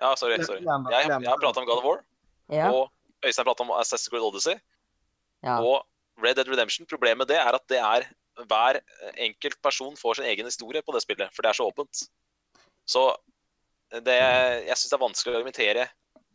[0.00, 0.38] Ja, sorry.
[0.42, 0.62] sorry.
[0.64, 2.00] Jeg, jeg har prata om God of War,
[2.50, 2.70] Ja.
[2.72, 2.90] og
[3.24, 4.56] Øystein prata om Assassin's Creed Odyssey.
[5.44, 5.58] ja.
[5.60, 5.86] Og
[6.22, 6.86] Red Dead Redemption.
[6.86, 8.04] Problemet med det er at det er
[8.48, 8.80] hver
[9.16, 12.02] enkelt person får sin egen historie på det spillet, for det er så åpent.
[12.88, 13.04] Så
[13.92, 14.16] det,
[14.66, 15.86] jeg syns det er vanskelig å argumentere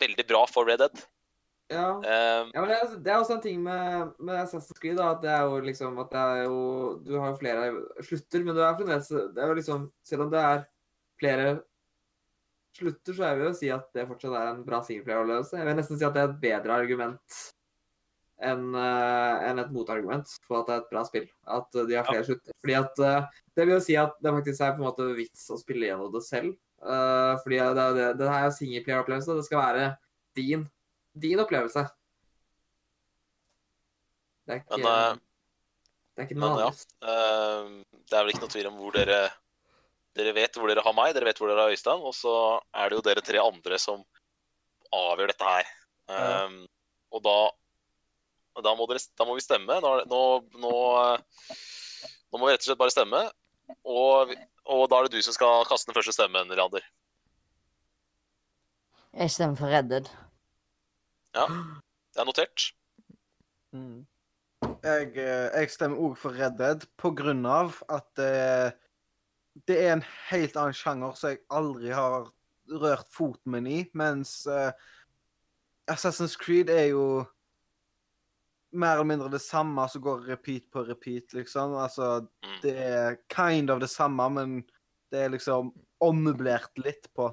[0.02, 1.04] veldig bra for Red Dead.
[1.70, 1.86] Ja.
[1.98, 5.12] Um, Ja, men det er, det er også en ting med, med Assassin's Creed, da,
[5.16, 6.60] at det er jo liksom at det er jo
[7.06, 7.64] Du har jo flere
[8.06, 10.62] slutter, men du er fremdeles Det er jo liksom Selv om det er
[11.20, 11.48] flere
[12.76, 15.60] slutter, så jeg vil jo si at det fortsatt er en bra singleplayer-opplevelse.
[15.60, 17.40] Jeg vil nesten si at det er et bedre argument
[18.46, 21.28] enn eh, enn et motargument for at det er et bra spill.
[21.56, 22.56] At de har flere slutter.
[22.60, 25.46] Fordi at eh, Det vil jo si at det faktisk er på en måte vits
[25.56, 26.58] å spille gjennom det selv.
[26.84, 29.38] Eh, fordi det, det, det her er singleplayer-opplevelse.
[29.40, 29.86] Det skal være
[30.36, 30.68] din,
[31.16, 31.86] din opplevelse.
[34.46, 35.24] Det er ikke, Men,
[36.14, 36.68] det er ikke men noe ja.
[36.70, 36.86] annet.
[37.08, 39.22] eh, det er vel ikke noe tvil om hvor dere
[40.16, 42.36] Dere vet hvor dere har meg, dere vet hvor dere har Øystein, og så
[42.72, 44.04] er det jo dere tre andre som
[44.96, 45.72] avgjør dette her.
[46.08, 46.24] Ja.
[46.46, 46.58] Eh,
[47.16, 47.38] og da
[48.64, 49.80] da må, dere, da må vi stemme.
[49.84, 50.20] Nå, nå,
[50.64, 50.76] nå,
[52.32, 53.24] nå må vi rett og slett bare stemme.
[53.84, 54.32] Og,
[54.72, 56.86] og da er det du som skal kaste den første stemmen, Leander.
[59.16, 60.08] Jeg stemmer for Redded.
[61.36, 61.48] Ja.
[62.16, 62.70] Det er notert.
[63.76, 64.06] Mm.
[64.86, 68.72] Jeg, eh, jeg stemmer òg for Redded på grunn av at eh,
[69.68, 72.28] det er en helt annen sjanger som jeg aldri har
[72.82, 74.72] rørt foten min i, mens uh,
[75.92, 77.26] Assassin's Creed er jo
[78.76, 81.76] mer eller mindre det samme som går repeat på repeat, liksom.
[81.80, 82.62] Altså, Mm.
[82.62, 84.64] det er kind of det samme, men
[85.12, 85.72] det er liksom
[86.02, 87.30] ommøblert litt på.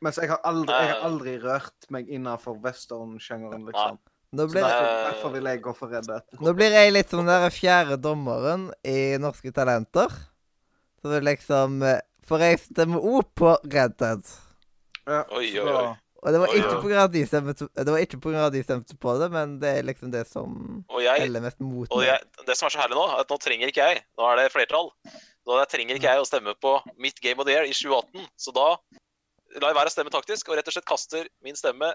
[0.00, 1.04] Mens jeg har aldri, jeg har Eh.
[1.04, 3.98] aldri rørt meg innafor western-sjangeren, liksom.
[4.32, 5.32] Nå blir, derfor, Eh.
[5.32, 6.04] vil jeg gå for Red
[6.40, 10.08] nå blir jeg litt som den der fjerde dommeren i Norske Talenter.
[11.06, 14.22] Så det liksom eh, For jeg stemmer òg på Red Dead.
[15.06, 15.92] Ja, Oi, oi, oi.
[16.24, 18.40] Og det var Oi, ikke på grunn at de stemte, det var ikke på grunn
[18.40, 20.56] av at de stemte på det, men det er liksom det som
[20.90, 22.18] heller mest mot Og jeg,
[22.48, 24.48] det som er så herlig nå, er at nå trenger ikke jeg, nå er det
[24.50, 24.90] flertall,
[25.46, 28.26] nå trenger ikke jeg å stemme på mitt Game of the Year i 2018.
[28.42, 28.66] Så da
[29.60, 31.92] lar jeg være å stemme taktisk, og rett og slett kaster min stemme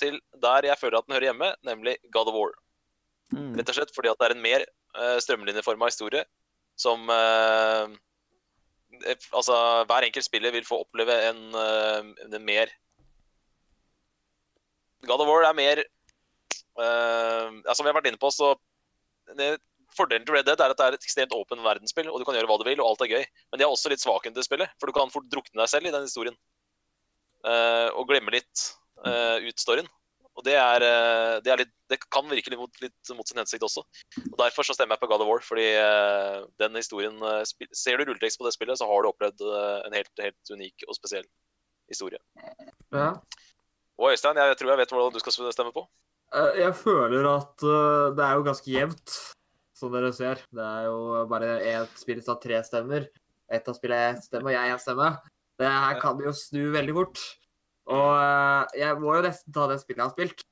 [0.00, 2.56] til der jeg føler at den hører hjemme, nemlig God of War.
[3.34, 3.52] Mm.
[3.58, 4.64] Rett og slett fordi at det er en mer
[4.96, 6.24] uh, strømlinjeforma historie
[6.80, 7.92] som uh, eh,
[9.34, 9.56] Altså,
[9.88, 12.72] hver enkelt spiller vil få oppleve en, eh, en mer
[15.04, 15.82] God of War er mer
[16.80, 18.54] uh, ja, Som vi har vært inne på, så
[19.36, 19.56] det,
[19.94, 22.34] Fordelen til Red Dead er at det er et ekstremt åpen verdensspill, og du kan
[22.34, 23.26] gjøre hva du vil, og alt er gøy.
[23.52, 25.86] Men de har også litt svakheter til spillet, for du kan fort drukne deg selv
[25.86, 26.34] i den historien.
[27.46, 28.64] Uh, og glemme litt
[29.06, 29.86] uh, ut storyen.
[30.34, 33.38] Og det er, eh, det er litt Det kan virke litt mot, litt mot sin
[33.38, 33.84] hensikt også.
[34.32, 38.00] Og Derfor så stemmer jeg på God of War, fordi eh, den historien eh, Ser
[38.00, 41.26] du rulletekst på det spillet, så har du opplevd en helt, helt unik og spesiell
[41.90, 42.18] historie.
[42.94, 43.12] Ja.
[44.00, 45.84] Og Øystein, jeg tror jeg vet hvordan du skal stemme på.
[46.58, 47.64] Jeg føler at
[48.16, 49.18] det er jo ganske jevnt,
[49.76, 50.40] som dere ser.
[50.50, 53.06] Det er jo bare ett spill som har tre stemmer.
[53.52, 55.12] Ett av spillene er én stemme, og jeg er én stemme.
[55.60, 57.22] Det her kan jo snu veldig fort.
[57.92, 60.44] Og eh, jeg må jo nesten ta det spillet jeg har spilt.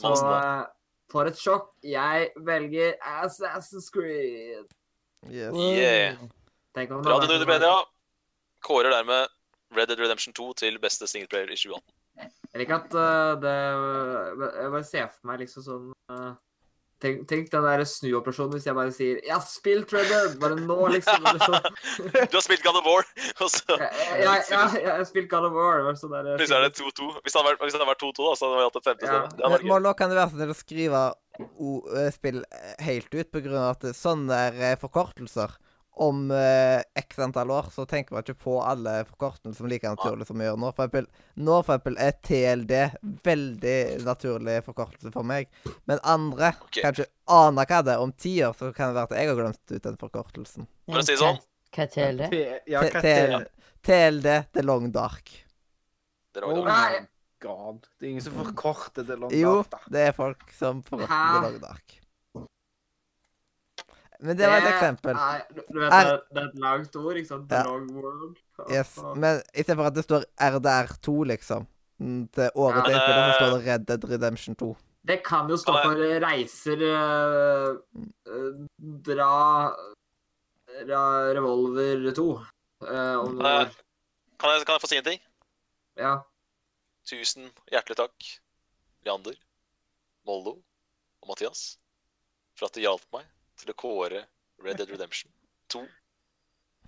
[0.00, 0.64] Så eh,
[1.12, 1.68] for et sjokk.
[1.84, 4.66] Jeg velger Assassin's Creed.
[5.28, 5.52] Yes.
[5.54, 6.16] Yeah.
[6.76, 7.74] Det Radio hadde Nordre vært- Media
[8.66, 9.28] kårer dermed
[9.76, 11.92] Red Dead Redemption 2 til beste singleplayer i 2018.
[12.52, 13.54] Jeg liker at uh, det
[14.56, 16.30] Jeg bare ser for meg liksom sånn eh,
[16.96, 20.56] Tenk, tenk den der snuoperasjonen hvis jeg bare sier 'Jeg har spilt Red Dead', bare
[20.56, 21.26] nå, liksom.
[21.44, 21.66] Sånn.
[22.32, 23.04] Du har spilt God of War,
[23.44, 25.84] og så Jeg, jeg, jeg, jeg har spilt God of War.
[26.00, 27.10] Sånn der, plutselig er det 2-2.
[27.20, 28.88] Hvis det hadde vært, hvis det hadde vært 2-2, da, så hadde vi hatt et
[28.88, 29.20] femte Ja.
[29.58, 29.68] gøy.
[29.68, 31.04] Mollo, kan det være så å skrive
[31.60, 32.40] o eh, spill
[32.80, 35.52] helt ut, på grunn av at sånne der, eh, forkortelser
[35.98, 40.26] om eh, x antall år, så tenker man ikke på alle forkortelser som like naturlig
[40.28, 40.72] som vi gjør nå.
[40.76, 41.06] For eksempel,
[41.40, 42.74] nå for eksempel er TLD
[43.24, 45.48] veldig naturlig forkortelse for meg.
[45.88, 46.82] Men andre okay.
[46.84, 47.08] kan ikke
[47.38, 48.04] ane hva det er.
[48.04, 50.68] Om ti år så kan det være at jeg har glemt ut den forkortelsen.
[50.84, 51.40] For å si sånn,
[51.76, 52.28] Hva er TLD?
[52.70, 53.50] Ja, T- hva T- til?
[53.88, 55.32] TLD, The Long Dark.
[56.36, 57.00] det Oh Nei.
[57.00, 57.06] my
[57.40, 57.86] god.
[57.96, 61.40] Det er ingen som forkorter det Long Jo, bak, Jo, det er folk som forkorter?
[61.40, 62.02] The Long Dark.
[64.20, 65.14] Men det var et eksempel.
[65.14, 65.40] Nei,
[65.72, 66.04] du vet, R...
[66.08, 67.48] det, det er et langt ord, ikke sant?
[67.50, 67.62] The Ja.
[67.68, 68.36] long world.
[68.72, 71.66] Yes, Og- men istedenfor at det står RDR2, liksom,
[71.98, 74.76] mm, til året Ja, men, så eh, står det Red Dead Redemption 2.
[75.06, 77.76] Det kan jo stå for reiser øh,
[78.26, 78.54] øh,
[79.06, 79.70] Dra
[80.88, 81.02] ra,
[81.36, 82.40] Revolver 2.
[82.82, 83.68] øh, om det Eh.
[84.40, 85.20] Kan jeg, kan jeg få si en ting?
[85.96, 86.16] Ja.
[87.06, 88.26] Tusen hjertelig takk,
[89.06, 89.36] Leander,
[90.26, 90.58] Moldo
[91.22, 91.78] og Mathias,
[92.58, 93.24] for at du hjalp meg
[93.60, 94.24] til å kåre
[94.64, 95.32] Red Dead Redemption
[95.72, 95.82] 2,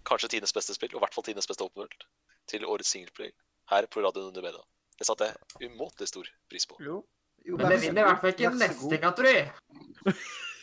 [0.09, 2.09] kanskje tidenes beste spill, og i hvert fall tidenes beste open world,
[2.49, 3.33] til årets singleplay
[3.73, 4.65] her på radioen under media.
[4.99, 6.79] Det satte jeg umåtelig stor pris på.
[6.83, 7.03] Jo.
[7.47, 10.15] jo Men det vinner i hvert fall ikke neste kategori.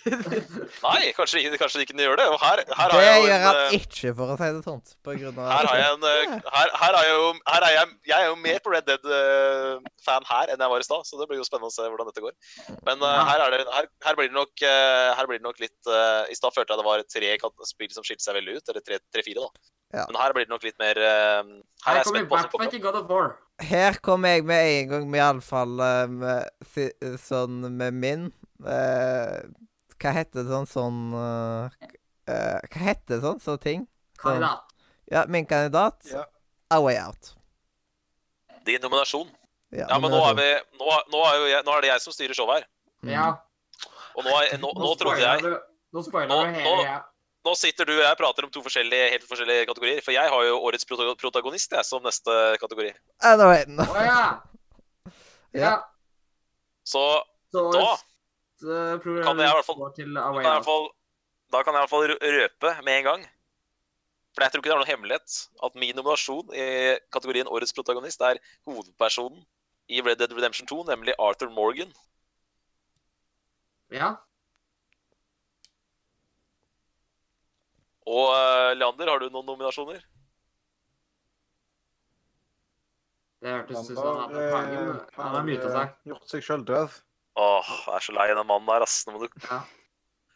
[0.06, 2.25] Nei, kanskje, kanskje de ikke gjør det.
[2.42, 4.61] Her, her Det har jeg jo gjør en, han eh, ikke, for å si det
[4.66, 4.82] sånn.
[5.06, 7.75] På grunn av Her har jeg en eh, her, her er jeg jo, her er
[7.75, 11.22] jeg, jeg er jo mer på Red Dead-fan her enn jeg var i stad, så
[11.22, 12.35] det blir jo spennende å se hvordan dette går.
[12.85, 15.64] Men eh, her, er det, her, her blir det nok, eh, her blir det nok
[15.64, 17.34] litt uh, I stad følte jeg det var tre
[17.72, 19.72] spill som skilte seg veldig ut, eller tre-fire, da.
[19.95, 20.06] Ja.
[20.09, 21.42] Men her blir det nok litt mer uh,
[21.85, 22.69] Her er Her jeg kommer i kommer.
[22.69, 23.35] ikke God of War.
[23.64, 26.50] Her kom jeg med en gang med iallfall uh, med,
[27.22, 28.25] sånn med min
[28.64, 29.45] eh,
[30.01, 31.72] Hva heter det sånn sånn uh,
[32.27, 33.88] eh, Hva heter det sånn sånne ting?
[34.19, 34.75] Kandidat.
[35.11, 36.25] Ja, min kandidat Ja.
[36.74, 37.33] A Way Out.
[38.65, 39.27] Din nominasjon.
[39.69, 40.48] Ja, Ja, men nå er, vi,
[40.80, 42.69] nå, nå, er jo jeg, nå er det jeg som styrer showet her.
[43.06, 43.11] Mm.
[43.14, 43.25] Ja.
[44.15, 45.59] Og nå, er, nå, nå trodde jeg du-
[45.95, 47.03] Nå spoiler du hele nå-
[47.45, 50.01] Nå sitter du og jeg prater om to forskjellige, helt forskjellige kategorier.
[50.01, 52.90] For jeg har jo årets protagonist jeg, som neste kategori.
[53.22, 54.41] Anyway, Å ja!
[55.53, 55.61] Ja.
[55.61, 55.75] Ja.
[56.83, 57.03] Så
[57.53, 57.83] Så Da
[58.64, 60.88] uh, kan jeg i hvert fall- til da Away kan, jeg i hvert fall,
[61.51, 63.25] da kan jeg i hvert fall røpe med en gang.
[64.35, 66.66] For jeg tror ikke det er noen hemmelighet at min nominasjon i
[67.11, 69.45] kategorien Årets protagonist er hovedpersonen
[69.88, 71.93] i Red Dead Redemption 2, nemlig Arthur Morgan.
[73.92, 74.16] Ja.
[78.06, 80.03] Og uh, Leander, har du noen nominasjoner?
[83.42, 85.90] Det hørtes ut Han som han er på eh, Han har muta seg.
[85.90, 86.95] eh, gjort seg sjøl døv.
[87.35, 89.01] Åh, jeg er så lei den mannen der, ass.
[89.07, 89.61] Nå må du Ja.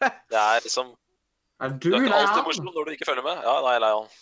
[0.00, 0.94] Det er liksom
[1.60, 3.40] Er Du du er ikke alltid morsom når du ikke følger med.
[3.44, 4.12] Ja, nei, jeg er lei han.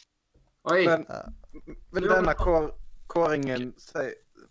[0.68, 0.86] Oi.
[0.86, 2.70] Men vil denne kår,
[3.08, 4.08] kåringen si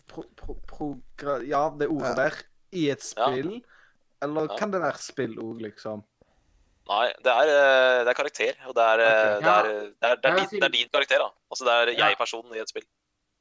[0.07, 2.21] pro, pro, progra, Ja, det ordet Ja.
[2.23, 2.37] der
[2.71, 3.27] i et Ja.
[3.27, 3.61] spill?
[4.23, 4.55] Eller Ja.
[4.57, 6.03] kan det være spill òg, liksom?
[6.87, 8.53] Nei, det er, eh, det er karakter.
[8.67, 9.41] Og det er, okay.
[9.43, 11.29] Det er, det er, det er, din, det er din karakter, da.
[11.51, 12.85] Altså det er jeg-personen i et spill.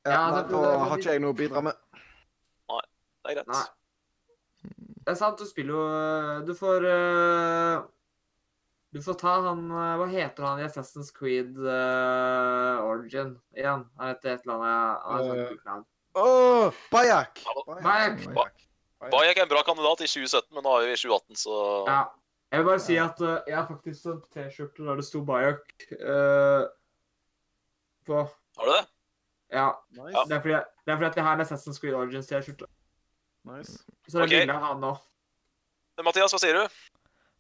[0.04, 1.74] Ja, da har ikke jeg noe å bidra med.
[2.68, 2.80] Nei,
[3.24, 3.46] Det er greit.
[3.46, 3.64] Nei.
[5.06, 5.82] Det er sant, du spiller jo
[6.48, 7.76] Du får eh,
[8.94, 13.84] Du får ta han eh, Hva heter han i Assassin's Creed uh, Origin igjen?
[14.00, 15.86] Han heter et eller annet Han har et Eh, sånt kult navn.
[16.16, 16.26] Å,
[16.90, 17.42] Bajak!
[19.12, 22.04] Bayek er en bra kandidat i 2017, men nå er vi i 2018, så Ja.
[22.54, 25.72] Jeg vil bare si at uh, jeg har faktisk en T-skjorte der det sto Bayek
[25.98, 26.64] uh,
[28.06, 28.22] på.
[28.58, 28.84] Har du det?
[29.52, 29.66] Ja.
[29.98, 30.22] Nice.
[30.30, 32.70] Det er fordi, det er fordi at jeg har en Assassin's Creed Origins T-skjorte.
[33.48, 33.78] Nice.
[34.08, 34.42] Så det okay.
[34.42, 34.46] Ok.
[34.46, 34.92] bilde han nå.
[36.04, 36.76] Mathias, hva sier du?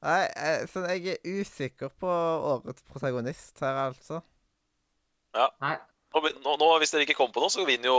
[0.06, 4.22] Nei, eh, så jeg er usikker på årets protagonist her, altså.
[5.36, 5.76] Nei.
[6.16, 7.96] Nå, nå, hvis dere ikke kommer på noe, så vinner jo,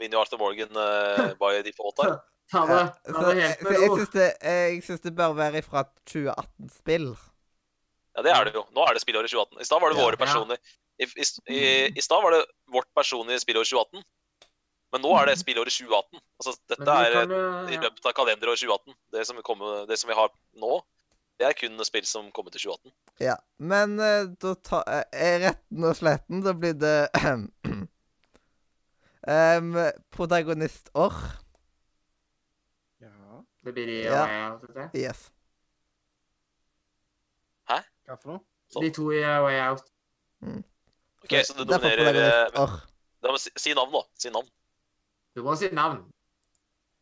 [0.00, 2.16] vinner jo Arthur Morgan uh, by default her.
[2.50, 3.98] Ta det, ta det jeg, helt så med jeg ro.
[4.00, 7.12] syns det, jeg syns det bør være fra 2018-spill.
[8.16, 8.64] Ja, det er det jo.
[8.74, 9.60] Nå er det spillåret 2018.
[9.62, 10.06] I stad var det Ja.
[10.08, 10.58] våre personer.
[10.98, 11.60] I, i, i,
[11.94, 12.40] i stad var det
[12.74, 14.02] vårt personlige spillår 2018.
[14.92, 16.22] Men nå er det spillåret 2018.
[16.40, 17.16] Altså, dette er
[17.70, 18.96] i eh, løpet av kalenderåret 2018.
[19.14, 20.80] Det som, vi kommer, det som vi har nå,
[21.38, 22.94] det er kun spill som kommer til 2018.
[23.22, 23.36] Ja,
[23.72, 26.96] men eh, da tar eh, retten og sletten, da blir det
[29.36, 29.76] um,
[30.10, 31.20] Protagonistår.
[33.04, 33.44] Ja.
[33.62, 34.24] Det blir de Ja.
[34.64, 34.98] Vet du.
[34.98, 35.28] Yes.
[38.10, 38.42] Hva for noe?
[38.70, 38.82] Sånn.
[38.82, 39.84] De to i Way Out.
[41.22, 43.60] Ok, så du Derfor nominerer protagonistår.
[43.62, 44.02] si navn, da.
[44.18, 44.48] Si navn.
[45.40, 46.02] Du må si navn.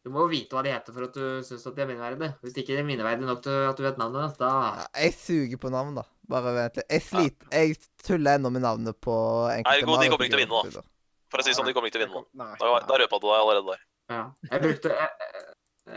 [0.06, 2.30] Du må jo vite hva de heter for at du syns at de er minneverdige.
[2.44, 5.60] Hvis ikke de er minneverdige nok til at du vet navnet da Ja, jeg suger
[5.60, 6.04] på navn, da.
[6.30, 6.86] Bare vent litt.
[6.94, 7.74] Jeg sliter Jeg
[8.06, 9.16] tuller ennå med navnet på
[9.50, 10.86] enkelte Ergo, de kommer ikke til å vinne, videre.
[11.28, 12.24] For å si det sånn, de kommer ikke til å vinne nå.
[12.44, 12.54] Nei.
[12.62, 13.84] Da, da røpa du deg allerede der.
[14.14, 14.22] Ja.
[14.52, 15.46] Jeg brukte jeg, jeg-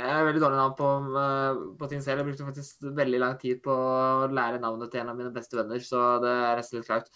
[0.01, 2.23] er veldig dårlig navn på, uh, på ting selv.
[2.23, 5.59] Jeg brukte faktisk veldig lang tid på å lære navnet til en av mine beste
[5.59, 7.11] venner, så det er nesten litt flaut.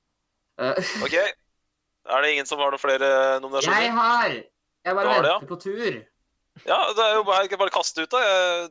[0.59, 0.75] Uh.
[1.07, 1.15] OK.
[2.05, 3.81] Er det ingen som har noen flere nominasjoner?
[3.81, 4.35] jeg har!
[4.85, 5.39] Jeg bare venter ja?
[5.49, 6.03] på tur.
[6.63, 8.19] Ja, det er jo bare, bare kaste ut, da.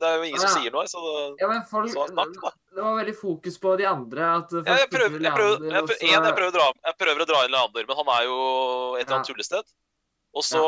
[0.00, 0.54] Det er jo ingen som Ja.
[0.56, 1.00] sier noe, så
[1.40, 2.32] Ja, men folk, så snakk.
[2.72, 4.22] Det var veldig fokus på de andre.
[4.38, 7.28] At Ja, jeg prøver, jeg prøver, jeg prøver, en, jeg prøver, dra, jeg prøver å
[7.28, 8.38] dra inn Leander, men han er jo
[8.96, 9.64] et eller annet tullested.
[10.34, 10.60] Og så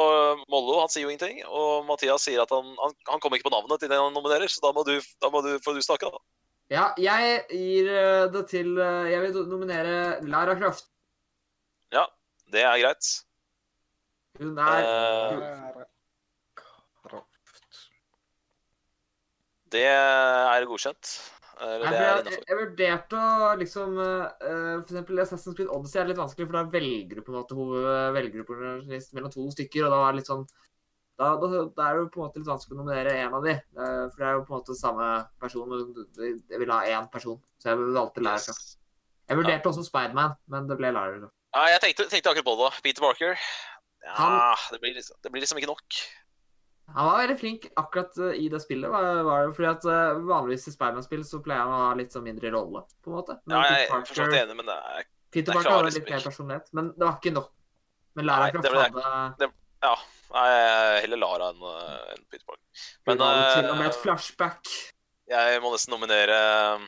[0.52, 1.40] Mollo, han sier jo ingenting.
[1.48, 4.46] Og Mathias sier at han, han, han kommer ikke på navnet til den han nominerer,
[4.52, 6.20] så da må du, da må du, får du snakke, da.
[6.70, 10.88] Ja, jeg gir eh, det til eh, Jeg vil nominere Lara Kraft.
[11.94, 12.08] Ja,
[12.50, 13.10] Det er greit.
[14.40, 15.84] Hun er Eh,
[17.06, 17.36] Kraft.
[19.72, 21.14] det er godkjent.
[21.56, 22.42] Eller det er jeg, innafor.
[22.50, 26.64] jeg vurderte å liksom eh, For eksempel Assassin's Creed Odyssey er litt vanskelig, for da
[26.68, 30.44] velger du på en måte måte mellom to stykker, og da er det litt sånn
[31.16, 33.46] da, da, da er det jo på en måte litt vanskelig å nominere én av
[33.46, 33.54] de.
[33.56, 35.06] eh, for det er jo på en måte samme
[35.40, 35.70] person.
[35.72, 38.56] men Jeg vil ha én person, så jeg valgte Lara.
[39.26, 42.82] Jeg vurderte også Spiderman, men det ble Lara Ja, jeg tenkte, tenkte akkurat på det.
[42.84, 43.40] Peter Barker.
[44.06, 45.98] Ja, Han- det, blir liksom, det blir liksom ikke nok.
[46.94, 48.86] Han var veldig flink akkurat eh, i det spillet.
[48.90, 52.14] Var, var det fordi at eh, Vanligvis i Spiderman-spill så pleier han å ha litt
[52.14, 53.38] sånn mindre rolle, på en måte.
[53.44, 55.96] Men Ja, jeg er for så enig, men det er Peter jeg Parker har hadde
[55.98, 57.50] litt mer personlighet, men det var ikke nok.
[58.16, 59.50] Men Lara Croft det hadde
[59.82, 59.94] Ja,
[60.32, 60.46] nei,
[61.04, 62.86] heller Lara enn en Peter Parker.
[63.10, 64.72] Men hadde til og med et eh, flashback.
[65.34, 66.86] jeg må nesten nominere eh,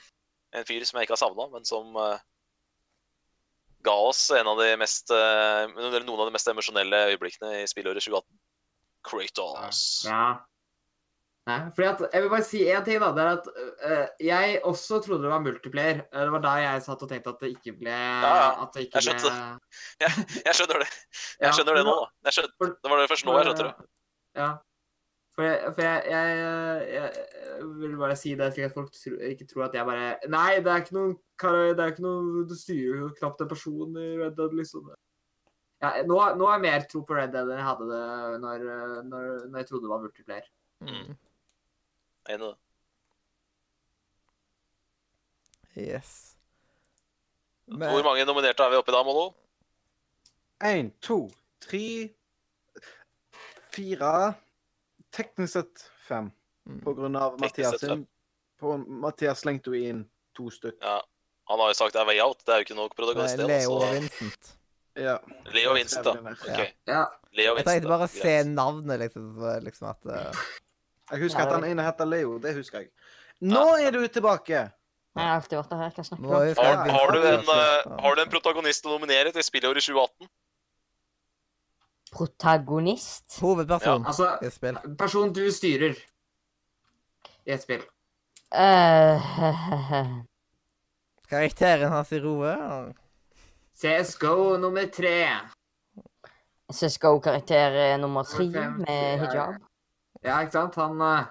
[0.62, 2.22] en fyr som jeg ikke har savna, men som eh,
[3.86, 8.02] ga oss en av de mest, eh, noen av de mest emosjonelle øyeblikkene i spillåret
[8.04, 8.26] 2018.
[9.08, 9.82] Kratos.
[10.06, 10.22] Ja.
[11.48, 12.98] Nei, fordi at, Jeg vil bare si én ting.
[13.00, 16.02] da, det er at uh, Jeg også trodde det var multiplayer.
[16.12, 18.64] Eh, Det var da jeg satt og tenkte at det ikke ble ja.
[18.66, 20.10] At det ikke Jeg skjønte ble
[20.50, 20.88] Jeg skjønner det.
[21.40, 22.10] Jeg Ja, skjønner det nå, da.
[22.28, 23.88] Jeg skjønte, det var det først nå jeg skjønte det.
[24.36, 24.50] Ja.
[25.38, 29.44] For jeg, for jeg, jeg, jeg, vil bare si det slik at folk tro, ikke
[29.46, 33.04] tror at jeg bare Nei, det er ikke noen Det er ikke noe Du styrer
[33.04, 34.88] jo knapt en person i Red Dead, liksom.
[35.78, 38.00] Ja, nå, nå har jeg mer tro på Red Dead enn jeg hadde det
[38.42, 38.64] når,
[39.12, 40.48] når, når jeg trodde det var multiplayer.
[40.82, 41.14] Mm.
[42.34, 42.56] Enig det.
[45.78, 46.10] Yes.
[47.70, 49.28] Hvor mange nominerte er vi oppe i da, Mollo?
[50.66, 51.20] Én, to,
[51.62, 51.86] tre,
[53.70, 54.12] fire
[55.14, 56.32] Teknisk sett fem,
[56.68, 56.80] Mm.
[56.84, 58.06] på grunn av Mathias sin.
[58.60, 60.02] På Mathias slengte jo inn
[60.36, 60.84] to stykker.
[60.84, 60.98] Ja.
[61.48, 62.42] Han har jo sagt det er way out.
[62.44, 63.38] Det er jo ikke noe protagonist.
[63.40, 63.94] det, Leo og altså.
[64.00, 64.50] Vincent.
[64.98, 65.14] Ja.
[65.54, 66.12] Leo Vincent, da.
[66.34, 66.72] Okay.
[66.90, 67.06] Ja.
[67.32, 69.30] Leo Jeg Vincent, tenkte bare å se navnet, liksom.
[69.64, 70.42] liksom at uh...
[71.08, 72.34] Jeg husker at han ene heter Leo.
[72.42, 72.90] Det husker jeg.
[73.40, 74.66] Nå er du tilbake!
[74.68, 75.94] Jeg har alltid vært her.
[75.96, 76.34] Hva snakker du om?
[76.34, 77.48] Har, har, du en, Vincent.
[77.56, 80.28] eh, har du en protagonist å nominere til spillåret 2018?
[82.12, 83.40] Protagonist?
[83.40, 84.78] Hovedperson Altså, i spill.
[84.98, 85.94] person du styrer
[87.46, 87.82] i et spill.
[88.52, 89.20] Uh,
[91.30, 92.54] Karakteren hans i roe.
[93.76, 95.14] CSGO nummer tre.
[96.72, 99.54] CSGO-karakter er nummer tre med hijab.
[100.24, 100.74] Ja, ikke sant?
[100.74, 101.24] Han, eh,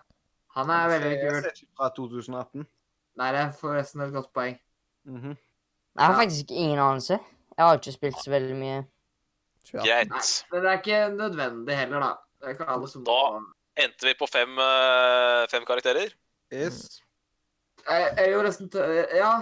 [0.56, 2.68] han er veldig Jeg ser ikke fra 2018.
[3.18, 4.58] Nei, det er forresten et godt poeng.
[5.06, 5.36] Mhm.
[5.98, 7.20] Jeg har faktisk ingen anelse.
[7.58, 8.84] Jeg har ikke spilt så veldig mye.
[9.68, 9.86] 2018.
[9.88, 10.10] Greit.
[10.14, 12.12] Nei, men det er ikke nødvendig heller, da.
[12.38, 16.10] Det er ikke alle som Da- Endte vi på fem, eh, fem karakterer?
[16.54, 17.02] Yes.
[17.86, 18.82] Jeg, jeg gjorde nesten tø...
[19.14, 19.34] Ja.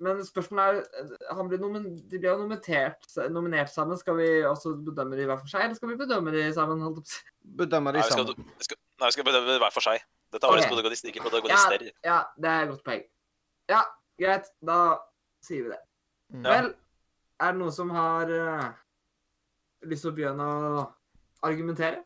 [0.00, 3.96] Men spørsmålet er Han blir nomin, De blir jo nominert, nominert sammen.
[4.00, 6.82] Skal vi også bedømme de hver for seg, eller skal vi bedømme de sammen?
[7.04, 7.20] si?
[7.44, 8.48] De Nei, vi skal, sammen.
[8.58, 10.04] vi skal, nei, vi skal bedømme de hver for seg.
[10.32, 10.64] Dette var Ok.
[10.64, 10.72] okay.
[10.72, 11.86] protagonist, ikke protagonister.
[12.04, 13.04] Ja, det er et godt poeng.
[13.70, 13.82] Ja,
[14.20, 14.50] greit.
[14.64, 14.78] Da
[15.44, 15.80] sier vi det.
[16.34, 16.44] Mm.
[16.44, 16.72] Vel,
[17.40, 18.66] er det noen som har eh,
[19.90, 20.84] lyst til å begynne å
[21.46, 22.02] argumentere?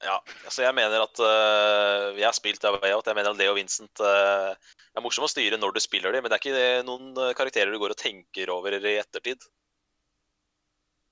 [0.00, 0.16] Ja,
[0.48, 3.08] altså jeg mener at uh, Jeg har spilt av Way Out.
[3.10, 4.54] Jeg mener at Leo Vincent uh,
[4.96, 7.72] er morsom å styre når du spiller dem, men det er ikke det, noen karakterer
[7.72, 9.44] du går og tenker over i ettertid.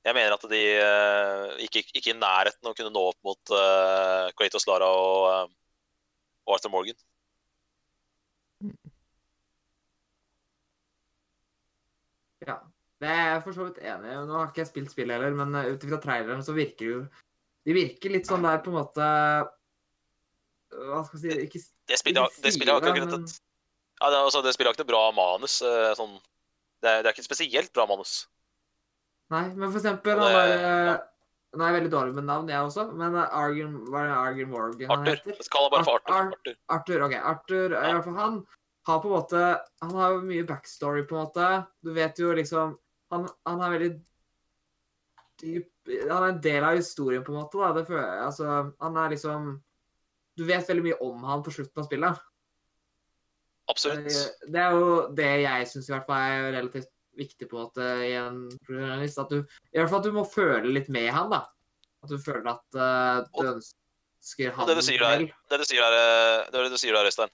[0.07, 4.31] Jeg mener at de uh, ikke, ikke i nærheten å kunne nå opp mot uh,
[4.39, 5.53] Kratos Lara og,
[6.49, 6.97] og Arthur Morgan.
[12.47, 12.57] Ja.
[13.01, 14.15] Det er jeg for så vidt enig i.
[14.27, 17.01] Nå har ikke jeg spilt spillet heller, men uh, ut ifra traileren så virker jo
[17.69, 19.05] De virker litt sånn der på en måte
[20.89, 21.61] Hva skal jeg si ikke,
[21.91, 23.37] Det spillet, det spillet har ikke akkurat et
[23.99, 25.57] ja, det, altså, det spillet har ikke noe bra manus.
[25.67, 26.13] øh, sånn,
[26.85, 28.13] det, er, det er ikke et spesielt bra manus.
[29.35, 30.99] Nei, men for eksempel det, han det- der ja.
[31.57, 34.51] Nå er jeg veldig dårlig med navn, jeg også, men Argen Hva er det Argen
[34.53, 35.15] Morgan han Arthur.
[35.17, 35.39] heter?
[35.41, 36.37] Jeg kaller han bare for Ar- Ar- Arthur.
[36.37, 36.59] Arthur.
[36.77, 37.15] Arthur, ok.
[37.33, 38.37] Arthur, i hvert fall han
[38.91, 39.43] har på en måte
[39.83, 41.49] Han har jo mye backstory, på en måte.
[41.83, 42.77] Du vet jo liksom
[43.11, 43.91] Han, han er veldig
[45.41, 45.71] dyp
[46.11, 47.59] Han er en del av historien, på en måte.
[47.63, 47.73] da.
[47.79, 48.25] Det føler jeg.
[48.27, 49.47] Altså, han er liksom
[50.39, 52.21] Du vet veldig mye om han på slutten av spillet.
[53.69, 54.07] Absolutt.
[54.07, 57.65] Eh, Det er jo det jeg syns i hvert fall er relativt viktig på en
[57.67, 61.09] måte i en programlist, At du i hvert fall at du må føle litt med
[61.13, 61.41] han, da.
[62.05, 65.27] At du føler at uh, du Og- ønsker han det du sier der, vel.
[65.51, 67.33] det du sier der, eh, det du sier der, Øystein.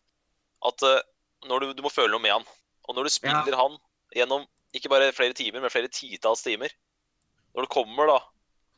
[0.64, 1.00] At uh,
[1.44, 2.46] du, du må føle noe med han.
[2.88, 3.76] Og når du spiller han
[4.16, 6.72] gjennom ikke bare flere timer, men flere titalls timer
[7.54, 8.18] Når du kommer da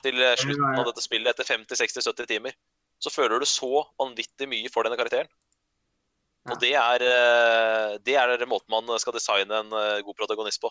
[0.05, 2.57] til eh, slutten av dette spillet etter 50-60-70 timer,
[3.01, 5.31] så føler du så vanvittig mye for denne karakteren.
[6.53, 10.71] Og det er, eh, det er måten man skal designe en eh, god protagonist på.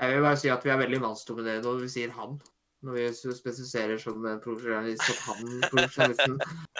[0.00, 2.38] Jeg vil bare si at vi er veldig mannsdominerende når vi sier han.
[2.82, 6.32] Når vi spesifiserer som en profesjonalist at han profesjonalisten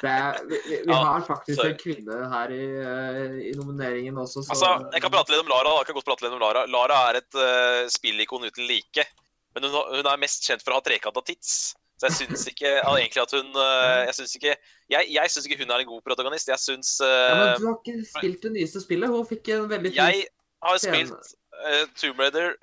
[0.03, 1.71] er, vi, vi, vi Ja, har faktisk sorry.
[1.71, 5.53] en kvinne her i, eh, i nomineringen også, så Altså, Jeg kan prate litt om
[5.53, 5.69] Lara.
[5.69, 5.77] da.
[5.85, 6.65] Jeg kan godt prate litt om Lara.
[6.67, 9.07] Lara er et uh, spillikon uten like.
[9.55, 11.77] Men hun, hun er mest kjent for å ha trekanta tits.
[12.03, 14.55] Så jeg syns ikke ja, egentlig at hun eh, Jeg syns ikke
[14.91, 16.49] Jeg, jeg syns ikke hun er en god protagonist.
[16.51, 19.13] Jeg syns ja, men eh, Du har ikke spilt det nyeste spillet.
[19.13, 20.27] Hun fikk en veldig fin Jeg
[20.67, 22.57] har spilt uh, Tomb Raider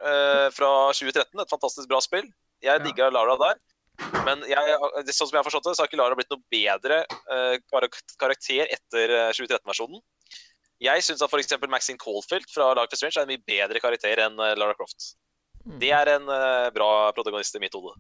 [0.58, 1.40] fra 2013.
[1.40, 2.28] Et fantastisk bra spill.
[2.64, 3.60] Jeg digga Lara der.
[4.26, 4.76] Men jeg,
[5.12, 7.02] sånn som jeg har forstått det, så har ikke Lara blitt noe bedre
[7.36, 7.56] eh,
[8.20, 10.00] karakter etter eh, 2013-versjonen.
[10.80, 11.52] Jeg syns at f.eks.
[11.68, 15.14] Maxine Caulfield fra Life is Strange er en mye bedre karakter enn eh, Lara Croft.
[15.66, 15.78] Mm.
[15.82, 17.92] Det er en eh, bra protagonist i mitt hode.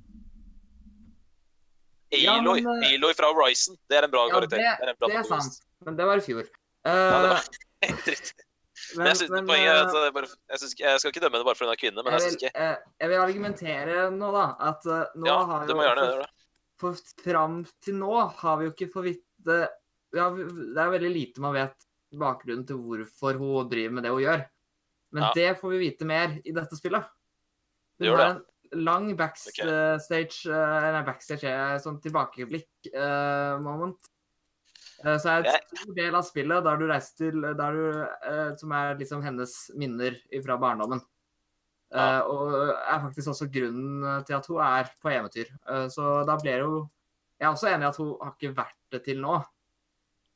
[2.15, 3.75] Ja, men, eh, Aloy fra Horizon.
[3.91, 4.57] Det er en bra Ja, karakter.
[4.57, 5.59] det, er en bra det er sant.
[5.85, 6.47] Men det var i fjor.
[6.87, 7.43] Ja, det Eh, var
[7.89, 8.45] helt riktig.
[8.95, 11.21] Men, men, jeg, synes, men, poenget er at eh, bare, jeg, synes, jeg skal ikke
[11.25, 13.19] dømme henne bare fordi hun er kvinne, men jeg jeg, syns ikke eh, jeg vil
[13.25, 16.31] argumentere nå, da, at eh, nå Ja, har du jo gjerne for- gjøre det.
[16.79, 16.91] For
[17.25, 19.57] fram til nå har vi jo ikke fått vite
[20.15, 21.75] ja, Det er veldig lite man vet
[22.17, 24.41] bakgrunnen til hvorfor hun driver med det hun gjør.
[25.11, 25.31] Men Ja.
[25.35, 27.03] det får vi vite mer i dette spillet.
[27.99, 28.23] Det Hun det.
[28.25, 28.43] har en
[28.85, 33.99] lang backstage eh, Nei, backstage er sånn tilbakeblikk-moment.
[34.99, 37.83] Så er det en stor del av spillet der du reiser til der du,
[38.27, 40.99] eh, Som er liksom hennes minner fra barndommen.
[41.89, 42.19] Ja.
[42.19, 45.49] Eh, og er faktisk også grunnen til at hun er på eventyr.
[45.69, 46.89] Eh, så da blir hun
[47.39, 49.37] Jeg er også enig i at hun har ikke vært det til nå.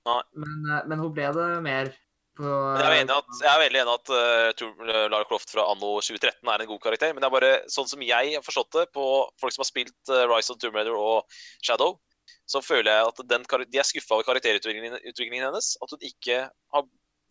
[0.08, 1.92] Men, eh, men hun ble det mer
[2.34, 6.50] på jeg er, at, jeg er veldig enig i at Lara Croft fra anno 2013
[6.50, 7.12] er en god karakter.
[7.14, 9.06] Men det er bare sånn som jeg har forstått det på
[9.38, 11.28] folk som har spilt Rise of Tomb Raider og
[11.62, 12.00] Shadow,
[12.50, 15.74] så føler jeg at den, de er skuffa over karakterutviklingen hennes.
[15.84, 16.90] At hun ikke har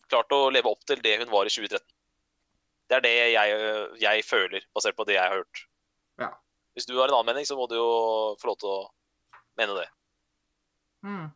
[0.09, 1.85] klart å leve opp til det hun var i 2013.
[2.89, 3.53] Det er det jeg,
[4.03, 5.61] jeg føler, basert på det jeg har hørt.
[6.21, 6.33] Ja.
[6.75, 7.93] Hvis du har en annen mening, så må du jo
[8.41, 8.81] få lov til å
[9.59, 9.87] mene det.
[11.05, 11.31] Mm.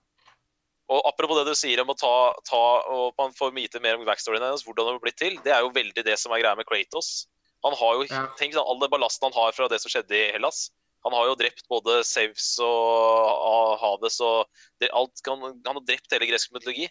[0.88, 2.12] Og apropos det du sier om å ta,
[2.48, 2.62] ta
[2.94, 5.66] og man får vite mer om backstoryen hennes, hvordan det har blitt til, det er
[5.66, 7.28] jo veldig det som er greia med Kratos.
[7.66, 8.26] Han har jo, Ja.
[8.40, 10.70] Tenk sånn, all den ballasten han har fra det som skjedde i Hellas.
[11.06, 14.48] Han har jo drept både Sevs og Hades og
[14.82, 16.88] det, alt, han, han har drept hele gresk mytologi.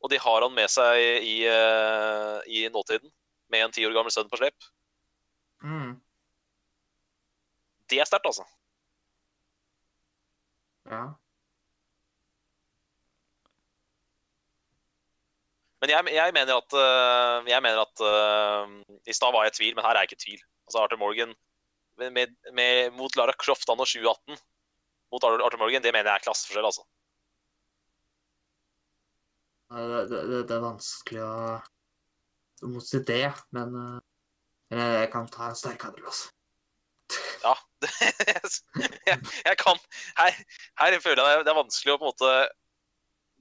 [0.00, 3.10] Og de har han med seg i, eh, i nåtiden,
[3.52, 4.68] med en ti år gammel sønn på slep.
[5.60, 5.98] Mm.
[7.90, 8.46] Det er sterkt, altså.
[10.88, 11.02] Ja.
[15.80, 19.56] Men jeg, jeg mener at, øh, jeg mener at uh, I stad var jeg i
[19.58, 20.42] tvil, men her er jeg ikke i tvil.
[20.68, 21.32] Altså Arthur Morgan
[21.98, 24.38] med, med, mot Lara Croft anno 2018
[25.10, 26.84] mot Arthur Morgan, det mener jeg er klasseforskjell, altså.
[29.70, 33.76] Det, det, det, er vanskelig å motsi det, men
[34.74, 36.28] eh, jeg kan ta en sterk andreplass.
[37.40, 37.54] Ja.
[39.08, 39.78] jeg, jeg kan
[40.18, 40.34] her,
[40.76, 42.32] her føler jeg det er vanskelig å på en måte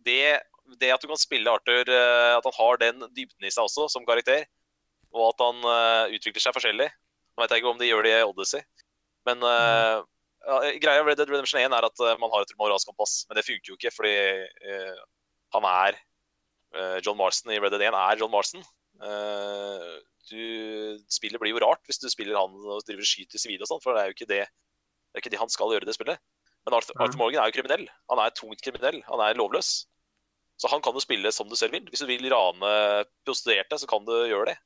[0.08, 0.40] det,
[0.80, 3.90] det at du kan spille Arthur, øh, at han har den dybden i seg også,
[3.92, 4.48] som karakter,
[5.12, 6.88] og at han øh, utvikler seg forskjellig
[7.36, 8.64] Nå vet jeg ikke om de gjør det i Odyssey,
[9.30, 9.44] men
[10.48, 13.24] ja, Greia med Red Dead Redemption 1 er at eh, man har et moralsk kompass,
[13.30, 14.16] men det funker jo ikke fordi
[14.66, 15.02] uh,
[15.56, 16.00] han er
[16.78, 18.64] uh, John Marston i Red Dead 1 er John Marston.
[20.30, 20.42] Du,
[21.10, 23.96] spillet blir jo rart hvis du spiller han og driver skyter sivile og sånn, for
[23.96, 24.42] det er jo ikke det,
[25.10, 26.20] det ikke det han skal gjøre i det spillet.
[26.68, 27.86] Men Arthur, Arthur Morgan er jo kriminell.
[28.12, 29.00] Han er tungt kriminell.
[29.08, 29.70] Han er lovløs.
[30.60, 31.88] Så han kan jo spille som du selv vil.
[31.88, 32.74] Hvis du vil rane
[33.24, 34.58] prostituerte, så kan du gjøre det.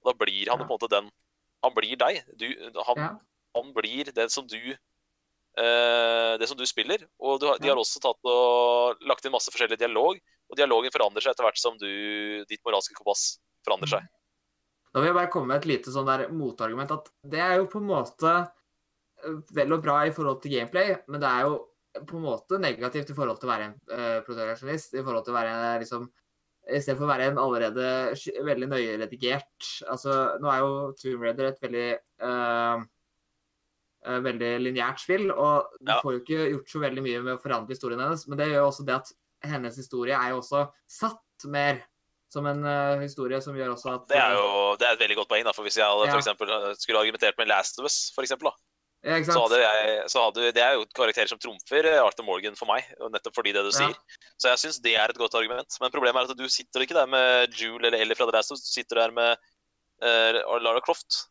[0.00, 1.12] Og da blir han på en måte den
[1.64, 2.20] Han blir deg.
[2.38, 3.12] Du, han, Ja.
[3.56, 4.58] han blir det som du
[5.58, 7.06] uh, det som du spiller.
[7.18, 10.20] Og du de har også og lagt inn masse forskjellig dialog.
[10.50, 11.88] Og dialogen forandrer seg etter hvert som du,
[12.48, 14.08] ditt moralske kompass forandrer seg.
[14.94, 16.92] Da vil jeg bare komme med et lite sånn der motargument.
[16.94, 20.92] At det er jo på en måte eh, vel og bra i forhold til gameplay,
[21.08, 21.56] men det er jo
[21.94, 24.94] på en måte negativt i forhold til å være en uh, protagonist.
[24.94, 26.06] I forhold til å være en, liksom
[26.72, 27.86] I stedet for å være en allerede
[28.46, 31.88] veldig nøye redigert Altså, nå er jo Tomb Raider et veldig
[32.24, 32.84] uh,
[34.24, 36.00] veldig lineært spill, og du Ja.
[36.04, 38.60] får jo ikke gjort så veldig mye med å forandre historien hennes, men det gjør
[38.62, 39.12] jo også det at
[39.44, 41.82] hennes historie er jo også satt mer
[42.32, 45.16] som en uh, historie som gjør også at Det er jo det er et veldig
[45.20, 45.44] godt poeng.
[45.44, 46.12] da, for Hvis jeg hadde Ja.
[46.12, 48.56] for eksempel, skulle argumentert med Last of Us, for eksempel, da,
[49.04, 52.54] Ja, så hadde jeg, så hadde, det er jo karakterer som trumfer eh, Arthur Morgan
[52.56, 52.86] for meg.
[53.12, 53.76] nettopp fordi det du Ja.
[53.76, 53.96] sier.
[54.40, 55.76] Så jeg syns det er et godt argument.
[55.80, 58.50] Men problemet er at du sitter ikke der med Jule eller Ellie fra The Last
[58.52, 59.36] of Us, du sitter der med
[60.00, 61.28] uh, Lara Croft.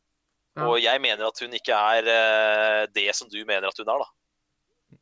[0.55, 0.67] Ja.
[0.67, 4.03] Og jeg mener at hun ikke er uh, det som du mener at hun er,
[4.05, 4.97] da.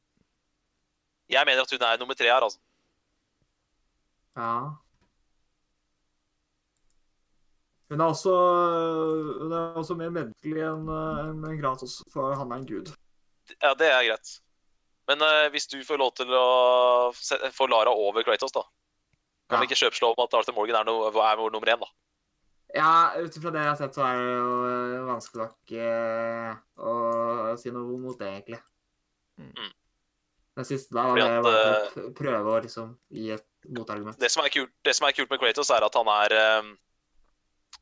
[1.35, 2.59] Jeg mener at hun er nummer tre her, altså.
[4.38, 4.56] Ja.
[7.92, 8.34] Hun er også,
[9.42, 12.94] hun er også mer menneskelig enn en, en Kratos, for han er en gud.
[13.58, 14.38] Ja, det er greit.
[15.11, 17.11] Men uh, hvis du får lov til å
[17.52, 18.64] få Lara over Kratos, da.
[19.52, 21.90] Kan vi ikke kjøpslå om at Arthur Morgan er, no, er vår nummer én, da?
[22.72, 26.53] Ja, ut ifra det jeg har sett, så er det jo vanskelig nok uh,
[26.88, 28.61] å si noe mot det, egentlig.
[29.42, 29.74] Mm.
[30.61, 33.45] Den siste da var det å prøve å liksom gi et
[33.76, 34.16] motargument.
[34.20, 36.72] Det som er kult, det som er kult med Kratos, er at han er eh,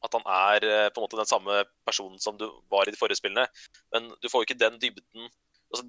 [0.05, 2.99] at han er eh, på en måte den samme personen som du var i de
[2.99, 3.47] forrige spillene.
[3.93, 5.27] Men du får jo ikke den dybden
[5.73, 5.85] altså,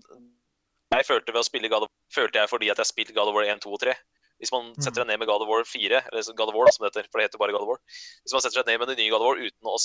[0.91, 3.37] Jeg følte ved å spille God of følte jeg fordi at jeg spilte God of
[3.37, 3.95] War 1, 2 og 3.
[4.41, 4.81] Hvis man Mm.
[4.83, 7.09] setter seg ned med God of War 4, eller God of War som det heter,
[7.13, 7.81] for det heter bare God of War
[8.25, 9.77] Hvis man setter seg ned med den nye God of War uten å,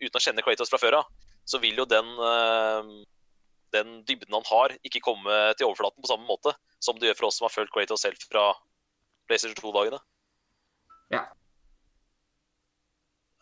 [0.00, 1.10] uten å kjenne Kratos fra før av,
[1.44, 3.04] så vil jo den eh,
[3.74, 7.26] den dybden han har, ikke komme til overflaten på samme måte som det gjør for
[7.28, 8.52] oss som har fulgt Kratos selv fra
[9.26, 9.98] PlayStation 2-dagene.
[11.12, 11.24] Ja.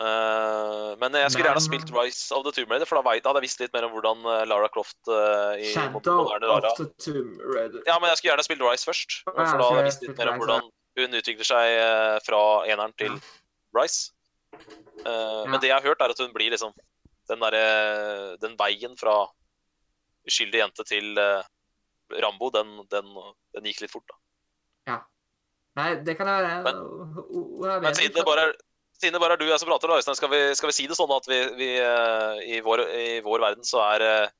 [0.03, 3.39] Eh, men jeg skulle gjerne ha spilt Rise of the Tomb Raider, for da, hadde
[3.39, 6.87] jeg visst litt mer om hvordan eh, Lara Croft uh, i Shadow moderne of the
[7.05, 7.85] Tomb Raider.
[7.87, 10.07] Ja, men jeg skulle gjerne spilt Rise først, Ja, for da hadde jeg jeg visst
[10.07, 10.67] litt mer om hvordan
[10.99, 12.41] hun utvikler seg uh, fra
[12.73, 13.15] eneren til
[13.79, 14.11] Rise.
[14.53, 16.75] Eh, Men det jeg har hørt, er at hun blir liksom
[17.31, 19.15] den derre Den veien fra
[20.29, 21.17] uskyldig jente til
[22.13, 23.09] Rambo, den, den,
[23.57, 24.19] den gikk litt fort, da.
[24.91, 24.99] Ja.
[25.79, 26.61] Nei, det kan jeg.
[26.67, 26.83] Men-
[27.71, 28.51] er Men bedre
[29.03, 30.87] siden det bare er, du og jeg som prater, da, skal, vi- skal vi si
[30.91, 34.33] det sånn at vi, vi eh, i, vår, i vår verden så er, eh,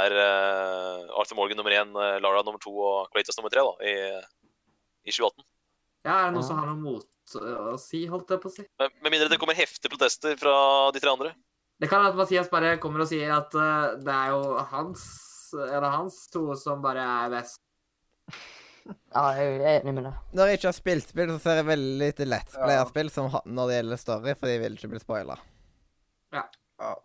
[0.00, 1.92] er eh, Arthur Morgan nummer én,
[2.24, 3.94] Lara nummer to og Kratos nummer tre da, i,
[5.04, 5.44] i 2018?
[6.08, 8.64] Ja, er det noe som har noe mot å si, holdt jeg på å si?
[8.80, 10.54] Med, med mindre det kommer heftige protester fra
[10.96, 11.34] de tre andre.
[11.80, 13.52] Det kan være at Mathias bare kommer og sier at
[14.04, 14.40] det er jo
[14.72, 15.04] hans,
[15.56, 17.60] eller hans to som bare er best.
[18.90, 20.18] Ja, jeg er enig med deg.
[20.36, 23.70] Når jeg ikke har spilt spill, så ser jeg veldig lite Let's Player-spill som når
[23.70, 25.38] det gjelder story, for de vil ikke bli spoila.
[26.34, 26.44] Ja,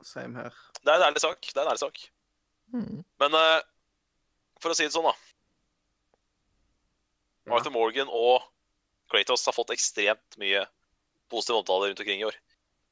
[0.07, 0.59] same her.
[0.81, 1.41] Det er en ærlig sak.
[1.41, 2.03] Det er en ærlig sak.
[2.71, 3.59] Men uh,
[4.63, 5.15] for å si det sånn, da.
[7.45, 7.57] Ja.
[7.57, 8.45] Arthur Morgan og
[9.11, 10.63] Kratos har fått ekstremt mye
[11.29, 12.37] positive omtaler rundt omkring i år.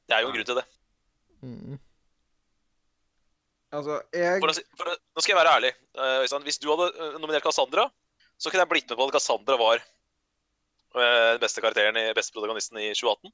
[0.06, 0.66] Det er jo en grunn til det.
[1.44, 1.80] Mm.
[3.74, 5.72] Altså, jeg For å si, for nå skal jeg være ærlig.
[5.98, 6.42] Uh.
[6.46, 7.88] Hvis du hadde eh, nominert Cassandra,
[8.38, 12.34] så kunne jeg blitt med på at Cassandra var eh, den beste karakteren i beste
[12.36, 13.32] protagonisten i 2018.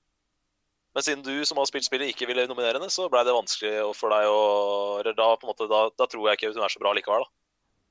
[0.95, 3.75] Men siden du som har spilt spillet, ikke ville nominere henne, så ble det vanskelig
[3.95, 4.41] for deg å
[5.07, 7.27] da, måte, da, da tror jeg ikke hun er så bra likevel.
[7.27, 7.35] da.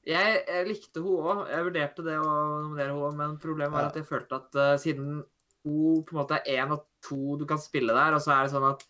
[0.10, 1.42] Jeg, jeg likte hun òg.
[1.52, 2.30] Jeg vurderte det å
[2.66, 5.22] nominere hun òg, men problemet var at jeg følte at uh, siden
[5.68, 8.46] hun på en måte er én av to du kan spille der, og så er
[8.46, 8.86] det sånn at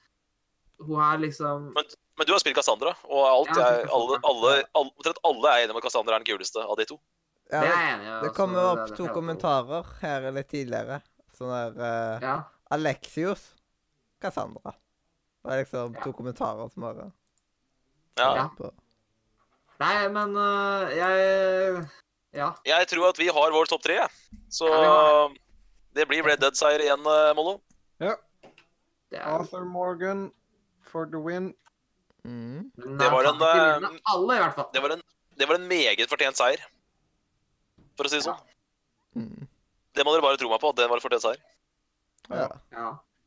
[0.86, 5.22] hun er liksom Men du har spilt Cassandra, og alt Jeg alle, alle, alle, omtrent
[5.28, 7.00] alle er enige om at Cassandra er den kuleste av de to.
[7.50, 8.10] Ja, Det er det, jeg enig i.
[8.10, 11.00] det altså, kommer opp to er kommentarer her litt tidligere.
[11.34, 12.36] Sånn der uh, Ja.
[12.76, 13.56] Alexios
[14.22, 14.76] Cassandra.
[15.44, 16.04] Det er liksom Ja.
[16.04, 17.12] to kommentarer som bare
[18.20, 18.36] Ja.
[18.36, 18.48] Ja.
[18.58, 18.70] på.
[19.80, 21.90] Nei, men uh, jeg
[22.34, 22.54] Ja.
[22.66, 24.10] Jeg tror at vi har vår topp tre, jeg.
[24.52, 25.28] Så Ja,
[25.96, 27.60] det blir Red Dead-seier igjen, uh, Mollo.
[28.00, 30.32] Det er Arthur Morgan
[30.86, 31.56] for the win.
[32.24, 32.70] Mm.
[32.76, 33.40] Det var en,
[34.54, 34.70] fall.
[34.74, 35.02] Det var en
[35.40, 36.60] det var en meget fortjent seier.
[38.00, 38.40] For å si det sånn.
[39.20, 39.48] Mm.
[39.98, 40.72] Det må dere bare tro meg på.
[40.72, 41.42] at Det var for seier.
[42.32, 42.48] Ja.
[42.72, 42.90] Ja.